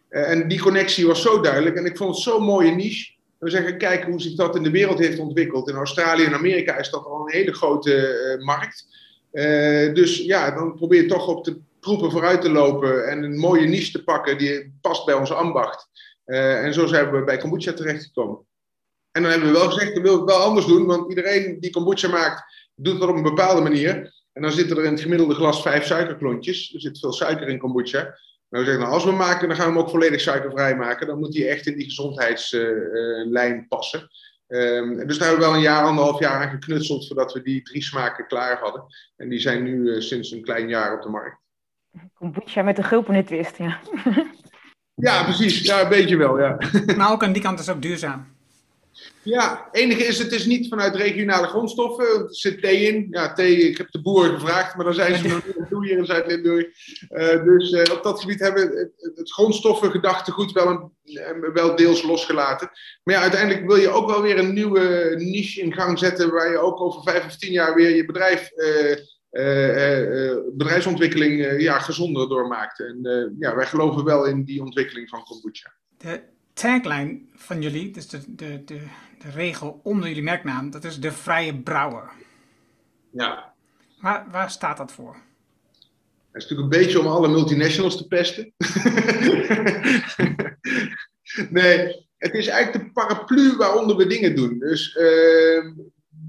Uh, 0.09 0.29
en 0.29 0.47
die 0.47 0.59
connectie 0.59 1.07
was 1.07 1.21
zo 1.21 1.41
duidelijk 1.41 1.75
en 1.75 1.85
ik 1.85 1.97
vond 1.97 2.15
het 2.15 2.23
zo'n 2.23 2.43
mooie 2.43 2.71
niche. 2.71 3.11
We 3.37 3.49
zeggen, 3.49 3.77
kijken 3.77 4.11
hoe 4.11 4.21
zich 4.21 4.35
dat 4.35 4.55
in 4.55 4.63
de 4.63 4.71
wereld 4.71 4.99
heeft 4.99 5.19
ontwikkeld. 5.19 5.69
In 5.69 5.75
Australië 5.75 6.23
en 6.23 6.33
Amerika 6.33 6.77
is 6.77 6.89
dat 6.89 7.05
al 7.05 7.19
een 7.19 7.33
hele 7.33 7.53
grote 7.53 8.37
uh, 8.37 8.45
markt. 8.45 8.85
Uh, 9.31 9.93
dus 9.93 10.17
ja, 10.17 10.51
dan 10.51 10.75
probeer 10.75 11.01
je 11.01 11.07
toch 11.07 11.27
op 11.27 11.43
de 11.45 11.59
troepen 11.79 12.11
vooruit 12.11 12.41
te 12.41 12.49
lopen 12.49 13.07
en 13.07 13.23
een 13.23 13.37
mooie 13.37 13.67
niche 13.67 13.91
te 13.91 14.03
pakken 14.03 14.37
die 14.37 14.73
past 14.81 15.05
bij 15.05 15.15
onze 15.15 15.33
ambacht. 15.33 15.87
en 16.25 16.73
zo 16.73 16.85
zijn 16.85 17.11
we 17.11 17.23
bij 17.23 17.37
kombucha 17.37 17.73
terechtgekomen. 17.73 18.47
En 19.11 19.21
dan 19.21 19.31
hebben 19.31 19.51
we 19.51 19.57
wel 19.57 19.69
gezegd, 19.69 19.93
we 19.93 20.01
willen 20.01 20.17
het 20.17 20.29
wel 20.29 20.41
anders 20.41 20.65
doen, 20.65 20.85
want 20.85 21.09
iedereen 21.09 21.59
die 21.59 21.71
kombucha 21.71 22.07
maakt, 22.07 22.43
doet 22.75 22.99
dat 22.99 23.09
op 23.09 23.15
een 23.15 23.23
bepaalde 23.23 23.61
manier. 23.61 24.13
En 24.33 24.41
dan 24.41 24.51
zitten 24.51 24.77
er 24.77 24.83
in 24.83 24.91
het 24.91 25.01
gemiddelde 25.01 25.33
glas 25.33 25.61
vijf 25.61 25.85
suikerklontjes. 25.85 26.73
Er 26.73 26.81
zit 26.81 26.99
veel 26.99 27.13
suiker 27.13 27.47
in 27.47 27.57
kombucha. 27.57 28.17
Nou, 28.49 28.63
we 28.63 28.69
zeggen, 28.69 28.79
nou, 28.79 28.93
als 28.93 29.05
we 29.05 29.11
maken, 29.11 29.47
dan 29.47 29.57
gaan 29.57 29.67
we 29.67 29.71
hem 29.73 29.81
ook 29.81 29.89
volledig 29.89 30.21
suikervrij 30.21 30.75
maken. 30.75 31.07
Dan 31.07 31.19
moet 31.19 31.35
hij 31.37 31.49
echt 31.49 31.65
in 31.65 31.75
die 31.75 31.85
gezondheidslijn 31.85 33.67
passen. 33.67 34.09
Um, 34.47 35.07
dus 35.07 35.17
daar 35.17 35.27
hebben 35.27 35.45
we 35.45 35.51
wel 35.51 35.55
een 35.55 35.69
jaar, 35.71 35.83
anderhalf 35.83 36.19
jaar 36.19 36.41
aan 36.41 36.49
geknutseld 36.49 37.07
voordat 37.07 37.33
we 37.33 37.41
die 37.41 37.61
drie 37.61 37.83
smaken 37.83 38.27
klaar 38.27 38.59
hadden. 38.59 38.83
En 39.15 39.29
die 39.29 39.39
zijn 39.39 39.63
nu 39.63 39.75
uh, 39.75 40.01
sinds 40.01 40.31
een 40.31 40.43
klein 40.43 40.67
jaar 40.69 40.95
op 40.95 41.01
de 41.01 41.09
markt. 41.09 41.37
Kombucha 42.13 42.61
met 42.61 42.75
de 42.75 42.83
gulpen 42.83 43.25
twist, 43.25 43.57
ja. 43.57 43.79
ja, 44.93 45.23
precies. 45.23 45.61
Ja, 45.61 45.81
een 45.81 45.89
beetje 45.89 46.17
wel, 46.17 46.39
ja. 46.39 46.57
Maar 46.97 47.11
ook 47.11 47.23
aan 47.23 47.33
die 47.33 47.41
kant 47.41 47.59
is 47.59 47.69
ook 47.69 47.81
duurzaam. 47.81 48.37
Ja, 49.29 49.69
enige 49.71 50.03
is, 50.03 50.17
het 50.17 50.31
is 50.31 50.45
niet 50.45 50.67
vanuit 50.67 50.95
regionale 50.95 51.47
grondstoffen. 51.47 52.05
Er 52.05 52.25
zit 52.27 52.61
thee 52.61 52.87
in. 52.87 53.07
Ja, 53.09 53.33
thee, 53.33 53.57
ik 53.57 53.77
heb 53.77 53.91
de 53.91 54.01
boeren 54.01 54.39
gevraagd, 54.39 54.75
maar 54.75 54.85
dan 54.85 54.93
zijn 54.93 55.15
ze 55.15 55.27
nog 55.27 55.45
niet 55.45 55.69
toe 55.69 55.85
hier 55.85 55.97
in 55.97 56.05
Zuid-Limburg. 56.05 56.67
Uh, 57.09 57.43
dus 57.43 57.71
uh, 57.71 57.95
op 57.95 58.03
dat 58.03 58.21
gebied 58.21 58.39
hebben 58.39 58.69
we 58.69 58.77
het, 58.77 59.17
het 59.17 59.31
grondstoffengedachtegoed 59.31 60.51
wel, 60.51 60.67
een, 60.67 61.51
wel 61.53 61.75
deels 61.75 62.03
losgelaten. 62.03 62.69
Maar 63.03 63.15
ja, 63.15 63.21
uiteindelijk 63.21 63.67
wil 63.67 63.75
je 63.75 63.89
ook 63.89 64.09
wel 64.09 64.21
weer 64.21 64.37
een 64.37 64.53
nieuwe 64.53 65.15
niche 65.17 65.61
in 65.61 65.73
gang 65.73 65.99
zetten, 65.99 66.31
waar 66.31 66.51
je 66.51 66.57
ook 66.57 66.81
over 66.81 67.03
vijf 67.03 67.25
of 67.25 67.37
tien 67.37 67.51
jaar 67.51 67.75
weer 67.75 67.95
je 67.95 68.05
bedrijf... 68.05 68.51
Uh, 68.55 68.95
bedrijfsontwikkeling 70.51 71.61
ja, 71.61 71.79
gezonder 71.79 72.29
doormaakt. 72.29 72.79
En 72.79 72.99
ja, 73.39 73.55
wij 73.55 73.65
geloven 73.65 74.03
wel 74.03 74.25
in 74.25 74.43
die 74.43 74.61
ontwikkeling 74.61 75.09
van 75.09 75.23
kombucha. 75.23 75.73
De 75.97 76.21
tagline 76.53 77.19
van 77.35 77.61
jullie, 77.61 77.91
dus 77.91 78.07
de, 78.07 78.19
de, 78.27 78.63
de, 78.65 78.79
de 79.21 79.29
regel 79.29 79.79
onder 79.83 80.07
jullie 80.07 80.23
merknaam, 80.23 80.69
dat 80.69 80.83
is 80.83 80.99
de 80.99 81.11
vrije 81.11 81.55
brouwer. 81.55 82.09
Ja. 83.11 83.53
Waar, 84.01 84.27
waar 84.31 84.51
staat 84.51 84.77
dat 84.77 84.91
voor? 84.91 85.15
Het 86.31 86.43
is 86.43 86.49
natuurlijk 86.49 86.73
een 86.73 86.81
beetje 86.81 86.99
om 86.99 87.07
alle 87.07 87.27
multinationals 87.27 87.97
te 87.97 88.07
pesten. 88.07 88.53
nee, 91.59 92.07
het 92.17 92.33
is 92.33 92.47
eigenlijk 92.47 92.85
de 92.85 92.91
paraplu 92.91 93.55
waaronder 93.55 93.95
we 93.95 94.07
dingen 94.07 94.35
doen. 94.35 94.59
Dus 94.59 94.95
uh, 94.95 95.71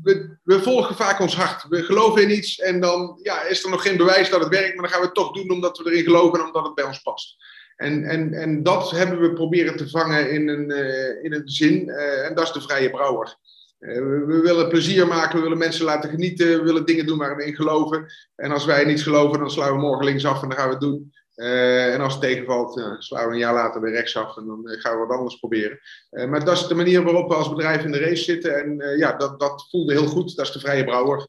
we, 0.02 0.38
we, 0.42 0.62
volgen 0.62 0.96
vaak 0.96 1.20
ons 1.20 1.36
hart. 1.36 1.68
We 1.68 1.82
geloven 1.82 2.22
in 2.22 2.36
iets 2.36 2.58
en 2.58 2.80
dan 2.80 3.18
ja, 3.22 3.42
is 3.42 3.64
er 3.64 3.70
nog 3.70 3.82
geen 3.82 3.96
bewijs 3.96 4.30
dat 4.30 4.40
het 4.40 4.48
werkt, 4.48 4.74
maar 4.74 4.82
dan 4.82 4.90
gaan 4.90 5.00
we 5.00 5.06
het 5.06 5.14
toch 5.14 5.32
doen 5.32 5.50
omdat 5.50 5.78
we 5.78 5.90
erin 5.90 6.04
geloven 6.04 6.40
en 6.40 6.46
omdat 6.46 6.64
het 6.64 6.74
bij 6.74 6.84
ons 6.84 7.00
past. 7.00 7.36
En, 7.80 8.04
en, 8.04 8.34
en 8.34 8.62
dat 8.62 8.90
hebben 8.90 9.20
we 9.20 9.32
proberen 9.32 9.76
te 9.76 9.88
vangen 9.88 10.30
in 10.30 10.48
een, 10.48 10.70
uh, 10.70 11.24
in 11.24 11.32
een 11.32 11.48
zin, 11.48 11.88
uh, 11.88 12.26
en 12.26 12.34
dat 12.34 12.44
is 12.44 12.52
de 12.52 12.60
vrije 12.60 12.90
brouwer. 12.90 13.36
Uh, 13.78 13.98
we, 14.26 14.40
willen 14.42 14.68
plezier 14.68 15.06
maken, 15.06 15.36
we 15.36 15.42
willen 15.42 15.58
mensen 15.58 15.84
laten 15.84 16.10
genieten, 16.10 16.46
we 16.46 16.62
willen 16.62 16.84
dingen 16.84 17.06
doen 17.06 17.18
waar 17.18 17.36
we 17.36 17.44
in 17.44 17.54
geloven. 17.54 18.06
En 18.36 18.50
als 18.50 18.64
wij 18.64 18.84
niet 18.84 19.02
geloven, 19.02 19.38
dan 19.38 19.50
slaan 19.50 19.72
we 19.72 19.78
morgen 19.78 20.04
linksaf 20.04 20.42
en 20.42 20.48
dan 20.48 20.58
gaan 20.58 20.66
we 20.66 20.72
het 20.72 20.82
doen. 20.82 21.12
en 21.34 22.00
als 22.00 22.12
het 22.12 22.22
tegenvalt, 22.22 22.96
slaan 22.98 23.26
we 23.26 23.32
een 23.32 23.38
jaar 23.38 23.54
later 23.54 23.80
weer 23.80 23.92
rechtsaf 23.92 24.36
en 24.36 24.46
dan 24.46 24.62
gaan 24.64 25.00
we 25.00 25.06
wat 25.06 25.16
anders 25.16 25.38
proberen. 25.38 25.78
maar 26.10 26.44
dat 26.44 26.56
is 26.56 26.66
de 26.66 26.74
manier 26.74 27.02
waarop 27.02 27.28
we 27.28 27.34
als 27.34 27.48
bedrijf 27.48 27.84
in 27.84 27.92
de 27.92 27.98
race 27.98 28.22
zitten. 28.22 28.54
En 28.62 28.98
ja, 28.98 29.12
dat, 29.16 29.40
dat 29.40 29.66
voelde 29.70 29.92
heel 29.92 30.06
goed, 30.06 30.36
dat 30.36 30.46
is 30.46 30.52
de 30.52 30.60
vrije 30.60 30.84
brouwer. 30.84 31.26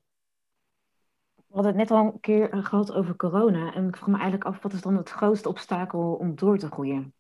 We 1.52 1.58
hadden 1.58 1.78
het 1.78 1.90
net 1.90 1.98
al 1.98 2.06
een 2.06 2.20
keer 2.20 2.50
eh, 2.50 2.66
gehad 2.66 2.94
over 2.94 3.16
corona. 3.16 3.74
En 3.74 3.88
ik 3.88 3.96
vroeg 3.96 4.08
me 4.08 4.14
eigenlijk 4.14 4.44
af, 4.44 4.62
wat 4.62 4.74
is 4.74 4.82
dan 4.82 4.98
het 4.98 5.10
grootste 5.10 5.50
obstakel 5.50 6.00
om 6.20 6.36
door 6.36 6.58
te 6.58 6.68
groeien? 6.68 7.14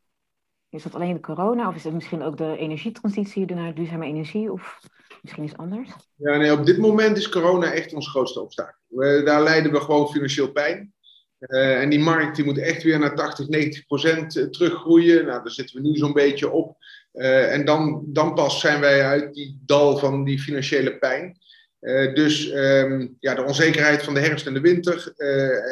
Is 0.69 0.83
dat 0.83 0.95
alleen 0.95 1.13
de 1.13 1.19
corona? 1.19 1.67
Of 1.67 1.75
is 1.75 1.83
het 1.83 1.93
misschien 1.93 2.21
ook 2.21 2.37
de 2.37 2.57
energietransitie 2.57 3.45
naar 3.45 3.73
duurzame 3.73 4.05
energie? 4.05 4.51
Of 4.51 4.79
misschien 5.21 5.43
iets 5.43 5.57
anders? 5.57 5.89
Ja, 6.15 6.37
nee, 6.37 6.51
op 6.51 6.65
dit 6.65 6.77
moment 6.77 7.17
is 7.17 7.29
corona 7.29 7.71
echt 7.71 7.93
ons 7.93 8.09
grootste 8.09 8.41
obstakel. 8.41 8.79
Daar 9.25 9.43
lijden 9.43 9.71
we 9.71 9.79
gewoon 9.79 10.09
financieel 10.09 10.51
pijn. 10.51 10.93
Uh, 11.39 11.81
en 11.81 11.89
die 11.89 11.99
markt 11.99 12.35
die 12.35 12.45
moet 12.45 12.57
echt 12.57 12.83
weer 12.83 12.99
naar 12.99 13.15
80, 13.15 13.47
90 13.47 13.85
procent 13.85 14.37
eh, 14.37 14.43
teruggroeien. 14.43 15.25
Nou, 15.25 15.43
daar 15.43 15.51
zitten 15.51 15.81
we 15.81 15.87
nu 15.87 15.95
zo'n 15.95 16.13
beetje 16.13 16.51
op. 16.51 16.77
En 17.11 17.65
dan, 17.65 18.03
dan 18.07 18.33
pas 18.33 18.59
zijn 18.59 18.79
wij 18.81 19.05
uit 19.05 19.33
die 19.33 19.59
dal 19.65 19.97
van 19.97 20.23
die 20.23 20.39
financiële 20.39 20.97
pijn. 20.97 21.37
Uh, 21.81 22.13
dus 22.13 22.51
um, 22.53 23.17
ja, 23.19 23.35
de 23.35 23.43
onzekerheid 23.43 24.03
van 24.03 24.13
de 24.13 24.19
herfst 24.19 24.47
en 24.47 24.53
de 24.53 24.61
winter. 24.61 25.13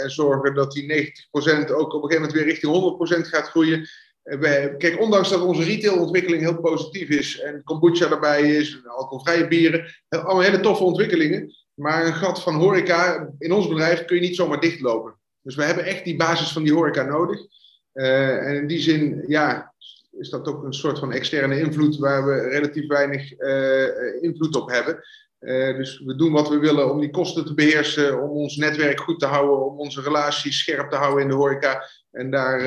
En 0.03 0.09
zorgen 0.11 0.53
dat 0.53 0.71
die 0.71 1.13
90% 1.13 1.71
ook 1.71 1.93
op 1.93 2.03
een 2.03 2.09
gegeven 2.09 2.15
moment 2.15 2.31
weer 2.31 2.43
richting 2.43 2.97
100% 3.25 3.27
gaat 3.27 3.49
groeien. 3.49 3.87
Uh, 4.23 4.39
wij, 4.39 4.75
kijk, 4.77 5.01
ondanks 5.01 5.29
dat 5.29 5.41
onze 5.41 5.63
retailontwikkeling 5.63 6.41
heel 6.41 6.59
positief 6.59 7.09
is. 7.09 7.39
En 7.39 7.63
kombucha 7.63 8.09
erbij 8.09 8.41
is, 8.41 8.81
alcoholvrije 8.85 9.47
bieren. 9.47 9.85
Allemaal 10.09 10.41
hele 10.41 10.59
toffe 10.59 10.83
ontwikkelingen. 10.83 11.53
Maar 11.73 12.05
een 12.05 12.13
gat 12.13 12.41
van 12.41 12.55
horeca 12.55 13.29
in 13.39 13.51
ons 13.51 13.67
bedrijf 13.67 14.05
kun 14.05 14.15
je 14.15 14.21
niet 14.21 14.35
zomaar 14.35 14.59
dichtlopen. 14.59 15.17
Dus 15.41 15.55
we 15.55 15.63
hebben 15.63 15.85
echt 15.85 16.03
die 16.03 16.15
basis 16.15 16.51
van 16.51 16.63
die 16.63 16.73
horeca 16.73 17.03
nodig. 17.03 17.39
en 17.93 18.55
in 18.55 18.67
die 18.67 18.81
zin, 18.81 19.23
ja, 19.27 19.73
is 20.11 20.29
dat 20.29 20.47
ook 20.47 20.63
een 20.63 20.73
soort 20.73 20.99
van 20.99 21.11
externe 21.11 21.59
invloed 21.59 21.97
waar 21.97 22.25
we 22.25 22.49
relatief 22.49 22.87
weinig 22.87 23.31
invloed 24.21 24.55
op 24.55 24.69
hebben. 24.69 25.03
Uh, 25.39 25.77
dus 25.77 25.99
we 25.99 26.15
doen 26.15 26.31
wat 26.31 26.49
we 26.49 26.57
willen 26.57 26.91
om 26.91 26.99
die 26.99 27.09
kosten 27.09 27.45
te 27.45 27.53
beheersen, 27.53 28.21
om 28.21 28.29
ons 28.29 28.55
netwerk 28.55 28.99
goed 28.99 29.19
te 29.19 29.25
houden, 29.25 29.65
om 29.65 29.79
onze 29.79 30.01
relaties 30.01 30.59
scherp 30.59 30.89
te 30.89 30.95
houden 30.95 31.23
in 31.23 31.29
de 31.29 31.35
horeca. 31.35 31.89
En 32.11 32.31
daar 32.31 32.59
uh, 32.59 32.65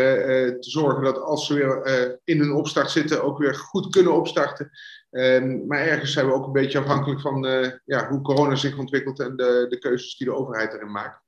te 0.59 0.70
zorgen 0.70 1.05
dat 1.05 1.18
als 1.18 1.47
ze 1.47 1.55
weer 1.55 2.20
in 2.25 2.39
hun 2.39 2.53
opstart 2.53 2.91
zitten, 2.91 3.23
ook 3.23 3.39
weer 3.39 3.55
goed 3.55 3.91
kunnen 3.91 4.14
opstarten. 4.14 4.70
Ehm, 5.11 5.66
maar 5.66 5.79
ergens 5.79 6.12
zijn 6.12 6.27
we 6.27 6.33
ook 6.33 6.47
een 6.47 6.53
beetje 6.53 6.79
afhankelijk 6.79 7.20
van 7.20 7.47
ja, 7.85 8.09
hoe 8.09 8.20
corona 8.20 8.55
zich 8.55 8.79
ontwikkelt 8.79 9.20
en 9.20 9.37
de, 9.37 9.66
de 9.68 9.79
keuzes 9.79 10.16
die 10.16 10.27
de 10.27 10.35
overheid 10.35 10.73
erin 10.73 10.91
maakt. 10.91 11.20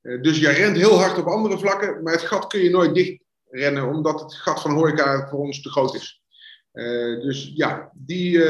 dus 0.00 0.38
je 0.38 0.48
rent 0.48 0.76
heel 0.76 0.98
hard 0.98 1.18
op 1.18 1.26
andere 1.26 1.58
vlakken, 1.58 2.02
maar 2.02 2.12
het 2.12 2.22
gat 2.22 2.46
kun 2.46 2.60
je 2.60 2.70
nooit 2.70 2.94
dicht 2.94 3.22
rennen, 3.50 3.88
omdat 3.88 4.20
het 4.20 4.34
gat 4.34 4.60
van 4.60 4.72
horeca 4.72 5.28
voor 5.28 5.38
ons 5.38 5.62
te 5.62 5.70
groot 5.70 5.94
is. 5.94 6.22
dus 7.22 7.52
ja, 7.54 7.90
die, 7.94 8.42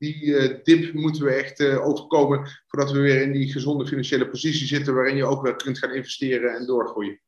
die 0.00 0.60
dip 0.62 0.92
moeten 0.94 1.24
we 1.24 1.30
echt 1.30 1.62
overkomen 1.62 2.48
voordat 2.66 2.92
we 2.92 2.98
weer 2.98 3.22
in 3.22 3.32
die 3.32 3.52
gezonde 3.52 3.86
financiële 3.86 4.28
positie 4.28 4.66
zitten 4.66 4.94
waarin 4.94 5.16
je 5.16 5.24
ook 5.24 5.42
wel 5.42 5.56
kunt 5.56 5.78
gaan 5.78 5.94
investeren 5.94 6.54
en 6.54 6.66
doorgroeien. 6.66 7.18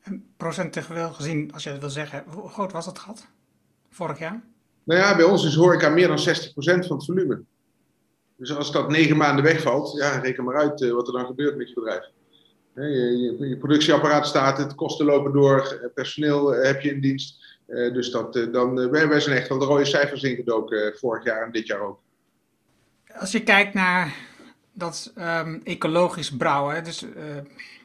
En 0.00 0.24
procentueel 0.36 1.12
gezien, 1.12 1.52
als 1.52 1.62
je 1.62 1.70
dat 1.70 1.80
wil 1.80 1.90
zeggen, 1.90 2.24
hoe 2.26 2.48
groot 2.48 2.72
was 2.72 2.84
dat 2.84 2.98
gat 2.98 3.28
vorig 3.90 4.18
jaar? 4.18 4.42
Nou 4.84 5.00
ja, 5.00 5.16
bij 5.16 5.24
ons 5.24 5.44
is 5.44 5.54
horeca 5.54 5.88
meer 5.88 6.08
dan 6.08 6.18
60% 6.18 6.22
van 6.86 6.96
het 6.96 7.04
volume. 7.04 7.42
Dus 8.36 8.56
als 8.56 8.72
dat 8.72 8.90
negen 8.90 9.16
maanden 9.16 9.44
wegvalt, 9.44 9.96
ja, 9.98 10.18
reken 10.18 10.44
maar 10.44 10.56
uit 10.56 10.90
wat 10.90 11.06
er 11.06 11.12
dan 11.12 11.26
gebeurt 11.26 11.56
met 11.56 11.68
je 11.68 11.74
bedrijf. 11.74 12.10
Je, 12.74 13.36
je, 13.38 13.48
je, 13.48 13.56
productieapparaat 13.56 14.26
staat, 14.26 14.58
het 14.58 14.74
kosten 14.74 15.06
lopen 15.06 15.32
door, 15.32 15.90
personeel 15.94 16.52
heb 16.52 16.80
je 16.80 16.90
in 16.90 17.00
dienst. 17.00 17.41
Dus 17.66 18.10
dat, 18.10 18.32
dan, 18.52 18.90
wij, 18.90 19.08
wij 19.08 19.20
zijn 19.20 19.36
echt 19.36 19.48
wel 19.48 19.58
de 19.58 19.64
rode 19.64 19.84
cijfers 19.84 20.22
ingedoken 20.22 20.98
vorig 20.98 21.24
jaar 21.24 21.42
en 21.42 21.52
dit 21.52 21.66
jaar 21.66 21.80
ook. 21.80 22.00
Als 23.14 23.32
je 23.32 23.42
kijkt 23.42 23.74
naar 23.74 24.14
dat 24.72 25.12
um, 25.18 25.60
ecologisch 25.64 26.36
brouwen, 26.36 26.84
dus 26.84 27.06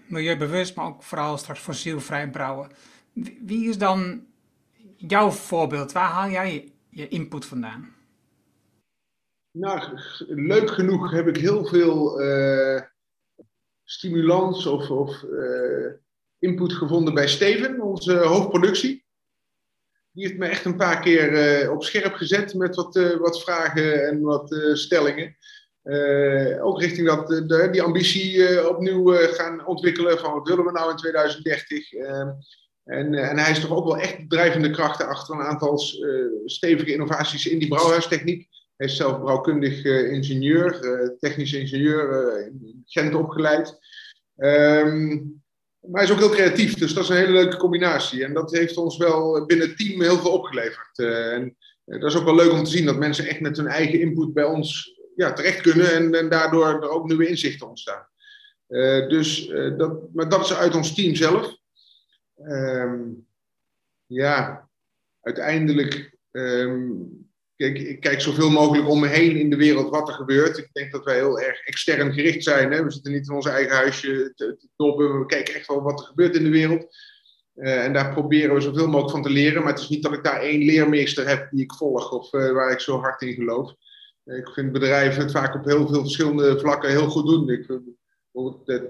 milieubewust, 0.08 0.76
maar 0.76 0.86
ook 0.86 1.04
vooral 1.04 1.38
straks 1.38 1.60
fossielvrij 1.60 2.30
brouwen. 2.30 2.70
Wie 3.46 3.70
is 3.70 3.78
dan 3.78 4.26
jouw 4.96 5.30
voorbeeld? 5.30 5.92
Waar 5.92 6.10
haal 6.10 6.30
jij 6.30 6.54
je, 6.54 6.72
je 6.90 7.08
input 7.08 7.46
vandaan? 7.46 7.96
Nou, 9.52 10.00
leuk 10.28 10.70
genoeg 10.70 11.12
heb 11.12 11.28
ik 11.28 11.38
heel 11.38 11.66
veel 11.66 12.22
uh, 12.22 12.82
stimulans 13.84 14.66
of, 14.66 14.90
of 14.90 15.24
uh, 15.24 15.92
input 16.40 16.74
gevonden 16.74 17.14
bij 17.14 17.28
Steven, 17.28 17.82
onze 17.82 18.16
hoofdproductie. 18.18 19.06
Die 20.18 20.26
heeft 20.26 20.38
me 20.38 20.46
echt 20.46 20.66
een 20.66 20.76
paar 20.76 21.00
keer 21.00 21.62
uh, 21.64 21.72
op 21.72 21.84
scherp 21.84 22.14
gezet 22.14 22.54
met 22.54 22.76
wat, 22.76 23.16
wat 23.20 23.42
vragen 23.42 24.08
en 24.08 24.22
wat 24.22 24.56
stellingen. 24.74 25.38
ook 26.62 26.82
richting 26.82 27.08
dat, 27.08 27.28
de, 27.28 27.68
die 27.72 27.82
ambitie 27.82 28.70
opnieuw 28.70 29.12
gaan 29.12 29.66
ontwikkelen 29.66 30.20
van 30.20 30.34
wat 30.34 30.48
willen 30.48 30.66
we 30.66 30.72
nou 30.72 30.92
in 30.92 30.96
2030. 30.96 31.94
Ehm, 31.94 32.30
en, 32.84 33.14
en, 33.14 33.38
hij 33.38 33.52
is 33.52 33.60
toch 33.60 33.72
ook 33.72 33.86
wel 33.86 33.98
echt 33.98 34.30
drijvende 34.30 34.70
krachten 34.70 35.08
achter 35.08 35.36
een 35.36 35.46
aantal 35.46 35.78
stevige 36.46 36.94
innovaties 36.94 37.48
in 37.48 37.60
die 37.60 37.68
brouwhuistechniek. 37.68 38.48
Hij 38.76 38.88
is 38.88 38.96
zelf 38.96 39.20
brouwkundig 39.20 39.84
ingenieur, 39.86 40.80
technisch 41.20 41.54
ingenieur, 41.54 42.38
in 42.46 42.84
Gent 42.86 43.16
opgeleid. 43.16 43.80
Um, 44.38 45.42
maar 45.92 46.02
hij 46.02 46.04
is 46.04 46.12
ook 46.12 46.20
heel 46.20 46.36
creatief, 46.36 46.74
dus 46.74 46.94
dat 46.94 47.04
is 47.04 47.10
een 47.10 47.16
hele 47.16 47.32
leuke 47.32 47.58
combinatie. 47.58 48.24
En 48.24 48.34
dat 48.34 48.52
heeft 48.52 48.78
ons 48.78 48.98
wel 48.98 49.46
binnen 49.46 49.68
het 49.68 49.78
team 49.78 50.02
heel 50.02 50.18
veel 50.18 50.32
opgeleverd. 50.32 51.00
en 51.00 51.56
dat 51.86 52.12
is 52.12 52.16
ook 52.16 52.24
wel 52.24 52.36
leuk 52.36 52.52
om 52.52 52.64
te 52.64 52.70
zien 52.70 52.86
dat 52.86 52.98
mensen 52.98 53.26
echt 53.26 53.40
met 53.40 53.58
hun 53.58 53.68
eigen 53.68 54.00
input 54.00 54.34
bij 54.34 54.44
ons 54.44 55.00
ja, 55.16 55.34
terecht 55.34 55.62
kunnen 55.62 55.94
en, 55.94 56.14
en 56.14 56.30
daardoor 56.30 56.68
er 56.68 56.90
ook 56.90 57.08
nieuwe 57.08 57.28
inzichten 57.28 57.68
ontstaan. 57.68 58.08
dus 59.08 59.48
dat, 59.78 60.14
maar 60.14 60.30
dat 60.30 60.46
is 60.46 60.54
uit 60.54 60.76
ons 60.76 60.96
team 60.96 61.16
zelf. 61.16 61.56
Um, 62.42 63.28
ja, 64.06 64.70
uiteindelijk 65.22 66.18
um, 66.32 67.27
Ik 67.58 68.00
kijk 68.00 68.22
zoveel 68.22 68.50
mogelijk 68.50 68.90
om 68.90 69.00
me 69.00 69.08
heen 69.08 69.36
in 69.36 69.50
de 69.50 69.56
wereld 69.56 69.90
wat 69.90 70.08
er 70.08 70.14
gebeurt. 70.14 70.58
Ik 70.58 70.70
denk 70.72 70.92
dat 70.92 71.04
wij 71.04 71.16
heel 71.16 71.40
erg 71.40 71.60
extern 71.60 72.14
gericht 72.14 72.44
zijn. 72.44 72.72
Hè? 72.72 72.84
We 72.84 72.92
zitten 72.92 73.12
niet 73.12 73.28
in 73.28 73.36
ons 73.36 73.46
eigen 73.46 73.76
huisje 73.76 74.32
te. 74.36 74.58
We 74.78 75.24
kijken 75.28 75.54
echt 75.54 75.68
wel 75.68 75.82
wat 75.82 76.00
er 76.00 76.06
gebeurt 76.06 76.36
in 76.36 76.44
de 76.44 76.50
wereld. 76.50 76.96
Uh, 77.56 77.84
en 77.84 77.94
daar 77.94 78.14
proberen 78.14 78.56
we 78.56 78.62
zoveel 78.62 78.88
mogelijk 78.88 79.12
van 79.12 79.22
te 79.22 79.30
leren. 79.30 79.64
Maar 79.64 79.74
het 79.74 79.82
is 79.82 79.90
niet 79.90 80.04
dat 80.04 80.14
ik 80.14 80.24
daar 80.24 80.42
één 80.42 80.64
leermeester 80.64 81.28
heb 81.28 81.48
die 81.52 81.64
ik 81.64 81.74
volg 81.74 82.12
of 82.12 82.34
uh, 82.34 82.52
waar 82.52 82.72
ik 82.72 82.80
zo 82.80 83.00
hard 83.00 83.22
in 83.22 83.34
geloof. 83.34 83.74
Uh, 84.26 84.38
ik 84.38 84.50
vind 84.50 84.72
bedrijven 84.72 85.22
het 85.22 85.32
vaak 85.32 85.56
op 85.56 85.66
heel 85.66 85.88
veel 85.88 86.02
verschillende 86.02 86.60
vlakken 86.60 86.90
heel 86.90 87.10
goed 87.10 87.26
doen. 87.26 87.50
Ik, 87.50 87.66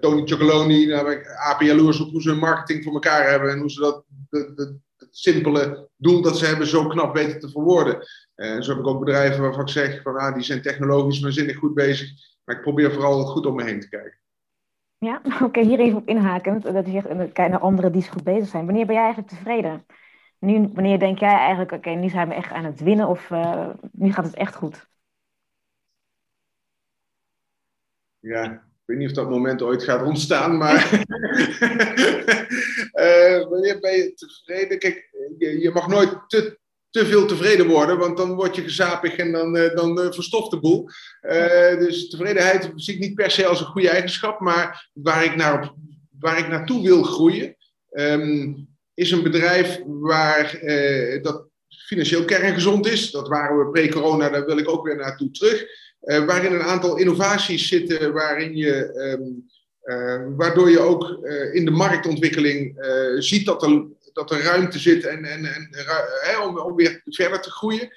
Tony 0.02 0.22
Chocoloni, 0.26 0.86
nou, 0.86 1.24
AP 1.38 1.62
jaloers 1.62 2.00
op 2.00 2.12
hoe 2.12 2.22
ze 2.22 2.30
hun 2.30 2.40
marketing 2.40 2.84
voor 2.84 2.94
elkaar 2.94 3.30
hebben 3.30 3.52
en 3.52 3.60
hoe 3.60 3.72
ze 3.72 3.80
dat, 3.80 4.04
de, 4.30 4.78
het 4.98 5.18
simpele 5.18 5.90
doel 5.98 6.22
dat 6.22 6.38
ze 6.38 6.46
hebben 6.46 6.68
zo 6.68 6.88
knap 6.88 7.16
weten 7.16 7.40
te 7.40 7.50
verwoorden. 7.50 8.08
En 8.38 8.64
zo 8.64 8.72
heb 8.72 8.80
ik 8.80 8.88
ook 8.88 9.00
bedrijven 9.00 9.42
waarvan 9.42 9.62
ik 9.62 9.70
zeg, 9.70 10.02
van, 10.02 10.16
ah, 10.16 10.34
die 10.34 10.44
zijn 10.44 10.62
technologisch 10.62 11.20
waanzinnig 11.20 11.58
goed 11.58 11.74
bezig. 11.74 12.10
Maar 12.44 12.56
ik 12.56 12.62
probeer 12.62 12.92
vooral 12.92 13.26
goed 13.26 13.46
om 13.46 13.56
me 13.56 13.64
heen 13.64 13.80
te 13.80 13.90
kijken. 13.90 14.20
Ja, 14.98 15.22
oké, 15.46 15.62
hier 15.62 15.80
even 15.80 15.98
op 15.98 16.08
inhakend. 16.08 16.64
Dat 16.64 16.86
je 16.86 16.92
zegt, 16.92 17.32
kijk 17.34 17.50
naar 17.50 17.60
anderen 17.60 17.92
die 17.92 18.02
zo 18.02 18.12
goed 18.12 18.24
bezig 18.24 18.48
zijn. 18.48 18.66
Wanneer 18.66 18.86
ben 18.86 18.96
jij 18.96 19.04
eigenlijk 19.04 19.34
tevreden? 19.34 19.86
Nu, 20.40 20.70
wanneer 20.74 21.00
denk 21.00 21.20
jij 21.20 21.38
eigenlijk, 21.38 21.72
oké, 21.72 21.90
nu 21.90 22.10
zijn 22.10 22.28
we 22.28 22.34
echt 22.34 22.52
aan 22.52 22.66
het 22.66 22.80
winnen 22.80 23.08
of 23.08 23.30
uh, 23.30 23.70
nu 23.92 24.14
gaat 24.14 24.26
het 24.26 24.36
echt 24.36 24.56
goed? 24.56 24.88
Ja, 28.20 28.52
ik 28.54 28.62
weet 28.86 28.98
niet 28.98 29.10
of 29.10 29.16
dat 29.16 29.30
moment 29.30 29.62
ooit 29.62 29.84
gaat 29.84 30.06
ontstaan, 30.06 30.58
maar 30.58 30.94
uh, 32.94 33.48
wanneer 33.50 33.80
ben 33.80 33.98
je 33.98 34.14
tevreden? 34.16 34.80
Kijk, 34.80 35.10
je, 35.38 35.60
je 35.60 35.72
mag 35.72 35.88
nooit 35.88 36.20
te 36.28 36.60
te 36.90 37.06
veel 37.06 37.26
tevreden 37.26 37.68
worden, 37.68 37.98
want 37.98 38.18
dan 38.18 38.36
word 38.36 38.56
je 38.56 38.62
gezapig 38.62 39.16
en 39.16 39.32
dan, 39.32 39.58
uh, 39.58 39.76
dan 39.76 40.00
uh, 40.00 40.12
verstoft 40.12 40.52
de 40.52 40.60
boel. 40.60 40.90
Uh, 41.22 41.78
dus 41.80 42.10
tevredenheid 42.10 42.72
zie 42.76 42.94
ik 42.94 43.00
niet 43.00 43.16
per 43.16 43.32
se 43.32 43.46
als 43.46 43.60
een 43.60 43.66
goede 43.66 43.90
eigenschap, 43.90 44.40
maar 44.40 44.90
waar 44.94 45.24
ik, 45.24 45.36
naar 45.36 45.54
op, 45.54 45.76
waar 46.20 46.38
ik 46.38 46.48
naartoe 46.48 46.82
wil 46.82 47.04
groeien, 47.04 47.56
um, 47.92 48.68
is 48.94 49.12
een 49.12 49.24
bedrijf 49.24 49.80
waar 49.86 50.60
dat 51.22 51.48
financieel 51.88 52.26
kerngezond 52.26 52.88
is. 52.88 53.12
Dat 53.12 53.28
waren 53.28 53.58
we 53.58 53.72
pre-corona, 53.72 54.30
daar 54.30 54.46
wil 54.46 54.58
ik 54.58 54.70
ook 54.70 54.86
weer 54.86 54.96
naartoe 54.96 55.32
terug. 55.32 55.66
waarin 56.00 56.54
een 56.54 56.62
aantal 56.62 56.98
innovaties 56.98 57.68
zitten, 57.68 58.14
waarin 58.14 58.56
je, 58.56 58.94
um, 59.20 60.36
waardoor 60.38 60.70
je 60.70 60.80
ook 60.80 61.28
in 61.54 61.66
de 61.66 61.72
marktontwikkeling 61.72 62.76
ziet 63.18 63.46
dat 63.46 63.64
er 63.64 63.86
dat 64.18 64.32
er 64.32 64.44
ruimte 64.44 64.80
zit 64.80 65.06
en, 65.06 65.26
en, 65.26 65.46
en, 65.46 65.68
hè, 66.22 66.42
om, 66.42 66.76
weer 66.76 67.02
verder 67.06 67.42
te 67.42 67.52
groeien. 67.52 67.90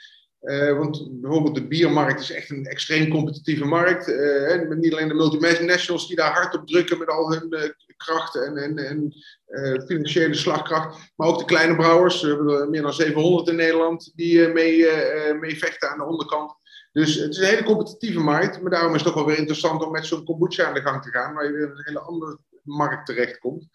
Uh, 0.42 0.78
want 0.78 1.20
bijvoorbeeld 1.20 1.54
de 1.54 1.66
biermarkt 1.66 2.20
is 2.20 2.30
echt 2.30 2.50
een 2.50 2.66
extreem 2.66 3.10
competitieve 3.10 3.64
markt. 3.64 4.08
Uh, 4.08 4.68
niet 4.68 4.92
alleen 4.92 5.08
de 5.08 5.14
multinationals 5.14 6.06
die 6.06 6.16
daar 6.16 6.32
hard 6.32 6.54
op 6.54 6.66
drukken 6.66 6.98
met 6.98 7.08
al 7.08 7.32
hun 7.32 7.46
uh, 7.50 7.62
krachten 7.96 8.56
en, 8.56 8.78
en, 8.78 9.14
en 9.46 9.82
financiële 9.86 10.34
slagkracht. 10.34 11.12
Maar 11.16 11.28
ook 11.28 11.38
de 11.38 11.44
kleine 11.44 11.76
brouwers. 11.76 12.22
We 12.22 12.28
hebben 12.28 12.60
er 12.60 12.70
meer 12.70 12.82
dan 12.82 12.92
700 12.92 13.48
in 13.48 13.56
Nederland 13.56 14.12
die 14.14 14.48
mee, 14.48 14.86
mee 15.40 15.58
vechten 15.58 15.90
aan 15.90 15.98
de 15.98 16.04
onderkant. 16.04 16.54
Dus 16.92 17.14
het 17.14 17.30
is 17.30 17.38
een 17.38 17.44
hele 17.44 17.62
competitieve 17.62 18.20
markt. 18.20 18.60
Maar 18.60 18.70
daarom 18.70 18.94
is 18.94 19.00
het 19.00 19.08
ook 19.08 19.14
wel 19.16 19.26
weer 19.26 19.38
interessant 19.38 19.84
om 19.84 19.92
met 19.92 20.06
zo'n 20.06 20.24
kombucha 20.24 20.64
aan 20.64 20.74
de 20.74 20.80
gang 20.80 21.02
te 21.02 21.10
gaan. 21.10 21.34
Waar 21.34 21.44
je 21.44 21.52
weer 21.52 21.62
in 21.62 21.70
een 21.70 21.82
hele 21.84 22.00
andere 22.00 22.38
markt 22.62 23.06
terechtkomt. 23.06 23.66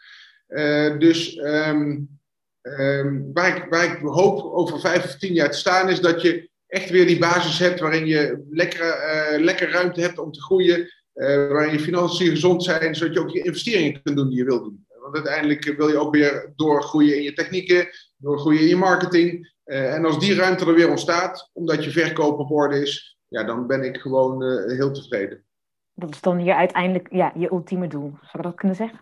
dus 0.99 1.37
um, 1.37 2.19
Um, 2.67 3.29
waar, 3.33 3.57
ik, 3.57 3.65
waar 3.69 3.83
ik 3.83 3.97
hoop 3.97 4.53
over 4.53 4.79
vijf 4.79 5.03
of 5.03 5.15
tien 5.15 5.33
jaar 5.33 5.51
te 5.51 5.57
staan, 5.57 5.89
is 5.89 5.99
dat 5.99 6.21
je 6.21 6.49
echt 6.67 6.89
weer 6.89 7.07
die 7.07 7.19
basis 7.19 7.59
hebt 7.59 7.79
waarin 7.79 8.05
je 8.05 8.45
lekker, 8.49 8.85
uh, 8.85 9.43
lekker 9.43 9.69
ruimte 9.71 10.01
hebt 10.01 10.19
om 10.19 10.31
te 10.31 10.41
groeien. 10.41 10.79
Uh, 10.79 11.25
waarin 11.25 11.71
je 11.71 11.79
financiën 11.79 12.29
gezond 12.29 12.63
zijn, 12.63 12.95
zodat 12.95 13.13
je 13.13 13.19
ook 13.19 13.29
je 13.29 13.43
investeringen 13.43 14.01
kunt 14.01 14.17
doen 14.17 14.29
die 14.29 14.37
je 14.37 14.43
wilt 14.43 14.63
doen. 14.63 14.85
Want 15.01 15.15
uiteindelijk 15.15 15.73
wil 15.77 15.87
je 15.87 15.97
ook 15.97 16.15
weer 16.15 16.53
doorgroeien 16.55 17.17
in 17.17 17.23
je 17.23 17.33
technieken, 17.33 17.87
doorgroeien 18.17 18.61
in 18.61 18.67
je 18.67 18.75
marketing. 18.75 19.53
En 19.63 20.05
als 20.05 20.19
die 20.19 20.35
ruimte 20.35 20.65
er 20.65 20.73
weer 20.73 20.89
ontstaat, 20.89 21.49
omdat 21.53 21.83
je 21.83 21.91
verkoop 21.91 22.39
op 22.39 22.51
orde 22.51 22.81
is, 22.81 23.17
ja, 23.27 23.43
dan 23.43 23.67
ben 23.67 23.83
ik 23.83 23.97
gewoon 23.97 24.43
heel 24.69 24.91
tevreden. 24.91 25.43
Dat 25.93 26.09
is 26.09 26.21
dan 26.21 26.43
je 26.43 26.55
uiteindelijk 26.55 27.07
ja, 27.11 27.31
je 27.35 27.51
ultieme 27.51 27.87
doel, 27.87 28.09
zou 28.21 28.37
ik 28.37 28.43
dat 28.43 28.55
kunnen 28.55 28.77
zeggen? 28.77 28.99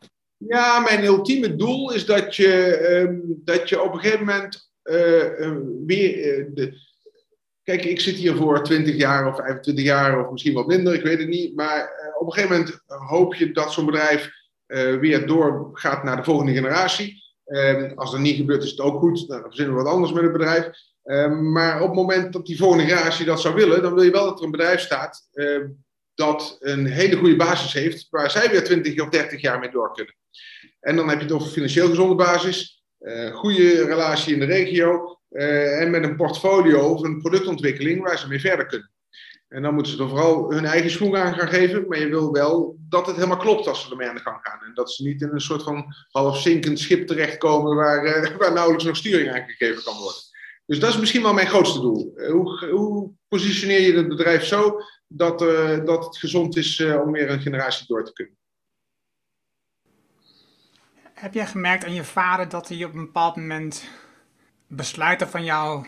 Ja, 0.48 0.80
mijn 0.80 1.04
ultieme 1.04 1.56
doel 1.56 1.94
is 1.94 2.06
dat 2.06 2.36
je, 2.36 2.80
um, 2.90 3.42
dat 3.44 3.70
je 3.70 3.82
op 3.82 3.94
een 3.94 4.00
gegeven 4.00 4.26
moment 4.26 4.72
uh, 4.84 5.58
weer. 5.86 6.38
Uh, 6.38 6.46
de, 6.54 6.74
kijk, 7.64 7.86
ik 7.86 8.00
zit 8.00 8.16
hier 8.16 8.36
voor 8.36 8.64
20 8.64 8.96
jaar 8.96 9.28
of 9.28 9.36
25 9.36 9.84
jaar 9.84 10.26
of 10.26 10.32
misschien 10.32 10.54
wat 10.54 10.68
minder, 10.68 10.94
ik 10.94 11.04
weet 11.04 11.20
het 11.20 11.28
niet. 11.28 11.56
Maar 11.56 11.90
op 12.20 12.28
een 12.28 12.34
gegeven 12.34 12.58
moment 12.58 12.82
hoop 12.88 13.36
je 13.36 13.52
dat 13.52 13.74
zo'n 13.74 13.86
bedrijf 13.86 14.30
weer 15.00 15.28
doorgaat 15.28 16.04
naar 16.04 16.16
de 16.16 16.24
volgende 16.24 16.54
generatie. 16.54 17.22
Um, 17.46 17.92
als 17.96 18.12
dat 18.12 18.20
niet 18.20 18.36
gebeurt, 18.36 18.64
is 18.64 18.70
het 18.70 18.80
ook 18.80 19.00
goed. 19.00 19.28
Dan 19.28 19.42
verzinnen 19.42 19.76
we 19.76 19.84
wat 19.84 19.92
anders 19.92 20.12
met 20.12 20.24
het 20.24 20.32
bedrijf. 20.32 20.70
Maar 21.52 21.82
op 21.82 21.88
het 21.88 21.96
moment 21.96 22.34
dat 22.34 22.46
die 22.46 22.58
volgende 22.58 22.84
generatie 22.84 23.26
dat 23.26 23.42
zou 23.42 23.56
willen, 23.56 23.82
dan 23.82 23.94
wil 23.94 24.04
je 24.04 24.12
wel 24.12 24.26
dat 24.26 24.40
er 24.40 24.46
een 24.46 24.52
bedrijf 24.52 24.80
staat 24.80 25.28
dat 26.16 26.58
een 26.60 26.86
hele 26.86 27.16
goede 27.16 27.36
basis 27.36 27.74
heeft, 27.74 28.08
waar 28.10 28.32
zij 28.32 28.50
weer 28.50 28.64
20 28.64 29.02
of 29.02 29.10
30 29.10 29.42
jaar 29.42 29.60
mee 29.60 29.72
door 29.72 29.94
kunnen. 29.94 30.16
En 30.80 30.96
dan 30.96 31.10
heb 31.10 31.18
je 31.18 31.24
het 31.24 31.34
over 31.34 31.48
financieel 31.48 31.88
gezonde 31.88 32.16
basis, 32.16 32.84
uh, 33.00 33.36
goede 33.36 33.86
relatie 33.86 34.34
in 34.34 34.40
de 34.40 34.46
regio 34.46 35.20
uh, 35.32 35.82
en 35.82 35.92
met 35.92 36.04
een 36.04 36.16
portfolio 36.16 36.80
of 36.80 37.04
een 37.04 37.22
productontwikkeling 37.22 38.02
waar 38.02 38.20
ze 38.20 38.28
mee 38.28 38.40
verder 38.40 38.66
kunnen. 38.66 38.92
En 39.48 39.62
dan 39.62 39.74
moeten 39.74 39.92
ze 39.92 40.04
er 40.04 40.10
vooral 40.10 40.52
hun 40.52 40.66
eigen 40.66 40.92
schoen 40.92 41.18
aan 41.18 41.34
gaan 41.34 41.48
geven, 41.48 41.88
maar 41.88 42.00
je 42.00 42.08
wil 42.08 42.32
wel 42.32 42.78
dat 42.90 43.06
het 43.06 43.16
helemaal 43.16 43.38
klopt 43.38 43.68
als 43.68 43.84
ze 43.84 43.90
ermee 43.92 44.08
aan 44.08 44.16
de 44.16 44.22
gang 44.22 44.40
gaan. 44.42 44.60
En 44.66 44.74
dat 44.74 44.92
ze 44.92 45.04
niet 45.04 45.22
in 45.22 45.30
een 45.32 45.42
soort 45.42 45.64
van 45.64 45.86
half 46.12 46.38
zinkend 46.38 46.80
schip 46.80 47.08
terechtkomen 47.08 47.76
waar, 47.76 48.06
uh, 48.06 48.36
waar 48.40 48.54
nauwelijks 48.54 48.86
nog 48.86 48.96
sturing 48.96 49.32
aan 49.32 49.46
gegeven 49.48 49.84
kan 49.84 49.98
worden. 49.98 50.22
Dus 50.66 50.80
dat 50.80 50.90
is 50.90 51.00
misschien 51.00 51.22
wel 51.22 51.34
mijn 51.34 51.48
grootste 51.48 51.80
doel. 51.80 52.14
Hoe, 52.32 52.70
hoe 52.70 53.12
positioneer 53.28 53.82
je 53.82 53.94
het 53.94 54.08
bedrijf 54.08 54.46
zo 54.46 54.80
dat, 55.08 55.40
dat 55.86 56.06
het 56.06 56.18
gezond 56.18 56.56
is 56.56 56.80
om 56.80 57.12
weer 57.12 57.30
een 57.30 57.42
generatie 57.42 57.86
door 57.88 58.06
te 58.06 58.14
kunnen? 58.14 58.38
Heb 61.14 61.34
jij 61.34 61.48
gemerkt 61.48 61.86
aan 61.86 61.94
je 61.94 62.04
vader 62.04 62.50
dat 62.50 62.68
hij 62.68 62.84
op 62.84 62.94
een 62.94 63.06
bepaald 63.06 63.36
moment 63.36 63.90
besluiten 64.68 65.30
van 65.30 65.44
jou 65.44 65.88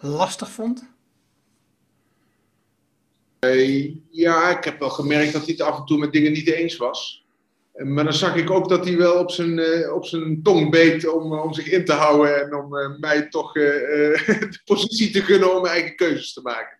lastig 0.00 0.50
vond? 0.50 0.90
Uh, 3.44 3.94
ja, 4.10 4.58
ik 4.58 4.64
heb 4.64 4.78
wel 4.78 4.90
gemerkt 4.90 5.32
dat 5.32 5.42
hij 5.42 5.52
het 5.52 5.60
af 5.60 5.78
en 5.78 5.84
toe 5.84 5.98
met 5.98 6.12
dingen 6.12 6.32
niet 6.32 6.48
eens 6.48 6.76
was. 6.76 7.21
Maar 7.72 8.04
dan 8.04 8.12
zag 8.12 8.36
ik 8.36 8.50
ook 8.50 8.68
dat 8.68 8.84
hij 8.84 8.96
wel 8.96 9.18
op 9.18 9.30
zijn, 9.30 9.58
uh, 9.58 9.94
op 9.94 10.06
zijn 10.06 10.42
tong 10.42 10.70
beet 10.70 11.08
om, 11.08 11.32
om 11.38 11.52
zich 11.52 11.70
in 11.70 11.84
te 11.84 11.92
houden 11.92 12.42
en 12.42 12.54
om 12.54 12.76
uh, 12.76 12.98
mij 12.98 13.28
toch 13.28 13.52
de 13.52 14.60
positie 14.64 15.10
te 15.10 15.22
gunnen 15.22 15.54
om 15.54 15.62
mijn 15.62 15.74
eigen 15.74 15.96
keuzes 15.96 16.32
te 16.32 16.40
maken. 16.42 16.76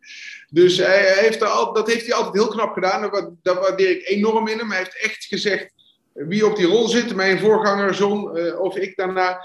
Dus 0.50 0.76
hij 0.76 1.12
heeft 1.18 1.42
al, 1.42 1.72
dat 1.72 1.86
heeft 1.86 2.06
hij 2.06 2.14
altijd 2.14 2.34
heel 2.34 2.52
knap 2.52 2.72
gedaan. 2.72 3.10
Dat, 3.10 3.30
dat 3.42 3.58
waardeer 3.58 3.90
ik 3.90 4.08
enorm 4.08 4.48
in 4.48 4.58
hem. 4.58 4.68
Hij 4.68 4.78
heeft 4.78 5.00
echt 5.02 5.24
gezegd: 5.24 5.72
wie 6.12 6.46
op 6.46 6.56
die 6.56 6.66
rol 6.66 6.88
zit, 6.88 7.14
mijn 7.14 7.38
voorganger, 7.38 7.94
Zon 7.94 8.38
of 8.58 8.76
ik 8.76 8.96
daarna 8.96 9.38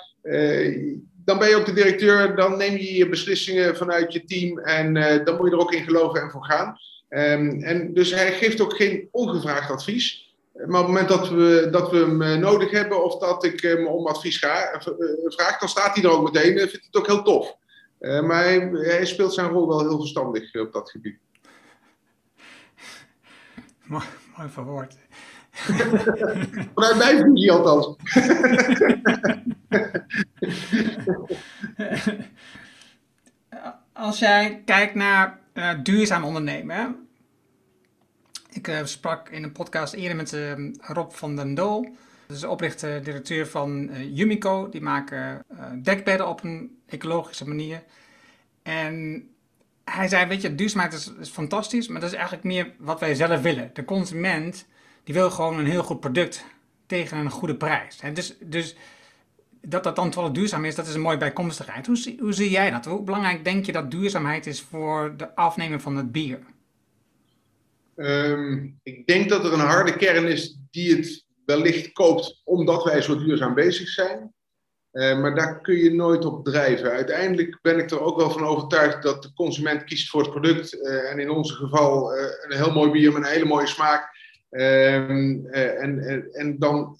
dan 1.26 1.38
ben 1.40 1.50
je 1.50 1.56
ook 1.56 1.66
de 1.66 1.74
directeur, 1.74 2.36
dan 2.36 2.58
neem 2.58 2.78
je 2.78 2.94
je 2.94 3.10
beslissingen 3.10 3.76
vanuit 3.76 4.14
je 4.14 4.24
team 4.24 4.60
en 4.60 4.94
dan 5.24 5.38
moet 5.38 5.50
je 5.50 5.52
er 5.52 5.62
ook 5.62 5.74
in 5.74 5.84
geloven 5.84 6.22
en 6.22 6.32
voor 6.32 6.46
gaan. 6.46 6.78
Um, 7.10 7.64
en 7.64 7.94
dus 7.94 8.14
hij 8.14 8.32
geeft 8.32 8.62
ook 8.62 8.76
geen 8.76 9.08
ongevraagd 9.12 9.72
advies. 9.72 10.27
Maar 10.66 10.82
op 10.82 10.88
het 10.88 10.88
moment 10.88 11.08
dat 11.08 11.30
we, 11.30 11.68
dat 11.72 11.92
we 11.92 11.98
hem 11.98 12.22
eh, 12.22 12.38
nodig 12.38 12.72
hebben 12.72 13.04
of 13.04 13.18
dat 13.18 13.44
ik 13.44 13.62
hem 13.62 13.88
om 13.88 14.08
advies 14.08 14.38
ga, 14.38 14.74
uh, 14.74 14.82
vraag, 15.24 15.60
dan 15.60 15.70
staat 15.70 15.96
hij 15.96 16.04
er 16.04 16.10
ook 16.10 16.34
meteen. 16.34 16.58
en 16.58 16.70
vindt 16.70 16.86
het 16.86 16.96
ook 16.96 17.08
heel 17.08 17.24
tof. 17.24 17.56
Uh, 18.00 18.22
maar 18.22 18.44
hij, 18.44 18.70
hij, 18.72 19.06
speelt 19.06 19.34
zijn 19.34 19.50
rol 19.50 19.68
wel 19.68 19.80
heel 19.80 20.00
verstandig 20.00 20.56
op 20.56 20.74
dat 20.74 20.92
gebied. 20.92 21.18
Mooi, 23.84 24.06
mooi 24.38 24.50
verwoord. 24.50 24.96
Vanuit 26.76 26.98
mijn 26.98 27.24
visie 27.24 27.52
althans. 27.52 27.96
Als 33.94 34.20
jij 34.20 34.62
kijkt 34.66 34.96
naar 34.96 35.40
uh, 35.54 35.74
duurzaam 35.84 36.24
ondernemen. 36.24 37.07
Ik 38.50 38.68
uh, 38.68 38.80
sprak 38.84 39.30
in 39.30 39.44
een 39.44 39.52
podcast 39.52 39.94
eerder 39.94 40.16
met 40.16 40.34
uh, 40.34 40.52
Rob 40.82 41.12
van 41.12 41.36
den 41.36 41.54
Dool. 41.54 41.82
Dat 42.28 42.36
is 42.36 42.42
de 42.42 42.50
oprichter, 42.50 43.04
directeur 43.04 43.48
van 43.48 43.90
Yumico. 44.14 44.70
Die 44.70 44.82
maken 44.82 45.46
dekbedden 45.84 46.28
op 46.28 46.44
een 46.44 46.80
ecologische 46.86 47.48
manier. 47.48 47.84
En 48.64 49.28
hij 49.84 50.08
zei, 50.08 50.26
weet 50.26 50.42
je, 50.42 50.56
duurzaamheid 50.56 50.94
is, 50.94 51.14
is, 51.20 51.30
fantastisch, 51.30 51.88
maar 51.88 52.02
dat 52.02 52.10
is 52.10 52.16
eigenlijk 52.16 52.46
meer 52.46 52.72
wat 52.78 53.00
wij 53.00 53.16
zelf 53.16 53.42
willen. 53.42 53.70
De 53.74 53.86
consument, 53.86 54.66
die 55.04 55.14
wil 55.14 55.32
gewoon 55.32 55.60
een 55.60 55.66
heel 55.66 55.84
goed 55.84 56.00
product 56.00 56.46
tegen 56.86 57.18
een 57.18 57.30
goede 57.30 57.56
prijs. 57.56 58.00
Dus, 58.14 58.36
dus 58.40 58.76
dat 59.62 59.84
dat 59.84 59.96
dan 59.96 60.14
wel 60.14 60.34
duurzaam 60.34 60.66
is, 60.66 60.76
dat 60.76 60.88
is 60.88 60.94
een 60.94 61.02
mooie 61.02 61.18
bijkomstigheid. 61.18 61.88
Hoe, 61.88 62.16
hoe 62.20 62.34
zie 62.34 62.50
jij 62.50 62.72
dat? 62.72 62.86
Hoe 62.86 63.04
belangrijk 63.04 63.44
denk 63.44 63.66
je 63.66 63.72
dat 63.72 63.92
duurzaamheid 63.92 64.48
is 64.48 64.62
voor 64.62 65.14
de 65.18 65.36
afnemer 65.36 65.80
van 65.80 65.96
het 65.96 66.12
bier? 66.12 66.40
Um, 67.98 68.80
ik 68.84 69.08
denk 69.08 69.30
dat 69.30 69.46
er 69.46 69.54
een 69.54 69.60
harde 69.60 69.96
kern 69.96 70.28
is 70.28 70.58
die 70.72 70.96
het 70.96 71.26
wellicht 71.46 71.92
koopt 71.92 72.42
omdat 72.44 72.84
wij 72.84 73.02
zo 73.02 73.18
duurzaam 73.18 73.54
bezig 73.54 73.88
zijn. 73.88 74.34
Uh, 74.92 75.20
maar 75.20 75.36
daar 75.36 75.62
kun 75.62 75.76
je 75.76 75.94
nooit 75.94 76.26
op 76.26 76.46
drijven. 76.46 76.92
Uiteindelijk 76.92 77.60
ben 77.62 77.80
ik 77.80 77.92
er 77.92 78.02
ook 78.02 78.18
wel 78.18 78.30
van 78.30 78.46
overtuigd 78.46 79.04
dat 79.04 79.24
de 79.24 79.34
consument 79.34 79.84
kiest 79.84 80.10
voor 80.10 80.22
het 80.22 80.32
product. 80.32 80.74
Uh, 80.74 81.12
en 81.12 81.20
in 81.20 81.30
ons 81.30 81.52
geval 81.52 82.18
uh, 82.18 82.24
een 82.42 82.58
heel 82.58 82.72
mooi 82.72 82.92
bier 82.92 83.14
met 83.14 83.24
een 83.24 83.32
hele 83.32 83.46
mooie 83.46 83.68
smaak. 83.68 84.16
Ehm, 84.50 85.46
en 85.46 86.56
dan 86.60 87.00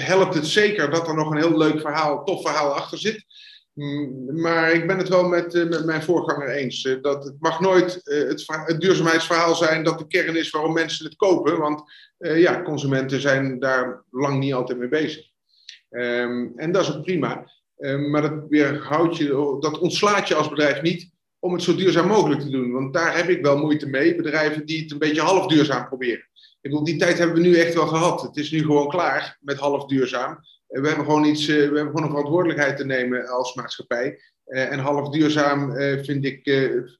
helpt 0.00 0.34
het 0.34 0.46
zeker 0.46 0.90
dat 0.90 1.08
er 1.08 1.14
nog 1.14 1.30
een 1.30 1.38
heel 1.38 1.58
leuk 1.58 1.80
verhaal, 1.80 2.24
tof 2.24 2.42
verhaal 2.42 2.74
achter 2.74 2.98
zit. 2.98 3.24
Mm, 3.74 4.40
maar 4.40 4.72
ik 4.72 4.86
ben 4.86 4.98
het 4.98 5.08
wel 5.08 5.28
met, 5.28 5.54
eh, 5.54 5.68
met 5.68 5.84
mijn 5.84 6.02
voorganger 6.02 6.48
eens. 6.48 6.84
Eh, 6.84 7.02
dat 7.02 7.24
het 7.24 7.36
mag 7.38 7.60
nooit 7.60 8.08
eh, 8.08 8.28
het, 8.28 8.44
het, 8.46 8.80
duurzaamheidsverhaal 8.80 9.54
zijn 9.54 9.84
dat 9.84 9.98
de 9.98 10.06
kern 10.06 10.36
is 10.36 10.50
waarom 10.50 10.72
mensen 10.72 11.04
het 11.04 11.16
kopen. 11.16 11.58
Want 11.58 11.82
ja, 12.18 12.62
consumenten 12.62 13.20
zijn 13.20 13.58
daar 13.58 14.04
lang 14.10 14.38
niet 14.38 14.54
altijd 14.54 14.78
mee 14.78 14.88
bezig. 14.88 15.30
Um, 15.90 16.52
en 16.56 16.72
dat 16.72 16.82
is 16.82 16.96
ook 16.96 17.02
prima. 17.02 17.50
Um, 17.78 18.10
maar 18.10 18.22
dat 18.22 18.44
weerhoudt 18.48 19.16
je, 19.16 19.56
dat 19.60 19.78
ontslaat 19.78 20.28
je 20.28 20.34
als 20.34 20.48
bedrijf 20.48 20.82
niet 20.82 21.10
om 21.38 21.52
het 21.52 21.62
zo 21.62 21.74
duurzaam 21.74 22.06
mogelijk 22.06 22.40
te 22.40 22.50
doen. 22.50 22.72
Want 22.72 22.92
daar 22.92 23.16
heb 23.16 23.28
ik 23.28 23.42
wel 23.42 23.58
moeite 23.58 23.88
mee. 23.88 24.14
Bedrijven 24.14 24.66
die 24.66 24.82
het 24.82 24.90
een 24.90 24.98
beetje 24.98 25.20
half 25.20 25.46
duurzaam 25.46 25.86
proberen. 25.86 26.28
Ik 26.60 26.70
bedoel, 26.70 26.84
die 26.84 26.96
tijd 26.96 27.18
hebben 27.18 27.36
we 27.36 27.48
nu 27.48 27.56
echt 27.56 27.74
wel 27.74 27.86
gehad. 27.86 28.22
Het 28.22 28.36
is 28.36 28.50
nu 28.50 28.60
gewoon 28.60 28.88
klaar 28.88 29.38
met 29.40 29.58
half 29.58 29.86
duurzaam. 29.86 30.38
We 30.72 30.88
hebben 30.88 31.04
gewoon, 31.04 31.24
iets, 31.24 31.46
we 31.46 31.54
hebben 31.54 31.86
gewoon 31.86 32.02
een 32.02 32.08
verantwoordelijkheid 32.08 32.76
te 32.76 32.84
nemen 32.84 33.28
als 33.28 33.54
maatschappij. 33.54 34.20
En 34.44 34.78
half 34.78 35.08
duurzaam 35.08 35.72
vind 36.04 36.24
ik, 36.24 36.40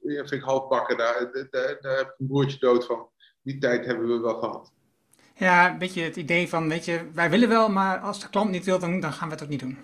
vind 0.01 0.31
ik 0.31 0.41
half 0.41 0.67
bakken. 0.67 0.97
Daar, 0.97 1.47
daar, 1.49 1.77
daar 1.81 1.97
heb 1.97 2.07
ik 2.07 2.15
een 2.17 2.27
broertje 2.27 2.59
dood 2.59 2.85
van. 2.85 3.09
Die 3.41 3.57
tijd 3.57 3.85
hebben 3.85 4.07
we 4.07 4.19
wel 4.19 4.39
gehad. 4.39 4.71
Ja, 5.35 5.71
een 5.71 5.77
beetje 5.77 6.01
het 6.01 6.15
idee 6.15 6.49
van, 6.49 6.69
weet 6.69 6.85
je, 6.85 6.99
wij 7.13 7.29
willen 7.29 7.49
wel, 7.49 7.69
maar 7.69 7.97
als 7.97 8.19
de 8.19 8.29
klant 8.29 8.49
niet 8.49 8.65
wil, 8.65 8.79
dan, 8.79 8.99
dan 8.99 9.13
gaan 9.13 9.27
we 9.27 9.33
het 9.33 9.43
ook 9.43 9.49
niet 9.49 9.59
doen. 9.59 9.77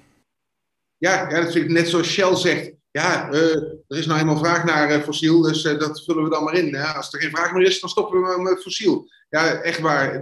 Ja, 0.97 1.29
ja 1.29 1.41
dat 1.41 1.51
vind 1.51 1.65
ik 1.65 1.71
net 1.71 1.87
zoals 1.87 2.07
Shell 2.07 2.35
zegt. 2.35 2.71
Ja, 2.91 3.31
uh, 3.31 3.55
er 3.87 3.97
is 3.97 4.05
nou 4.05 4.19
eenmaal 4.19 4.37
vraag 4.37 4.63
naar 4.63 4.91
uh, 4.91 5.03
fossiel, 5.03 5.41
dus 5.41 5.63
uh, 5.63 5.79
dat 5.79 6.03
vullen 6.03 6.23
we 6.23 6.29
dan 6.29 6.43
maar 6.43 6.53
in. 6.53 6.75
Hè? 6.75 6.83
Als 6.83 7.13
er 7.13 7.21
geen 7.21 7.29
vraag 7.29 7.53
meer 7.53 7.67
is, 7.67 7.79
dan 7.79 7.89
stoppen 7.89 8.21
we 8.21 8.41
met 8.41 8.61
fossiel. 8.61 9.09
Ja, 9.29 9.53
echt 9.53 9.79
waar. 9.79 10.21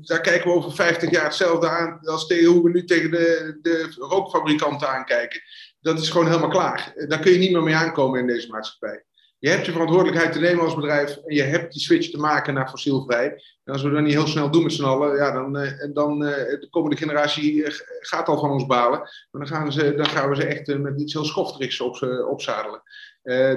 Daar 0.00 0.20
kijken 0.20 0.50
we 0.50 0.56
over 0.56 0.72
50 0.72 1.10
jaar 1.10 1.24
hetzelfde 1.24 1.68
aan 1.68 2.00
als 2.04 2.28
hoe 2.28 2.62
we 2.62 2.70
nu 2.70 2.84
tegen 2.84 3.10
de, 3.10 3.58
de 3.62 3.94
rookfabrikanten 3.98 4.88
aankijken. 4.88 5.40
Dat 5.80 5.98
is 5.98 6.10
gewoon 6.10 6.26
helemaal 6.26 6.48
klaar. 6.48 6.92
Daar 7.08 7.18
kun 7.18 7.32
je 7.32 7.38
niet 7.38 7.52
meer 7.52 7.62
mee 7.62 7.74
aankomen 7.74 8.20
in 8.20 8.26
deze 8.26 8.48
maatschappij. 8.48 9.04
Je 9.38 9.48
hebt 9.48 9.66
je 9.66 9.72
verantwoordelijkheid 9.72 10.32
te 10.32 10.40
nemen 10.40 10.64
als 10.64 10.74
bedrijf 10.74 11.16
en 11.16 11.34
je 11.34 11.42
hebt 11.42 11.72
die 11.72 11.82
switch 11.82 12.10
te 12.10 12.18
maken 12.18 12.54
naar 12.54 12.68
fossielvrij. 12.68 13.26
En 13.64 13.72
als 13.72 13.82
we 13.82 13.90
dat 13.90 14.02
niet 14.02 14.12
heel 14.12 14.26
snel 14.26 14.50
doen 14.50 14.62
met 14.62 14.72
z'n 14.72 14.84
allen, 14.84 15.16
ja, 15.16 15.30
dan, 15.30 15.56
uh, 15.56 15.70
dan 15.92 16.22
uh, 16.22 16.30
de 16.30 16.66
komende 16.70 16.96
generatie 16.96 17.54
uh, 17.54 17.68
gaat 18.00 18.28
al 18.28 18.38
van 18.38 18.50
ons 18.50 18.66
balen. 18.66 18.98
Maar 18.98 19.28
dan 19.30 19.46
gaan, 19.46 19.72
ze, 19.72 19.94
dan 19.94 20.06
gaan 20.06 20.28
we 20.28 20.36
ze 20.36 20.44
echt 20.44 20.78
met 20.78 21.00
iets 21.00 21.12
heel 21.12 21.24
schofterigs 21.24 21.80
op, 21.80 22.02
opzadelen. 22.28 22.82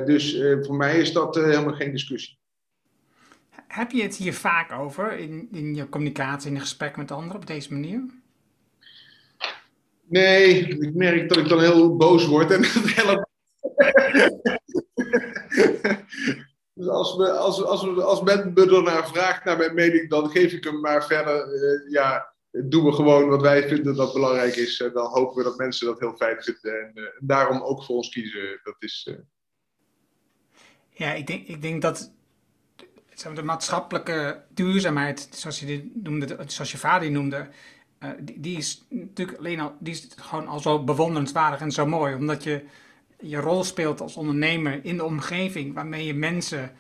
dus 0.05 0.41
voor 0.61 0.75
mij 0.75 0.99
is 0.99 1.13
dat 1.13 1.35
helemaal 1.35 1.73
geen 1.73 1.91
discussie. 1.91 2.37
Heb 3.67 3.91
je 3.91 4.01
het 4.01 4.15
hier 4.15 4.33
vaak 4.33 4.71
over 4.71 5.17
in, 5.17 5.47
in 5.51 5.75
je 5.75 5.89
communicatie, 5.89 6.49
in 6.49 6.55
een 6.55 6.61
gesprek 6.61 6.97
met 6.97 7.11
anderen 7.11 7.41
op 7.41 7.47
deze 7.47 7.73
manier? 7.73 8.03
Nee, 10.05 10.67
ik 10.67 10.93
merk 10.93 11.29
dat 11.29 11.37
ik 11.37 11.47
dan 11.47 11.59
heel 11.59 11.95
boos 11.95 12.25
word 12.25 12.51
en 12.51 12.61
dat 12.73 12.93
helpt. 12.93 13.27
dus 16.73 16.87
als, 16.87 17.15
we, 17.15 17.31
als, 17.31 17.63
als, 17.63 17.97
als 17.97 18.21
men 18.21 18.51
me 18.53 18.75
ernaar 18.75 19.07
vraagt 19.07 19.43
naar 19.43 19.57
mijn 19.57 19.73
mening, 19.73 20.09
dan 20.09 20.29
geef 20.29 20.51
ik 20.53 20.63
hem 20.63 20.79
maar 20.79 21.05
verder. 21.05 21.53
Uh, 21.53 21.91
ja, 21.91 22.33
doen 22.51 22.85
we 22.85 22.91
gewoon 22.91 23.29
wat 23.29 23.41
wij 23.41 23.67
vinden 23.67 23.95
dat 23.95 24.13
belangrijk 24.13 24.55
is. 24.55 24.81
En 24.81 24.93
dan 24.93 25.05
hopen 25.05 25.37
we 25.37 25.43
dat 25.43 25.57
mensen 25.57 25.87
dat 25.87 25.99
heel 25.99 26.15
fijn 26.15 26.43
vinden. 26.43 26.79
En, 26.79 26.91
uh, 26.95 27.03
daarom 27.19 27.61
ook 27.61 27.83
voor 27.83 27.95
ons 27.95 28.09
kiezen. 28.09 28.59
Dat 28.63 28.75
is. 28.79 29.07
Uh... 29.09 29.15
Ja, 30.89 31.13
ik 31.13 31.27
denk, 31.27 31.47
ik 31.47 31.61
denk 31.61 31.81
dat 31.81 32.11
de 33.33 33.43
maatschappelijke 33.43 34.43
duurzaamheid, 34.49 35.27
zoals 35.31 35.59
je, 35.59 35.65
die 35.65 35.91
noemde, 36.03 36.37
zoals 36.47 36.71
je 36.71 36.77
vader 36.77 37.11
noemde, 37.11 37.47
die, 38.19 38.39
die, 38.39 38.57
is 38.57 38.85
natuurlijk 38.89 39.37
alleen 39.37 39.59
al, 39.59 39.75
die 39.79 39.93
is 39.93 40.07
gewoon 40.15 40.47
al 40.47 40.59
zo 40.59 40.83
bewonderenswaardig 40.83 41.59
en 41.59 41.71
zo 41.71 41.85
mooi. 41.85 42.15
Omdat 42.15 42.43
je 42.43 42.63
je 43.19 43.37
rol 43.37 43.63
speelt 43.63 44.01
als 44.01 44.15
ondernemer 44.15 44.79
in 44.83 44.97
de 44.97 45.03
omgeving 45.03 45.73
waarmee 45.73 46.05
je 46.05 46.13
mensen 46.13 46.71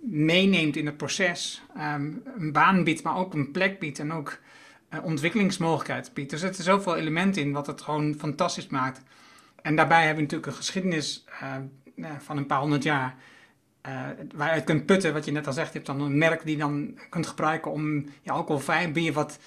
meeneemt 0.00 0.76
in 0.76 0.86
het 0.86 0.96
proces, 0.96 1.62
um, 1.76 2.22
een 2.38 2.52
baan 2.52 2.84
biedt, 2.84 3.02
maar 3.02 3.16
ook 3.16 3.34
een 3.34 3.50
plek 3.50 3.78
biedt 3.78 3.98
en 3.98 4.12
ook 4.12 4.38
uh, 4.90 5.04
ontwikkelingsmogelijkheden 5.04 6.10
biedt. 6.14 6.32
Er 6.32 6.38
zitten 6.38 6.64
zoveel 6.64 6.96
elementen 6.96 7.42
in 7.42 7.52
wat 7.52 7.66
het 7.66 7.80
gewoon 7.80 8.14
fantastisch 8.18 8.66
maakt. 8.66 9.00
En 9.62 9.76
daarbij 9.76 9.98
hebben 9.98 10.16
we 10.16 10.22
natuurlijk 10.22 10.50
een 10.50 10.58
geschiedenis 10.58 11.24
uh, 11.96 12.10
van 12.18 12.36
een 12.36 12.46
paar 12.46 12.60
honderd 12.60 12.82
jaar 12.82 13.16
uh, 13.86 14.54
je 14.54 14.64
kunt 14.64 14.86
putten, 14.86 15.12
wat 15.12 15.24
je 15.24 15.32
net 15.32 15.46
al 15.46 15.52
zegt. 15.52 15.72
Je 15.72 15.74
hebt 15.74 15.86
dan 15.86 16.00
een 16.00 16.18
merk 16.18 16.44
die 16.44 16.56
je 16.56 16.62
dan 16.62 16.98
kunt 17.08 17.26
gebruiken 17.26 17.72
om 17.72 18.04
je 18.22 18.30
alcoholvrij 18.30 18.92
bier 18.92 19.12
wat 19.12 19.38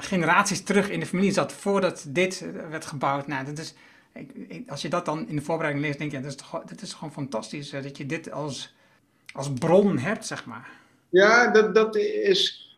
generaties 0.00 0.62
terug 0.62 0.90
in 0.90 1.00
de 1.00 1.06
familie 1.06 1.32
zat 1.32 1.52
voordat 1.52 2.04
dit 2.08 2.46
werd 2.70 2.84
gebouwd. 2.84 3.26
Nou, 3.26 3.44
dat 3.44 3.58
is, 3.58 3.74
ik, 4.14 4.70
als 4.70 4.82
je 4.82 4.88
dat 4.88 5.04
dan 5.04 5.28
in 5.28 5.36
de 5.36 5.42
voorbereiding 5.42 5.86
leest, 5.86 5.98
denk 5.98 6.10
je, 6.10 6.20
dat, 6.20 6.76
is 6.76 6.82
is 6.82 6.92
gewoon 6.92 7.12
fantastisch 7.12 7.72
uh, 7.72 7.82
dat 7.82 7.96
je 7.96 8.06
dit 8.06 8.32
als, 8.32 8.74
als 9.32 9.52
bron 9.52 9.98
hebt, 9.98 10.26
zeg 10.26 10.44
maar. 10.44 10.70
Ja, 11.08 11.50
dat, 11.50 11.74
dat 11.74 11.96
is... 11.96 12.68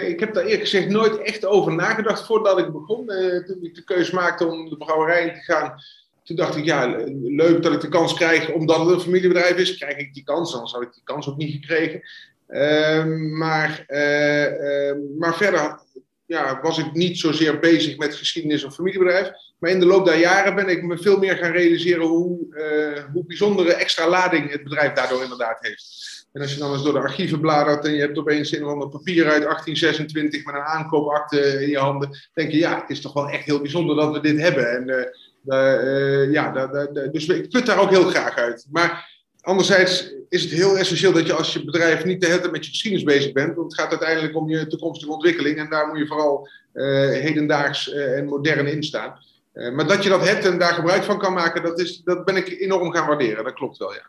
ik 0.00 0.20
heb 0.20 0.34
daar 0.34 0.44
eerlijk 0.44 0.62
gezegd 0.62 0.88
nooit 0.88 1.18
echt 1.18 1.44
over 1.44 1.74
nagedacht 1.74 2.26
voordat 2.26 2.58
ik 2.58 2.72
begon. 2.72 3.06
toen 3.46 3.64
ik 3.64 3.74
de 3.74 3.84
keuze 3.84 4.14
maakte 4.14 4.46
om 4.46 4.68
de 4.68 4.76
brouwerij 4.76 5.26
in 5.26 5.34
te 5.34 5.52
gaan 5.52 5.80
toen 6.28 6.36
dacht 6.36 6.56
ik, 6.56 6.64
ja, 6.64 7.04
leuk 7.22 7.62
dat 7.62 7.72
ik 7.72 7.80
de 7.80 7.88
kans 7.88 8.14
krijg, 8.14 8.52
omdat 8.52 8.78
het 8.78 8.88
een 8.88 9.00
familiebedrijf 9.00 9.56
is, 9.56 9.76
krijg 9.76 9.96
ik 9.96 10.14
die 10.14 10.24
kans. 10.24 10.52
Dan 10.52 10.68
had 10.72 10.82
ik 10.82 10.92
die 10.92 11.02
kans 11.04 11.28
ook 11.28 11.36
niet 11.36 11.52
gekregen. 11.52 12.02
Ehm, 12.46 13.36
maar, 13.36 13.84
uh, 13.88 14.92
maar 15.18 15.36
verder 15.36 15.80
ja, 16.28 16.60
was 16.62 16.78
ik 16.78 16.92
niet 16.92 17.18
zozeer 17.18 17.58
bezig 17.58 17.96
met 17.96 18.14
geschiedenis 18.14 18.64
of 18.64 18.74
familiebedrijf. 18.74 19.30
Maar 19.58 19.70
in 19.70 19.80
de 19.80 19.86
loop 19.86 20.04
der 20.06 20.18
jaren 20.18 20.54
ben 20.54 20.68
ik 20.68 20.82
me 20.82 20.98
veel 20.98 21.18
meer 21.18 21.36
gaan 21.36 21.52
realiseren 21.52 22.06
hoe, 22.06 22.38
uh, 22.50 23.04
hoe 23.12 23.24
bijzondere 23.26 23.74
extra 23.74 24.08
lading 24.08 24.50
het 24.50 24.62
bedrijf 24.62 24.92
daardoor 24.92 25.22
inderdaad 25.22 25.58
heeft. 25.60 26.26
En 26.32 26.40
als 26.40 26.52
je 26.52 26.58
dan 26.58 26.72
eens 26.72 26.82
door 26.82 26.92
de 26.92 26.98
archieven 26.98 27.40
bladert 27.40 27.84
en 27.84 27.92
je 27.92 28.00
hebt 28.00 28.18
opeens 28.18 28.52
een 28.52 28.64
of 28.64 28.70
ander 28.70 28.88
papier 28.88 29.24
uit 29.24 29.42
1826 29.42 30.44
met 30.44 30.54
een 30.54 30.60
aankoopakte 30.60 31.62
in 31.62 31.68
je 31.68 31.78
handen, 31.78 32.10
denk 32.34 32.50
je, 32.50 32.58
ja, 32.58 32.80
het 32.80 32.90
is 32.90 33.00
toch 33.00 33.12
wel 33.12 33.28
echt 33.28 33.44
heel 33.44 33.60
bijzonder 33.60 33.96
dat 33.96 34.12
we 34.12 34.20
dit 34.20 34.40
hebben. 34.40 34.70
En 34.70 34.88
uh, 34.88 35.04
uh, 35.46 36.32
ja, 36.32 36.66
dus 37.10 37.26
ik 37.26 37.50
put 37.50 37.66
daar 37.66 37.80
ook 37.80 37.90
heel 37.90 38.08
graag 38.08 38.36
uit. 38.36 38.66
Maar 38.70 39.17
anderzijds 39.40 40.12
is 40.28 40.42
het 40.42 40.50
heel 40.50 40.78
essentieel 40.78 41.12
dat 41.12 41.26
je 41.26 41.32
als 41.32 41.52
je 41.52 41.64
bedrijf 41.64 42.04
niet 42.04 42.20
de 42.20 42.26
hele 42.26 42.40
tijd 42.40 42.52
met 42.52 42.64
je 42.64 42.70
geschiedenis 42.70 43.04
bezig 43.04 43.32
bent. 43.32 43.54
Want 43.54 43.72
het 43.72 43.80
gaat 43.80 43.90
uiteindelijk 43.90 44.36
om 44.36 44.48
je 44.48 44.66
toekomstige 44.66 45.12
ontwikkeling. 45.12 45.58
En 45.58 45.70
daar 45.70 45.86
moet 45.86 45.98
je 45.98 46.06
vooral 46.06 46.48
uh, 46.74 46.84
hedendaags 47.10 47.88
uh, 47.88 48.18
en 48.18 48.24
modern 48.24 48.66
in 48.66 48.82
staan. 48.82 49.18
Uh, 49.54 49.74
maar 49.74 49.86
dat 49.86 50.02
je 50.02 50.08
dat 50.08 50.28
hebt 50.28 50.44
en 50.44 50.58
daar 50.58 50.72
gebruik 50.72 51.02
van 51.02 51.18
kan 51.18 51.32
maken, 51.32 51.62
dat, 51.62 51.80
is, 51.80 52.02
dat 52.04 52.24
ben 52.24 52.36
ik 52.36 52.48
enorm 52.48 52.92
gaan 52.92 53.06
waarderen. 53.06 53.44
Dat 53.44 53.54
klopt 53.54 53.78
wel, 53.78 53.94
ja. 53.94 54.06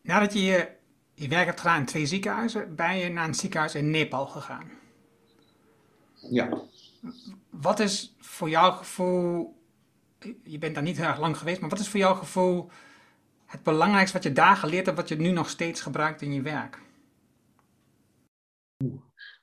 Nadat 0.00 0.32
je 0.32 0.42
je, 0.42 0.68
je 1.14 1.28
werk 1.28 1.46
hebt 1.46 1.60
gedaan 1.60 1.78
in 1.78 1.86
twee 1.86 2.06
ziekenhuizen, 2.06 2.74
ben 2.74 2.96
je 2.96 3.08
naar 3.08 3.28
een 3.28 3.34
ziekenhuis 3.34 3.74
in 3.74 3.90
Nepal 3.90 4.26
gegaan. 4.26 4.70
Ja. 6.30 6.62
Wat 7.50 7.80
is 7.80 8.14
voor 8.20 8.48
jouw 8.48 8.70
gevoel, 8.70 9.56
je 10.42 10.58
bent 10.58 10.74
daar 10.74 10.82
niet 10.82 10.96
heel 10.96 11.06
erg 11.06 11.20
lang 11.20 11.36
geweest, 11.36 11.60
maar 11.60 11.70
wat 11.70 11.78
is 11.78 11.88
voor 11.88 12.00
jouw 12.00 12.14
gevoel 12.14 12.70
het 13.54 13.62
belangrijkste 13.62 14.16
wat 14.16 14.26
je 14.26 14.32
daar 14.32 14.56
geleerd 14.56 14.86
hebt, 14.86 14.98
wat 14.98 15.08
je 15.08 15.16
nu 15.16 15.30
nog 15.30 15.48
steeds 15.48 15.80
gebruikt 15.80 16.22
in 16.22 16.32
je 16.32 16.42
werk? 16.42 16.78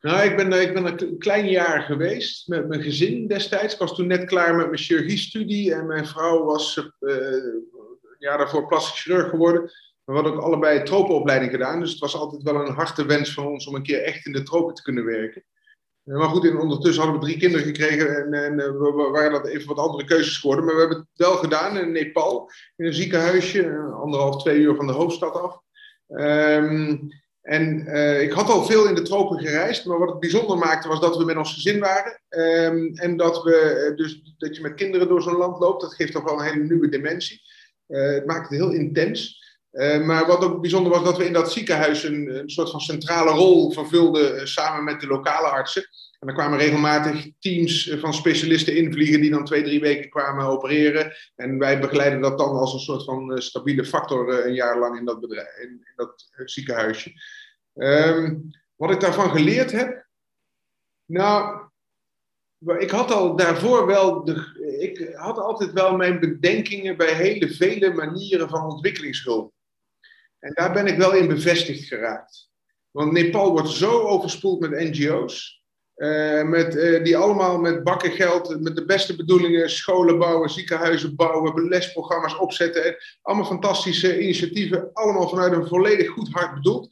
Nou, 0.02 0.22
ik 0.30 0.36
ben, 0.36 0.62
ik 0.62 0.74
ben 0.74 0.86
een 0.86 1.18
klein 1.18 1.50
jaar 1.50 1.82
geweest 1.82 2.48
met 2.48 2.68
mijn 2.68 2.82
gezin 2.82 3.28
destijds. 3.28 3.74
Ik 3.74 3.80
was 3.80 3.96
toen 3.96 4.08
net 4.08 4.26
klaar 4.26 4.56
met 4.56 4.66
mijn 4.66 4.78
chirurgie-studie 4.78 5.74
en 5.74 5.88
mijn 5.88 6.08
vrouw 6.08 6.44
was 6.46 6.78
uh, 6.78 7.16
een 7.16 8.16
jaar 8.18 8.38
daarvoor 8.38 8.68
plastisch 8.68 9.02
chirurg 9.02 9.30
geworden. 9.30 9.72
We 10.04 10.14
hadden 10.14 10.34
ook 10.34 10.42
allebei 10.42 10.84
tropenopleiding 10.84 11.52
gedaan, 11.52 11.80
dus 11.80 11.92
het 11.92 12.00
was 12.00 12.16
altijd 12.16 12.44
wel 12.44 12.56
een 12.56 12.74
harte 12.74 13.06
wens 13.06 13.34
van 13.34 13.46
ons 13.46 13.68
om 13.68 13.76
een 13.76 13.84
keer 13.84 14.04
echt 14.04 14.26
in 14.26 14.32
de 14.32 14.44
tropen 14.44 14.74
te 14.74 14.82
kunnen 14.82 15.06
werken. 15.06 15.44
Maar 16.04 16.30
goed, 16.30 16.46
in, 16.46 16.60
ondertussen 16.60 17.04
hadden 17.04 17.20
we 17.20 17.26
drie 17.26 17.40
kinderen 17.40 17.66
gekregen 17.66 18.16
en, 18.16 18.34
en 18.34 18.54
uh, 18.54 18.66
we, 18.66 19.10
waren 19.12 19.32
dat 19.32 19.48
even 19.48 19.68
wat 19.68 19.78
andere 19.78 20.06
keuzes 20.06 20.38
geworden. 20.38 20.66
Maar 20.66 20.74
we 20.74 20.80
hebben 20.80 20.98
het 20.98 21.28
wel 21.28 21.36
gedaan 21.36 21.78
in 21.78 21.92
Nepal, 21.92 22.52
in 22.76 22.86
een 22.86 22.94
ziekenhuisje, 22.94 23.92
anderhalf, 23.94 24.42
twee 24.42 24.60
uur 24.60 24.76
van 24.76 24.88
de 24.88 24.94
hoofdstad 24.94 25.34
af. 25.34 25.60
Um, 26.08 27.10
en 27.42 27.88
ik 28.22 28.32
had 28.32 28.50
al 28.50 28.66
veel 28.66 28.88
in 28.88 28.96
de 28.96 29.02
tropen 29.02 29.40
gereisd, 29.40 29.86
maar 29.86 30.00
wat 30.00 30.10
het 30.10 30.20
bijzonder 30.20 30.58
maakte 30.58 30.88
was 30.88 31.00
dat 31.00 31.18
we 31.18 31.26
met 31.26 31.38
ons 31.38 31.54
gezin 31.54 31.80
waren. 31.80 32.22
Um, 32.30 32.94
en 32.96 33.18
dat, 33.18 33.44
we, 33.44 33.92
dus, 33.96 34.36
dat 34.38 34.56
je 34.56 34.62
met 34.62 34.74
kinderen 34.74 35.08
door 35.08 35.22
zo'n 35.22 35.38
land 35.38 35.60
loopt, 35.60 35.82
dat 35.82 35.94
geeft 35.94 36.12
toch 36.12 36.24
wel 36.24 36.40
een 36.40 36.46
hele 36.46 36.64
nieuwe 36.64 36.90
dimensie. 36.90 37.42
Het 37.88 38.26
maakt 38.26 38.50
het 38.50 38.60
heel 38.60 38.72
intens. 38.72 39.41
Uh, 39.72 40.06
maar 40.06 40.28
wat 40.28 40.44
ook 40.44 40.62
bijzonder 40.62 40.92
was, 40.92 41.04
dat 41.04 41.18
we 41.18 41.26
in 41.26 41.34
dat 41.34 41.52
ziekenhuis 41.52 42.04
een, 42.04 42.40
een 42.40 42.50
soort 42.50 42.70
van 42.70 42.82
centrale 42.82 43.32
rol 43.32 43.72
vervulden 43.72 44.36
uh, 44.36 44.46
samen 44.46 44.84
met 44.84 45.02
de 45.02 45.08
lokale 45.08 45.48
artsen. 45.48 45.88
En 46.20 46.28
er 46.28 46.34
kwamen 46.34 46.58
regelmatig 46.58 47.30
teams 47.40 47.96
van 48.00 48.14
specialisten 48.14 48.76
invliegen 48.76 49.22
die 49.22 49.32
dan 49.32 49.46
twee, 49.46 49.64
drie 49.64 49.80
weken 49.80 50.10
kwamen 50.10 50.46
opereren. 50.46 51.14
En 51.36 51.58
wij 51.58 51.80
begeleiden 51.80 52.22
dat 52.22 52.38
dan 52.38 52.50
als 52.50 52.74
een 52.74 52.80
soort 52.80 53.04
van 53.04 53.42
stabiele 53.42 53.86
factor 53.86 54.46
een 54.46 54.54
jaar 54.54 54.80
lang 54.80 54.98
in 54.98 55.06
dat, 55.06 55.20
bedrijf, 55.20 55.58
in, 55.58 55.86
dat 55.96 56.30
ziekenhuisje. 56.46 57.12
Um, 57.74 58.50
wat 58.76 58.92
ik 58.92 59.00
daarvan 59.00 59.30
geleerd 59.30 59.72
heb? 59.72 60.08
Nou, 61.06 61.60
ik 62.78 62.90
had 62.90 63.12
al 63.12 63.36
daarvoor 63.36 63.86
wel, 63.86 64.24
de, 64.24 64.60
ik 64.80 65.14
had 65.14 65.38
altijd 65.38 65.72
wel 65.72 65.96
mijn 65.96 66.20
bedenkingen 66.20 66.98
bij 66.98 67.14
hele 67.14 67.50
vele 67.50 67.94
manieren 67.94 68.50
van 68.50 68.72
ontwikkelingshulp. 68.72 69.54
En 70.42 70.54
daar 70.54 70.74
ben 70.74 70.88
ik 70.88 70.98
wel 70.98 71.14
in 71.14 71.28
bevestigd 71.28 71.88
geraakt. 71.88 72.50
Want 72.92 73.12
Nepal 73.12 73.52
wordt 73.52 73.70
zo 73.70 74.02
overspoeld 74.02 74.60
met 74.60 74.72
NGO's. 74.72 75.60
Uh, 75.96 76.44
met, 76.44 76.76
uh, 76.76 77.04
die 77.04 77.18
allemaal 77.18 77.58
met 77.58 77.84
bakken 77.84 78.12
geld, 78.12 78.62
met 78.62 78.76
de 78.76 78.86
beste 78.86 79.16
bedoelingen, 79.16 79.70
scholen 79.70 80.18
bouwen, 80.18 80.50
ziekenhuizen 80.50 81.16
bouwen, 81.16 81.68
lesprogramma's 81.68 82.40
opzetten. 82.40 82.96
Allemaal 83.22 83.46
fantastische 83.46 84.22
initiatieven, 84.22 84.90
allemaal 84.94 85.30
vanuit 85.30 85.54
een 85.54 85.68
volledig 85.68 86.10
goed 86.10 86.30
hart 86.32 86.54
bedoeld. 86.54 86.90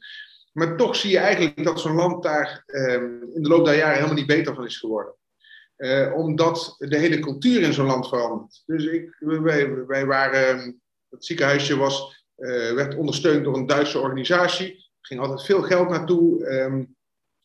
Maar 0.52 0.76
toch 0.76 0.96
zie 0.96 1.10
je 1.10 1.18
eigenlijk 1.18 1.64
dat 1.64 1.80
zo'n 1.80 1.94
land 1.94 2.22
daar 2.22 2.64
uh, 2.66 2.92
in 3.34 3.42
de 3.42 3.48
loop 3.48 3.64
der 3.64 3.76
jaren 3.76 3.94
helemaal 3.94 4.14
niet 4.14 4.26
beter 4.26 4.54
van 4.54 4.64
is 4.64 4.78
geworden. 4.78 5.14
Uh, 5.76 6.14
omdat 6.14 6.74
de 6.78 6.98
hele 6.98 7.18
cultuur 7.18 7.62
in 7.62 7.72
zo'n 7.72 7.86
land 7.86 8.08
verandert. 8.08 8.62
Dus 8.66 8.84
ik, 8.84 9.16
wij, 9.18 9.86
wij 9.86 10.06
waren, 10.06 10.80
het 11.08 11.24
ziekenhuisje 11.24 11.76
was, 11.76 12.19
werd 12.74 12.96
ondersteund 12.96 13.44
door 13.44 13.56
een 13.56 13.66
Duitse 13.66 13.98
organisatie. 13.98 14.74
Er 14.74 15.06
ging 15.06 15.20
altijd 15.20 15.42
veel 15.42 15.62
geld 15.62 15.88
naartoe. 15.88 16.46
Um, 16.48 16.96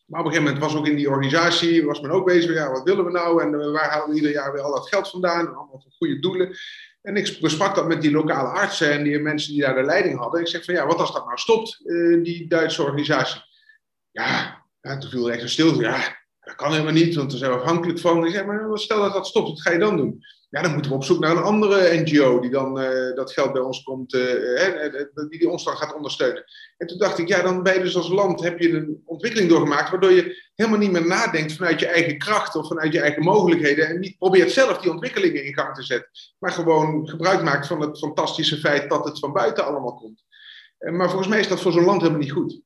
maar 0.05 0.19
op 0.19 0.25
een 0.25 0.31
gegeven 0.31 0.53
moment 0.53 0.71
was 0.71 0.81
ook 0.81 0.87
in 0.87 0.95
die 0.95 1.09
organisatie, 1.09 1.85
was 1.85 2.01
men 2.01 2.11
ook 2.11 2.25
bezig 2.25 2.53
ja, 2.53 2.71
wat 2.71 2.83
willen 2.83 3.05
we 3.05 3.11
nou? 3.11 3.41
En 3.41 3.53
uh, 3.53 3.71
waar 3.71 3.89
halen 3.89 4.09
we 4.09 4.15
ieder 4.15 4.31
jaar 4.31 4.51
weer 4.51 4.61
al 4.61 4.73
dat 4.73 4.87
geld 4.87 5.09
vandaan? 5.09 5.47
Allemaal 5.47 5.81
voor 5.81 5.91
goede 5.97 6.19
doelen. 6.19 6.57
En 7.01 7.15
ik 7.15 7.37
besprak 7.41 7.75
dat 7.75 7.87
met 7.87 8.01
die 8.01 8.11
lokale 8.11 8.47
artsen 8.47 8.91
en 8.91 9.03
die 9.03 9.19
mensen 9.19 9.53
die 9.53 9.61
daar 9.61 9.75
de 9.75 9.83
leiding 9.83 10.17
hadden. 10.17 10.41
Ik 10.41 10.47
zeg 10.47 10.63
van 10.63 10.73
ja, 10.73 10.85
wat 10.85 10.99
als 10.99 11.13
dat 11.13 11.25
nou 11.25 11.37
stopt, 11.37 11.81
die 12.23 12.47
Duitse 12.47 12.81
organisatie? 12.81 13.41
Ja, 14.11 14.63
ja 14.81 14.97
toen 14.97 15.09
viel 15.09 15.27
er 15.27 15.33
echt 15.33 15.41
een 15.41 15.49
stilte. 15.49 15.81
Ja, 15.81 16.24
dat 16.55 16.65
kan 16.65 16.75
helemaal 16.75 17.03
niet, 17.03 17.15
want 17.15 17.31
we 17.31 17.37
zijn 17.37 17.51
afhankelijk 17.51 17.99
van. 17.99 18.25
Ik 18.25 18.33
zeg, 18.33 18.45
maar 18.45 18.69
stel 18.73 19.01
dat 19.01 19.13
dat 19.13 19.27
stopt, 19.27 19.47
wat 19.47 19.61
ga 19.61 19.71
je 19.71 19.79
dan 19.79 19.97
doen? 19.97 20.23
Ja, 20.49 20.61
dan 20.61 20.73
moeten 20.73 20.91
we 20.91 20.97
op 20.97 21.03
zoek 21.03 21.19
naar 21.19 21.31
een 21.31 21.43
andere 21.43 22.01
NGO 22.01 22.39
die 22.39 22.49
dan 22.49 22.81
uh, 22.81 23.15
dat 23.15 23.31
geld 23.31 23.53
bij 23.53 23.61
ons 23.61 23.83
komt, 23.83 24.13
uh, 24.13 24.21
die, 25.29 25.39
die 25.39 25.49
ons 25.49 25.63
dan 25.63 25.77
gaat 25.77 25.95
ondersteunen. 25.95 26.43
En 26.77 26.87
toen 26.87 26.97
dacht 26.97 27.17
ik, 27.17 27.27
ja, 27.27 27.41
dan 27.41 27.63
ben 27.63 27.73
je 27.73 27.81
dus 27.81 27.95
als 27.95 28.09
land, 28.09 28.41
heb 28.41 28.59
je 28.59 28.69
een 28.69 29.01
ontwikkeling 29.05 29.49
doorgemaakt, 29.49 29.89
waardoor 29.89 30.11
je 30.11 30.49
helemaal 30.55 30.79
niet 30.79 30.91
meer 30.91 31.07
nadenkt 31.07 31.53
vanuit 31.53 31.79
je 31.79 31.87
eigen 31.87 32.17
kracht 32.17 32.55
of 32.55 32.67
vanuit 32.67 32.93
je 32.93 32.99
eigen 32.99 33.23
mogelijkheden 33.23 33.87
en 33.87 33.99
niet 33.99 34.17
probeert 34.17 34.51
zelf 34.51 34.77
die 34.77 34.91
ontwikkelingen 34.91 35.45
in 35.45 35.53
gang 35.53 35.75
te 35.75 35.83
zetten, 35.83 36.09
maar 36.39 36.51
gewoon 36.51 37.09
gebruik 37.09 37.43
maakt 37.43 37.67
van 37.67 37.81
het 37.81 37.97
fantastische 37.97 38.57
feit 38.57 38.89
dat 38.89 39.05
het 39.05 39.19
van 39.19 39.33
buiten 39.33 39.65
allemaal 39.65 39.95
komt. 39.95 40.23
maar 40.77 41.09
volgens 41.09 41.29
mij 41.29 41.39
is 41.39 41.47
dat 41.47 41.61
voor 41.61 41.71
zo'n 41.71 41.85
land 41.85 42.01
helemaal 42.01 42.21
niet 42.21 42.31
goed. 42.31 42.64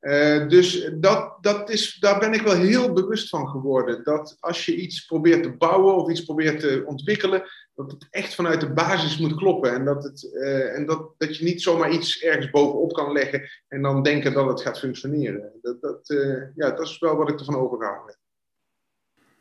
Uh, 0.00 0.48
dus 0.48 0.90
dat, 0.94 1.36
dat 1.40 1.70
is, 1.70 1.94
daar 1.94 2.18
ben 2.18 2.32
ik 2.32 2.42
wel 2.42 2.54
heel 2.54 2.92
bewust 2.92 3.28
van 3.28 3.48
geworden. 3.48 4.04
Dat 4.04 4.36
als 4.38 4.66
je 4.66 4.76
iets 4.76 5.04
probeert 5.04 5.42
te 5.42 5.56
bouwen 5.56 5.94
of 5.94 6.10
iets 6.10 6.24
probeert 6.24 6.60
te 6.60 6.82
ontwikkelen, 6.86 7.42
dat 7.74 7.90
het 7.90 8.06
echt 8.10 8.34
vanuit 8.34 8.60
de 8.60 8.72
basis 8.72 9.18
moet 9.18 9.34
kloppen. 9.34 9.74
En 9.74 9.84
dat, 9.84 10.02
het, 10.02 10.22
uh, 10.32 10.76
en 10.76 10.86
dat, 10.86 11.14
dat 11.18 11.36
je 11.36 11.44
niet 11.44 11.62
zomaar 11.62 11.90
iets 11.90 12.20
ergens 12.20 12.50
bovenop 12.50 12.92
kan 12.92 13.12
leggen 13.12 13.48
en 13.68 13.82
dan 13.82 14.02
denken 14.02 14.32
dat 14.32 14.48
het 14.48 14.60
gaat 14.60 14.78
functioneren. 14.78 15.52
Dat, 15.62 15.80
dat, 15.80 16.10
uh, 16.10 16.42
ja, 16.54 16.70
dat 16.70 16.86
is 16.86 16.98
wel 16.98 17.16
wat 17.16 17.28
ik 17.28 17.38
ervan 17.38 17.56
overgehouden 17.56 18.06
heb. 18.06 18.18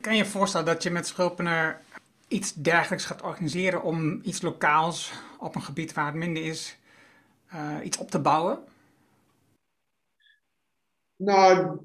Kan 0.02 0.14
je 0.14 0.24
je 0.24 0.30
voorstellen 0.30 0.66
dat 0.66 0.84
je 0.84 0.92
met 0.92 1.08
Schulpener 1.08 1.82
iets 2.28 2.54
dergelijks 2.54 3.06
gaat 3.06 3.22
organiseren 3.22 3.84
om 3.84 4.20
iets 4.24 4.42
lokaals 4.42 5.12
op 5.38 5.56
een 5.56 5.62
gebied 5.62 5.94
waar 5.94 6.06
het 6.06 6.16
minder 6.16 6.46
is, 6.46 6.78
iets 7.84 7.98
op 7.98 8.12
te 8.12 8.20
bouwen? 8.20 8.60
Nou, 11.20 11.80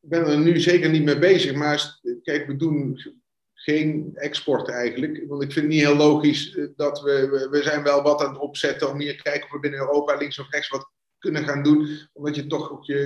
ik 0.00 0.08
ben 0.08 0.26
er 0.26 0.38
nu 0.38 0.60
zeker 0.60 0.90
niet 0.90 1.04
mee 1.04 1.18
bezig. 1.18 1.54
Maar 1.54 1.98
kijk, 2.22 2.46
we 2.46 2.56
doen 2.56 3.00
geen 3.54 4.10
export 4.14 4.68
eigenlijk. 4.68 5.24
Want 5.26 5.42
ik 5.42 5.52
vind 5.52 5.64
het 5.64 5.74
niet 5.74 5.84
heel 5.84 5.96
logisch 5.96 6.54
eh, 6.54 6.66
dat 6.76 7.00
we, 7.00 7.48
we 7.50 7.62
zijn 7.62 7.82
wel 7.82 8.02
wat 8.02 8.22
aan 8.22 8.32
het 8.32 8.42
opzetten 8.42 8.90
om 8.90 9.00
hier 9.00 9.16
te 9.16 9.22
kijken 9.22 9.44
of 9.44 9.50
we 9.50 9.58
binnen 9.58 9.80
Europa 9.80 10.16
links 10.16 10.38
of 10.38 10.50
rechts 10.50 10.68
wat 10.68 10.90
kunnen 11.18 11.44
gaan 11.44 11.62
doen. 11.62 11.88
Omdat 12.12 12.34
je 12.34 12.46
toch 12.46 12.72
ook 12.72 12.84
je, 12.84 12.96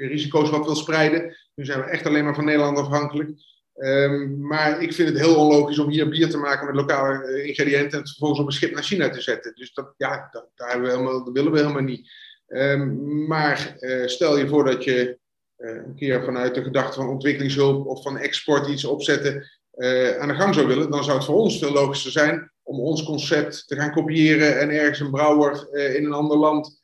je 0.00 0.06
risico's 0.06 0.50
wat 0.50 0.64
wil 0.64 0.74
spreiden. 0.74 1.36
Nu 1.54 1.64
zijn 1.64 1.80
we 1.80 1.86
echt 1.86 2.06
alleen 2.06 2.24
maar 2.24 2.34
van 2.34 2.44
Nederland 2.44 2.78
afhankelijk. 2.78 3.30
Um, 3.76 4.46
maar 4.46 4.82
ik 4.82 4.92
vind 4.92 5.08
het 5.08 5.18
heel 5.18 5.36
onlogisch 5.36 5.78
om 5.78 5.88
hier 5.88 6.08
bier 6.08 6.30
te 6.30 6.38
maken 6.38 6.66
met 6.66 6.74
lokale 6.74 7.24
eh, 7.24 7.46
ingrediënten 7.46 7.92
en 7.92 7.98
het 7.98 8.08
vervolgens 8.08 8.40
op 8.40 8.46
een 8.46 8.52
schip 8.52 8.74
naar 8.74 8.82
China 8.82 9.08
te 9.08 9.20
zetten. 9.20 9.54
Dus 9.54 9.72
dat, 9.72 9.94
ja, 9.96 10.28
dat, 10.30 10.48
daar 10.54 10.82
we 10.82 11.30
willen 11.32 11.52
we 11.52 11.58
helemaal 11.58 11.82
niet. 11.82 12.10
Um, 12.50 13.26
maar 13.26 13.76
uh, 13.80 14.06
stel 14.06 14.38
je 14.38 14.48
voor 14.48 14.64
dat 14.64 14.84
je 14.84 15.18
uh, 15.58 15.74
een 15.74 15.94
keer 15.94 16.24
vanuit 16.24 16.54
de 16.54 16.62
gedachte 16.62 17.00
van 17.00 17.08
ontwikkelingshulp 17.08 17.86
of 17.86 18.02
van 18.02 18.18
export 18.18 18.68
iets 18.68 18.84
opzetten 18.84 19.50
uh, 19.74 20.18
aan 20.18 20.28
de 20.28 20.34
gang 20.34 20.54
zou 20.54 20.66
willen, 20.66 20.90
dan 20.90 21.04
zou 21.04 21.16
het 21.16 21.26
voor 21.26 21.34
ons 21.34 21.58
veel 21.58 21.72
logischer 21.72 22.10
zijn 22.10 22.52
om 22.62 22.80
ons 22.80 23.02
concept 23.02 23.66
te 23.66 23.76
gaan 23.76 23.92
kopiëren 23.92 24.60
en 24.60 24.70
ergens 24.70 25.00
een 25.00 25.10
brouwer 25.10 25.68
in 25.96 26.04
een 26.04 26.12
ander 26.12 26.36
land 26.36 26.78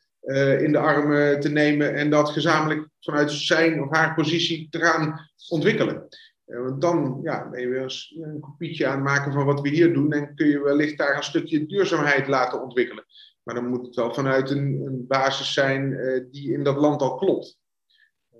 in 0.59 0.71
de 0.71 0.77
armen 0.77 1.39
te 1.39 1.49
nemen 1.49 1.95
en 1.95 2.09
dat 2.09 2.29
gezamenlijk 2.29 2.89
vanuit 2.99 3.31
zijn 3.31 3.83
of 3.83 3.89
haar 3.89 4.15
positie 4.15 4.67
te 4.69 4.79
gaan 4.79 5.29
ontwikkelen. 5.49 6.07
want 6.45 6.81
dan 6.81 7.19
ja, 7.23 7.49
ben 7.49 7.61
je 7.61 7.67
weer 7.67 7.81
eens 7.81 8.15
een 8.19 8.39
kopietje 8.39 8.87
aan 8.87 8.95
het 8.95 9.03
maken 9.03 9.33
van 9.33 9.45
wat 9.45 9.61
we 9.61 9.69
hier 9.69 9.93
doen 9.93 10.11
en 10.13 10.35
kun 10.35 10.47
je 10.47 10.63
wellicht 10.63 10.97
daar 10.97 11.17
een 11.17 11.23
stukje 11.23 11.65
duurzaamheid 11.65 12.27
laten 12.27 12.63
ontwikkelen. 12.63 13.05
Maar 13.47 13.55
dan 13.55 13.67
moet 13.67 13.85
het 13.85 13.95
wel 13.95 14.13
vanuit 14.13 14.49
een, 14.49 14.81
een 14.85 15.07
basis 15.07 15.53
zijn 15.53 15.97
die 16.31 16.53
in 16.53 16.63
dat 16.63 16.77
land 16.77 17.01
al 17.01 17.15
klopt 17.15 17.59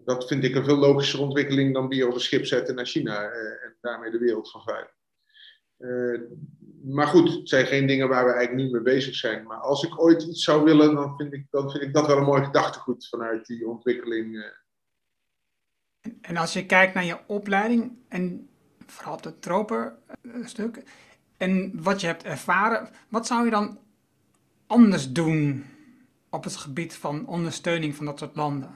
dat 0.08 0.28
vind 0.28 0.44
ik 0.44 0.56
een 0.56 0.66
veel 0.66 0.78
logischer 0.78 1.22
ontwikkeling 1.22 1.74
dan 1.74 1.90
die 1.90 2.08
op 2.08 2.14
een 2.14 2.20
schip 2.20 2.46
zetten 2.46 2.76
naar 2.76 2.86
China 2.86 3.30
en 3.30 3.76
daarmee 3.82 4.12
de 4.12 4.18
wereld 4.18 4.52
vervuilen. 4.52 4.92
Uh, 5.78 6.22
maar 6.84 7.08
goed, 7.08 7.34
het 7.34 7.50
zijn 7.50 7.66
geen 7.66 7.88
dingen 7.88 8.08
waar 8.08 8.26
we 8.26 8.32
eigenlijk 8.32 8.64
niet 8.64 8.72
mee 8.72 8.96
bezig 8.96 9.16
zijn. 9.16 9.44
Maar 9.44 9.58
als 9.58 9.84
ik 9.84 10.02
ooit 10.02 10.24
iets 10.24 10.44
zou 10.44 10.64
willen, 10.64 10.96
dan 10.96 11.16
vind 11.18 11.34
ik, 11.34 11.48
dan 11.50 11.72
vind 11.72 11.84
ik 11.84 11.94
dat 11.94 12.08
wel 12.08 12.18
een 12.18 12.24
mooi 12.24 12.44
gedachtegoed 12.44 13.08
vanuit 13.08 13.46
die 13.46 13.68
ontwikkeling. 13.68 14.52
En, 16.02 16.18
en, 16.22 16.38
als 16.38 16.54
je 16.54 16.66
kijkt 16.66 16.94
naar 16.94 17.06
je 17.06 17.20
opleiding 17.28 17.98
en 18.08 18.50
vooral 18.86 19.20
het 19.22 19.42
troper-stuk 19.42 20.84
en 21.38 21.84
wat 21.84 22.02
je 22.02 22.08
hebt 22.08 22.24
ervaren, 22.24 22.90
wat 23.10 23.28
zou 23.28 23.46
je 23.46 23.52
dan 23.52 23.80
anders 24.68 25.12
doen 25.12 25.66
op 26.30 26.44
het 26.44 26.56
gebied 26.56 26.94
van 26.94 27.28
ondersteuning 27.28 27.96
van 27.96 28.06
dat 28.06 28.20
soort 28.20 28.36
landen? 28.36 28.72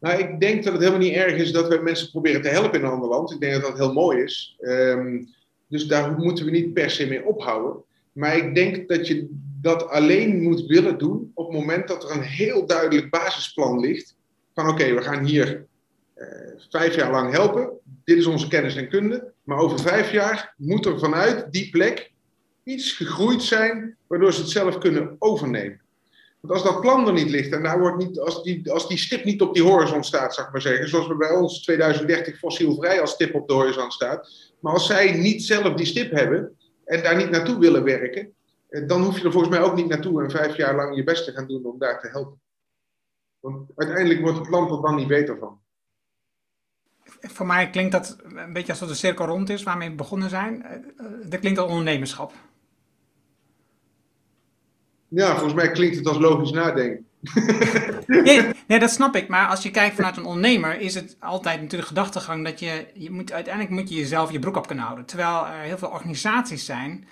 Nou, 0.00 0.18
ik 0.18 0.40
denk 0.40 0.64
dat 0.64 0.72
het 0.72 0.82
helemaal 0.82 1.06
niet 1.06 1.14
erg 1.14 1.34
is 1.34 1.52
dat 1.52 1.68
we 1.68 1.80
mensen 1.82 2.10
proberen 2.10 2.42
te 2.42 2.48
helpen 2.48 2.78
in 2.78 2.84
een 2.84 2.92
ander 2.92 3.08
land. 3.08 3.30
Ik 3.30 3.40
denk 3.40 3.52
dat 3.52 3.62
dat 3.62 3.78
heel 3.78 3.92
mooi 3.92 4.22
is. 4.22 4.56
Um, 4.60 5.28
dus 5.66 5.86
daar 5.86 6.18
moeten 6.18 6.44
we 6.44 6.50
niet 6.50 6.72
per 6.72 6.90
se 6.90 7.06
mee 7.06 7.24
ophouden. 7.24 7.82
Maar 8.12 8.36
ik 8.36 8.54
denk 8.54 8.88
dat 8.88 9.06
je 9.06 9.28
dat 9.60 9.88
alleen 9.88 10.42
moet 10.42 10.66
willen 10.66 10.98
doen 10.98 11.30
op 11.34 11.46
het 11.46 11.56
moment 11.56 11.88
dat 11.88 12.04
er 12.04 12.16
een 12.16 12.22
heel 12.22 12.66
duidelijk 12.66 13.10
basisplan 13.10 13.80
ligt. 13.80 14.16
Van 14.54 14.68
oké, 14.68 14.94
we 14.94 15.02
gaan 15.02 15.24
hier 15.24 15.66
uh, 16.16 16.26
vijf 16.70 16.94
jaar 16.94 17.10
lang 17.10 17.32
helpen. 17.32 17.70
Dit 18.04 18.18
is 18.18 18.26
onze 18.26 18.48
kennis 18.48 18.76
en 18.76 18.88
kunde. 18.88 19.32
Maar 19.44 19.58
over 19.58 19.78
vijf 19.78 20.12
jaar 20.12 20.54
moet 20.56 20.86
er 20.86 20.98
vanuit 20.98 21.52
die 21.52 21.70
plek 21.70 22.12
iets 22.70 22.92
gegroeid 22.92 23.42
zijn 23.42 23.96
waardoor 24.06 24.32
ze 24.32 24.40
het 24.40 24.50
zelf 24.50 24.78
kunnen 24.78 25.16
overnemen. 25.18 25.80
Want 26.40 26.54
als 26.54 26.62
dat 26.62 26.80
plan 26.80 27.06
er 27.06 27.12
niet 27.12 27.30
ligt 27.30 27.52
en 27.52 27.62
daar 27.62 27.80
wordt 27.80 27.96
niet, 27.96 28.18
als, 28.18 28.42
die, 28.42 28.72
als 28.72 28.88
die 28.88 28.98
stip 28.98 29.24
niet 29.24 29.42
op 29.42 29.54
die 29.54 29.62
horizon 29.62 30.04
staat, 30.04 30.34
zeg 30.34 30.52
maar 30.52 30.60
zeggen, 30.60 30.88
zoals 30.88 31.06
we 31.06 31.16
bij 31.16 31.30
ons 31.30 31.62
2030 31.62 32.38
fossielvrij 32.38 33.00
als 33.00 33.10
stip 33.10 33.34
op 33.34 33.48
de 33.48 33.54
horizon 33.54 33.90
staat, 33.90 34.28
maar 34.60 34.72
als 34.72 34.86
zij 34.86 35.12
niet 35.12 35.44
zelf 35.44 35.74
die 35.74 35.86
stip 35.86 36.10
hebben 36.10 36.56
en 36.84 37.02
daar 37.02 37.16
niet 37.16 37.30
naartoe 37.30 37.58
willen 37.58 37.84
werken, 37.84 38.32
eh, 38.68 38.88
dan 38.88 39.02
hoef 39.02 39.18
je 39.18 39.24
er 39.24 39.32
volgens 39.32 39.54
mij 39.56 39.62
ook 39.62 39.74
niet 39.74 39.88
naartoe 39.88 40.22
en 40.22 40.30
vijf 40.30 40.56
jaar 40.56 40.76
lang 40.76 40.96
je 40.96 41.04
best 41.04 41.24
te 41.24 41.32
gaan 41.32 41.46
doen 41.46 41.64
om 41.64 41.78
daar 41.78 42.00
te 42.00 42.08
helpen. 42.08 42.40
Want 43.40 43.70
uiteindelijk 43.76 44.20
wordt 44.20 44.38
het 44.38 44.48
land 44.48 44.70
er 44.70 44.80
dan 44.80 44.94
niet 44.94 45.08
beter 45.08 45.38
van. 45.38 45.60
Voor 47.20 47.46
mij 47.46 47.70
klinkt 47.70 47.92
dat 47.92 48.16
een 48.22 48.52
beetje 48.52 48.72
alsof 48.72 48.88
de 48.88 48.94
cirkel 48.94 49.26
rond 49.26 49.48
is 49.48 49.62
waarmee 49.62 49.88
we 49.88 49.94
begonnen 49.94 50.28
zijn. 50.28 50.62
Eh, 50.62 50.74
eh, 50.74 50.82
dat 51.24 51.40
klinkt 51.40 51.58
als 51.58 51.70
ondernemerschap. 51.70 52.32
Ja, 55.10 55.30
volgens 55.30 55.54
mij 55.54 55.70
klinkt 55.70 55.96
het 55.96 56.06
als 56.06 56.18
logisch 56.18 56.50
nadenken. 56.50 57.06
nee, 58.06 58.42
nee, 58.66 58.78
dat 58.78 58.90
snap 58.90 59.16
ik. 59.16 59.28
Maar 59.28 59.48
als 59.48 59.62
je 59.62 59.70
kijkt 59.70 59.94
vanuit 59.94 60.16
een 60.16 60.24
ondernemer, 60.24 60.80
is 60.80 60.94
het 60.94 61.16
altijd 61.20 61.60
natuurlijk 61.60 61.88
gedachtegang 61.88 62.44
dat 62.44 62.60
je, 62.60 62.86
je 62.94 63.10
moet, 63.10 63.32
uiteindelijk 63.32 63.74
moet 63.74 63.88
je 63.88 63.94
jezelf 63.94 64.32
je 64.32 64.38
broek 64.38 64.56
op 64.56 64.66
kunnen 64.66 64.84
houden. 64.84 65.04
Terwijl 65.04 65.46
er 65.46 65.60
heel 65.60 65.78
veel 65.78 65.88
organisaties 65.88 66.64
zijn 66.64 67.06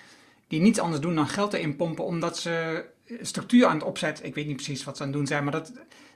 die 0.47 0.61
niets 0.61 0.79
anders 0.79 1.01
doen 1.01 1.15
dan 1.15 1.27
geld 1.27 1.53
erin 1.53 1.75
pompen, 1.75 2.05
omdat 2.05 2.37
ze 2.37 2.85
structuur 3.21 3.65
aan 3.65 3.75
het 3.75 3.83
opzetten. 3.83 4.25
Ik 4.25 4.35
weet 4.35 4.47
niet 4.47 4.55
precies 4.55 4.83
wat 4.83 4.97
ze 4.97 5.03
aan 5.03 5.09
het 5.09 5.17
doen 5.17 5.27
zijn, 5.27 5.43
maar 5.43 5.51
dat, 5.51 5.71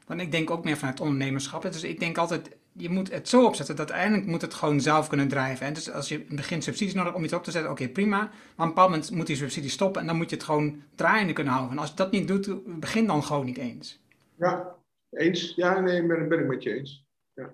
want 0.06 0.22
ik 0.22 0.32
denk 0.32 0.50
ook 0.50 0.64
meer 0.64 0.78
vanuit 0.78 1.00
ondernemerschap. 1.00 1.62
Dus 1.62 1.84
ik 1.84 2.00
denk 2.00 2.18
altijd, 2.18 2.58
je 2.72 2.90
moet 2.90 3.12
het 3.12 3.30
zo 3.30 3.46
opzetten 3.46 3.76
dat 3.76 3.92
uiteindelijk 3.92 4.30
moet 4.30 4.42
het 4.42 4.54
gewoon 4.54 4.82
zelf 4.82 5.08
kunnen 5.08 5.28
drijven. 5.28 5.66
En 5.66 5.74
dus 5.74 5.92
als 5.92 6.10
je 6.10 6.16
in 6.16 6.26
het 6.28 6.36
begin 6.36 6.62
subsidies 6.62 6.94
nodig 6.94 7.14
om 7.14 7.24
iets 7.24 7.34
op 7.34 7.44
te 7.44 7.52
zetten, 7.52 7.72
oké 7.72 7.90
prima. 7.90 8.18
Maar 8.18 8.28
op 8.28 8.60
een 8.60 8.68
bepaald 8.68 8.90
moment 8.90 9.12
moet 9.12 9.28
die 9.28 9.36
subsidie 9.36 9.70
stoppen 9.70 10.02
en 10.02 10.08
dan 10.08 10.16
moet 10.16 10.30
je 10.30 10.36
het 10.36 10.46
gewoon 10.46 10.82
draaiende 10.96 11.34
kunnen 11.34 11.54
houden. 11.54 11.76
En 11.76 11.82
als 11.82 11.90
je 11.90 11.96
dat 11.96 12.12
niet 12.12 12.28
doet, 12.28 12.80
begin 12.80 13.08
dan 13.08 13.24
gewoon 13.24 13.46
niet 13.46 13.58
eens. 13.58 14.00
Ja, 14.36 14.76
eens. 15.10 15.54
Ja, 15.56 15.80
nee, 15.80 16.06
ben, 16.06 16.28
ben 16.28 16.40
ik 16.40 16.48
met 16.48 16.64
je 16.64 16.74
eens. 16.74 17.06
Ja. 17.34 17.54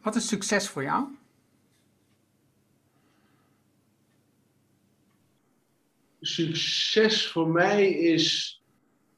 Wat 0.00 0.16
is 0.16 0.28
succes 0.28 0.68
voor 0.68 0.82
jou? 0.82 1.04
Succes 6.20 7.30
voor 7.30 7.48
mij 7.48 7.88
is 7.88 8.56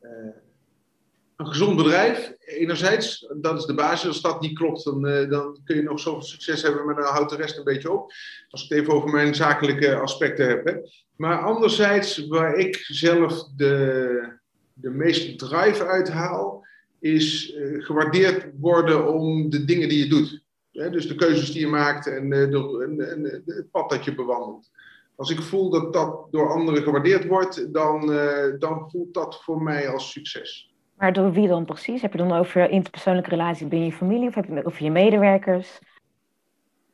uh, 0.00 0.10
een 1.38 1.46
gezond 1.46 1.76
bedrijf, 1.76 2.32
enerzijds, 2.38 3.32
dat 3.36 3.58
is 3.58 3.64
de 3.64 3.74
basis. 3.74 4.08
Als 4.08 4.20
dat 4.20 4.40
niet 4.40 4.58
klopt, 4.58 4.84
dan, 4.84 5.06
uh, 5.06 5.30
dan 5.30 5.58
kun 5.64 5.76
je 5.76 5.82
nog 5.82 6.00
zoveel 6.00 6.22
succes 6.22 6.62
hebben, 6.62 6.84
maar 6.84 6.94
dan 6.94 7.04
houdt 7.04 7.30
de 7.30 7.36
rest 7.36 7.58
een 7.58 7.64
beetje 7.64 7.92
op. 7.92 8.12
Als 8.50 8.64
ik 8.64 8.68
het 8.68 8.78
even 8.78 8.92
over 8.92 9.10
mijn 9.10 9.34
zakelijke 9.34 9.94
aspecten 9.94 10.48
heb. 10.48 10.64
Hè. 10.64 10.74
Maar 11.16 11.42
anderzijds, 11.42 12.26
waar 12.26 12.54
ik 12.54 12.76
zelf 12.86 13.48
de, 13.56 14.32
de 14.72 14.90
meeste 14.90 15.36
drive 15.36 15.86
uithaal, 15.86 16.66
is 17.00 17.54
uh, 17.54 17.84
gewaardeerd 17.84 18.46
worden 18.60 19.14
om 19.14 19.50
de 19.50 19.64
dingen 19.64 19.88
die 19.88 19.98
je 19.98 20.08
doet. 20.08 20.42
Dus 20.72 21.08
de 21.08 21.14
keuzes 21.14 21.52
die 21.52 21.60
je 21.60 21.66
maakt 21.66 22.06
en, 22.06 22.32
en 22.32 23.42
het 23.46 23.70
pad 23.70 23.90
dat 23.90 24.04
je 24.04 24.14
bewandelt. 24.14 24.70
Als 25.16 25.30
ik 25.30 25.42
voel 25.42 25.70
dat 25.70 25.92
dat 25.92 26.26
door 26.30 26.52
anderen 26.52 26.82
gewaardeerd 26.82 27.26
wordt, 27.26 27.72
dan, 27.72 28.06
dan 28.58 28.90
voelt 28.90 29.14
dat 29.14 29.42
voor 29.42 29.62
mij 29.62 29.88
als 29.88 30.10
succes. 30.10 30.68
Maar 30.98 31.12
door 31.12 31.32
wie 31.32 31.48
dan 31.48 31.64
precies? 31.64 32.02
Heb 32.02 32.12
je 32.12 32.18
dan 32.18 32.32
over 32.32 32.70
interpersoonlijke 32.70 33.30
relaties 33.30 33.68
binnen 33.68 33.88
je 33.88 33.94
familie 33.94 34.28
of 34.28 34.34
heb 34.34 34.44
je 34.44 34.64
over 34.64 34.84
je 34.84 34.90
medewerkers? 34.90 35.78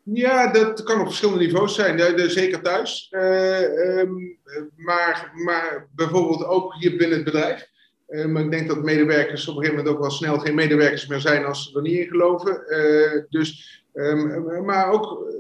Ja, 0.03 0.53
dat 0.53 0.83
kan 0.83 1.01
op 1.01 1.07
verschillende 1.07 1.45
niveaus 1.45 1.75
zijn. 1.75 2.31
zeker 2.31 2.63
thuis. 2.63 3.09
Uh, 3.11 3.99
um, 3.99 4.39
maar, 4.77 5.33
maar 5.45 5.89
bijvoorbeeld 5.95 6.45
ook 6.45 6.75
hier 6.75 6.97
binnen 6.97 7.17
het 7.17 7.25
bedrijf. 7.25 7.69
Uh, 8.09 8.25
maar 8.25 8.43
ik 8.43 8.51
denk 8.51 8.69
dat 8.69 8.83
medewerkers 8.83 9.49
op 9.49 9.57
een 9.57 9.63
gegeven 9.63 9.77
moment 9.77 9.95
ook 9.95 10.01
wel 10.01 10.11
snel 10.11 10.39
geen 10.39 10.55
medewerkers 10.55 11.07
meer 11.07 11.21
zijn 11.21 11.45
als 11.45 11.65
ze 11.65 11.77
er 11.77 11.83
niet 11.83 11.99
in 11.99 12.07
geloven. 12.07 12.63
Uh, 12.69 13.23
dus, 13.29 13.83
um, 13.95 14.65
maar 14.65 14.91
ook 14.91 15.35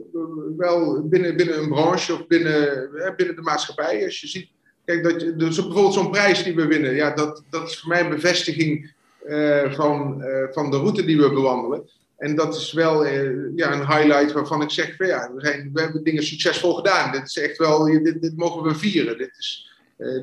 wel 0.56 1.08
binnen, 1.08 1.36
binnen 1.36 1.58
een 1.58 1.68
branche 1.68 2.12
of 2.12 2.26
binnen, 2.26 2.90
binnen 3.16 3.36
de 3.36 3.42
maatschappij. 3.42 4.04
Als 4.04 4.20
je 4.20 4.26
ziet 4.26 4.50
Kijk, 4.84 5.02
dat 5.02 5.38
dus 5.38 5.56
bijvoorbeeld 5.56 5.94
zo'n 5.94 6.10
prijs 6.10 6.42
die 6.42 6.54
we 6.54 6.66
winnen, 6.66 6.94
ja, 6.94 7.10
dat, 7.10 7.44
dat 7.50 7.68
is 7.68 7.80
voor 7.80 7.88
mij 7.88 8.00
een 8.00 8.10
bevestiging 8.10 8.92
uh, 9.26 9.72
van, 9.72 10.22
uh, 10.22 10.52
van 10.52 10.70
de 10.70 10.76
route 10.76 11.04
die 11.04 11.16
we 11.16 11.32
bewandelen. 11.32 11.88
En 12.16 12.36
dat 12.36 12.56
is 12.56 12.72
wel 12.72 13.06
uh, 13.06 13.56
ja, 13.56 13.72
een 13.72 13.86
highlight 13.86 14.32
waarvan 14.32 14.62
ik 14.62 14.70
zeg: 14.70 14.96
van, 14.96 15.06
ja, 15.06 15.32
we, 15.34 15.40
zijn, 15.40 15.70
we 15.72 15.80
hebben 15.80 16.04
dingen 16.04 16.22
succesvol 16.22 16.74
gedaan. 16.74 17.12
Dit 17.12 17.26
is 17.26 17.36
echt 17.36 17.58
wel, 17.58 17.84
dit, 17.84 18.22
dit 18.22 18.36
mogen 18.36 18.62
we 18.62 18.74
vieren. 18.74 19.18
Dit, 19.18 19.36
is, 19.38 19.70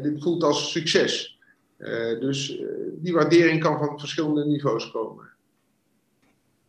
dit 0.02 0.24
voelt 0.24 0.44
als 0.44 0.72
succes. 0.72 1.40
dus 2.20 2.62
die 2.96 3.14
waardering 3.14 3.64
kan 3.64 3.78
van 3.78 4.00
verschillende 4.00 4.46
niveaus 4.46 4.92
komen. 4.92 5.30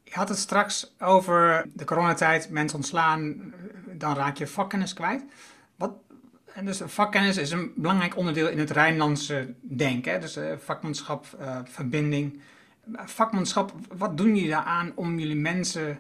Je 0.03 0.19
had 0.19 0.29
het 0.29 0.39
straks 0.39 0.95
over 0.99 1.67
de 1.75 1.85
coronatijd, 1.85 2.51
mensen 2.51 2.79
ontslaan, 2.79 3.55
dan 3.93 4.15
raak 4.15 4.37
je 4.37 4.47
vakkennis 4.47 4.95
kwijt. 4.95 5.25
Wat, 5.77 5.93
dus 6.65 6.81
vakkennis 6.85 7.37
is 7.37 7.51
een 7.51 7.73
belangrijk 7.77 8.17
onderdeel 8.17 8.49
in 8.49 8.59
het 8.59 8.71
Rijnlandse 8.71 9.55
denken. 9.61 10.21
Dus 10.21 10.37
uh, 10.37 10.53
vakmanschap, 10.59 11.27
uh, 11.41 11.59
verbinding. 11.65 12.41
Vakmanschap, 12.93 13.73
wat 13.97 14.17
doen 14.17 14.35
jullie 14.35 14.51
daaraan 14.51 14.93
om 14.95 15.19
jullie 15.19 15.37
mensen, 15.37 15.99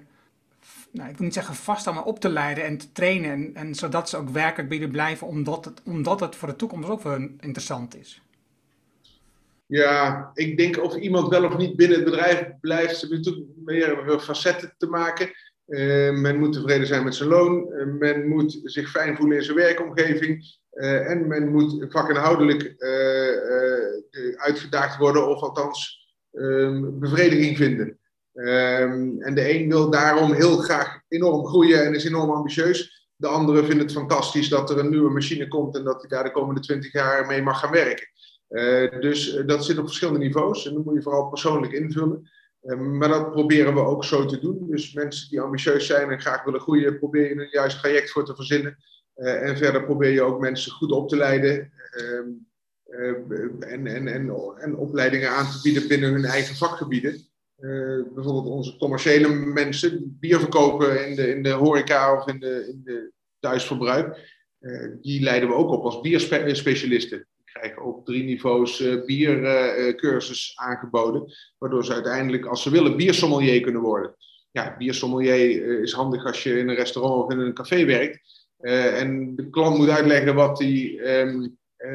nou, 0.91 1.11
ik 1.11 1.17
wil 1.17 1.25
niet 1.25 1.35
zeggen 1.35 1.55
vast 1.55 1.87
maar 1.87 2.05
op 2.05 2.21
te 2.21 2.29
leiden 2.29 2.65
en 2.65 2.79
te 2.79 2.93
trainen. 2.93 3.31
En, 3.31 3.55
en 3.55 3.75
zodat 3.75 4.09
ze 4.09 4.17
ook 4.17 4.29
werkelijk 4.29 4.69
bij 4.69 4.89
blijven, 4.89 5.27
omdat 5.27 5.65
het, 5.65 5.83
omdat 5.85 6.21
het 6.21 6.37
voor 6.37 6.49
de 6.49 6.57
toekomst 6.57 6.89
ook 6.89 7.03
wel 7.03 7.29
interessant 7.41 7.97
is. 7.97 8.23
Ja, 9.67 10.31
ik 10.35 10.57
denk 10.57 10.83
of 10.83 10.97
iemand 10.97 11.29
wel 11.29 11.45
of 11.45 11.57
niet 11.57 11.77
binnen 11.77 11.97
het 11.97 12.11
bedrijf 12.11 12.47
blijft, 12.61 12.99
ze 12.99 13.01
hebben 13.01 13.19
natuurlijk 13.19 13.47
meer 13.65 14.21
facetten 14.21 14.75
te 14.79 14.87
maken. 14.87 15.31
Uh, 15.73 16.13
men 16.13 16.39
moet 16.39 16.53
tevreden 16.53 16.87
zijn 16.87 17.05
met 17.05 17.15
zijn 17.15 17.29
loon. 17.29 17.73
Uh, 17.73 17.87
men 17.87 18.29
moet 18.29 18.61
zich 18.63 18.91
fijn 18.91 19.17
voelen 19.17 19.37
in 19.37 19.43
zijn 19.43 19.57
werkomgeving. 19.57 20.59
Uh, 20.73 21.11
en 21.11 21.27
men 21.27 21.49
moet 21.49 21.87
vakinhoudelijk 21.89 22.75
uitgedaagd 24.37 24.99
worden, 24.99 25.29
of 25.29 25.41
althans 25.41 26.07
um, 26.33 26.99
bevrediging 26.99 27.57
vinden. 27.57 27.99
Um, 28.33 29.23
en 29.23 29.35
de 29.35 29.55
een 29.55 29.69
wil 29.69 29.91
daarom 29.91 30.33
heel 30.33 30.57
graag 30.57 31.01
enorm 31.09 31.47
groeien 31.47 31.85
en 31.85 31.95
is 31.95 32.05
enorm 32.05 32.31
ambitieus. 32.31 33.09
De 33.17 33.27
andere 33.27 33.65
vindt 33.65 33.83
het 33.83 33.93
fantastisch 33.93 34.49
dat 34.49 34.71
er 34.71 34.79
een 34.79 34.91
nieuwe 34.91 35.11
machine 35.11 35.49
komt 35.49 35.77
en 35.77 35.85
dat 35.85 36.01
hij 36.01 36.09
daar 36.09 36.25
de 36.25 36.33
komende 36.33 36.61
twintig 36.61 36.93
jaar 36.93 37.27
mee 37.27 37.43
mag 37.43 37.61
gaan 37.61 37.73
werken. 37.73 38.09
dus 39.01 39.43
dat 39.47 39.65
zit 39.65 39.79
op 39.79 39.87
verschillende 39.87 40.21
niveaus 40.21 40.67
en 40.67 40.75
dat 40.75 40.85
moet 40.85 40.95
je 40.95 41.03
vooral 41.03 41.29
persoonlijk 41.29 41.73
invullen. 41.73 42.31
Ehm, 42.63 42.97
maar 42.97 43.09
dat 43.09 43.33
proberen 43.33 43.75
we 43.75 43.81
ook 43.81 44.05
zo 44.05 44.25
te 44.27 44.41
doen. 44.41 44.67
Dus 44.71 44.93
mensen 44.93 45.31
die 45.31 45.41
ambitieus 45.41 45.87
zijn 45.87 46.11
en 46.11 46.21
graag 46.21 46.45
willen 46.45 46.61
groeien, 46.61 46.99
probeer 46.99 47.29
je 47.29 47.41
een 47.41 47.49
juist 47.51 47.79
traject 47.79 48.11
voor 48.11 48.25
te 48.25 48.35
verzinnen. 48.35 48.77
Uh, 49.17 49.49
en 49.49 49.57
verder 49.57 49.85
probeer 49.85 50.11
je 50.11 50.23
ook 50.23 50.41
mensen 50.41 50.73
goed 50.73 50.93
op 50.93 51.09
te 51.09 51.17
leiden. 51.17 51.73
Uh, 51.97 52.21
uh, 53.01 53.73
en, 53.73 53.87
en, 53.87 54.07
en, 54.07 54.31
en 54.59 54.77
opleidingen 54.77 55.31
aan 55.31 55.51
te 55.51 55.61
bieden 55.63 55.89
binnen 55.89 56.13
hun 56.13 56.25
eigen 56.25 56.57
vakgebieden. 56.57 57.21
bijvoorbeeld 58.15 58.47
onze 58.47 58.77
commerciele 58.77 59.29
mensen, 59.29 60.17
bier 60.21 60.39
verkopen 60.39 61.09
in 61.09 61.17
de, 61.17 61.29
in 61.29 61.43
de 61.43 61.51
horeca 61.51 62.17
of 62.17 62.29
in 62.29 62.41
de, 62.41 62.69
in 62.69 62.81
de 62.85 63.13
thuisverbruik, 63.41 64.31
die 65.01 65.23
leiden 65.23 65.49
we 65.49 65.55
ook 65.55 65.71
op 65.71 65.85
als 65.85 66.01
bierspecialisten. 66.01 67.27
Krijgen 67.53 67.83
op 67.83 68.07
drie 68.07 68.25
niveaus 68.25 68.85
biercursus 69.07 70.53
aangeboden, 70.55 71.33
waardoor 71.59 71.85
ze 71.85 71.93
uiteindelijk, 71.93 72.47
als 72.47 72.63
ze 72.63 72.71
willen, 72.71 72.97
biersommelier 72.97 73.61
kunnen 73.61 73.83
worden 73.83 74.17
ja, 74.53 74.75
biersommelier 74.79 75.51
uh, 75.51 75.83
is 75.83 75.93
handig 75.93 76.25
als 76.25 76.43
je 76.43 76.59
in 76.59 76.69
een 76.69 76.75
restaurant 76.75 77.25
of 77.25 77.31
in 77.31 77.39
een 77.39 77.55
café 77.55 77.85
werkt. 77.85 78.41
En 78.61 79.37
de 79.37 79.51
klant 79.51 79.77
moet 79.77 79.89
uitleggen 79.89 80.35
wat 80.35 80.59
hij 80.59 80.71
uh, 81.25 81.49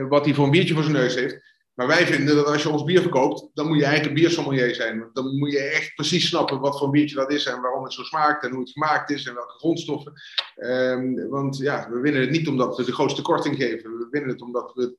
wat 0.10 0.30
voor 0.30 0.45
een 0.45 0.51
biertje 0.51 0.74
voor 0.74 0.84
zijn 0.84 0.95
neus 0.95 1.16
heeft. 1.16 1.45
Maar 1.74 1.88
wij 1.88 2.05
vinden 2.05 2.36
dat 2.36 2.45
als 2.45 2.64
je 2.64 2.70
ons 2.70 2.84
bier 2.84 3.01
verkoopt, 3.01 3.49
dan 3.53 3.68
moet 3.68 3.78
je 3.78 3.86
eigenlijk 3.86 4.16
een 4.16 4.22
biersommelier 4.22 4.76
zijn. 4.76 5.10
Dan 5.14 5.38
moet 5.38 5.51
je 5.51 5.60
echt 5.60 5.95
precies 5.95 6.28
snappen 6.28 6.60
wat 6.60 6.78
voor 6.78 6.86
een 6.86 6.91
biertje 6.91 7.16
dat 7.16 7.32
is 7.32 7.45
en 7.45 7.62
waarom 7.62 7.84
het 7.84 7.93
zo 7.93 8.03
smaakt 8.03 8.43
en 8.43 8.51
hoe 8.51 8.60
het 8.60 8.72
gemaakt 8.72 9.10
is 9.10 9.26
en 9.26 9.34
welke 9.34 9.58
grondstoffen. 9.58 10.14
Um, 10.55 11.30
want 11.30 11.58
ja, 11.58 11.89
we 11.89 11.99
winnen 11.99 12.22
het 12.22 12.30
niet 12.30 12.47
omdat 12.47 12.78
we 12.78 12.86
de 12.86 12.93
grootste 12.93 13.22
korting 13.22 13.55
geven. 13.55 13.97
We 13.97 14.08
winnen 14.12 14.30
het 14.30 14.41
omdat 14.41 14.72
we 14.74 14.97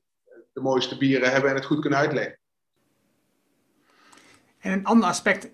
de 0.53 0.61
mooiste 0.61 0.97
bieren 0.97 1.31
hebben 1.31 1.49
en 1.49 1.55
het 1.55 1.65
goed 1.65 1.79
kunnen 1.79 1.99
uitleggen. 1.99 2.37
En 4.59 4.71
een 4.71 4.85
ander 4.85 5.09
aspect 5.09 5.51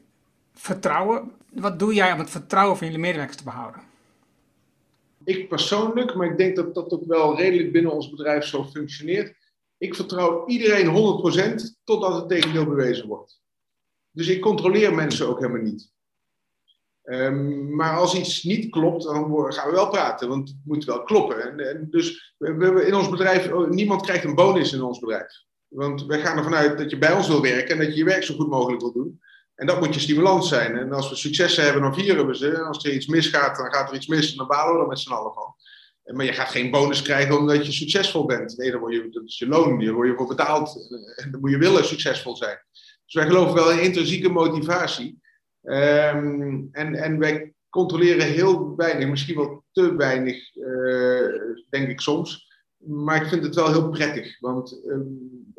vertrouwen. 0.54 1.32
Wat 1.54 1.80
doe 1.80 1.94
jij 1.94 2.12
om 2.12 2.20
het 2.20 2.30
vertrouwen 2.30 2.78
van 2.78 2.88
jullie 2.88 3.02
medewerkers 3.02 3.38
te 3.38 3.44
behouden? 3.44 3.82
Ik 5.24 5.50
persoonlijk, 5.50 6.16
maar 6.16 6.28
ik 6.28 6.38
denk 6.38 6.56
dat 6.56 6.74
dat 6.74 6.92
ook 6.92 7.06
wel 7.06 7.38
redelijk 7.38 7.72
binnen 7.72 7.92
ons 7.92 8.10
bedrijf 8.10 8.46
zo 8.46 8.64
functioneert. 8.64 9.36
Ik 9.78 9.96
vertrouw 9.96 10.48
iedereen 10.48 10.88
100% 10.88 11.84
totdat 11.84 12.14
het 12.16 12.30
tegendeel 12.30 12.66
bewezen 12.66 13.08
wordt. 13.08 13.42
Dus 14.12 14.28
ik 14.28 14.42
controleer 14.42 14.94
mensen 14.94 15.28
ook 15.28 15.40
helemaal 15.40 15.62
niet. 15.62 15.94
Um, 17.06 17.76
maar 17.76 17.98
als 17.98 18.16
iets 18.16 18.44
niet 18.44 18.70
klopt, 18.70 19.04
dan 19.04 19.54
gaan 19.54 19.70
we 19.70 19.76
wel 19.76 19.90
praten, 19.90 20.28
want 20.28 20.48
het 20.48 20.58
moet 20.64 20.86
wel 20.86 21.04
kloppen. 21.04 21.42
En, 21.42 21.70
en 21.70 21.88
dus 21.90 22.36
we, 22.38 22.84
in 22.86 22.96
ons 22.96 23.10
bedrijf, 23.10 23.52
oh, 23.52 23.70
niemand 23.70 24.02
krijgt 24.02 24.24
een 24.24 24.36
bonus 24.36 24.74
in 24.74 24.82
ons 24.82 25.00
bedrijf. 25.00 25.44
Want 25.68 26.06
wij 26.06 26.22
gaan 26.22 26.38
ervan 26.38 26.56
uit 26.56 26.78
dat 26.78 26.90
je 26.90 26.98
bij 26.98 27.14
ons 27.14 27.28
wil 27.28 27.42
werken 27.42 27.70
en 27.70 27.78
dat 27.78 27.88
je 27.88 27.96
je 27.96 28.04
werk 28.04 28.24
zo 28.24 28.36
goed 28.36 28.50
mogelijk 28.50 28.82
wil 28.82 28.94
doen. 28.94 29.22
En 29.56 29.68
dat 29.68 29.80
moet 29.80 29.94
je 29.94 30.00
stimulans 30.00 30.50
zijn. 30.50 30.78
En 30.78 30.92
als 30.92 31.10
we 31.10 31.16
successen 31.16 31.64
hebben, 31.64 31.82
dan 31.82 31.94
vieren 31.94 32.28
we 32.28 32.36
ze. 32.36 32.52
En 32.52 32.64
als 32.64 32.86
er 32.86 32.94
iets 32.94 33.08
misgaat, 33.08 33.58
dan 33.58 33.74
gaat 33.74 33.90
er 33.90 33.96
iets 33.96 34.08
mis 34.08 34.32
en 34.32 34.38
dan 34.38 34.48
balen 34.48 34.76
we 34.76 34.82
er 34.82 34.88
met 34.88 35.00
z'n 35.00 35.12
allen 35.12 35.34
van. 35.34 35.56
Maar 36.16 36.26
je 36.26 36.34
gaat 36.34 36.50
geen 36.50 36.72
bonus 36.72 37.02
krijgen 37.02 37.38
omdat 37.38 37.66
je 37.66 37.72
succesvol 37.72 38.26
bent. 38.26 38.58
Nee, 38.58 38.72
dan 38.72 38.80
word 38.80 38.94
je, 38.94 39.10
dat 39.10 39.24
is 39.24 39.38
je 39.38 39.48
loon, 39.48 39.86
daar 39.86 39.94
word 39.94 40.08
je 40.08 40.16
voor 40.16 40.28
betaald. 40.28 40.88
En 41.16 41.32
dan 41.32 41.42
moet 41.42 41.52
je 41.52 41.58
willen 41.58 41.86
succesvol 41.86 42.36
zijn. 42.36 42.58
Dus 43.06 43.14
wij 43.14 43.26
geloven 43.26 43.56
wel 43.56 43.72
in 43.72 43.82
intrinsieke 43.82 44.30
motivatie. 44.30 45.24
Um, 45.66 46.70
en, 46.72 46.96
en 46.96 47.20
wij 47.20 47.54
controleren 47.70 48.26
heel 48.26 48.76
weinig, 48.76 49.08
misschien 49.08 49.36
wel 49.36 49.64
te 49.72 49.96
weinig, 49.96 50.56
uh, 50.56 51.30
denk 51.70 51.88
ik 51.88 52.02
soms. 52.02 52.54
Maar 52.78 53.22
ik 53.22 53.28
vind 53.28 53.44
het 53.44 53.56
wel 53.56 53.72
heel 53.72 53.90
prettig. 53.90 54.40
Want 54.40 54.82
um, 54.88 55.54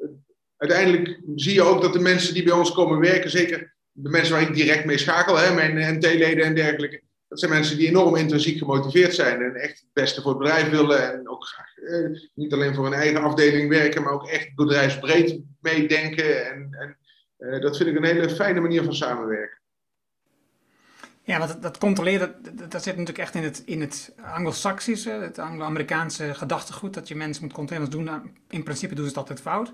uiteindelijk 0.57 1.20
zie 1.34 1.54
je 1.54 1.62
ook 1.62 1.82
dat 1.82 1.92
de 1.92 1.98
mensen 1.98 2.34
die 2.34 2.42
bij 2.42 2.52
ons 2.52 2.72
komen 2.72 2.98
werken, 2.98 3.30
zeker 3.30 3.74
de 3.92 4.09
mensen 4.09 4.32
waar 4.32 4.42
ik 4.42 4.54
direct 4.54 4.84
mee 4.84 4.98
schakel, 4.98 5.38
hè, 5.38 5.54
mijn 5.54 5.96
NT-leden 5.96 6.44
en 6.44 6.54
dergelijke, 6.54 7.02
dat 7.28 7.38
zijn 7.38 7.50
mensen 7.50 7.76
die 7.76 7.88
enorm 7.88 8.16
intrinsiek 8.16 8.59
gemotiveerd 8.59 9.14
zijn 9.14 9.42
en 9.42 9.54
echt 9.54 9.78
het 9.78 9.92
beste 9.92 10.22
voor 10.22 10.30
het 10.30 10.40
bedrijf 10.40 10.70
willen 10.70 11.12
en 11.12 11.28
ook 11.28 11.44
graag 11.44 11.76
eh, 11.76 12.20
niet 12.34 12.52
alleen 12.52 12.74
voor 12.74 12.84
hun 12.84 12.92
eigen 12.92 13.20
afdeling 13.20 13.68
werken, 13.68 14.02
maar 14.02 14.12
ook 14.12 14.28
echt 14.28 14.54
bedrijfsbreed 14.54 15.40
meedenken. 15.61 16.46
En, 16.46 16.68
en 16.70 16.96
uh, 17.38 17.61
dat 17.61 17.76
vind 17.76 17.88
ik 17.88 17.96
een 17.96 18.04
hele 18.04 18.30
fijne 18.30 18.61
manier 18.61 18.84
van 18.84 18.94
samenwerken. 18.94 19.61
Ja, 21.27 21.39
want 21.39 21.51
dat, 21.51 21.62
dat 21.62 21.79
controleren, 21.79 22.35
dat, 22.43 22.70
dat, 22.70 22.83
zit 22.83 22.97
natuurlijk 22.97 23.18
echt 23.18 23.35
in 23.35 23.43
het, 23.43 23.62
in 23.64 23.81
het 23.81 24.12
Anglo-Saxische, 24.35 25.11
het 25.11 25.39
Anglo-Amerikaanse 25.39 26.35
gedachtegoed, 26.35 26.95
dat 26.95 27.09
je 27.09 27.14
mensen 27.14 27.45
moet 27.45 27.53
controleren. 27.53 27.91
Doen, 27.91 28.11
in 28.49 28.62
principe 28.62 28.95
doen 28.95 29.05
ze 29.05 29.09
het 29.09 29.18
altijd 29.18 29.41
fout. 29.41 29.72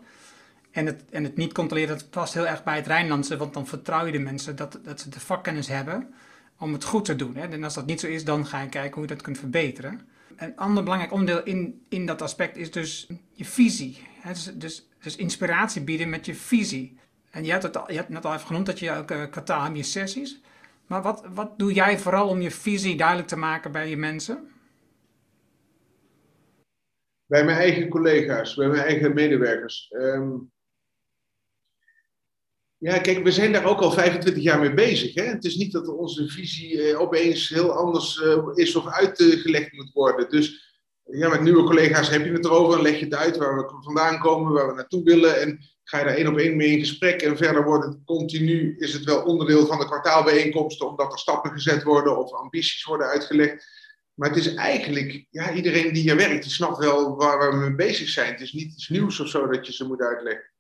En 0.71 0.87
het, 0.87 1.03
en 1.11 1.25
het 1.25 1.37
niet 1.37 1.53
controleren, 1.53 1.99
dat 1.99 2.11
past 2.11 2.35
heel 2.35 2.47
erg 2.47 2.65
bij 2.65 2.77
het 2.77 2.87
Rijnlandse, 2.87 3.37
want 3.37 3.55
dan 3.55 3.67
vertrouw 3.67 4.07
je 4.07 4.13
de 4.13 4.19
mensen 4.19 4.57
dat, 4.57 4.79
dat 4.83 5.01
ze 5.01 5.09
de 5.09 5.21
vakkennis 5.21 5.69
hebben 5.69 6.15
om 6.59 6.73
het 6.73 6.85
goed 6.85 7.05
te 7.05 7.17
doen. 7.17 7.37
Hè? 7.37 7.49
En 7.49 7.65
als 7.65 7.75
dat 7.75 7.87
niet 7.87 8.01
zo 8.01 8.07
is, 8.07 8.25
dan 8.25 8.47
ga 8.47 8.61
je 8.61 8.69
kijken 8.69 8.93
hoe 8.93 9.03
je 9.03 9.15
dat 9.15 9.23
kunt 9.23 9.39
verbeteren. 9.39 10.01
Een 10.37 10.57
ander 10.57 10.83
belangrijk 10.83 11.13
onderdeel 11.13 11.45
in, 11.45 11.85
in 11.89 12.07
dat 12.07 12.23
aspect 12.23 12.57
is 12.57 12.71
dus 12.71 13.09
je 13.33 13.45
visie. 13.45 14.03
Dus, 14.27 14.45
dus, 14.55 14.89
dus, 15.03 15.17
inspiratie 15.17 15.83
bieden 15.83 16.09
met 16.09 16.27
je 16.27 16.35
visie. 16.35 16.99
En 17.31 17.45
je 17.45 17.51
hebt, 17.51 17.63
het 17.63 17.77
al, 17.77 17.91
je 17.91 17.97
hebt 17.97 18.09
net 18.09 18.25
al 18.25 18.35
even 18.35 18.47
genoemd 18.47 18.67
dat 18.67 18.79
je 18.79 18.93
ook 18.93 19.11
uh, 19.11 19.23
kwartaal 19.31 19.63
hebt 19.63 19.77
je 19.77 19.83
sessies. 19.83 20.41
Maar 20.87 21.03
wat, 21.03 21.25
wat 21.35 21.59
doe 21.59 21.73
jij 21.73 21.99
vooral 21.99 22.29
om 22.29 22.41
je 22.41 22.51
visie 22.51 22.97
duidelijk 22.97 23.29
te 23.29 23.37
maken 23.37 23.73
bij 23.73 23.89
je 23.89 23.97
mensen? 23.97 24.51
Bij 27.27 27.45
mijn 27.45 27.59
eigen 27.59 27.89
collega's, 27.89 28.55
bij 28.55 28.69
mijn 28.69 28.83
eigen 28.83 29.15
medewerkers. 29.15 29.91
Um, 29.93 30.53
ja, 32.83 32.99
kijk, 32.99 33.25
we 33.25 33.31
zijn 33.31 33.53
daar 33.53 33.65
ook 33.65 33.81
al 33.81 33.91
25 33.91 34.43
jaar 34.43 34.59
mee 34.59 34.75
bezig. 34.75 35.15
Hè? 35.15 35.23
Het 35.23 35.45
is 35.45 35.57
niet 35.57 35.73
dat 35.73 35.89
onze 35.89 36.29
visie 36.29 36.83
eh, 36.83 37.01
opeens 37.01 37.49
heel 37.49 37.73
anders 37.73 38.17
uh, 38.17 38.49
is 38.55 38.77
of 38.77 38.87
uitgelegd 38.87 39.73
moet 39.73 39.93
worden. 39.93 40.31
Dus 40.31 40.73
ja, 41.05 41.29
met 41.29 41.41
nieuwe 41.41 41.63
collega's 41.63 42.11
heb 42.11 42.25
je 42.25 42.33
het 42.33 42.45
erover 42.45 42.77
en 42.77 42.83
leg 42.83 42.99
je 42.99 43.05
het 43.05 43.15
uit 43.15 43.37
waar 43.37 43.57
we 43.57 43.83
vandaan 43.83 44.19
komen, 44.19 44.53
waar 44.53 44.67
we 44.67 44.75
naartoe 44.75 45.03
willen. 45.03 45.41
En 45.41 45.61
ga 45.93 45.99
je 45.99 46.05
daar 46.05 46.17
één 46.17 46.27
op 46.27 46.39
één 46.39 46.57
mee 46.57 46.71
in 46.71 46.79
gesprek. 46.79 47.23
En 47.23 47.37
verder 47.37 47.65
wordt 47.65 47.85
het 47.85 47.99
continu, 48.05 48.77
is 48.79 48.93
het 48.93 49.05
wel 49.05 49.23
onderdeel 49.23 49.67
van 49.67 49.79
de 49.79 49.85
kwartaalbijeenkomsten, 49.85 50.89
omdat 50.89 51.13
er 51.13 51.19
stappen 51.19 51.51
gezet 51.51 51.83
worden 51.83 52.19
of 52.19 52.33
ambities 52.33 52.85
worden 52.85 53.07
uitgelegd. 53.07 53.67
Maar 54.15 54.29
het 54.29 54.39
is 54.39 54.55
eigenlijk, 54.55 55.27
ja, 55.31 55.53
iedereen 55.53 55.93
die 55.93 56.03
hier 56.03 56.17
werkt, 56.17 56.43
die 56.43 56.53
snapt 56.53 56.79
wel 56.79 57.17
waar 57.17 57.51
we 57.51 57.57
mee 57.57 57.75
bezig 57.75 58.09
zijn. 58.09 58.33
Het 58.33 58.41
is 58.41 58.53
niet 58.53 58.73
iets 58.73 58.89
nieuws 58.89 59.21
of 59.21 59.29
zo 59.29 59.47
dat 59.47 59.67
je 59.67 59.73
ze 59.73 59.87
moet 59.87 60.01
uitleggen. 60.01 60.51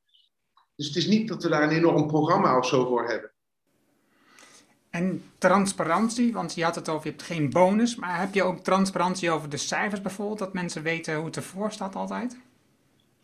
Dus 0.76 0.86
het 0.86 0.96
is 0.96 1.06
niet 1.06 1.28
dat 1.28 1.42
we 1.42 1.48
daar 1.48 1.62
een 1.62 1.76
enorm 1.76 2.06
programma 2.06 2.58
of 2.58 2.66
zo 2.66 2.86
voor 2.86 3.08
hebben. 3.08 3.30
En 4.90 5.24
transparantie, 5.38 6.32
want 6.32 6.54
je 6.54 6.64
had 6.64 6.74
het 6.74 6.88
over, 6.88 7.06
je 7.06 7.10
hebt 7.10 7.22
geen 7.22 7.50
bonus, 7.50 7.96
maar 7.96 8.20
heb 8.20 8.34
je 8.34 8.42
ook 8.42 8.58
transparantie 8.58 9.30
over 9.30 9.48
de 9.48 9.56
cijfers 9.56 10.00
bijvoorbeeld, 10.00 10.38
dat 10.38 10.52
mensen 10.52 10.82
weten 10.82 11.16
hoe 11.16 11.24
het 11.24 11.36
ervoor 11.36 11.72
staat 11.72 11.94
altijd? 11.94 12.36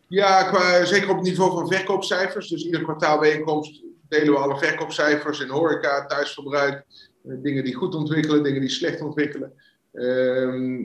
Ja, 0.09 0.85
zeker 0.85 1.11
op 1.11 1.17
het 1.17 1.25
niveau 1.25 1.51
van 1.51 1.69
verkoopcijfers. 1.69 2.49
Dus 2.49 2.65
ieder 2.65 2.83
kwartaalbijeenkomst 2.83 3.83
delen 4.09 4.33
we 4.33 4.39
alle 4.39 4.59
verkoopcijfers 4.59 5.41
in 5.41 5.49
horeca, 5.49 6.07
thuisverbruik, 6.07 6.85
eh, 7.25 7.35
dingen 7.43 7.65
die 7.65 7.75
goed 7.75 7.95
ontwikkelen, 7.95 8.43
dingen 8.43 8.61
die 8.61 8.71
slecht 8.71 9.01
ontwikkelen. 9.01 9.53
Ehm, 9.93 10.85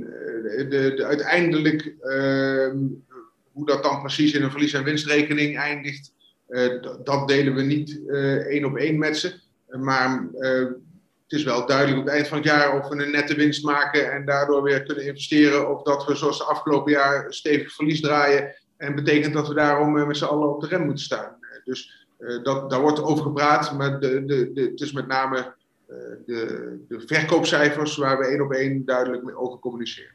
de, 0.69 0.93
de, 0.95 1.05
uiteindelijk, 1.05 1.95
uh, 2.01 2.71
hoe 3.51 3.65
dat 3.65 3.83
dan 3.83 3.99
precies 3.99 4.33
in 4.33 4.43
een 4.43 4.51
verlies- 4.51 4.73
en 4.73 4.83
winstrekening 4.83 5.57
eindigt, 5.57 6.13
eh, 6.47 6.81
dat 7.03 7.27
delen 7.27 7.55
we 7.55 7.61
niet 7.61 8.01
eh, 8.07 8.35
één 8.35 8.65
op 8.65 8.75
één 8.75 8.97
met 8.97 9.17
ze. 9.17 9.33
Maar 9.67 10.27
eh, 10.39 10.59
het 11.23 11.39
is 11.39 11.43
wel 11.43 11.65
duidelijk 11.65 11.97
op 11.97 12.05
het 12.05 12.13
eind 12.13 12.27
van 12.27 12.37
het 12.37 12.47
jaar 12.47 12.79
of 12.79 12.87
we 12.87 13.03
een 13.03 13.11
nette 13.11 13.35
winst 13.35 13.63
maken 13.63 14.11
en 14.11 14.25
daardoor 14.25 14.63
weer 14.63 14.83
kunnen 14.83 15.05
investeren. 15.05 15.69
Of 15.69 15.81
dat 15.81 16.05
we 16.05 16.15
zoals 16.15 16.37
de 16.37 16.43
afgelopen 16.43 16.91
jaar 16.91 17.33
stevig 17.33 17.73
verlies 17.73 18.01
draaien. 18.01 18.55
En 18.83 18.95
betekent 18.95 19.33
dat 19.33 19.47
we 19.47 19.53
daarom 19.53 20.07
met 20.07 20.17
z'n 20.17 20.25
allen 20.25 20.55
op 20.55 20.61
de 20.61 20.67
rem 20.67 20.85
moeten 20.85 21.03
staan. 21.03 21.35
Dus 21.63 22.07
dat, 22.43 22.69
daar 22.69 22.81
wordt 22.81 23.01
over 23.01 23.23
gepraat, 23.23 23.77
maar 23.77 23.99
de, 23.99 24.25
de, 24.25 24.51
de, 24.53 24.61
het 24.61 24.81
is 24.81 24.91
met 24.91 25.07
name 25.07 25.53
de, 26.25 26.85
de 26.87 27.03
verkoopcijfers 27.05 27.97
waar 27.97 28.17
we 28.17 28.25
één 28.25 28.41
op 28.41 28.51
één 28.51 28.85
duidelijk 28.85 29.23
mee 29.23 29.37
over 29.37 29.59
communiceren. 29.59 30.11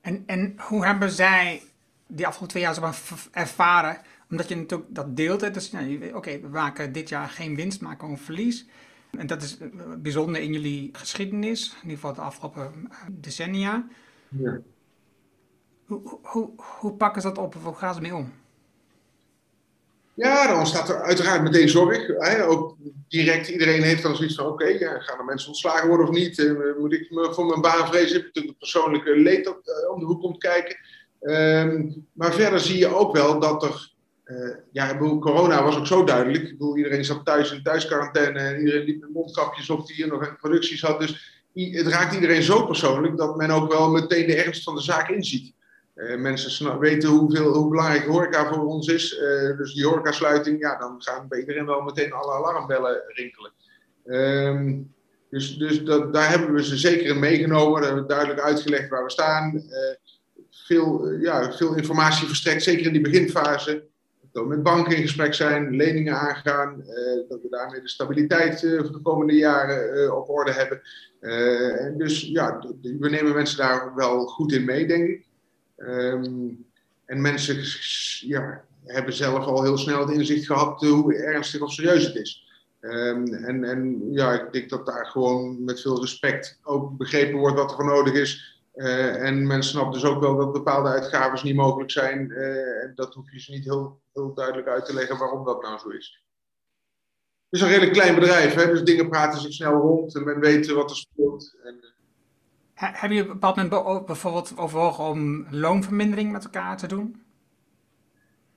En, 0.00 0.22
en 0.26 0.54
hoe 0.58 0.86
hebben 0.86 1.10
zij 1.10 1.62
die 2.06 2.26
afgelopen 2.26 2.48
twee 2.48 2.62
jaar 2.62 3.00
ervaren 3.32 3.98
omdat 4.30 4.48
je 4.48 4.56
natuurlijk 4.56 4.94
dat 4.94 5.16
deelt. 5.16 5.40
Hè? 5.40 5.50
Dus 5.50 5.70
oké, 5.72 6.10
okay, 6.16 6.40
we 6.40 6.48
maken 6.48 6.92
dit 6.92 7.08
jaar 7.08 7.28
geen 7.28 7.56
winst, 7.56 7.80
maken 7.80 8.08
een 8.08 8.18
verlies. 8.18 8.66
En 9.10 9.26
dat 9.26 9.42
is 9.42 9.58
eh, 9.58 9.68
bijzonder 9.98 10.42
in 10.42 10.52
jullie 10.52 10.88
geschiedenis, 10.92 11.68
in 11.68 11.88
ieder 11.88 11.98
geval 11.98 12.14
de 12.14 12.20
afgelopen 12.20 12.86
eh, 12.90 12.96
decennia. 13.10 13.86
Ja. 14.28 14.58
Hoe, 15.90 16.18
hoe, 16.22 16.50
hoe 16.56 16.92
pakken 16.92 17.22
ze 17.22 17.28
dat 17.28 17.38
op 17.38 17.56
of 17.56 17.64
hoe 17.64 17.74
gaan 17.74 17.94
ze 17.94 18.00
mee 18.00 18.14
om? 18.14 18.32
Ja, 20.14 20.46
dan 20.46 20.58
ontstaat 20.58 20.88
er 20.88 21.00
uiteraard 21.00 21.42
meteen 21.42 21.68
zorg. 21.68 22.06
Hè? 22.06 22.46
Ook 22.46 22.76
direct, 23.08 23.48
iedereen 23.48 23.82
heeft 23.82 24.02
dan 24.02 24.16
zoiets 24.16 24.34
van: 24.34 24.46
oké, 24.46 24.64
ja, 24.66 24.98
gaan 24.98 25.18
er 25.18 25.24
mensen 25.24 25.48
ontslagen 25.48 25.88
worden 25.88 26.08
of 26.08 26.14
niet? 26.14 26.38
Eh, 26.38 26.52
moet 26.78 26.92
ik 26.92 27.10
me 27.10 27.34
voor 27.34 27.46
mijn 27.46 27.60
baan 27.60 27.86
vrezen? 27.86 28.16
Heb 28.16 28.24
natuurlijk 28.24 28.46
het 28.46 28.58
persoonlijke 28.58 29.16
leed 29.16 29.44
dat 29.44 29.88
om 29.92 30.00
de 30.00 30.06
hoek 30.06 30.20
komt 30.20 30.38
kijken. 30.38 30.76
Um, 31.20 32.06
maar 32.12 32.32
verder 32.32 32.60
zie 32.60 32.78
je 32.78 32.94
ook 32.94 33.16
wel 33.16 33.40
dat 33.40 33.62
er 33.62 33.92
uh, 34.24 34.54
ja, 34.72 34.98
bedoel, 34.98 35.18
corona 35.18 35.62
was 35.62 35.76
ook 35.76 35.86
zo 35.86 36.04
duidelijk. 36.04 36.44
Ik 36.44 36.50
bedoel, 36.50 36.76
iedereen 36.76 37.04
zat 37.04 37.24
thuis 37.24 37.52
in 37.52 37.62
thuisquarantaine 37.62 38.38
en 38.38 38.58
iedereen 38.58 38.84
liep 38.84 39.00
met 39.00 39.12
mondkapjes 39.12 39.70
op 39.70 39.86
die 39.86 39.96
hier 39.96 40.08
nog 40.08 40.36
producties 40.36 40.82
had. 40.82 41.00
Dus 41.00 41.42
het 41.54 41.86
raakt 41.86 42.14
iedereen 42.14 42.42
zo 42.42 42.66
persoonlijk 42.66 43.16
dat 43.16 43.36
men 43.36 43.50
ook 43.50 43.72
wel 43.72 43.90
meteen 43.90 44.26
de 44.26 44.42
ernst 44.42 44.62
van 44.62 44.74
de 44.74 44.82
zaak 44.82 45.08
inziet. 45.08 45.54
Uh, 46.00 46.16
mensen 46.16 46.78
weten 46.78 47.08
hoe 47.08 47.68
belangrijk 47.68 48.04
horeca 48.04 48.52
voor 48.52 48.66
ons 48.66 48.86
is. 48.86 49.18
Uh, 49.18 49.56
dus 49.56 49.74
die 49.74 49.86
horecasluiting, 49.86 50.60
ja, 50.60 50.78
dan 50.78 50.94
gaan 50.98 51.28
bij 51.28 51.40
iedereen 51.40 51.66
wel 51.66 51.80
meteen 51.80 52.12
alle 52.12 52.32
alarmbellen 52.32 53.02
rinkelen. 53.06 53.52
Ehm, 54.06 54.78
dus 55.30 55.56
dus 55.56 55.84
dat, 55.84 56.12
daar 56.12 56.30
hebben 56.30 56.52
we 56.52 56.64
ze 56.64 56.76
zeker 56.76 57.06
in 57.06 57.18
meegenomen. 57.18 57.80
Daar 57.80 57.90
hebben 57.90 58.08
duidelijk 58.08 58.40
uitgelegd 58.40 58.88
waar 58.88 59.04
we 59.04 59.10
staan. 59.10 59.62
veel, 60.50 61.10
ja, 61.10 61.52
veel 61.52 61.76
informatie 61.76 62.26
verstrekt, 62.26 62.62
zeker 62.62 62.86
in 62.86 62.92
die 62.92 63.00
beginfase 63.00 63.88
dat 64.32 64.42
we 64.42 64.48
met 64.48 64.62
banken 64.62 64.96
in 64.96 65.02
gesprek 65.02 65.34
zijn, 65.34 65.76
leningen 65.76 66.14
aangaan, 66.14 66.80
uh, 66.80 67.28
dat 67.28 67.42
we 67.42 67.48
daarmee 67.50 67.80
de 67.80 67.88
stabiliteit 67.88 68.60
voor 68.60 68.92
de 68.92 69.00
komende 69.02 69.34
jaren 69.34 70.16
op 70.16 70.28
orde 70.28 70.52
hebben. 70.52 70.80
en 71.80 71.98
dus 71.98 72.20
ja, 72.20 72.58
we 72.98 73.08
nemen 73.08 73.34
mensen 73.34 73.58
daar 73.58 73.94
wel 73.94 74.26
goed 74.26 74.52
in 74.52 74.64
mee, 74.64 74.86
denk 74.86 75.08
ik. 75.08 75.28
Um, 75.80 76.66
en 77.04 77.20
mensen 77.20 77.56
ja, 78.28 78.64
hebben 78.84 79.14
zelf 79.14 79.44
al 79.44 79.62
heel 79.62 79.78
snel 79.78 80.00
het 80.00 80.16
inzicht 80.16 80.46
gehad 80.46 80.80
hoe 80.80 81.14
ernstig 81.14 81.60
of 81.60 81.72
serieus 81.72 82.06
het 82.06 82.14
is. 82.14 82.48
Um, 82.80 83.34
en, 83.34 83.64
en 83.64 84.12
ja, 84.12 84.32
ik 84.32 84.52
denk 84.52 84.70
dat 84.70 84.86
daar 84.86 85.06
gewoon 85.06 85.64
met 85.64 85.80
veel 85.80 86.00
respect 86.00 86.58
ook 86.62 86.96
begrepen 86.96 87.38
wordt 87.38 87.56
wat 87.56 87.70
er 87.70 87.76
voor 87.76 87.84
nodig 87.84 88.12
is 88.12 88.60
uh, 88.74 89.26
en 89.26 89.46
men 89.46 89.62
snapt 89.62 89.92
dus 89.92 90.04
ook 90.04 90.20
wel 90.20 90.36
dat 90.36 90.52
bepaalde 90.52 90.88
uitgaven 90.88 91.46
niet 91.46 91.56
mogelijk 91.56 91.90
zijn. 91.90 92.30
Uh, 92.30 92.82
en 92.82 92.92
dat 92.94 93.14
hoef 93.14 93.32
je 93.32 93.40
ze 93.40 93.50
niet 93.50 93.64
heel, 93.64 94.00
heel 94.12 94.34
duidelijk 94.34 94.68
uit 94.68 94.84
te 94.84 94.94
leggen 94.94 95.18
waarom 95.18 95.44
dat 95.44 95.62
nou 95.62 95.78
zo 95.78 95.88
is. 95.88 96.24
Het 97.48 97.60
is 97.60 97.60
een 97.60 97.68
redelijk 97.68 97.92
klein 97.92 98.14
bedrijf, 98.14 98.54
hè? 98.54 98.66
dus 98.66 98.82
dingen 98.82 99.08
praten 99.08 99.40
zich 99.40 99.52
snel 99.52 99.80
rond 99.80 100.14
en 100.14 100.24
men 100.24 100.40
weet 100.40 100.70
wat 100.70 100.90
er 100.90 100.96
speelt. 100.96 101.56
En, 101.62 101.84
Heb 102.80 103.10
je 103.10 103.20
op 103.20 103.26
een 103.26 103.32
bepaald 103.32 103.56
moment 103.56 104.06
bijvoorbeeld 104.06 104.52
overwogen 104.56 105.04
om 105.04 105.46
loonvermindering 105.50 106.32
met 106.32 106.44
elkaar 106.44 106.76
te 106.76 106.86
doen? 106.86 107.22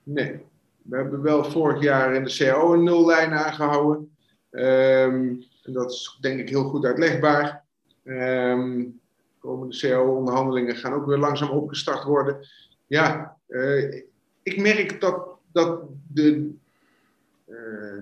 Nee. 0.02 0.40
We 0.82 0.96
hebben 0.96 1.22
wel 1.22 1.44
vorig 1.44 1.82
jaar 1.82 2.14
in 2.14 2.24
de 2.24 2.36
CAO 2.36 2.72
een 2.72 2.82
nullijn 2.82 3.32
aangehouden. 3.32 4.16
En 4.50 5.44
dat 5.62 5.90
is 5.90 6.18
denk 6.20 6.40
ik 6.40 6.48
heel 6.48 6.64
goed 6.64 6.84
uitlegbaar. 6.84 7.64
Um, 8.04 9.00
komende 9.38 9.78
CO-onderhandelingen 9.80 10.76
gaan 10.76 10.92
ook 10.92 11.06
weer 11.06 11.18
langzaam 11.18 11.50
opgestart 11.50 12.04
worden. 12.04 12.48
Ja, 12.86 13.36
uh, 13.48 14.02
ik 14.42 14.60
merk 14.60 15.00
dat, 15.00 15.28
dat 15.52 15.80
de, 16.08 16.54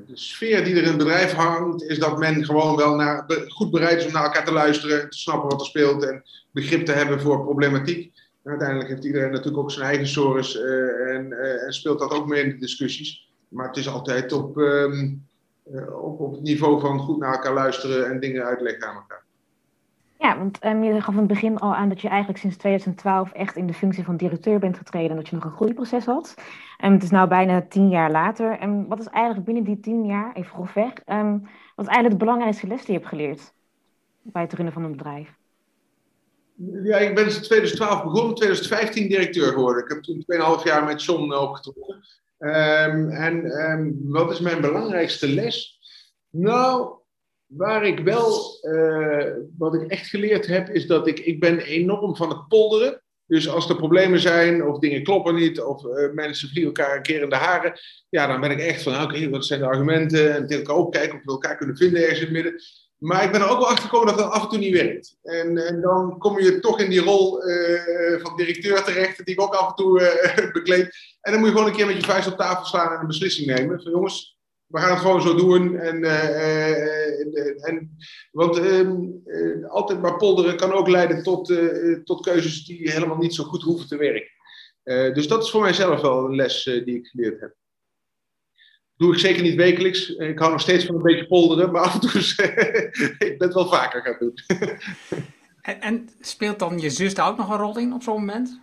de 0.07 0.17
sfeer 0.17 0.65
die 0.65 0.75
er 0.75 0.83
in 0.83 0.89
het 0.89 0.97
bedrijf 0.97 1.33
hangt, 1.33 1.83
is 1.83 1.99
dat 1.99 2.19
men 2.19 2.45
gewoon 2.45 2.77
wel 2.77 2.95
naar, 2.95 3.25
goed 3.49 3.71
bereid 3.71 3.99
is 3.99 4.07
om 4.07 4.13
naar 4.13 4.25
elkaar 4.25 4.45
te 4.45 4.53
luisteren, 4.53 5.11
te 5.11 5.19
snappen 5.19 5.49
wat 5.49 5.61
er 5.61 5.67
speelt 5.67 6.05
en 6.05 6.23
begrip 6.51 6.87
te 6.87 6.93
hebben 6.93 7.21
voor 7.21 7.43
problematiek. 7.43 8.13
Uiteindelijk 8.45 8.89
heeft 8.89 9.05
iedereen 9.05 9.31
natuurlijk 9.31 9.63
ook 9.63 9.71
zijn 9.71 9.87
eigen 9.87 10.07
sores 10.07 10.57
uh, 10.57 11.15
en, 11.15 11.33
en, 11.33 11.73
speelt 11.73 11.99
dat 11.99 12.13
ook 12.13 12.27
mee 12.27 12.43
in 12.43 12.49
de 12.49 12.59
discussies. 12.59 13.31
Maar 13.49 13.67
het 13.67 13.77
is 13.77 13.89
altijd 13.89 14.33
op, 14.33 14.57
um, 14.57 15.27
op, 16.03 16.21
op 16.21 16.33
het 16.33 16.43
niveau 16.43 16.81
van 16.81 16.99
goed 16.99 17.19
naar 17.19 17.33
elkaar 17.33 17.55
luisteren 17.55 18.11
en 18.11 18.21
dingen 18.21 18.45
uitleggen 18.45 18.87
aan 18.87 18.95
elkaar. 18.95 19.22
Ja, 20.23 20.39
want 20.39 20.65
um, 20.65 20.85
je 20.85 21.01
gaf 21.01 21.15
in 21.15 21.19
het 21.19 21.29
begin 21.29 21.59
al 21.59 21.75
aan 21.75 21.89
dat 21.89 22.01
je 22.01 22.09
eigenlijk 22.09 22.39
sinds 22.39 22.57
2012 22.57 23.33
echt 23.33 23.57
in 23.57 23.67
de 23.67 23.75
functie 23.75 24.05
van 24.05 24.17
directeur 24.17 24.59
bent 24.59 24.77
getreden 24.77 25.11
en 25.11 25.17
dat 25.17 25.29
je 25.29 25.35
nog 25.35 25.45
een 25.45 25.51
groeiproces 25.51 26.05
had. 26.05 26.35
Um, 26.85 26.93
het 26.93 27.03
is 27.03 27.11
nu 27.11 27.27
bijna 27.27 27.67
tien 27.69 27.89
jaar 27.89 28.11
later. 28.11 28.59
En 28.59 28.71
um, 28.71 28.89
wat 28.89 29.01
is 29.01 29.07
eigenlijk 29.07 29.47
binnen 29.47 29.65
die 29.65 29.81
tien 29.81 30.07
jaar, 30.07 30.33
even 30.35 30.51
grofweg, 30.51 30.93
wat 31.75 31.87
is 31.87 31.93
eigenlijk 31.93 32.11
de 32.11 32.25
belangrijkste 32.25 32.67
les 32.67 32.85
die 32.85 32.95
je 32.95 32.99
hebt 32.99 33.09
geleerd 33.09 33.53
bij 34.23 34.43
het 34.43 34.53
runnen 34.53 34.73
van 34.73 34.85
een 34.85 34.91
bedrijf? 34.91 35.29
Ja, 36.83 36.97
ik 36.97 37.15
ben 37.15 37.25
in 37.25 37.43
2012 37.43 38.03
begonnen, 38.03 38.35
2015 38.35 39.09
directeur 39.09 39.53
geworden. 39.53 39.83
Ik 39.83 39.89
heb 39.89 40.03
toen 40.03 40.25
2,5 40.59 40.63
jaar 40.65 40.85
met 40.85 41.05
John 41.05 41.33
opgetrokken. 41.33 42.03
en 43.11 44.01
wat 44.05 44.31
is 44.31 44.41
mijn 44.41 44.61
belangrijkste 44.61 45.29
les? 45.29 45.81
Nou, 46.31 47.01
Waar 47.57 47.87
ik 47.87 47.99
wel, 47.99 48.59
uh, 48.63 49.27
wat 49.59 49.75
ik 49.75 49.91
echt 49.91 50.07
geleerd 50.07 50.47
heb, 50.47 50.69
is 50.69 50.87
dat 50.87 51.07
ik, 51.07 51.19
ik 51.19 51.41
ben 51.41 51.59
enorm 51.59 52.17
van 52.17 52.29
het 52.29 52.49
polderen. 52.49 53.03
Dus 53.27 53.49
als 53.49 53.69
er 53.69 53.77
problemen 53.77 54.21
zijn, 54.21 54.65
of 54.65 54.79
dingen 54.79 55.03
kloppen 55.03 55.35
niet, 55.35 55.61
of 55.61 55.85
uh, 55.85 56.13
mensen 56.13 56.49
vliegen 56.49 56.75
elkaar 56.75 56.97
een 56.97 57.03
keer 57.03 57.23
in 57.23 57.29
de 57.29 57.37
haren, 57.37 57.73
ja, 58.09 58.27
dan 58.27 58.41
ben 58.41 58.51
ik 58.51 58.59
echt 58.59 58.83
van, 58.83 59.03
oké, 59.03 59.29
wat 59.31 59.47
zijn 59.47 59.61
de 59.61 59.67
argumenten? 59.67 60.35
En 60.35 60.47
elkaar 60.47 60.77
opkijken 60.77 61.17
of 61.17 61.25
we 61.25 61.31
elkaar 61.31 61.57
kunnen 61.57 61.77
vinden 61.77 62.03
ergens 62.03 62.19
in 62.19 62.25
het 62.25 62.35
midden. 62.35 62.63
Maar 62.99 63.25
ik 63.25 63.33
ben 63.33 63.41
er 63.41 63.49
ook 63.49 63.59
wel 63.59 63.69
achter 63.69 63.85
gekomen 63.85 64.07
dat 64.07 64.19
dat 64.19 64.33
af 64.33 64.43
en 64.43 64.49
toe 64.49 64.59
niet 64.59 64.73
werkt. 64.73 65.17
En, 65.23 65.67
en 65.67 65.81
dan 65.81 66.19
kom 66.19 66.41
je 66.41 66.61
toch 66.61 66.81
in 66.81 66.91
die 66.91 67.01
rol 67.01 67.49
uh, 67.49 68.21
van 68.23 68.37
directeur 68.37 68.83
terecht, 68.83 69.25
die 69.25 69.35
ik 69.35 69.41
ook 69.41 69.55
af 69.55 69.69
en 69.69 69.75
toe 69.75 70.01
bekleed. 70.53 70.97
En 71.21 71.33
dan 71.33 71.41
moet 71.41 71.49
je 71.49 71.55
gewoon 71.55 71.71
een 71.71 71.77
keer 71.77 71.87
met 71.87 71.97
je 71.97 72.03
vuist 72.03 72.33
op 72.33 72.37
tafel 72.37 72.65
slaan 72.65 72.93
en 72.93 73.01
een 73.01 73.07
beslissing 73.07 73.47
nemen. 73.47 73.83
Van 73.83 73.93
jongens, 73.93 74.32
we 74.73 74.79
gaan 74.79 74.91
het 74.91 74.99
gewoon 74.99 75.23
zo 75.23 75.35
doen. 75.35 75.77
En, 75.77 75.99
uh, 76.03 77.69
en, 77.69 77.97
want 78.31 78.59
uh, 78.59 79.69
altijd 79.69 80.01
maar 80.01 80.17
polderen 80.17 80.57
kan 80.57 80.73
ook 80.73 80.89
leiden 80.89 81.23
tot, 81.23 81.55
tot 82.05 82.25
keuzes 82.25 82.65
die 82.65 82.91
helemaal 82.91 83.17
niet 83.17 83.35
zo 83.35 83.45
goed 83.45 83.63
hoeven 83.63 83.89
te 83.89 83.97
werken. 83.97 85.15
dus 85.15 85.29
dat 85.29 85.43
is 85.43 85.51
voor 85.51 85.63
mijzelf 85.63 86.01
wel 86.01 86.25
een 86.25 86.35
les 86.35 86.65
die 86.65 86.97
ik 86.97 87.07
geleerd 87.07 87.41
heb. 87.41 87.55
Doe 88.97 89.13
ik 89.13 89.19
zeker 89.19 89.43
niet 89.43 89.55
wekelijks. 89.55 90.09
Ik 90.09 90.39
hou 90.39 90.51
nog 90.51 90.61
steeds 90.61 90.85
van 90.85 90.95
een 90.95 91.03
beetje 91.03 91.27
polderen, 91.27 91.73
maar 91.73 91.83
af 91.83 91.95
en 91.95 92.01
toe 92.01 92.21
ik 93.29 93.39
ben 93.39 93.49
het 93.49 93.55
wel 93.55 93.69
vaker 93.69 94.03
gaan 94.03 94.17
doen. 94.19 94.35
en, 95.63 95.81
en 95.81 96.09
speelt 96.21 96.59
dan 96.59 96.79
je 96.79 96.91
zus 96.91 97.15
daar 97.15 97.29
ook 97.29 97.37
nog 97.37 97.51
een 97.51 97.57
rol 97.57 97.79
in 97.79 97.93
op 97.93 98.03
zo'n 98.03 98.15
moment? 98.15 98.61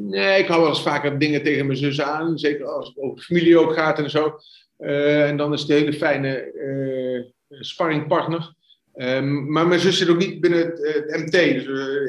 Nee, 0.00 0.38
ik 0.38 0.46
hou 0.46 0.60
wel 0.60 0.68
eens 0.68 0.82
vaker 0.82 1.18
dingen 1.18 1.42
tegen 1.42 1.66
mijn 1.66 1.78
zus 1.78 2.00
aan. 2.00 2.38
Zeker 2.38 2.66
als 2.66 2.88
het 2.88 2.98
over 2.98 3.22
familie 3.22 3.58
ook 3.58 3.74
gaat 3.74 3.98
en 3.98 4.10
zo. 4.10 4.40
Uh, 4.78 5.28
en 5.28 5.36
dan 5.36 5.52
is 5.52 5.60
het 5.60 5.70
een 5.70 5.76
hele 5.76 5.92
fijne 5.92 6.52
uh, 6.54 7.24
sparringpartner. 7.60 8.54
Um, 8.94 9.52
maar 9.52 9.66
mijn 9.66 9.80
zus 9.80 9.98
zit 9.98 10.08
ook 10.08 10.18
niet 10.18 10.40
binnen 10.40 10.60
het, 10.60 11.16
MT. 11.16 11.32
Dus 11.32 11.64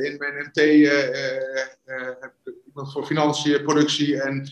in 0.10 0.18
mijn 0.18 0.34
MT 0.38 0.88
heb 2.20 2.34
ik 2.46 2.54
iemand 2.68 2.92
voor 2.92 3.06
financiën, 3.06 3.64
productie 3.64 4.22
en 4.22 4.48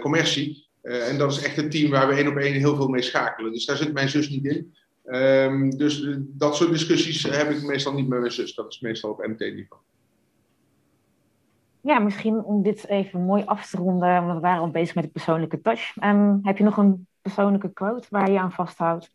commercie. 0.00 0.66
en 0.82 1.18
dat 1.18 1.32
is 1.32 1.42
echt 1.42 1.56
een 1.56 1.70
team 1.70 1.90
waar 1.90 2.08
we 2.08 2.14
één 2.14 2.28
op 2.28 2.36
één 2.36 2.54
heel 2.54 2.76
veel 2.76 2.88
mee 2.88 3.02
schakelen. 3.02 3.52
Dus 3.52 3.64
daar 3.64 3.76
zit 3.76 3.92
mijn 3.92 4.08
zus 4.08 4.28
niet 4.28 4.44
in. 4.44 4.74
Um, 5.06 5.76
dus 5.76 6.08
dat 6.18 6.56
soort 6.56 6.72
discussies 6.72 7.22
heb 7.22 7.50
ik 7.50 7.62
meestal 7.62 7.92
niet 7.92 8.08
met 8.08 8.20
mijn 8.20 8.32
zus. 8.32 8.54
Dat 8.54 8.72
is 8.72 8.80
meestal 8.80 9.10
op 9.10 9.26
MT-niveau. 9.26 9.80
Ja, 11.88 11.98
misschien 11.98 12.44
om 12.44 12.62
dit 12.62 12.86
even 12.86 13.20
mooi 13.20 13.42
af 13.44 13.70
te 13.70 13.76
ronden, 13.76 14.24
want 14.24 14.34
we 14.34 14.40
waren 14.40 14.60
al 14.60 14.70
bezig 14.70 14.94
met 14.94 15.04
de 15.04 15.10
persoonlijke 15.10 15.60
touch. 15.60 15.96
Um, 16.04 16.40
heb 16.42 16.58
je 16.58 16.64
nog 16.64 16.76
een 16.76 17.06
persoonlijke 17.22 17.72
quote 17.72 18.06
waar 18.10 18.30
je 18.30 18.38
aan 18.38 18.52
vasthoudt? 18.52 19.10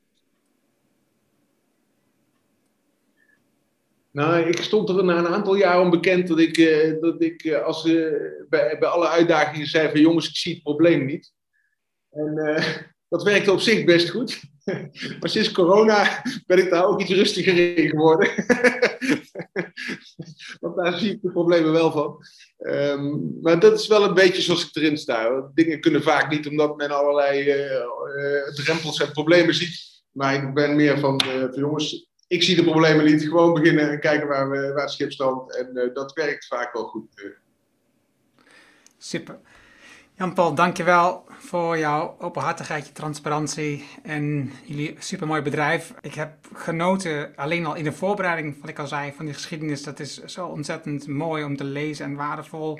Nou, 4.11 4.39
ik 4.39 4.57
stond 4.57 4.89
er 4.89 5.03
na 5.03 5.17
een 5.17 5.27
aantal 5.27 5.55
jaar 5.55 5.79
onbekend 5.79 6.27
dat 6.27 6.39
ik, 6.39 6.57
uh, 6.57 7.01
dat 7.01 7.21
ik 7.21 7.43
uh, 7.43 7.63
als, 7.63 7.85
uh, 7.85 8.11
bij, 8.49 8.77
bij 8.79 8.89
alle 8.89 9.07
uitdagingen 9.07 9.67
zei 9.67 9.89
van 9.89 9.99
jongens, 9.99 10.29
ik 10.29 10.35
zie 10.35 10.53
het 10.53 10.63
probleem 10.63 11.05
niet. 11.05 11.33
En 12.11 12.35
dat 13.09 13.23
werkte 13.23 13.51
op 13.51 13.59
zich 13.59 13.83
best 13.83 14.09
goed. 14.09 14.41
Maar 15.19 15.29
sinds 15.29 15.51
corona 15.51 16.21
ben 16.45 16.57
ik 16.57 16.69
daar 16.69 16.85
ook 16.85 17.01
iets 17.01 17.11
rustiger 17.11 17.77
in 17.77 17.89
geworden. 17.89 18.29
Want 20.61 20.75
daar 20.75 20.97
zie 20.99 21.11
ik 21.11 21.21
de 21.21 21.31
problemen 21.31 21.71
wel 21.71 21.91
van. 21.91 22.17
Um, 22.59 23.37
maar 23.41 23.59
dat 23.59 23.79
is 23.79 23.87
wel 23.87 24.03
een 24.03 24.13
beetje 24.13 24.41
zoals 24.41 24.67
ik 24.67 24.75
erin 24.75 24.97
sta. 24.97 25.49
Dingen 25.53 25.79
kunnen 25.79 26.03
vaak 26.03 26.29
niet 26.29 26.47
omdat 26.47 26.77
men 26.77 26.91
allerlei 26.91 27.39
uh, 27.41 27.85
uh, 28.17 28.53
drempels 28.53 28.99
en 28.99 29.11
problemen 29.11 29.53
ziet. 29.53 30.03
Maar 30.11 30.33
ik 30.33 30.53
ben 30.53 30.75
meer 30.75 30.99
van, 30.99 31.21
uh, 31.25 31.39
van, 31.39 31.59
jongens, 31.59 32.09
ik 32.27 32.43
zie 32.43 32.55
de 32.55 32.63
problemen 32.63 33.05
niet. 33.05 33.23
Gewoon 33.23 33.53
beginnen 33.53 33.89
en 33.89 33.99
kijken 33.99 34.27
waar, 34.27 34.49
we, 34.49 34.71
waar 34.73 34.83
het 34.83 34.91
schip 34.91 35.11
strandt. 35.11 35.57
En 35.57 35.91
dat 35.93 36.13
werkt 36.13 36.47
vaak 36.47 36.73
wel 36.73 36.85
goed. 36.85 37.05
Super. 38.97 39.39
Jan-Paul, 40.23 40.55
dankjewel 40.55 41.25
voor 41.27 41.77
jouw 41.77 42.15
openhartigheid, 42.19 42.87
je 42.87 42.93
transparantie 42.93 43.85
en 44.03 44.51
jullie 44.65 44.95
supermooi 44.99 45.41
bedrijf. 45.41 45.93
Ik 46.01 46.13
heb 46.13 46.33
genoten, 46.53 47.35
alleen 47.35 47.65
al 47.65 47.75
in 47.75 47.83
de 47.83 47.91
voorbereiding, 47.91 48.61
wat 48.61 48.69
ik 48.69 48.79
al 48.79 48.87
zei, 48.87 49.13
van 49.15 49.25
die 49.25 49.33
geschiedenis. 49.33 49.83
Dat 49.83 49.99
is 49.99 50.23
zo 50.23 50.47
ontzettend 50.47 51.07
mooi 51.07 51.43
om 51.43 51.57
te 51.57 51.63
lezen 51.63 52.05
en 52.05 52.15
waardevol. 52.15 52.79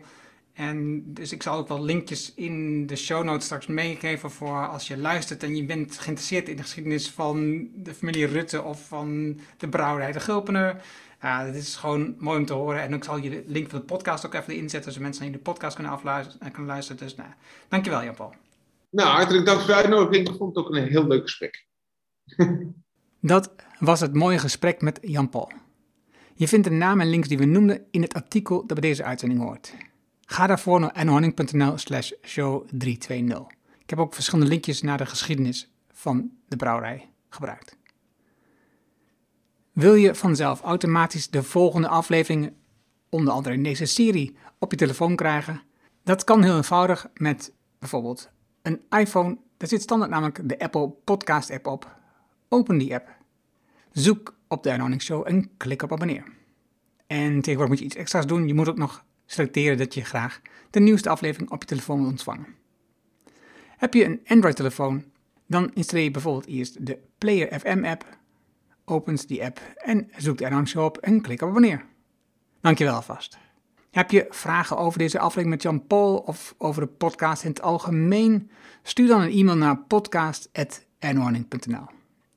En 0.54 1.04
dus 1.14 1.32
ik 1.32 1.44
zal 1.44 1.58
ook 1.58 1.68
wel 1.68 1.84
linkjes 1.84 2.34
in 2.36 2.88
de 2.88 2.96
show 2.96 3.24
notes 3.24 3.46
straks 3.46 3.68
meegeven 3.68 4.32
voor 4.32 4.68
als 4.68 4.88
je 4.88 4.98
luistert 4.98 5.44
en 5.44 5.56
je 5.56 5.66
bent 5.66 6.00
geïnteresseerd 6.00 6.50
in 6.50 6.56
de 6.56 6.62
geschiedenis 6.62 7.10
van 7.10 7.68
de 7.76 7.94
familie 7.94 8.26
Rutte 8.26 8.62
of 8.62 8.88
van 8.88 9.40
de 9.58 9.68
brouwerij 9.68 10.12
de 10.12 10.20
Gulpener. 10.20 10.82
Ja, 11.24 11.46
dit 11.46 11.56
is 11.56 11.76
gewoon 11.76 12.16
mooi 12.18 12.40
om 12.40 12.46
te 12.46 12.54
horen. 12.54 12.82
En 12.82 12.94
ik 12.94 13.04
zal 13.04 13.18
je 13.18 13.30
de 13.30 13.44
link 13.48 13.70
van 13.70 13.80
de 13.80 13.86
podcast 13.86 14.26
ook 14.26 14.34
even 14.34 14.56
inzetten, 14.56 14.92
zodat 14.92 15.08
mensen 15.08 15.24
naar 15.24 15.34
de 15.34 15.40
podcast 15.40 15.76
kunnen 15.76 15.94
afluisteren 15.94 16.42
en 16.42 16.52
kunnen 16.52 16.72
luisteren. 16.72 17.02
Dus 17.02 17.16
nou, 17.16 17.30
dankjewel 17.68 18.04
Jan-Paul. 18.04 18.34
Nou, 18.90 19.10
hartelijk 19.10 19.46
dank 19.46 19.60
voor 19.60 19.68
de 19.68 19.76
uitnodiging. 19.76 20.30
Ik 20.30 20.36
vond 20.36 20.56
het 20.56 20.66
ook 20.66 20.76
een 20.76 20.88
heel 20.88 21.08
leuk 21.08 21.22
gesprek. 21.22 21.66
Dat 23.20 23.54
was 23.80 24.00
het 24.00 24.14
mooie 24.14 24.38
gesprek 24.38 24.82
met 24.82 25.00
Jan-Paul. 25.02 25.52
Je 26.36 26.48
vindt 26.48 26.68
de 26.68 26.74
naam 26.74 27.02
en 27.02 27.10
links 27.10 27.28
die 27.28 27.38
we 27.38 27.46
noemden 27.46 27.86
in 27.92 28.02
het 28.02 28.14
artikel 28.14 28.58
dat 28.58 28.80
bij 28.80 28.90
deze 28.90 29.04
uitzending 29.04 29.42
hoort. 29.42 29.74
Ga 30.26 30.48
daarvoor 30.48 30.80
naar 30.80 31.06
nhorning.nl 31.06 31.78
slash 31.78 32.12
show 32.22 32.68
320. 32.72 33.58
Ik 33.80 33.90
heb 33.90 34.00
ook 34.00 34.14
verschillende 34.14 34.52
linkjes 34.52 34.82
naar 34.82 34.98
de 34.98 35.06
geschiedenis 35.06 35.72
van 35.92 36.32
de 36.48 36.56
brouwerij 36.56 37.10
gebruikt. 37.30 37.78
Wil 39.74 39.94
je 39.94 40.16
vanzelf 40.16 40.62
automatisch 40.62 41.30
de 41.30 41.44
volgende 41.44 41.88
afleveringen, 41.88 42.56
onder 43.10 43.34
andere 43.34 43.56
in 43.56 43.64
deze 43.64 43.86
serie, 43.86 44.36
op 44.60 44.72
je 44.72 44.78
telefoon 44.78 45.16
krijgen? 45.16 45.62
Dat 46.04 46.24
kan 46.24 46.44
heel 46.44 46.56
eenvoudig 46.56 47.10
met 47.14 47.54
bijvoorbeeld 47.80 48.30
een 48.62 48.82
iPhone. 48.90 49.38
Daar 49.58 49.68
zit 49.68 49.82
standaard 49.82 50.12
namelijk 50.12 50.50
de 50.50 50.60
Apple 50.60 50.90
Podcast 50.90 51.52
app 51.52 51.68
op. 51.68 51.96
Open 52.50 52.78
die 52.78 52.94
app. 52.94 53.10
Zoek 53.92 54.36
op 54.48 54.64
de 54.64 54.72
Anonic 54.72 55.02
Show 55.02 55.28
en 55.28 55.58
klik 55.58 55.82
op 55.82 55.92
abonneer. 55.92 56.24
En 57.08 57.42
tegenwoordig 57.42 57.68
moet 57.68 57.80
je 57.80 57.86
iets 57.86 57.96
extra's 57.96 58.26
doen. 58.26 58.48
Je 58.48 58.54
moet 58.54 58.70
ook 58.70 58.78
nog 58.78 59.06
selecteren 59.26 59.78
dat 59.78 59.94
je 59.94 60.04
graag 60.04 60.42
de 60.70 60.80
nieuwste 60.80 61.10
aflevering 61.10 61.52
op 61.52 61.62
je 61.62 61.68
telefoon 61.68 62.00
wil 62.00 62.08
ontvangen. 62.08 62.56
Heb 63.78 63.94
je 63.94 64.06
een 64.06 64.22
Android-telefoon, 64.26 65.04
dan 65.48 65.72
installeer 65.74 66.06
je 66.06 66.12
bijvoorbeeld 66.12 66.46
eerst 66.46 66.86
de 66.86 67.00
Player 67.18 67.60
FM 67.60 67.84
app, 67.86 68.18
opent 68.86 69.28
die 69.28 69.44
app 69.44 69.62
en 69.76 70.10
zoekt 70.18 70.44
Show 70.66 70.84
op 70.84 70.98
en 70.98 71.22
klik 71.22 71.42
op 71.42 71.50
abonneer. 71.50 71.86
Dankjewel 72.62 72.94
alvast. 72.94 73.38
Heb 73.92 74.12
je 74.12 74.26
vragen 74.30 74.78
over 74.78 75.00
deze 75.00 75.20
aflevering 75.20 75.50
met 75.50 75.62
Jan 75.62 75.88
Paul 75.88 76.18
of 76.18 76.56
over 76.58 76.82
de 76.82 76.88
podcast 76.88 77.44
in 77.44 77.50
het 77.50 77.62
algemeen? 77.62 78.50
Stuur 78.84 79.08
dan 79.08 79.22
een 79.22 79.32
e-mail 79.32 79.58
naar 79.58 79.78
podcast.ernwarning.nl. 79.78 81.86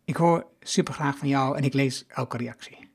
Ik 0.04 0.16
hoor 0.16 0.46
super 0.60 0.94
graag 0.94 1.18
van 1.18 1.28
jou 1.28 1.56
en 1.56 1.64
ik 1.64 1.74
lees 1.74 2.04
elke 2.08 2.36
reactie. 2.36 2.88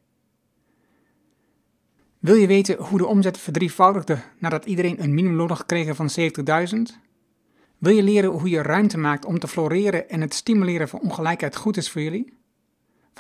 Wil 2.20 2.36
je 2.36 2.48
weten 2.48 2.78
hoe 2.78 2.98
de 2.98 3.06
omzet 3.06 3.38
verdrievoudigde 3.38 4.22
nadat 4.40 4.66
iedereen 4.66 5.04
een 5.04 5.14
minimumloon 5.14 5.58
gekregen 5.58 5.96
van 5.96 6.10
70.000? 6.20 6.26
Wil 7.78 7.96
je 7.96 8.04
leren 8.04 8.30
hoe 8.30 8.50
je 8.50 8.62
ruimte 8.62 8.98
maakt 8.98 9.26
om 9.26 9.40
te 9.40 9.48
floreren 9.48 10.10
en 10.10 10.22
het 10.22 10.34
stimuleren 10.34 10.90
van 10.90 11.00
ongelijkheid 11.00 11.56
goed 11.56 11.78
is 11.78 11.90
voor 11.90 12.02
jullie? 12.02 12.40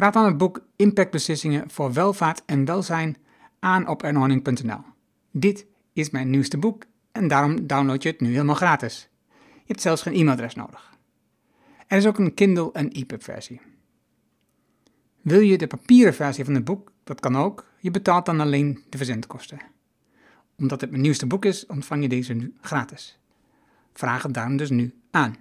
Vraag 0.02 0.14
dan 0.14 0.26
het 0.26 0.38
boek 0.38 0.62
Impactbeslissingen 0.76 1.70
voor 1.70 1.94
welvaart 1.94 2.42
en 2.46 2.66
welzijn 2.66 3.18
aan 3.60 3.88
op 3.88 4.04
ernhorning.nl. 4.04 4.82
Dit 5.32 5.66
is 5.94 6.10
mijn 6.10 6.30
nieuwste 6.30 6.58
boek 6.58 6.84
en 7.12 7.28
daarom 7.28 7.68
download 7.68 8.04
je 8.04 8.10
het 8.10 8.22
nu 8.22 8.32
helemaal 8.32 8.56
gratis. 8.56 9.10
Je 9.54 9.64
hebt 9.66 9.82
zelfs 9.82 10.02
geen 10.02 10.14
e-mailadres 10.14 10.56
nodig. 10.56 10.98
Er 11.88 11.98
is 11.98 12.06
ook 12.06 12.18
een 12.18 12.34
Kindle 12.34 12.72
en 12.72 12.92
EPUB 12.92 13.24
versie. 13.24 13.62
Wil 15.22 15.40
je 15.40 15.58
de 15.58 15.68
papieren 15.68 16.14
versie 16.14 16.46
van 16.46 16.56
het 16.56 16.64
boek? 16.64 16.92
Dat 17.04 17.20
kan 17.20 17.38
ook. 17.38 17.66
Je 17.80 17.92
betaalt 17.92 18.26
dan 18.26 18.40
alleen 18.40 18.84
de 18.90 18.98
verzendkosten. 18.98 19.60
Omdat 20.58 20.82
het 20.82 20.90
mijn 20.90 21.02
nieuwste 21.02 21.28
boek 21.28 21.46
is, 21.46 21.66
ontvang 21.66 22.02
je 22.02 22.10
deze 22.10 22.34
nu 22.34 22.54
gratis. 22.62 23.20
Vraag 23.94 24.24
het 24.24 24.34
daarom 24.34 24.58
dus 24.58 24.70
nu 24.70 24.94
aan. 25.12 25.36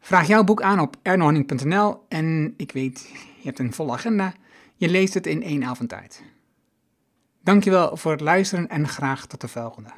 Vraag 0.00 0.26
jouw 0.26 0.44
boek 0.44 0.62
aan 0.62 0.80
op 0.80 0.96
ernhorning.nl 1.02 2.04
en 2.08 2.54
ik 2.56 2.72
weet, 2.72 3.10
je 3.46 3.52
hebt 3.52 3.64
een 3.64 3.74
volle 3.74 3.92
agenda. 3.92 4.34
Je 4.76 4.88
leest 4.88 5.14
het 5.14 5.26
in 5.26 5.42
één 5.42 5.64
avond 5.64 5.88
tijd. 5.88 6.22
Dankjewel 7.42 7.96
voor 7.96 8.12
het 8.12 8.20
luisteren 8.20 8.68
en 8.68 8.88
graag 8.88 9.26
tot 9.26 9.40
de 9.40 9.48
volgende. 9.48 9.90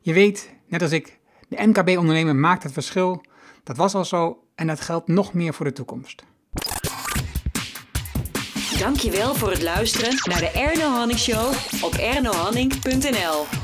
Je 0.00 0.12
weet, 0.12 0.54
net 0.66 0.82
als 0.82 0.90
ik, 0.90 1.18
de 1.48 1.66
MKB-ondernemer 1.66 2.36
maakt 2.36 2.62
het 2.62 2.72
verschil. 2.72 3.24
Dat 3.64 3.76
was 3.76 3.94
al 3.94 4.04
zo 4.04 4.44
en 4.54 4.66
dat 4.66 4.80
geldt 4.80 5.08
nog 5.08 5.32
meer 5.32 5.54
voor 5.54 5.66
de 5.66 5.72
toekomst. 5.72 6.24
Dankjewel 8.78 9.34
voor 9.34 9.50
het 9.50 9.62
luisteren 9.62 10.14
naar 10.24 10.40
de 10.40 10.50
Erno 10.50 10.90
Hanning 10.90 11.18
Show 11.18 11.52
op 11.82 11.94
ernohanning.nl. 11.94 13.59